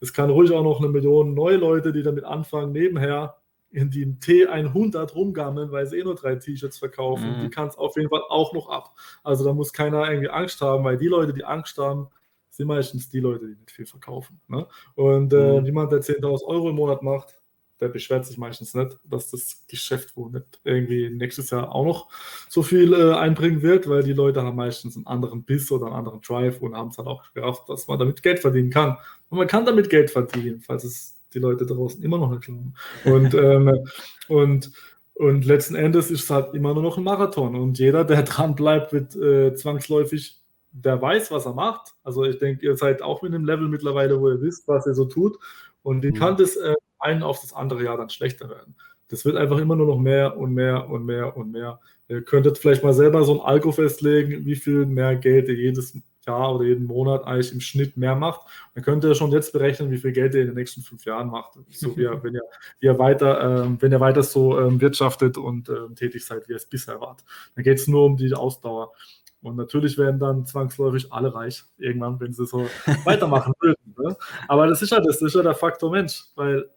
es 0.00 0.12
kann 0.12 0.30
ruhig 0.30 0.52
auch 0.52 0.62
noch 0.62 0.80
eine 0.80 0.88
Million 0.88 1.34
neue 1.34 1.56
Leute, 1.56 1.92
die 1.92 2.02
damit 2.02 2.24
anfangen, 2.24 2.72
nebenher 2.72 3.36
in 3.70 3.90
die 3.90 4.06
T100 4.06 5.12
rumgammeln, 5.12 5.70
weil 5.70 5.86
sie 5.86 5.98
eh 5.98 6.04
nur 6.04 6.14
drei 6.14 6.36
T-Shirts 6.36 6.78
verkaufen. 6.78 7.38
Mhm. 7.38 7.42
Die 7.42 7.50
kann 7.50 7.68
es 7.68 7.76
auf 7.76 7.96
jeden 7.96 8.08
Fall 8.08 8.22
auch 8.28 8.52
noch 8.54 8.68
ab. 8.68 8.94
Also 9.22 9.44
da 9.44 9.52
muss 9.52 9.72
keiner 9.72 10.10
irgendwie 10.10 10.30
Angst 10.30 10.60
haben, 10.60 10.84
weil 10.84 10.96
die 10.96 11.08
Leute, 11.08 11.34
die 11.34 11.44
Angst 11.44 11.76
haben, 11.78 12.08
sind 12.50 12.66
meistens 12.66 13.08
die 13.08 13.20
Leute, 13.20 13.46
die 13.46 13.56
nicht 13.56 13.70
viel 13.70 13.86
verkaufen. 13.86 14.40
Ne? 14.48 14.66
Und 14.94 15.32
äh, 15.32 15.60
mhm. 15.60 15.66
jemand, 15.66 15.92
der 15.92 16.00
10.000 16.00 16.44
Euro 16.44 16.70
im 16.70 16.76
Monat 16.76 17.02
macht, 17.02 17.36
der 17.80 17.88
beschwert 17.88 18.26
sich 18.26 18.38
meistens 18.38 18.74
nicht, 18.74 18.96
dass 19.04 19.30
das 19.30 19.64
Geschäft 19.68 20.16
wohl 20.16 20.30
nicht 20.30 20.60
irgendwie 20.64 21.10
nächstes 21.10 21.50
Jahr 21.50 21.74
auch 21.74 21.84
noch 21.84 22.08
so 22.48 22.62
viel 22.62 22.92
äh, 22.92 23.14
einbringen 23.14 23.62
wird, 23.62 23.88
weil 23.88 24.02
die 24.02 24.12
Leute 24.12 24.42
haben 24.42 24.56
meistens 24.56 24.96
einen 24.96 25.06
anderen 25.06 25.44
Biss 25.44 25.70
oder 25.70 25.86
einen 25.86 25.94
anderen 25.94 26.20
Drive 26.20 26.60
und 26.60 26.76
haben 26.76 26.88
es 26.88 26.98
halt 26.98 27.08
auch 27.08 27.32
gerafft, 27.34 27.68
dass 27.68 27.88
man 27.88 27.98
damit 27.98 28.22
Geld 28.22 28.40
verdienen 28.40 28.70
kann. 28.70 28.96
Und 29.28 29.38
man 29.38 29.46
kann 29.46 29.64
damit 29.64 29.90
Geld 29.90 30.10
verdienen, 30.10 30.60
falls 30.60 30.84
es 30.84 31.16
die 31.34 31.38
Leute 31.38 31.66
draußen 31.66 32.02
immer 32.02 32.18
noch 32.18 32.30
nicht 32.30 32.42
glauben. 32.42 32.74
Und, 33.04 33.34
ähm, 33.34 33.86
und, 34.28 34.72
und 35.14 35.44
letzten 35.44 35.74
Endes 35.74 36.10
ist 36.10 36.24
es 36.24 36.30
halt 36.30 36.54
immer 36.54 36.74
nur 36.74 36.82
noch 36.82 36.98
ein 36.98 37.04
Marathon. 37.04 37.54
Und 37.54 37.78
jeder, 37.78 38.04
der 38.04 38.22
dran 38.24 38.54
bleibt, 38.54 38.92
wird 38.92 39.14
äh, 39.16 39.54
zwangsläufig, 39.54 40.40
der 40.72 41.00
weiß, 41.00 41.30
was 41.30 41.46
er 41.46 41.54
macht. 41.54 41.94
Also 42.02 42.24
ich 42.24 42.38
denke, 42.38 42.66
ihr 42.66 42.76
seid 42.76 43.02
auch 43.02 43.22
mit 43.22 43.32
dem 43.32 43.44
Level 43.44 43.68
mittlerweile, 43.68 44.20
wo 44.20 44.28
ihr 44.28 44.40
wisst, 44.40 44.68
was 44.68 44.86
ihr 44.86 44.94
so 44.94 45.06
tut. 45.06 45.38
Und 45.82 46.02
wie 46.02 46.10
mhm. 46.10 46.14
kann 46.14 46.36
das 46.36 46.56
äh, 46.56 46.74
einen 46.98 47.22
auf 47.22 47.40
das 47.40 47.52
andere 47.52 47.84
Jahr 47.84 47.96
dann 47.96 48.10
schlechter 48.10 48.48
werden? 48.48 48.76
Das 49.08 49.24
wird 49.24 49.36
einfach 49.36 49.58
immer 49.58 49.74
nur 49.74 49.86
noch 49.86 49.98
mehr 49.98 50.36
und 50.36 50.52
mehr 50.52 50.88
und 50.88 51.06
mehr 51.06 51.36
und 51.36 51.50
mehr. 51.50 51.80
Ihr 52.08 52.22
könntet 52.22 52.58
vielleicht 52.58 52.84
mal 52.84 52.92
selber 52.92 53.24
so 53.24 53.40
ein 53.40 53.46
Alko 53.46 53.72
festlegen, 53.72 54.44
wie 54.44 54.56
viel 54.56 54.86
mehr 54.86 55.16
Geld 55.16 55.48
ihr 55.48 55.54
jedes 55.54 55.94
Jahr 56.26 56.54
oder 56.54 56.64
jeden 56.64 56.86
Monat 56.86 57.24
eigentlich 57.24 57.52
im 57.52 57.60
Schnitt 57.60 57.96
mehr 57.96 58.14
macht. 58.14 58.42
Dann 58.74 58.84
könnt 58.84 59.04
ihr 59.04 59.14
schon 59.14 59.32
jetzt 59.32 59.52
berechnen, 59.52 59.90
wie 59.90 59.96
viel 59.96 60.12
Geld 60.12 60.34
ihr 60.34 60.42
in 60.42 60.48
den 60.48 60.56
nächsten 60.56 60.82
fünf 60.82 61.04
Jahren 61.06 61.28
macht. 61.28 61.58
So 61.70 61.96
wie 61.96 62.02
ihr, 62.02 62.18
wenn 62.22 62.34
ihr, 62.34 62.42
wie 62.80 62.86
ihr 62.86 62.98
weiter, 62.98 63.64
ähm, 63.64 63.78
wenn 63.80 63.92
ihr 63.92 64.00
weiter 64.00 64.22
so 64.22 64.60
ähm, 64.60 64.80
wirtschaftet 64.80 65.38
und 65.38 65.68
ähm, 65.70 65.94
tätig 65.96 66.24
seid, 66.24 66.46
wie 66.46 66.52
ihr 66.52 66.56
es 66.56 66.66
bisher 66.66 67.00
wart. 67.00 67.24
Dann 67.54 67.64
geht 67.64 67.78
es 67.78 67.88
nur 67.88 68.04
um 68.04 68.16
die 68.16 68.32
Ausdauer. 68.34 68.92
Und 69.40 69.56
natürlich 69.56 69.96
werden 69.96 70.18
dann 70.18 70.46
zwangsläufig 70.46 71.12
alle 71.12 71.32
reich 71.32 71.64
irgendwann, 71.78 72.20
wenn 72.20 72.32
sie 72.32 72.44
so 72.44 72.66
weitermachen 73.04 73.54
würden. 73.60 73.94
Ne? 73.96 74.16
Aber 74.48 74.66
das 74.66 74.82
ist 74.82 74.90
ja 74.90 75.00
das 75.00 75.22
ist 75.22 75.34
ja 75.34 75.42
der 75.42 75.54
Faktor 75.54 75.90
Mensch, 75.90 76.24
weil 76.34 76.68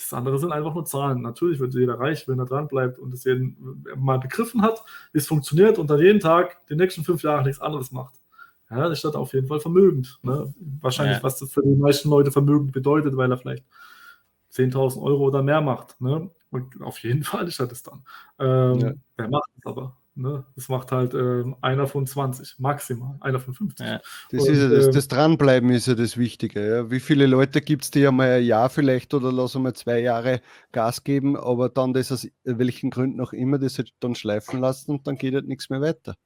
das 0.00 0.12
andere 0.12 0.38
sind 0.38 0.52
einfach 0.52 0.74
nur 0.74 0.84
Zahlen. 0.84 1.22
Natürlich 1.22 1.60
wird 1.60 1.74
jeder 1.74 1.98
reich, 1.98 2.26
wenn 2.28 2.38
er 2.38 2.46
dran 2.46 2.68
bleibt 2.68 2.98
und 2.98 3.12
es 3.12 3.24
jeden 3.24 3.84
mal 3.96 4.18
begriffen 4.18 4.62
hat, 4.62 4.82
wie 5.12 5.18
es 5.18 5.26
funktioniert 5.26 5.78
und 5.78 5.90
dann 5.90 6.00
jeden 6.00 6.20
Tag 6.20 6.66
die 6.68 6.76
nächsten 6.76 7.04
fünf 7.04 7.22
Jahre 7.22 7.42
nichts 7.42 7.60
anderes 7.60 7.92
macht. 7.92 8.14
Ja, 8.70 8.88
das 8.88 9.02
ist 9.02 9.16
auf 9.16 9.32
jeden 9.32 9.48
Fall 9.48 9.60
vermögend. 9.60 10.18
Ne? 10.22 10.54
Wahrscheinlich, 10.80 11.18
ja. 11.18 11.22
was 11.22 11.38
das 11.38 11.52
für 11.52 11.62
die 11.62 11.74
meisten 11.74 12.08
Leute 12.08 12.30
vermögend 12.30 12.72
bedeutet, 12.72 13.16
weil 13.16 13.30
er 13.30 13.38
vielleicht 13.38 13.64
10.000 14.52 15.02
Euro 15.02 15.24
oder 15.24 15.42
mehr 15.42 15.60
macht. 15.60 16.00
Ne? 16.00 16.30
Und 16.50 16.80
auf 16.80 16.98
jeden 16.98 17.22
Fall 17.24 17.48
ist 17.48 17.60
das 17.60 17.82
dann. 17.82 18.04
Ähm, 18.38 18.78
ja. 18.78 18.92
Wer 19.16 19.28
macht 19.28 19.50
es 19.58 19.66
aber? 19.66 19.96
Ne? 20.20 20.44
Das 20.54 20.68
macht 20.68 20.92
halt 20.92 21.14
ähm, 21.14 21.56
einer 21.62 21.86
von 21.86 22.06
20, 22.06 22.58
maximal, 22.58 23.16
einer 23.20 23.40
von 23.40 23.54
50. 23.54 23.86
Ja. 23.86 24.00
Das, 24.30 24.42
und, 24.42 24.52
ist 24.52 24.62
ja 24.62 24.68
das, 24.68 24.86
ähm, 24.86 24.92
das 24.92 25.08
Dranbleiben 25.08 25.70
ist 25.70 25.86
ja 25.86 25.94
das 25.94 26.16
Wichtige. 26.18 26.68
Ja? 26.68 26.90
Wie 26.90 27.00
viele 27.00 27.26
Leute 27.26 27.60
gibt 27.62 27.84
es, 27.84 27.90
die 27.90 28.00
ja 28.00 28.12
mal 28.12 28.30
ein 28.30 28.44
Jahr 28.44 28.68
vielleicht 28.68 29.14
oder 29.14 29.32
lassen 29.32 29.62
mal 29.62 29.74
zwei 29.74 30.00
Jahre 30.00 30.42
Gas 30.72 31.04
geben, 31.04 31.36
aber 31.36 31.68
dann 31.68 31.94
das 31.94 32.12
aus 32.12 32.28
welchen 32.44 32.90
Gründen 32.90 33.20
auch 33.20 33.32
immer 33.32 33.58
das 33.58 33.78
halt 33.78 33.92
dann 34.00 34.14
schleifen 34.14 34.60
lassen 34.60 34.92
und 34.92 35.06
dann 35.06 35.16
geht 35.16 35.34
halt 35.34 35.48
nichts 35.48 35.70
mehr 35.70 35.80
weiter. 35.80 36.16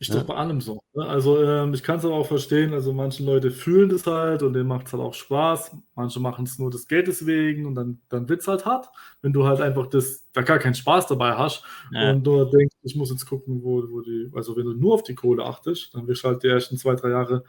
Ist 0.00 0.14
doch 0.14 0.24
bei 0.24 0.34
allem 0.34 0.62
so. 0.62 0.82
Ne? 0.94 1.06
Also 1.06 1.44
ähm, 1.44 1.74
ich 1.74 1.82
kann 1.82 1.98
es 1.98 2.06
aber 2.06 2.14
auch 2.14 2.26
verstehen, 2.26 2.72
also 2.72 2.94
manche 2.94 3.22
Leute 3.22 3.50
fühlen 3.50 3.90
das 3.90 4.06
halt 4.06 4.42
und 4.42 4.54
denen 4.54 4.66
macht 4.66 4.86
es 4.86 4.94
halt 4.94 5.02
auch 5.02 5.12
Spaß. 5.12 5.76
Manche 5.94 6.20
machen 6.20 6.46
es 6.46 6.58
nur 6.58 6.70
des 6.70 6.88
Geldes 6.88 7.26
wegen 7.26 7.66
und 7.66 7.74
dann, 7.74 8.00
dann 8.08 8.26
wird 8.26 8.40
es 8.40 8.48
halt 8.48 8.64
hart. 8.64 8.88
Wenn 9.20 9.34
du 9.34 9.46
halt 9.46 9.60
einfach 9.60 9.88
das, 9.88 10.26
da 10.32 10.40
gar 10.40 10.58
keinen 10.58 10.74
Spaß 10.74 11.06
dabei 11.08 11.34
hast 11.34 11.64
ja. 11.92 12.12
und 12.12 12.24
du 12.24 12.46
denkst, 12.46 12.76
ich 12.82 12.96
muss 12.96 13.10
jetzt 13.10 13.26
gucken, 13.26 13.62
wo, 13.62 13.82
wo 13.90 14.00
die, 14.00 14.30
also 14.34 14.56
wenn 14.56 14.64
du 14.64 14.72
nur 14.72 14.94
auf 14.94 15.02
die 15.02 15.14
Kohle 15.14 15.44
achtest, 15.44 15.94
dann 15.94 16.08
wirst 16.08 16.24
du 16.24 16.28
halt 16.28 16.42
die 16.42 16.48
ersten 16.48 16.78
zwei, 16.78 16.94
drei 16.94 17.10
Jahre 17.10 17.44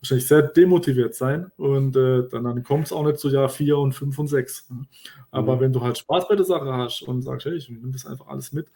wahrscheinlich 0.00 0.26
sehr 0.26 0.42
demotiviert 0.42 1.14
sein 1.14 1.52
und 1.58 1.94
äh, 1.96 2.26
dann, 2.28 2.44
dann 2.44 2.62
kommt 2.62 2.86
es 2.86 2.92
auch 2.92 3.04
nicht 3.04 3.18
zu 3.18 3.28
Jahr 3.28 3.50
4 3.50 3.76
und 3.76 3.92
5 3.92 4.18
und 4.18 4.26
6. 4.28 4.70
Ne? 4.70 4.86
Aber 5.30 5.56
mhm. 5.56 5.60
wenn 5.60 5.72
du 5.74 5.82
halt 5.82 5.98
Spaß 5.98 6.28
bei 6.28 6.36
der 6.36 6.46
Sache 6.46 6.72
hast 6.72 7.02
und 7.02 7.20
sagst, 7.22 7.46
hey, 7.46 7.54
ich 7.54 7.68
nehme 7.68 7.92
das 7.92 8.06
einfach 8.06 8.28
alles 8.28 8.52
mit 8.52 8.68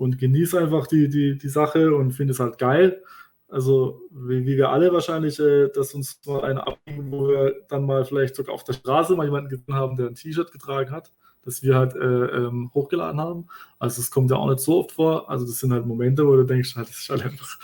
und 0.00 0.18
genieße 0.18 0.58
einfach 0.58 0.86
die, 0.86 1.08
die, 1.08 1.36
die 1.36 1.48
Sache 1.48 1.94
und 1.94 2.12
finde 2.12 2.32
es 2.32 2.40
halt 2.40 2.58
geil, 2.58 3.02
also 3.48 4.00
wie, 4.10 4.46
wie, 4.46 4.56
wir 4.56 4.70
alle 4.70 4.92
wahrscheinlich, 4.92 5.38
äh, 5.40 5.68
dass 5.68 5.92
uns 5.94 6.20
mal 6.24 6.42
eine 6.44 6.66
abgeben, 6.66 7.10
wo 7.10 7.28
wir 7.28 7.56
dann 7.68 7.84
mal 7.84 8.04
vielleicht 8.04 8.36
sogar 8.36 8.54
auf 8.54 8.64
der 8.64 8.74
Straße 8.74 9.14
mal 9.14 9.26
jemanden 9.26 9.50
gesehen 9.50 9.74
haben, 9.74 9.96
der 9.96 10.06
ein 10.06 10.14
T-Shirt 10.14 10.52
getragen 10.52 10.90
hat 10.90 11.12
das 11.42 11.62
wir 11.62 11.74
halt 11.74 11.94
äh, 11.94 11.98
ähm, 12.36 12.70
hochgeladen 12.74 13.18
haben. 13.18 13.46
Also 13.78 14.00
das 14.02 14.10
kommt 14.10 14.30
ja 14.30 14.36
auch 14.36 14.50
nicht 14.50 14.60
so 14.60 14.80
oft 14.80 14.92
vor. 14.92 15.30
Also 15.30 15.46
das 15.46 15.58
sind 15.58 15.72
halt 15.72 15.86
Momente, 15.86 16.26
wo 16.26 16.36
du 16.36 16.44
denkst, 16.44 16.76
halt, 16.76 16.88
das 16.88 16.98
ist 16.98 17.08
halt 17.08 17.24
einfach 17.24 17.58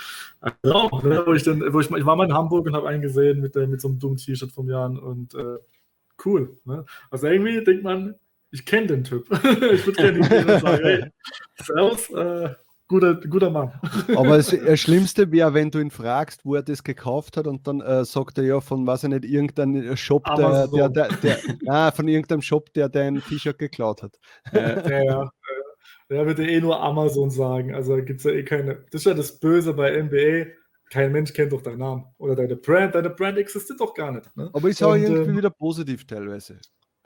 auch, 0.63 1.03
ne? 1.03 1.23
wo 1.27 1.35
ich 1.35 1.43
dann, 1.43 1.61
wo 1.73 1.81
ich, 1.81 1.91
ich 1.91 2.07
war 2.07 2.17
mal 2.17 2.25
in 2.25 2.33
Hamburg 2.33 2.67
und 2.67 2.75
habe 2.75 2.89
einen 2.89 3.03
gesehen 3.03 3.41
mit, 3.41 3.55
mit 3.55 3.81
so 3.81 3.89
einem 3.89 3.99
dummen 3.99 4.17
T-Shirt 4.17 4.51
vom 4.51 4.69
Jan 4.71 4.99
und 4.99 5.35
äh, 5.35 5.59
cool. 6.25 6.57
Ne? 6.65 6.87
Also 7.11 7.27
irgendwie 7.27 7.63
denkt 7.63 7.85
man, 7.85 8.15
ich 8.57 8.65
kenne 8.65 8.87
den 8.87 9.05
Typ. 9.05 9.27
ich 9.33 9.87
würde 9.87 9.93
gerne 9.93 10.19
ihn 10.19 10.61
sagen, 10.61 10.83
hey, 10.83 11.05
Servus, 11.63 12.11
äh, 12.11 12.55
guter, 12.89 13.15
guter 13.17 13.51
Mann. 13.51 13.73
Aber 14.17 14.39
das, 14.39 14.51
Schlimmste 14.81 15.31
wäre, 15.31 15.53
wenn 15.53 15.71
du 15.71 15.79
ihn 15.79 15.91
fragst, 15.91 16.45
wo 16.45 16.55
er 16.55 16.63
das 16.63 16.83
gekauft 16.83 17.37
hat 17.37 17.47
und 17.47 17.67
dann 17.67 17.81
äh, 17.81 18.05
sagt 18.05 18.39
er 18.39 18.45
ja 18.45 18.61
von, 18.61 18.87
weiß 18.87 19.05
ich 19.05 19.11
nicht, 19.11 19.25
irgendeinem 19.25 19.97
Shop, 19.97 20.25
der, 20.37 20.69
der, 20.69 20.89
der, 20.89 21.09
der, 21.09 21.39
ah, 21.67 21.91
von 21.93 22.09
irgendeinem 22.09 22.43
Shop, 22.43 22.73
der 22.73 22.89
dein 22.89 23.23
T-Shirt 23.23 23.59
geklaut 23.59 24.03
hat. 24.03 24.19
Ja, 24.53 24.89
ja, 24.89 25.03
ja. 25.03 25.31
Der 26.09 26.25
würde 26.25 26.49
eh 26.49 26.61
nur 26.61 26.81
Amazon 26.81 27.31
sagen. 27.31 27.75
Also 27.75 27.97
gibt 27.97 28.21
es 28.21 28.25
ja 28.25 28.31
eh 28.31 28.45
keine. 28.45 28.77
Das 28.91 29.01
ist 29.01 29.07
ja 29.07 29.15
das 29.15 29.41
Böse 29.41 29.75
bei 29.75 30.01
NBA. 30.01 30.53
Kein 30.89 31.11
Mensch 31.11 31.33
kennt 31.33 31.53
doch 31.53 31.63
deinen 31.63 31.79
Namen 31.79 32.05
oder 32.17 32.37
deine 32.37 32.55
Brand. 32.55 32.95
Deine 32.95 33.11
Brand 33.11 33.39
existiert 33.39 33.81
doch 33.81 33.93
gar 33.93 34.13
nicht. 34.13 34.37
Ne? 34.37 34.49
Aber 34.53 34.69
ist 34.69 34.81
auch 34.85 34.95
irgendwie 34.95 35.31
ähm, 35.31 35.37
wieder 35.37 35.51
positiv 35.51 36.07
teilweise. 36.07 36.61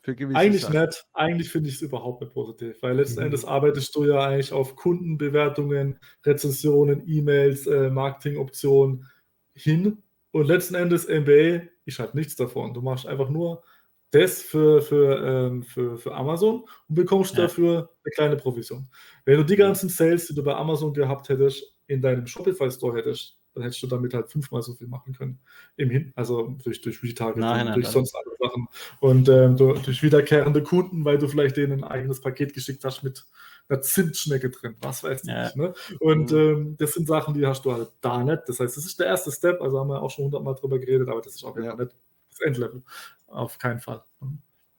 Eigentlich 0.07 0.63
Sachen. 0.63 0.81
nicht. 0.81 1.05
Eigentlich 1.13 1.51
finde 1.51 1.69
ich 1.69 1.77
es 1.77 1.83
überhaupt 1.83 2.23
nicht 2.23 2.33
positiv, 2.33 2.77
weil 2.83 2.97
letzten 2.97 3.21
mhm. 3.21 3.27
Endes 3.27 3.45
arbeitest 3.45 3.95
du 3.95 4.05
ja 4.05 4.21
eigentlich 4.21 4.53
auf 4.53 4.77
Kundenbewertungen, 4.77 5.99
Rezensionen, 6.25 7.03
E-Mails, 7.07 7.67
äh, 7.67 7.91
Marketingoptionen 7.91 9.07
hin 9.55 10.03
und 10.33 10.47
letzten 10.47 10.75
Endes 10.75 11.07
MBA 11.09 11.69
ist 11.85 11.99
halt 11.99 12.15
nichts 12.15 12.37
davon. 12.37 12.73
Du 12.73 12.81
machst 12.81 13.07
einfach 13.07 13.29
nur 13.29 13.63
das 14.11 14.43
für, 14.43 14.83
für, 14.83 15.25
ähm, 15.25 15.63
für, 15.63 15.99
für 15.99 16.15
Amazon 16.15 16.65
und 16.89 16.95
bekommst 16.95 17.37
ja. 17.37 17.43
dafür 17.43 17.91
eine 18.05 18.13
kleine 18.15 18.37
Provision. 18.37 18.89
Wenn 19.25 19.37
du 19.37 19.45
die 19.45 19.57
ganzen 19.57 19.89
Sales, 19.89 20.27
die 20.27 20.35
du 20.35 20.43
bei 20.43 20.55
Amazon 20.55 20.93
gehabt 20.93 21.29
hättest, 21.29 21.77
in 21.87 22.01
deinem 22.01 22.27
Shopify 22.27 22.71
Store 22.71 22.97
hättest, 22.97 23.40
dann 23.55 23.63
hättest 23.65 23.83
du 23.83 23.87
damit 23.87 24.15
halt 24.15 24.31
fünfmal 24.31 24.63
so 24.63 24.75
viel 24.75 24.87
machen 24.87 25.13
können. 25.13 25.41
Im 25.77 25.91
Hin 25.91 26.13
also 26.15 26.57
durch, 26.63 26.81
durch 26.81 27.03
Retargeting, 27.03 27.43
nein, 27.43 27.67
durch 27.67 27.85
nein. 27.85 27.93
sonst 27.93 28.15
andere 28.15 28.37
Sachen. 28.39 28.69
Und 29.01 29.29
ähm, 29.29 29.57
durch 29.57 30.03
wiederkehrende 30.03 30.63
Kunden, 30.63 31.05
weil 31.05 31.19
du 31.19 31.29
vielleicht 31.29 31.57
denen 31.57 31.85
ein 31.85 31.85
eigenes 31.85 32.21
Paket 32.21 32.55
geschickt 32.55 32.85
hast 32.85 33.03
mit 33.03 33.25
einer 33.69 33.81
Zimtschnecke 33.81 34.51
drin, 34.51 34.77
was 34.81 35.03
weiß 35.03 35.23
ich 35.23 35.29
ja. 35.29 35.45
nicht. 35.45 35.57
Ne? 35.57 35.75
Und 36.01 36.33
mhm. 36.33 36.39
ähm, 36.39 36.77
das 36.79 36.93
sind 36.93 37.07
Sachen, 37.07 37.35
die 37.35 37.47
hast 37.47 37.65
du 37.65 37.73
halt 37.73 37.91
da 38.01 38.23
nicht. 38.23 38.43
Das 38.47 38.61
heißt, 38.61 38.77
das 38.77 38.85
ist 38.85 38.99
der 38.99 39.07
erste 39.07 39.31
Step, 39.33 39.61
also 39.61 39.79
haben 39.79 39.89
wir 39.89 40.03
auch 40.03 40.11
schon 40.11 40.27
hundertmal 40.27 40.55
drüber 40.55 40.79
geredet, 40.79 41.09
aber 41.09 41.21
das 41.21 41.35
ist 41.35 41.45
auch 41.45 41.57
ja. 41.57 41.75
nicht 41.75 41.95
das 42.31 42.41
Endlevel. 42.41 42.83
Auf 43.27 43.59
keinen 43.59 43.81
Fall. 43.81 44.03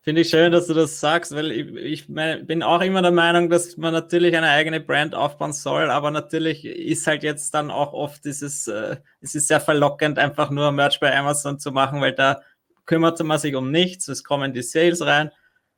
Finde 0.03 0.21
ich 0.21 0.29
schön, 0.29 0.51
dass 0.51 0.65
du 0.65 0.73
das 0.73 0.99
sagst, 0.99 1.35
weil 1.35 1.51
ich, 1.51 1.67
ich 1.75 2.07
bin 2.07 2.63
auch 2.63 2.81
immer 2.81 3.03
der 3.03 3.11
Meinung, 3.11 3.51
dass 3.51 3.77
man 3.77 3.93
natürlich 3.93 4.35
eine 4.35 4.49
eigene 4.49 4.79
Brand 4.79 5.13
aufbauen 5.13 5.53
soll, 5.53 5.91
aber 5.91 6.09
natürlich 6.09 6.65
ist 6.65 7.05
halt 7.05 7.21
jetzt 7.21 7.53
dann 7.53 7.69
auch 7.69 7.93
oft 7.93 8.25
dieses, 8.25 8.67
äh, 8.67 8.97
es 9.19 9.35
ist 9.35 9.47
sehr 9.47 9.61
verlockend, 9.61 10.17
einfach 10.17 10.49
nur 10.49 10.71
Merch 10.71 10.99
bei 10.99 11.15
Amazon 11.15 11.59
zu 11.59 11.71
machen, 11.71 12.01
weil 12.01 12.13
da 12.13 12.41
kümmert 12.87 13.21
man 13.23 13.37
sich 13.37 13.55
um 13.55 13.69
nichts, 13.69 14.07
es 14.07 14.23
kommen 14.23 14.53
die 14.53 14.63
Sales 14.63 15.05
rein. 15.05 15.29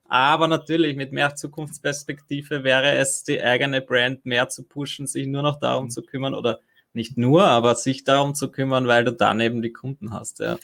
Aber 0.08 0.48
natürlich 0.48 0.96
mit 0.96 1.12
mehr 1.12 1.36
Zukunftsperspektive 1.36 2.64
wäre 2.64 2.94
es, 2.94 3.24
die 3.24 3.42
eigene 3.42 3.82
Brand 3.82 4.26
mehr 4.26 4.48
zu 4.48 4.64
pushen, 4.64 5.06
sich 5.06 5.28
nur 5.28 5.42
noch 5.42 5.60
darum 5.60 5.90
zu 5.90 6.02
kümmern 6.02 6.34
oder 6.34 6.60
nicht 6.94 7.18
nur, 7.18 7.44
aber 7.44 7.76
sich 7.76 8.06
darum 8.06 8.36
zu 8.36 8.52
kümmern, 8.52 8.88
weil 8.88 9.04
du 9.04 9.12
dann 9.12 9.42
eben 9.42 9.62
die 9.62 9.74
Kunden 9.74 10.14
hast. 10.14 10.40
Ja. 10.40 10.58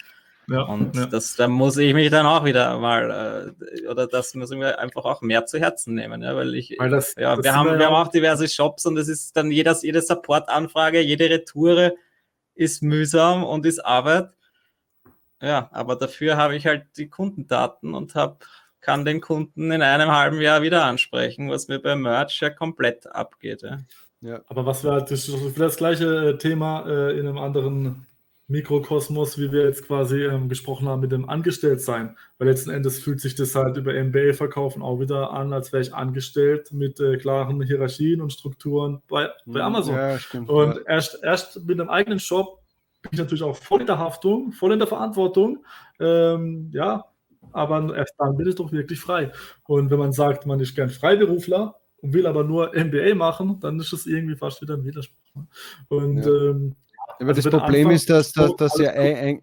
Ja, 0.49 0.63
und 0.63 0.95
ja. 0.95 1.05
das, 1.05 1.35
da 1.35 1.47
muss 1.47 1.77
ich 1.77 1.93
mich 1.93 2.09
dann 2.09 2.25
auch 2.25 2.43
wieder 2.43 2.77
mal, 2.79 3.55
äh, 3.75 3.87
oder 3.87 4.07
das 4.07 4.33
muss 4.33 4.51
ich 4.51 4.57
mir 4.57 4.79
einfach 4.79 5.05
auch 5.05 5.21
mehr 5.21 5.45
zu 5.45 5.59
Herzen 5.59 5.93
nehmen, 5.93 6.23
ja, 6.23 6.35
weil 6.35 6.55
ich, 6.55 6.75
weil 6.79 6.89
das, 6.89 7.13
ja, 7.17 7.35
das 7.35 7.45
wir, 7.45 7.55
haben, 7.55 7.77
wir 7.77 7.85
haben 7.85 7.95
auch 7.95 8.11
diverse 8.11 8.47
Shops 8.47 8.85
und 8.85 8.97
es 8.97 9.07
ist 9.07 9.37
dann 9.37 9.51
jedes, 9.51 9.83
jede 9.83 10.01
Support-Anfrage, 10.01 11.01
jede 11.01 11.29
Retoure 11.29 11.95
ist 12.55 12.81
mühsam 12.81 13.43
und 13.43 13.65
ist 13.65 13.79
Arbeit. 13.79 14.31
Ja, 15.41 15.69
aber 15.71 15.95
dafür 15.95 16.35
habe 16.35 16.55
ich 16.55 16.65
halt 16.65 16.87
die 16.97 17.09
Kundendaten 17.09 17.93
und 17.93 18.15
hab, 18.15 18.45
kann 18.81 19.05
den 19.05 19.21
Kunden 19.21 19.71
in 19.71 19.81
einem 19.81 20.11
halben 20.11 20.41
Jahr 20.41 20.61
wieder 20.61 20.83
ansprechen, 20.83 21.49
was 21.49 21.67
mir 21.67 21.79
beim 21.79 22.01
Merch 22.01 22.39
ja 22.41 22.49
komplett 22.49 23.07
abgeht. 23.07 23.61
Ja. 23.61 23.79
Ja, 24.21 24.41
aber 24.47 24.65
was 24.65 24.83
wir 24.83 24.91
halt, 24.91 25.11
das 25.11 25.29
ist 25.29 25.57
das 25.57 25.77
gleiche 25.77 26.37
Thema 26.37 26.85
äh, 26.85 27.17
in 27.17 27.25
einem 27.25 27.37
anderen 27.37 28.05
Mikrokosmos, 28.49 29.37
wie 29.37 29.51
wir 29.51 29.63
jetzt 29.63 29.85
quasi 29.85 30.23
ähm, 30.23 30.49
gesprochen 30.49 30.87
haben 30.87 31.01
mit 31.01 31.11
dem 31.11 31.29
Angestelltsein. 31.29 32.17
Weil 32.39 32.47
letzten 32.47 32.71
Endes 32.71 32.99
fühlt 32.99 33.21
sich 33.21 33.35
das 33.35 33.53
halt 33.53 33.77
über 33.77 33.93
MBA-Verkaufen 33.93 34.81
auch 34.81 34.99
wieder 34.99 35.31
an, 35.31 35.53
als 35.53 35.71
wäre 35.71 35.83
ich 35.83 35.93
angestellt 35.93 36.71
mit 36.73 36.99
äh, 36.99 37.17
klaren 37.17 37.61
Hierarchien 37.61 38.21
und 38.21 38.33
Strukturen 38.33 39.03
bei, 39.07 39.29
bei 39.45 39.59
mhm. 39.59 39.65
Amazon. 39.65 39.95
Ja, 39.95 40.17
stimmt, 40.17 40.49
und 40.49 40.75
ja. 40.75 40.81
erst, 40.87 41.23
erst 41.23 41.63
mit 41.67 41.79
einem 41.79 41.89
eigenen 41.89 42.19
Shop 42.19 42.63
bin 43.03 43.11
ich 43.13 43.19
natürlich 43.19 43.43
auch 43.43 43.55
voll 43.55 43.81
in 43.81 43.87
der 43.87 43.99
Haftung, 43.99 44.51
voll 44.51 44.73
in 44.73 44.79
der 44.79 44.87
Verantwortung. 44.87 45.63
Ähm, 45.99 46.71
ja, 46.73 47.05
aber 47.51 47.95
erst 47.95 48.15
dann 48.17 48.35
bin 48.35 48.47
ich 48.47 48.55
doch 48.55 48.71
wirklich 48.71 48.99
frei. 48.99 49.31
Und 49.67 49.91
wenn 49.91 49.99
man 49.99 50.11
sagt, 50.11 50.47
man 50.47 50.59
ist 50.59 50.75
gern 50.75 50.89
Freiberufler 50.89 51.75
und 52.01 52.13
will 52.13 52.25
aber 52.25 52.43
nur 52.43 52.71
MBA 52.73 53.13
machen, 53.13 53.59
dann 53.59 53.79
ist 53.79 53.93
das 53.93 54.07
irgendwie 54.07 54.35
fast 54.35 54.61
wieder 54.63 54.73
ein 54.73 54.83
Widerspruch. 54.83 55.35
Ne? 55.35 55.47
Und 55.87 56.25
ja. 56.25 56.31
ähm, 56.31 56.75
aber 57.19 57.29
also 57.29 57.49
das 57.49 57.59
Problem 57.59 57.89
ist, 57.89 58.09
dass, 58.09 58.31
dass, 58.31 58.55
dass, 58.55 58.77
ja 58.77 58.91
ein, 58.91 59.41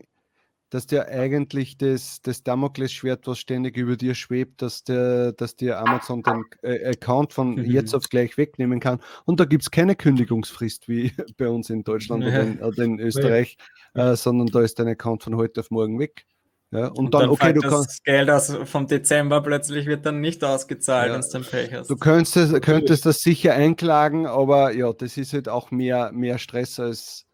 dass 0.71 0.87
dir 0.87 1.09
eigentlich 1.09 1.79
das, 1.79 2.21
das 2.23 2.43
Damoklesschwert, 2.43 3.27
was 3.27 3.39
ständig 3.39 3.77
über 3.77 3.97
dir 3.97 4.15
schwebt, 4.15 4.63
dass, 4.63 4.83
der, 4.83 5.33
dass 5.33 5.57
dir 5.57 5.79
Amazon 5.79 6.23
den 6.23 6.45
äh, 6.63 6.89
Account 6.89 7.33
von 7.33 7.55
mhm. 7.55 7.65
jetzt 7.65 7.95
auf 7.95 8.09
gleich 8.09 8.37
wegnehmen 8.37 8.81
kann. 8.81 9.01
Und 9.25 9.39
da 9.39 9.45
gibt 9.45 9.63
es 9.63 9.71
keine 9.71 9.95
Kündigungsfrist 9.95 10.89
wie 10.89 11.13
bei 11.37 11.49
uns 11.49 11.71
in 11.71 11.85
Deutschland 11.85 12.25
ja. 12.25 12.31
oder, 12.31 12.43
in, 12.43 12.63
oder, 12.63 12.83
in, 12.83 12.99
Österreich, 12.99 13.57
ja. 13.95 14.13
äh, 14.13 14.17
sondern 14.17 14.49
da 14.49 14.61
ist 14.61 14.79
dein 14.79 14.89
Account 14.89 15.23
von 15.23 15.37
heute 15.37 15.61
auf 15.61 15.71
morgen 15.71 15.99
weg. 15.99 16.27
Ja, 16.73 16.89
und, 16.89 16.99
und 16.99 17.15
dann, 17.15 17.23
dann 17.23 17.31
okay, 17.31 17.53
du 17.53 17.61
das 17.61 17.73
kannst. 17.73 18.05
Geld 18.05 18.29
aus 18.29 18.53
vom 18.65 18.89
Dezember 18.89 19.41
plötzlich 19.41 19.87
wird 19.87 20.05
dann 20.05 20.21
nicht 20.21 20.43
ausgezahlt, 20.43 21.09
ja, 21.09 21.15
wenn 21.15 21.21
es 21.21 21.29
dann 21.29 21.45
Pech 21.45 21.73
hast. 21.73 21.89
Du 21.89 21.97
könntest, 21.97 22.61
könntest 22.63 23.07
das 23.07 23.21
sicher 23.21 23.55
einklagen, 23.55 24.27
aber 24.27 24.73
ja, 24.73 24.93
das 24.93 25.17
ist 25.17 25.33
halt 25.33 25.49
auch 25.49 25.71
mehr, 25.71 26.11
mehr 26.13 26.39
Stress 26.39 26.81
als, 26.81 27.26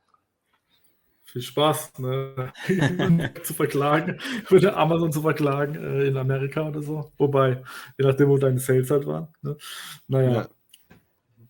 viel 1.32 1.42
Spaß, 1.42 1.98
ne? 1.98 2.52
zu 3.42 3.54
verklagen, 3.54 4.18
würde 4.48 4.76
Amazon 4.76 5.12
zu 5.12 5.22
verklagen 5.22 5.76
äh, 5.76 6.04
in 6.04 6.18
Amerika 6.18 6.68
oder 6.68 6.82
so. 6.82 7.10
Wobei, 7.16 7.62
je 7.98 8.04
nachdem, 8.04 8.28
wo 8.28 8.36
deine 8.36 8.60
Sales 8.60 8.90
halt 8.90 9.06
waren. 9.06 9.28
Ne? 9.40 9.56
Naja, 10.08 10.32
ja. 10.32 10.48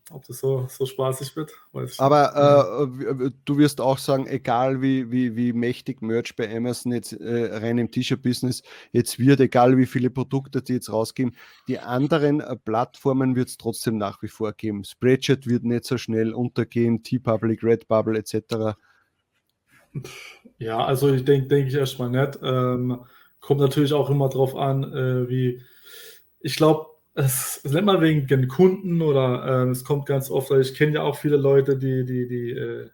ob 0.09 0.25
das 0.25 0.37
so, 0.37 0.67
so 0.69 0.85
spaßig 0.85 1.35
wird, 1.35 1.51
weiß 1.73 1.93
ich 1.95 1.99
Aber 1.99 2.87
nicht. 2.95 3.21
Äh, 3.25 3.31
du 3.43 3.57
wirst 3.57 3.81
auch 3.81 3.97
sagen, 3.97 4.25
egal 4.25 4.81
wie, 4.81 5.11
wie, 5.11 5.35
wie 5.35 5.51
mächtig 5.51 6.01
Merch 6.01 6.33
bei 6.37 6.55
Amazon 6.55 6.93
jetzt 6.93 7.11
äh, 7.11 7.57
rein 7.57 7.77
im 7.77 7.91
T-Shirt-Business 7.91 8.63
jetzt 8.93 9.19
wird, 9.19 9.41
egal 9.41 9.77
wie 9.77 9.85
viele 9.85 10.09
Produkte 10.09 10.61
die 10.61 10.75
jetzt 10.75 10.93
rausgeben, 10.93 11.35
die 11.67 11.79
anderen 11.79 12.39
äh, 12.39 12.55
Plattformen 12.55 13.35
wird 13.35 13.49
es 13.49 13.57
trotzdem 13.57 13.97
nach 13.97 14.21
wie 14.21 14.29
vor 14.29 14.53
geben. 14.53 14.85
Spreadshirt 14.85 15.45
wird 15.45 15.65
nicht 15.65 15.83
so 15.83 15.97
schnell 15.97 16.33
untergehen, 16.33 17.03
T-Public, 17.03 17.63
Redbubble 17.63 18.17
etc. 18.17 18.77
Ja, 20.57 20.85
also 20.85 21.13
ich 21.13 21.25
denke 21.25 21.47
denk 21.47 21.67
ich 21.67 21.75
erstmal 21.75 22.09
nicht. 22.09 22.39
Ähm, 22.41 22.99
kommt 23.39 23.59
natürlich 23.59 23.93
auch 23.93 24.09
immer 24.09 24.29
drauf 24.29 24.55
an, 24.55 24.83
äh, 24.83 25.29
wie, 25.29 25.61
ich 26.39 26.55
glaube, 26.55 26.87
es 27.15 27.57
ist 27.57 27.73
nicht 27.73 27.85
mal 27.85 28.01
wegen 28.01 28.25
den 28.27 28.47
Kunden 28.47 29.01
oder 29.01 29.65
äh, 29.67 29.69
es 29.69 29.83
kommt 29.83 30.05
ganz 30.05 30.31
oft, 30.31 30.51
ich 30.51 30.73
kenne 30.73 30.93
ja 30.93 31.03
auch 31.03 31.17
viele 31.17 31.37
Leute, 31.37 31.77
die, 31.77 32.05
die, 32.05 32.27
die, 32.27 32.51
äh, 32.51 32.89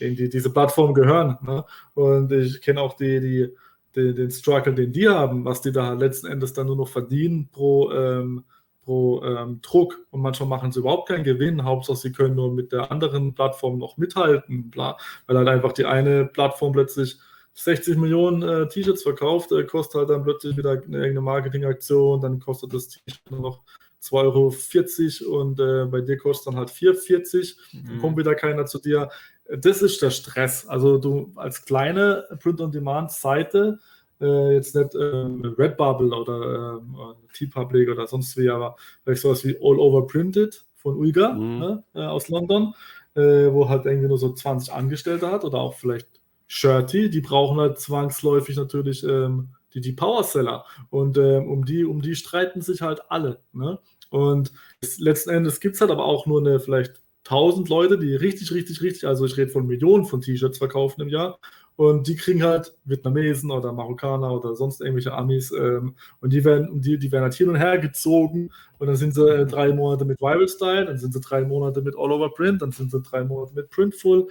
die 0.00 0.28
diese 0.28 0.52
Plattform 0.52 0.94
gehören. 0.94 1.36
Ne? 1.42 1.64
Und 1.94 2.32
ich 2.32 2.62
kenne 2.62 2.80
auch 2.80 2.94
die, 2.94 3.20
die, 3.20 3.54
die, 3.94 4.14
den 4.14 4.30
Struggle, 4.30 4.74
den 4.74 4.92
die 4.92 5.08
haben, 5.08 5.44
was 5.44 5.60
die 5.60 5.72
da 5.72 5.92
letzten 5.92 6.28
Endes 6.28 6.52
dann 6.52 6.66
nur 6.66 6.76
noch 6.76 6.88
verdienen 6.88 7.48
pro, 7.50 7.90
ähm, 7.92 8.44
pro 8.88 9.22
ähm, 9.22 9.60
Druck. 9.60 10.00
Und 10.10 10.22
manchmal 10.22 10.48
machen 10.48 10.72
sie 10.72 10.80
überhaupt 10.80 11.08
keinen 11.08 11.22
Gewinn. 11.22 11.62
Hauptsache, 11.64 11.98
sie 11.98 12.10
können 12.10 12.36
nur 12.36 12.50
mit 12.50 12.72
der 12.72 12.90
anderen 12.90 13.34
Plattform 13.34 13.78
noch 13.78 13.98
mithalten, 13.98 14.70
bla, 14.70 14.96
weil 15.26 15.36
halt 15.36 15.48
einfach 15.48 15.72
die 15.72 15.84
eine 15.84 16.24
Plattform 16.24 16.72
plötzlich 16.72 17.18
60 17.52 17.98
Millionen 17.98 18.42
äh, 18.42 18.66
T-Shirts 18.66 19.02
verkauft, 19.02 19.52
äh, 19.52 19.64
kostet 19.64 19.98
halt 19.98 20.10
dann 20.10 20.22
plötzlich 20.22 20.56
wieder 20.56 20.70
eine, 20.70 20.80
irgendeine 20.80 21.20
Marketingaktion, 21.20 22.22
dann 22.22 22.40
kostet 22.40 22.72
das 22.72 22.88
T-Shirt 22.88 23.30
nur 23.30 23.40
noch 23.40 23.62
2,40 24.02 25.26
Euro 25.26 25.40
und 25.40 25.60
äh, 25.60 25.84
bei 25.84 26.00
dir 26.00 26.16
kostet 26.16 26.46
dann 26.46 26.56
halt 26.56 26.70
4,40, 26.70 27.56
mhm. 27.72 27.88
dann 27.88 27.98
kommt 27.98 28.16
wieder 28.16 28.34
keiner 28.34 28.64
zu 28.64 28.78
dir. 28.78 29.10
Das 29.54 29.82
ist 29.82 30.00
der 30.00 30.10
Stress. 30.10 30.66
Also 30.66 30.96
du 30.96 31.32
als 31.36 31.64
kleine 31.66 32.24
Print-on-Demand-Seite, 32.42 33.80
äh, 34.20 34.54
jetzt 34.54 34.74
nicht 34.74 34.94
ähm, 34.94 35.54
Redbubble 35.58 36.14
oder 36.14 36.80
ähm, 36.80 36.96
T-Public 37.34 37.88
oder 37.88 38.06
sonst 38.06 38.36
wie, 38.36 38.48
aber 38.48 38.76
vielleicht 39.04 39.22
sowas 39.22 39.44
wie 39.44 39.56
All 39.60 39.78
Over 39.78 40.06
Printed 40.06 40.64
von 40.76 40.96
Uyghur 40.96 41.34
mhm. 41.34 41.58
ne, 41.58 41.84
äh, 41.94 42.02
aus 42.02 42.28
London, 42.28 42.74
äh, 43.14 43.52
wo 43.52 43.68
halt 43.68 43.86
irgendwie 43.86 44.08
nur 44.08 44.18
so 44.18 44.32
20 44.32 44.72
Angestellte 44.72 45.30
hat 45.30 45.44
oder 45.44 45.58
auch 45.58 45.74
vielleicht 45.74 46.08
Shirty, 46.46 47.10
die 47.10 47.20
brauchen 47.20 47.58
halt 47.58 47.78
zwangsläufig 47.78 48.56
natürlich 48.56 49.04
ähm, 49.04 49.48
die, 49.74 49.80
die 49.80 49.92
Powerseller. 49.92 50.64
Und 50.90 51.18
ähm, 51.18 51.48
um, 51.48 51.64
die, 51.64 51.84
um 51.84 52.00
die 52.00 52.16
streiten 52.16 52.62
sich 52.62 52.80
halt 52.80 53.02
alle. 53.10 53.40
Ne? 53.52 53.78
Und 54.10 54.52
es, 54.80 54.98
letzten 54.98 55.30
Endes 55.30 55.60
gibt 55.60 55.74
es 55.74 55.80
halt 55.80 55.90
aber 55.90 56.06
auch 56.06 56.26
nur 56.26 56.40
eine 56.40 56.58
vielleicht 56.58 57.02
1000 57.24 57.68
Leute, 57.68 57.98
die 57.98 58.14
richtig, 58.14 58.52
richtig, 58.52 58.80
richtig, 58.80 59.06
also 59.06 59.26
ich 59.26 59.36
rede 59.36 59.50
von 59.50 59.66
Millionen 59.66 60.06
von 60.06 60.22
T-Shirts 60.22 60.58
verkaufen 60.58 61.02
im 61.02 61.08
Jahr. 61.08 61.38
Und 61.78 62.08
die 62.08 62.16
kriegen 62.16 62.42
halt 62.42 62.74
Vietnamesen 62.86 63.52
oder 63.52 63.72
Marokkaner 63.72 64.32
oder 64.32 64.56
sonst 64.56 64.80
irgendwelche 64.80 65.12
Amis. 65.12 65.52
Ähm, 65.52 65.94
und 66.20 66.32
die 66.32 66.44
werden, 66.44 66.80
die, 66.80 66.98
die 66.98 67.12
werden 67.12 67.22
halt 67.22 67.34
hin 67.34 67.48
und 67.48 67.54
her 67.54 67.78
gezogen. 67.78 68.50
Und 68.80 68.88
dann 68.88 68.96
sind 68.96 69.14
sie 69.14 69.24
äh, 69.24 69.46
drei 69.46 69.72
Monate 69.72 70.04
mit 70.04 70.20
Rival 70.20 70.48
Style, 70.48 70.86
dann 70.86 70.98
sind 70.98 71.12
sie 71.12 71.20
drei 71.20 71.44
Monate 71.44 71.80
mit 71.80 71.94
All 71.96 72.10
Over 72.10 72.34
Print, 72.34 72.62
dann 72.62 72.72
sind 72.72 72.90
sie 72.90 73.00
drei 73.00 73.22
Monate 73.22 73.54
mit 73.54 73.70
Printful 73.70 74.26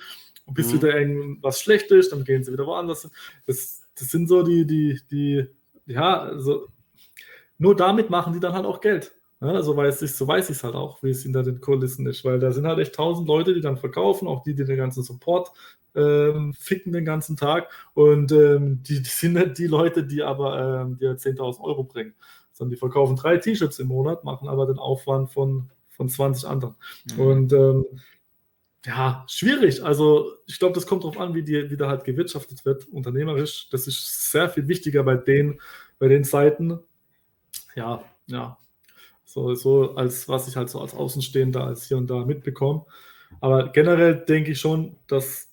und 0.46 0.54
bis 0.56 0.68
mhm. 0.68 0.74
wieder 0.74 1.00
irgendwas 1.00 1.62
schlecht 1.62 1.90
ist, 1.90 2.12
dann 2.12 2.26
gehen 2.26 2.44
sie 2.44 2.52
wieder 2.52 2.66
woanders. 2.66 3.10
Das, 3.46 3.82
das 3.98 4.12
sind 4.12 4.28
so 4.28 4.44
die, 4.44 4.68
die, 4.68 5.00
die, 5.10 5.48
ja, 5.86 6.24
also 6.24 6.68
nur 7.58 7.78
damit 7.78 8.10
machen 8.10 8.34
die 8.34 8.42
dann 8.42 8.52
halt 8.52 8.66
auch 8.66 8.82
Geld. 8.82 9.14
Ja, 9.40 9.62
so 9.62 9.78
weiß 9.78 10.02
ich 10.02 10.14
so 10.14 10.28
weiß 10.28 10.50
ich 10.50 10.58
es 10.58 10.64
halt 10.64 10.76
auch, 10.76 11.02
wie 11.04 11.12
es 11.12 11.24
hinter 11.24 11.44
den 11.44 11.62
Kulissen 11.62 12.08
ist, 12.08 12.26
weil 12.26 12.40
da 12.40 12.52
sind 12.52 12.66
halt 12.66 12.80
echt 12.80 12.96
tausend 12.96 13.28
Leute, 13.28 13.54
die 13.54 13.62
dann 13.62 13.78
verkaufen, 13.78 14.28
auch 14.28 14.42
die, 14.44 14.56
die 14.56 14.66
den 14.66 14.78
ganzen 14.78 15.04
Support 15.04 15.52
ähm, 15.98 16.54
ficken 16.54 16.94
den 16.94 17.06
ganzen 17.06 17.36
Tag 17.36 17.70
und 17.94 18.32
ähm, 18.32 18.84
die, 18.84 19.02
die, 19.02 19.10
sind 19.10 19.34
nicht 19.34 19.58
die 19.58 19.68
Leute, 19.68 20.04
die 20.04 20.24
aber 20.24 20.82
ähm, 20.82 20.98
dir 20.98 21.18
10.000 21.18 21.62
Euro 21.62 21.84
bringen, 21.84 22.14
sondern 22.54 22.72
die 22.72 22.80
verkaufen 22.80 23.16
drei 23.16 23.38
T-Shirts 23.38 23.80
im 23.80 23.88
Monat, 23.88 24.24
machen 24.24 24.48
aber 24.48 24.68
den 24.68 24.78
Aufwand 24.78 25.32
von, 25.32 25.70
von 25.90 26.10
20 26.10 26.48
anderen. 26.48 26.76
Mhm. 27.16 27.20
Und 27.20 27.54
ähm, 27.54 27.86
ja, 28.86 29.26
schwierig. 29.28 29.84
Also 29.84 30.32
ich 30.46 30.60
glaube, 30.60 30.76
das 30.76 30.88
kommt 30.88 31.04
darauf 31.04 31.20
an, 31.20 31.34
wie, 31.34 31.44
die, 31.44 31.70
wie 31.70 31.78
da 31.78 31.90
halt 31.90 32.06
gewirtschaftet 32.06 32.64
wird, 32.64 32.88
unternehmerisch. 32.88 33.70
Das 33.70 33.88
ist 33.88 34.32
sehr 34.32 34.50
viel 34.50 34.68
wichtiger 34.68 35.04
bei 35.04 35.16
den, 35.16 35.60
bei 36.00 36.08
den 36.08 36.24
Seiten. 36.24 36.80
Ja, 37.76 38.04
ja. 38.28 38.58
So, 39.26 39.56
so 39.56 39.96
als 39.96 40.30
was 40.30 40.48
ich 40.48 40.56
halt 40.56 40.70
so 40.70 40.80
als 40.80 40.94
Außenstehender 40.94 41.66
als 41.66 41.86
hier 41.88 41.98
und 41.98 42.08
da 42.08 42.26
mitbekomme. 42.26 42.86
Aber 43.42 43.70
generell 43.72 44.16
denke 44.16 44.52
ich 44.52 44.60
schon, 44.60 44.96
dass, 45.08 45.47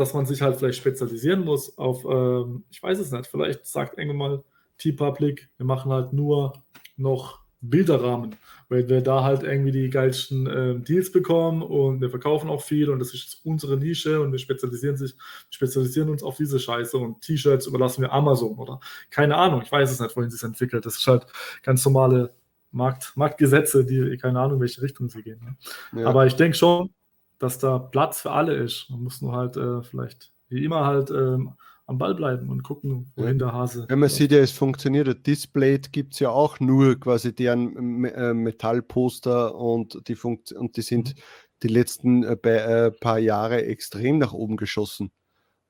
dass 0.00 0.14
man 0.14 0.26
sich 0.26 0.40
halt 0.42 0.56
vielleicht 0.56 0.78
spezialisieren 0.78 1.44
muss 1.44 1.76
auf, 1.78 2.04
ähm, 2.04 2.64
ich 2.70 2.82
weiß 2.82 2.98
es 2.98 3.12
nicht, 3.12 3.26
vielleicht 3.26 3.66
sagt 3.66 3.98
irgendwann 3.98 4.16
mal 4.16 4.44
T-Public, 4.78 5.50
wir 5.58 5.66
machen 5.66 5.92
halt 5.92 6.12
nur 6.12 6.62
noch 6.96 7.40
Bilderrahmen, 7.60 8.36
weil 8.70 8.88
wir 8.88 9.02
da 9.02 9.22
halt 9.22 9.42
irgendwie 9.42 9.72
die 9.72 9.90
geilsten 9.90 10.46
äh, 10.46 10.80
Deals 10.80 11.12
bekommen 11.12 11.62
und 11.62 12.00
wir 12.00 12.08
verkaufen 12.08 12.48
auch 12.48 12.62
viel 12.62 12.88
und 12.88 12.98
das 12.98 13.12
ist 13.12 13.42
unsere 13.44 13.76
Nische 13.76 14.22
und 14.22 14.32
wir 14.32 14.38
spezialisieren 14.38 14.96
sich, 14.96 15.14
spezialisieren 15.50 16.08
uns 16.08 16.22
auf 16.22 16.38
diese 16.38 16.58
Scheiße 16.58 16.96
und 16.96 17.20
T-Shirts 17.20 17.66
überlassen 17.66 18.00
wir 18.00 18.12
Amazon 18.12 18.56
oder 18.56 18.80
keine 19.10 19.36
Ahnung, 19.36 19.60
ich 19.62 19.70
weiß 19.70 19.90
es 19.90 20.00
nicht, 20.00 20.16
wohin 20.16 20.30
sich 20.30 20.42
entwickelt. 20.42 20.86
Das 20.86 20.96
ist 20.96 21.06
halt 21.06 21.26
ganz 21.62 21.84
normale 21.84 22.32
Markt, 22.72 23.12
Marktgesetze, 23.16 23.84
die 23.84 24.16
keine 24.16 24.40
Ahnung, 24.40 24.54
in 24.54 24.60
welche 24.62 24.80
Richtung 24.80 25.10
sie 25.10 25.22
gehen. 25.22 25.40
Ne? 25.92 26.00
Ja. 26.00 26.08
Aber 26.08 26.24
ich 26.24 26.36
denke 26.36 26.56
schon, 26.56 26.88
dass 27.40 27.58
da 27.58 27.78
Platz 27.78 28.20
für 28.20 28.30
alle 28.30 28.54
ist. 28.54 28.88
Man 28.90 29.02
muss 29.02 29.20
nur 29.20 29.32
halt 29.32 29.56
äh, 29.56 29.82
vielleicht 29.82 30.30
wie 30.48 30.64
immer 30.64 30.84
halt 30.84 31.10
ähm, 31.10 31.54
am 31.86 31.98
Ball 31.98 32.14
bleiben 32.14 32.50
und 32.50 32.62
gucken, 32.62 33.12
wohin 33.16 33.38
der 33.38 33.52
Hase. 33.52 33.86
Ja, 33.90 33.96
man 33.96 34.08
sieht 34.08 34.30
ja, 34.30 34.38
es 34.38 34.52
funktioniert. 34.52 35.08
Das 35.08 35.22
Display 35.22 35.78
gibt 35.78 36.12
es 36.12 36.20
ja 36.20 36.30
auch 36.30 36.60
nur 36.60 37.00
quasi 37.00 37.34
deren 37.34 38.04
äh, 38.04 38.32
Metallposter 38.32 39.56
und 39.56 40.06
die, 40.06 40.14
Funkt 40.14 40.52
und 40.52 40.76
die 40.76 40.82
sind 40.82 41.16
mhm. 41.16 41.20
die 41.64 41.68
letzten 41.68 42.22
äh, 42.22 42.34
äh, 42.34 42.92
paar 42.92 43.18
Jahre 43.18 43.64
extrem 43.64 44.18
nach 44.18 44.32
oben 44.32 44.56
geschossen. 44.56 45.10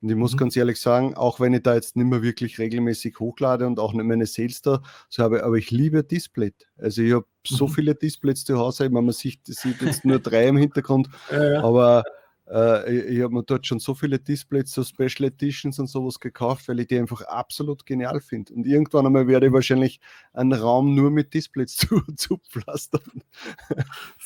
Und 0.01 0.09
ich 0.09 0.15
muss 0.15 0.33
mhm. 0.33 0.37
ganz 0.37 0.57
ehrlich 0.57 0.79
sagen, 0.79 1.15
auch 1.15 1.39
wenn 1.39 1.53
ich 1.53 1.63
da 1.63 1.75
jetzt 1.75 1.95
nicht 1.95 2.07
mehr 2.07 2.23
wirklich 2.23 2.57
regelmäßig 2.57 3.19
hochlade 3.19 3.67
und 3.67 3.79
auch 3.79 3.93
nicht 3.93 4.05
meine 4.05 4.25
Sales 4.25 4.61
da 4.61 4.81
so 5.09 5.23
habe, 5.23 5.43
aber 5.43 5.55
ich 5.57 5.69
liebe 5.69 6.03
Display. 6.03 6.53
Also 6.77 7.01
ich 7.01 7.13
habe 7.13 7.25
so 7.45 7.67
mhm. 7.67 7.71
viele 7.71 7.95
Displays 7.95 8.43
zu 8.43 8.57
Hause, 8.57 8.85
ich 8.85 8.91
meine, 8.91 9.05
man 9.05 9.13
sieht, 9.13 9.41
sieht 9.45 9.81
jetzt 9.81 10.05
nur 10.05 10.19
drei 10.19 10.47
im 10.47 10.57
Hintergrund, 10.57 11.09
ja, 11.31 11.53
ja. 11.53 11.63
aber 11.63 12.03
äh, 12.51 12.93
ich, 12.93 13.17
ich 13.17 13.21
habe 13.21 13.33
mir 13.33 13.43
dort 13.43 13.65
schon 13.65 13.79
so 13.79 13.93
viele 13.93 14.19
Displays, 14.19 14.71
so 14.71 14.83
Special 14.83 15.27
Editions 15.27 15.79
und 15.79 15.87
sowas 15.87 16.19
gekauft, 16.19 16.67
weil 16.67 16.79
ich 16.79 16.87
die 16.87 16.99
einfach 16.99 17.21
absolut 17.21 17.85
genial 17.85 18.19
finde. 18.19 18.53
Und 18.53 18.65
irgendwann 18.65 19.05
einmal 19.05 19.27
werde 19.27 19.47
ich 19.47 19.53
wahrscheinlich 19.53 19.99
einen 20.33 20.53
Raum 20.53 20.95
nur 20.95 21.11
mit 21.11 21.33
Displays 21.33 21.75
zu, 21.77 22.01
zu 22.15 22.37
pflastern. 22.49 23.23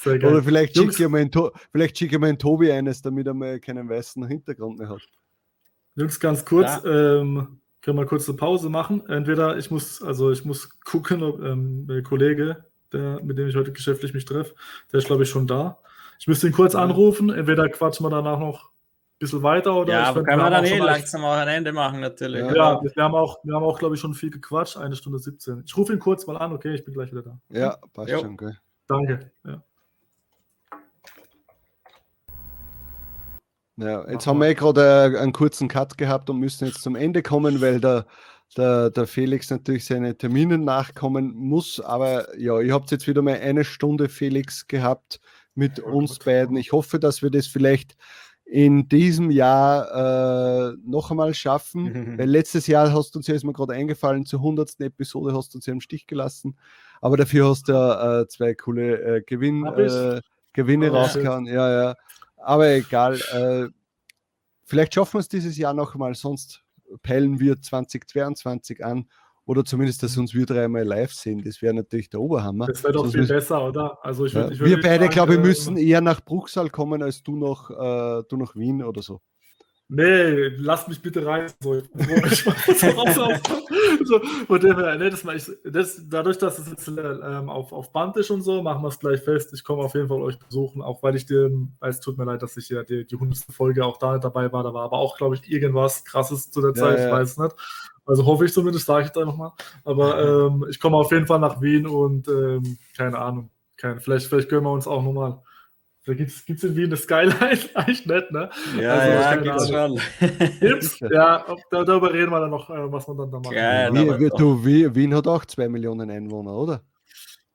Oder 0.05 0.43
vielleicht 0.43 0.75
schicke 0.75 0.89
ich, 0.89 0.97
schicke 1.97 2.15
ich 2.15 2.21
meinen 2.21 2.39
Tobi 2.39 2.71
eines, 2.71 3.01
damit 3.01 3.27
er 3.27 3.33
mal 3.33 3.59
keinen 3.59 3.89
weißen 3.89 4.25
Hintergrund 4.25 4.79
mehr 4.79 4.89
hat. 4.89 5.01
Jungs, 5.95 6.19
ganz 6.19 6.45
kurz, 6.45 6.83
ja. 6.83 7.19
ähm, 7.19 7.59
können 7.81 7.97
wir 7.97 8.05
kurz 8.05 8.27
eine 8.27 8.37
Pause 8.37 8.69
machen. 8.69 9.07
Entweder 9.07 9.57
ich 9.57 9.71
muss, 9.71 10.01
also 10.01 10.31
ich 10.31 10.43
muss 10.43 10.69
gucken, 10.81 11.23
ob 11.23 11.41
ähm, 11.41 11.87
der 11.87 12.03
Kollege, 12.03 12.65
der, 12.91 13.21
mit 13.23 13.37
dem 13.37 13.47
ich 13.47 13.55
heute 13.55 13.71
geschäftlich 13.71 14.13
mich 14.13 14.25
treffe, 14.25 14.55
der 14.91 14.99
ist, 14.99 15.07
glaube 15.07 15.23
ich, 15.23 15.29
schon 15.29 15.47
da. 15.47 15.77
Ich 16.19 16.27
müsste 16.27 16.47
ihn 16.47 16.53
kurz 16.53 16.75
anrufen, 16.75 17.29
entweder 17.29 17.69
quatschen 17.69 18.05
wir 18.05 18.09
danach 18.09 18.39
noch 18.39 18.65
ein 18.65 19.19
bisschen 19.19 19.43
weiter 19.43 19.75
oder. 19.75 19.93
Ja, 19.93 20.03
aber 20.05 20.23
können 20.23 20.41
wir 20.41 20.49
dann 20.49 20.65
eh 20.65 20.77
langsam 20.77 21.23
auch 21.23 21.35
ein 21.35 21.47
Ende 21.47 21.71
machen, 21.71 21.99
natürlich. 21.99 22.41
Ja, 22.41 22.55
ja 22.55 22.81
wir, 22.81 23.03
haben 23.03 23.15
auch, 23.15 23.37
wir 23.43 23.53
haben 23.53 23.63
auch, 23.63 23.79
glaube 23.79 23.95
ich, 23.95 24.01
schon 24.01 24.13
viel 24.13 24.31
gequatscht, 24.31 24.77
eine 24.77 24.95
Stunde 24.95 25.19
17. 25.19 25.63
Ich 25.65 25.77
rufe 25.77 25.93
ihn 25.93 25.99
kurz 25.99 26.25
mal 26.27 26.37
an, 26.37 26.53
okay, 26.53 26.73
ich 26.73 26.83
bin 26.83 26.93
gleich 26.93 27.11
wieder 27.11 27.21
da. 27.21 27.39
Ja, 27.49 27.77
passt 27.93 28.11
jo. 28.11 28.19
schon, 28.19 28.33
okay. 28.33 28.53
Danke. 28.87 29.31
Ja. 29.45 29.63
Ja, 33.77 34.09
jetzt 34.09 34.25
haben 34.25 34.39
wir 34.39 34.47
eh 34.47 34.53
gerade 34.53 35.19
einen 35.19 35.33
kurzen 35.33 35.67
Cut 35.67 35.97
gehabt 35.97 36.29
und 36.29 36.39
müssen 36.39 36.65
jetzt 36.65 36.81
zum 36.81 36.95
Ende 36.95 37.21
kommen, 37.21 37.59
weil 37.59 37.81
der, 37.81 38.05
der, 38.55 38.89
der 38.89 39.05
Felix 39.05 39.49
natürlich 39.49 39.85
seine 39.85 40.17
Termine 40.17 40.57
nachkommen 40.57 41.33
muss. 41.35 41.81
Aber 41.81 42.37
ja, 42.39 42.59
ihr 42.61 42.73
habt 42.73 42.91
jetzt 42.91 43.07
wieder 43.07 43.21
mal 43.21 43.35
eine 43.35 43.65
Stunde 43.65 44.07
Felix 44.07 44.67
gehabt 44.67 45.19
mit 45.55 45.79
uns 45.79 46.19
beiden. 46.19 46.55
Ich 46.55 46.71
hoffe, 46.71 46.99
dass 46.99 47.21
wir 47.21 47.31
das 47.31 47.47
vielleicht 47.47 47.97
in 48.45 48.87
diesem 48.87 49.31
Jahr 49.31 50.71
äh, 50.71 50.77
noch 50.85 51.09
einmal 51.09 51.33
schaffen, 51.33 51.83
mhm. 51.83 52.17
weil 52.19 52.29
letztes 52.29 52.67
Jahr 52.67 52.93
hast 52.93 53.15
du 53.15 53.19
uns 53.19 53.27
ja, 53.27 53.35
ist 53.35 53.43
mir 53.43 53.53
gerade 53.53 53.73
eingefallen, 53.73 54.25
zur 54.25 54.39
100. 54.39 54.79
Episode 54.81 55.35
hast 55.35 55.53
du 55.53 55.57
uns 55.57 55.65
ja 55.65 55.73
im 55.73 55.81
Stich 55.81 56.05
gelassen, 56.05 56.57
aber 57.01 57.17
dafür 57.17 57.49
hast 57.49 57.67
du 57.67 57.73
ja 57.73 58.21
äh, 58.21 58.27
zwei 58.27 58.53
coole 58.53 59.17
äh, 59.17 59.21
Gewinn, 59.23 59.65
äh, 59.65 60.21
Gewinne 60.53 60.91
oh, 60.91 60.95
rausgehauen. 60.95 61.47
Ja, 61.47 61.71
ja. 61.71 61.95
Aber 62.45 62.69
egal. 62.69 63.19
Äh, 63.33 63.69
vielleicht 64.65 64.93
schaffen 64.93 65.15
wir 65.15 65.19
es 65.19 65.27
dieses 65.27 65.57
Jahr 65.57 65.73
noch 65.73 65.95
einmal, 65.95 66.13
sonst 66.13 66.63
peilen 67.01 67.39
wir 67.39 67.59
2022 67.59 68.85
an 68.85 69.09
oder 69.45 69.65
zumindest, 69.65 70.03
dass 70.03 70.15
uns 70.17 70.35
wir 70.35 70.45
dreimal 70.45 70.83
live 70.83 71.11
sehen. 71.11 71.43
Das 71.43 71.63
wäre 71.63 71.73
natürlich 71.73 72.09
der 72.09 72.21
Oberhammer. 72.21 72.67
Das 72.67 72.83
wäre 72.83 72.93
doch 72.93 73.01
Sonst 73.01 73.15
viel 73.15 73.27
besser, 73.27 73.65
oder? 73.65 73.97
Also 74.03 74.25
ich 74.25 74.35
würd, 74.35 74.45
ja. 74.45 74.51
ich 74.51 74.59
wir 74.59 74.79
beide, 74.79 75.09
glaube 75.09 75.33
ich, 75.33 75.39
müssen 75.39 75.75
eher 75.77 76.01
nach 76.01 76.21
Bruchsal 76.21 76.69
kommen 76.69 77.01
als 77.01 77.23
du 77.23 77.35
nach, 77.35 77.69
äh, 77.71 78.23
du 78.29 78.37
nach 78.37 78.55
Wien 78.55 78.83
oder 78.83 79.01
so. 79.01 79.21
Nee, 79.87 80.47
lass 80.57 80.87
mich 80.87 80.99
bitte 80.99 81.23
rein. 81.23 81.51
So, 81.59 81.75
ich 81.75 81.85
so, 84.03 84.19
von 84.47 84.59
dem 84.59 84.77
her, 84.77 84.95
nee, 84.97 85.11
das, 85.11 85.23
ich, 85.23 85.51
das, 85.63 86.01
dadurch, 86.07 86.39
dass 86.39 86.57
es 86.57 86.69
jetzt 86.69 86.87
ähm, 86.87 87.49
auf, 87.49 87.71
auf 87.71 87.91
Band 87.91 88.17
ist 88.17 88.31
und 88.31 88.41
so, 88.41 88.63
machen 88.63 88.81
wir 88.81 88.87
es 88.87 88.97
gleich 88.97 89.21
fest. 89.21 89.53
Ich 89.53 89.63
komme 89.63 89.83
auf 89.83 89.93
jeden 89.93 90.07
Fall 90.07 90.21
euch 90.21 90.39
besuchen, 90.39 90.81
auch 90.81 91.03
weil 91.03 91.15
ich 91.15 91.27
dir, 91.27 91.51
es 91.81 91.99
tut 91.99 92.17
mir 92.17 92.25
leid, 92.25 92.41
dass 92.41 92.57
ich 92.57 92.69
ja 92.69 92.83
die, 92.83 93.05
die 93.05 93.15
100. 93.15 93.45
Folge 93.51 93.85
auch 93.85 93.97
da 93.97 94.17
dabei 94.17 94.51
war. 94.51 94.63
Da 94.63 94.73
war 94.73 94.85
aber 94.85 94.97
auch, 94.97 95.17
glaube 95.17 95.35
ich, 95.35 95.51
irgendwas 95.51 96.03
krasses 96.03 96.49
zu 96.49 96.61
der 96.61 96.73
Zeit, 96.73 96.97
ja, 96.97 97.05
ich 97.05 97.11
weiß 97.11 97.37
nicht. 97.37 97.55
Also 98.07 98.25
hoffe 98.25 98.45
ich 98.45 98.53
zumindest, 98.53 98.87
sage 98.87 99.05
ich 99.05 99.11
da 99.11 99.23
nochmal. 99.23 99.51
Aber 99.83 100.47
ähm, 100.47 100.65
ich 100.67 100.79
komme 100.79 100.97
auf 100.97 101.11
jeden 101.11 101.27
Fall 101.27 101.39
nach 101.39 101.61
Wien 101.61 101.85
und 101.85 102.27
ähm, 102.27 102.77
keine 102.97 103.19
Ahnung. 103.19 103.51
Kein, 103.77 103.99
vielleicht, 103.99 104.27
vielleicht 104.27 104.49
gönnen 104.49 104.65
wir 104.65 104.71
uns 104.71 104.87
auch 104.87 105.03
nochmal 105.03 105.41
da 106.05 106.13
gibt 106.13 106.31
es 106.31 106.63
in 106.63 106.75
Wien 106.75 106.85
eine 106.85 106.97
Skyline 106.97 107.35
eigentlich 107.73 108.05
nicht, 108.05 108.31
ne? 108.31 108.49
Ja, 108.79 108.93
also, 108.93 109.11
ja, 109.11 109.35
gibt's 109.35 109.69
schon. 109.69 109.99
Gibt's? 110.59 110.99
Ja, 110.99 111.45
darüber 111.71 112.13
reden 112.13 112.31
wir 112.31 112.39
dann 112.39 112.51
noch, 112.51 112.69
äh, 112.69 112.91
was 112.91 113.07
man 113.07 113.17
dann 113.17 113.31
da 113.31 113.39
macht. 113.39 113.53
Geil, 113.53 113.91
Wie, 113.93 114.29
du, 114.29 114.63
Wien 114.63 115.13
hat 115.15 115.27
auch 115.27 115.45
zwei 115.45 115.67
Millionen 115.67 116.09
Einwohner, 116.09 116.53
oder? 116.53 116.83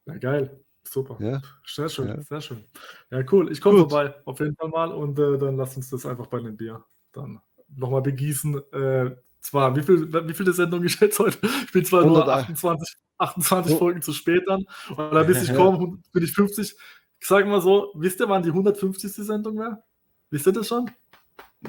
Ja, 0.06 0.18
geil. 0.18 0.60
Super. 0.82 1.16
Ja. 1.20 1.40
Sehr 1.64 1.89
schön, 1.89 2.09
ja. 2.09 2.20
sehr 2.22 2.40
schön. 2.40 2.64
Ja, 3.12 3.22
cool. 3.31 3.52
Ich 3.52 3.60
komme 3.60 3.78
vorbei, 3.78 4.12
auf 4.24 4.40
jeden 4.40 4.56
Fall 4.56 4.68
mal. 4.68 4.90
Und 4.90 5.16
äh, 5.20 5.39
dann 5.39 5.56
lasst 5.56 5.77
uns 5.77 5.89
das 5.89 6.05
einfach 6.05 6.27
bei 6.27 6.40
dem 6.40 6.56
Bier 6.56 6.82
dann 7.12 7.40
nochmal 7.68 8.02
begießen. 8.02 8.60
Äh, 8.72 9.16
zwar, 9.40 9.77
wie 9.77 9.82
viel, 9.82 10.12
wie 10.12 10.35
viele 10.35 10.52
Sendungen 10.52 10.86
ich 10.86 10.98
jetzt 10.98 11.20
heute? 11.20 11.39
Ich 11.64 11.72
bin 11.72 11.85
zwar 11.85 12.05
nur 12.05 12.27
28, 12.27 12.97
28 13.18 13.74
oh. 13.74 13.78
Folgen 13.78 14.02
zu 14.02 14.12
spät 14.12 14.43
dann. 14.48 14.64
Und 14.97 15.27
bis 15.28 15.48
ich 15.48 15.55
komme, 15.55 15.98
bin 16.12 16.24
ich 16.24 16.32
50 16.32 16.77
ich 17.20 17.28
sage 17.28 17.47
mal 17.47 17.60
so, 17.60 17.92
wisst 17.94 18.20
ihr, 18.20 18.28
wann 18.28 18.42
die 18.42 18.48
150. 18.51 19.12
Sendung 19.12 19.59
wäre? 19.59 19.82
Wisst 20.30 20.47
ihr 20.47 20.52
das 20.52 20.68
schon? 20.68 20.90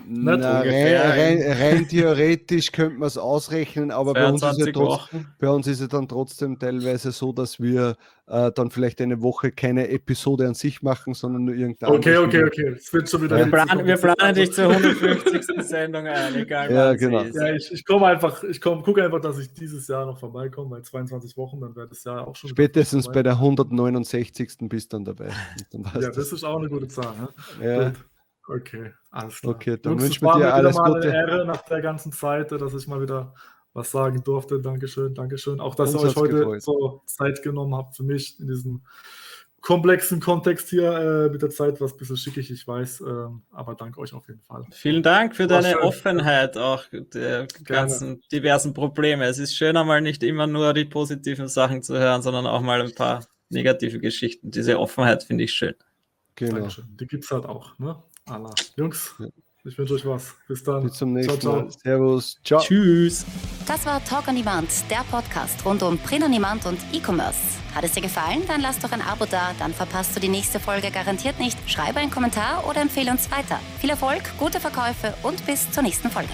Na, 0.07 0.35
rein, 0.61 0.95
rein, 0.95 1.41
rein, 1.41 1.87
theoretisch 1.87 2.71
könnte 2.71 2.97
man 2.97 3.07
es 3.07 3.17
ausrechnen, 3.17 3.91
aber 3.91 4.13
bei 4.13 4.25
uns, 4.25 4.41
ja 4.41 4.53
trotzdem, 4.71 5.27
bei 5.37 5.49
uns, 5.49 5.67
ist 5.67 5.81
es 5.81 5.89
dann 5.89 6.07
trotzdem 6.07 6.57
teilweise 6.57 7.11
so, 7.11 7.33
dass 7.33 7.59
wir 7.59 7.97
äh, 8.27 8.53
dann 8.53 8.71
vielleicht 8.71 9.01
eine 9.01 9.21
Woche 9.21 9.51
keine 9.51 9.89
Episode 9.89 10.47
an 10.47 10.53
sich 10.53 10.81
machen, 10.81 11.13
sondern 11.13 11.43
nur 11.43 11.55
irgendeine 11.55 11.93
Okay, 11.93 12.15
okay, 12.15 12.45
okay. 12.45 12.67
Es 12.69 12.93
wird 12.93 13.09
schon 13.09 13.23
wieder 13.23 13.35
wir, 13.35 13.47
planen, 13.47 13.85
wir 13.85 13.97
planen 13.97 14.33
dich 14.33 14.53
zur 14.53 14.69
150. 14.69 15.61
Sendung 15.61 16.07
ein, 16.07 16.35
egal 16.35 16.71
ja, 16.71 16.93
genau. 16.93 17.23
Ja, 17.23 17.53
ich, 17.53 17.69
ich 17.73 17.85
komme 17.85 18.07
einfach, 18.07 18.45
ich 18.45 18.61
komm, 18.61 18.83
gucke 18.83 19.03
einfach, 19.03 19.19
dass 19.19 19.39
ich 19.39 19.53
dieses 19.53 19.89
Jahr 19.89 20.05
noch 20.05 20.17
vorbeikomme, 20.17 20.71
weil 20.71 20.83
22 20.83 21.35
Wochen, 21.35 21.59
dann 21.59 21.75
wäre 21.75 21.89
das 21.89 22.01
Jahr 22.05 22.29
auch 22.29 22.35
schon. 22.37 22.49
Spätestens 22.49 23.09
bei 23.09 23.23
der 23.23 23.33
169. 23.33 24.69
bist 24.69 24.93
du 24.93 24.97
dann 24.97 25.03
dabei. 25.03 25.31
Dann 25.71 25.83
ja, 26.01 26.09
das 26.09 26.31
ist 26.31 26.45
auch 26.45 26.59
eine 26.59 26.69
gute 26.69 26.87
Zahl. 26.87 27.13
Ne? 27.59 27.67
Ja. 27.67 27.89
Gut. 27.89 27.99
Okay, 28.53 28.93
alles 29.11 29.39
klar. 29.39 29.55
Okay, 29.55 29.77
dann 29.81 29.99
wünsche 29.99 30.13
ich 30.13 30.19
dir 30.19 30.53
alles 30.53 30.75
mal 30.75 30.93
Gute. 30.93 31.09
Eine 31.09 31.17
Ehre 31.17 31.45
nach 31.45 31.61
der 31.63 31.81
ganzen 31.81 32.11
Zeit, 32.11 32.51
dass 32.51 32.73
ich 32.73 32.87
mal 32.87 33.01
wieder 33.01 33.33
was 33.73 33.91
sagen 33.91 34.23
durfte. 34.23 34.59
Dankeschön, 34.59 35.15
Dankeschön. 35.15 35.59
Auch, 35.59 35.75
dass 35.75 35.93
Uns 35.93 36.03
ihr 36.03 36.09
euch 36.09 36.15
heute 36.15 36.35
gefreut. 36.39 36.61
so 36.61 37.01
Zeit 37.05 37.41
genommen 37.41 37.75
habt 37.75 37.95
für 37.95 38.03
mich 38.03 38.39
in 38.39 38.47
diesem 38.47 38.81
komplexen 39.61 40.19
Kontext 40.19 40.69
hier 40.69 40.91
äh, 40.91 41.29
mit 41.29 41.41
der 41.41 41.51
Zeit, 41.51 41.79
was 41.79 41.93
ein 41.93 41.97
bisschen 41.97 42.17
schickig, 42.17 42.49
ich 42.51 42.67
weiß, 42.67 43.01
äh, 43.01 43.27
aber 43.51 43.75
danke 43.75 43.99
euch 43.99 44.13
auf 44.13 44.27
jeden 44.27 44.41
Fall. 44.41 44.65
Vielen 44.71 45.03
Dank 45.03 45.35
für 45.35 45.47
deine 45.47 45.73
schön. 45.73 45.81
Offenheit 45.81 46.57
auch 46.57 46.83
der 46.91 47.47
ganzen 47.63 48.21
diversen 48.31 48.73
Probleme. 48.73 49.25
Es 49.25 49.37
ist 49.37 49.55
schön, 49.55 49.77
einmal 49.77 50.01
nicht 50.01 50.23
immer 50.23 50.47
nur 50.47 50.73
die 50.73 50.85
positiven 50.85 51.47
Sachen 51.47 51.83
zu 51.83 51.97
hören, 51.97 52.23
sondern 52.23 52.47
auch 52.47 52.61
mal 52.61 52.81
ein 52.81 52.95
paar 52.95 53.23
negative 53.49 53.99
Geschichten. 53.99 54.49
Diese 54.49 54.79
Offenheit 54.79 55.23
finde 55.23 55.43
ich 55.43 55.53
schön. 55.53 55.75
Genau. 56.35 56.55
Dankeschön. 56.55 56.85
Die 56.99 57.05
gibt 57.05 57.23
es 57.23 57.31
halt 57.31 57.45
auch. 57.45 57.77
Ne? 57.77 58.01
Allah. 58.25 58.51
Jungs, 58.75 59.15
ich 59.63 59.77
wünsche 59.77 59.93
euch 59.93 60.05
was. 60.05 60.35
Bis 60.47 60.63
dann. 60.63 60.83
Bis 60.83 60.93
zum 60.93 61.13
nächsten 61.13 61.39
ciao, 61.39 61.53
ciao. 61.53 61.63
Mal. 61.63 61.71
Servus. 61.71 62.37
Ciao. 62.43 62.61
Tschüss. 62.61 63.25
Das 63.67 63.85
war 63.85 64.03
Talk 64.03 64.27
on 64.27 64.35
Demand, 64.35 64.69
der 64.89 65.03
Podcast 65.09 65.63
rund 65.65 65.83
um 65.83 65.97
Print 65.99 66.23
on 66.23 66.31
Demand 66.31 66.65
und 66.65 66.79
E-Commerce. 66.91 67.39
Hat 67.75 67.83
es 67.83 67.93
dir 67.93 68.01
gefallen? 68.01 68.43
Dann 68.47 68.61
lass 68.61 68.79
doch 68.79 68.91
ein 68.91 69.01
Abo 69.01 69.25
da, 69.25 69.51
dann 69.59 69.73
verpasst 69.73 70.15
du 70.15 70.19
die 70.19 70.29
nächste 70.29 70.59
Folge 70.59 70.91
garantiert 70.91 71.39
nicht. 71.39 71.57
Schreibe 71.69 71.99
einen 71.99 72.11
Kommentar 72.11 72.67
oder 72.67 72.81
empfehle 72.81 73.11
uns 73.11 73.31
weiter. 73.31 73.59
Viel 73.79 73.91
Erfolg, 73.91 74.23
gute 74.37 74.59
Verkäufe 74.59 75.13
und 75.23 75.45
bis 75.45 75.71
zur 75.71 75.83
nächsten 75.83 76.09
Folge. 76.09 76.33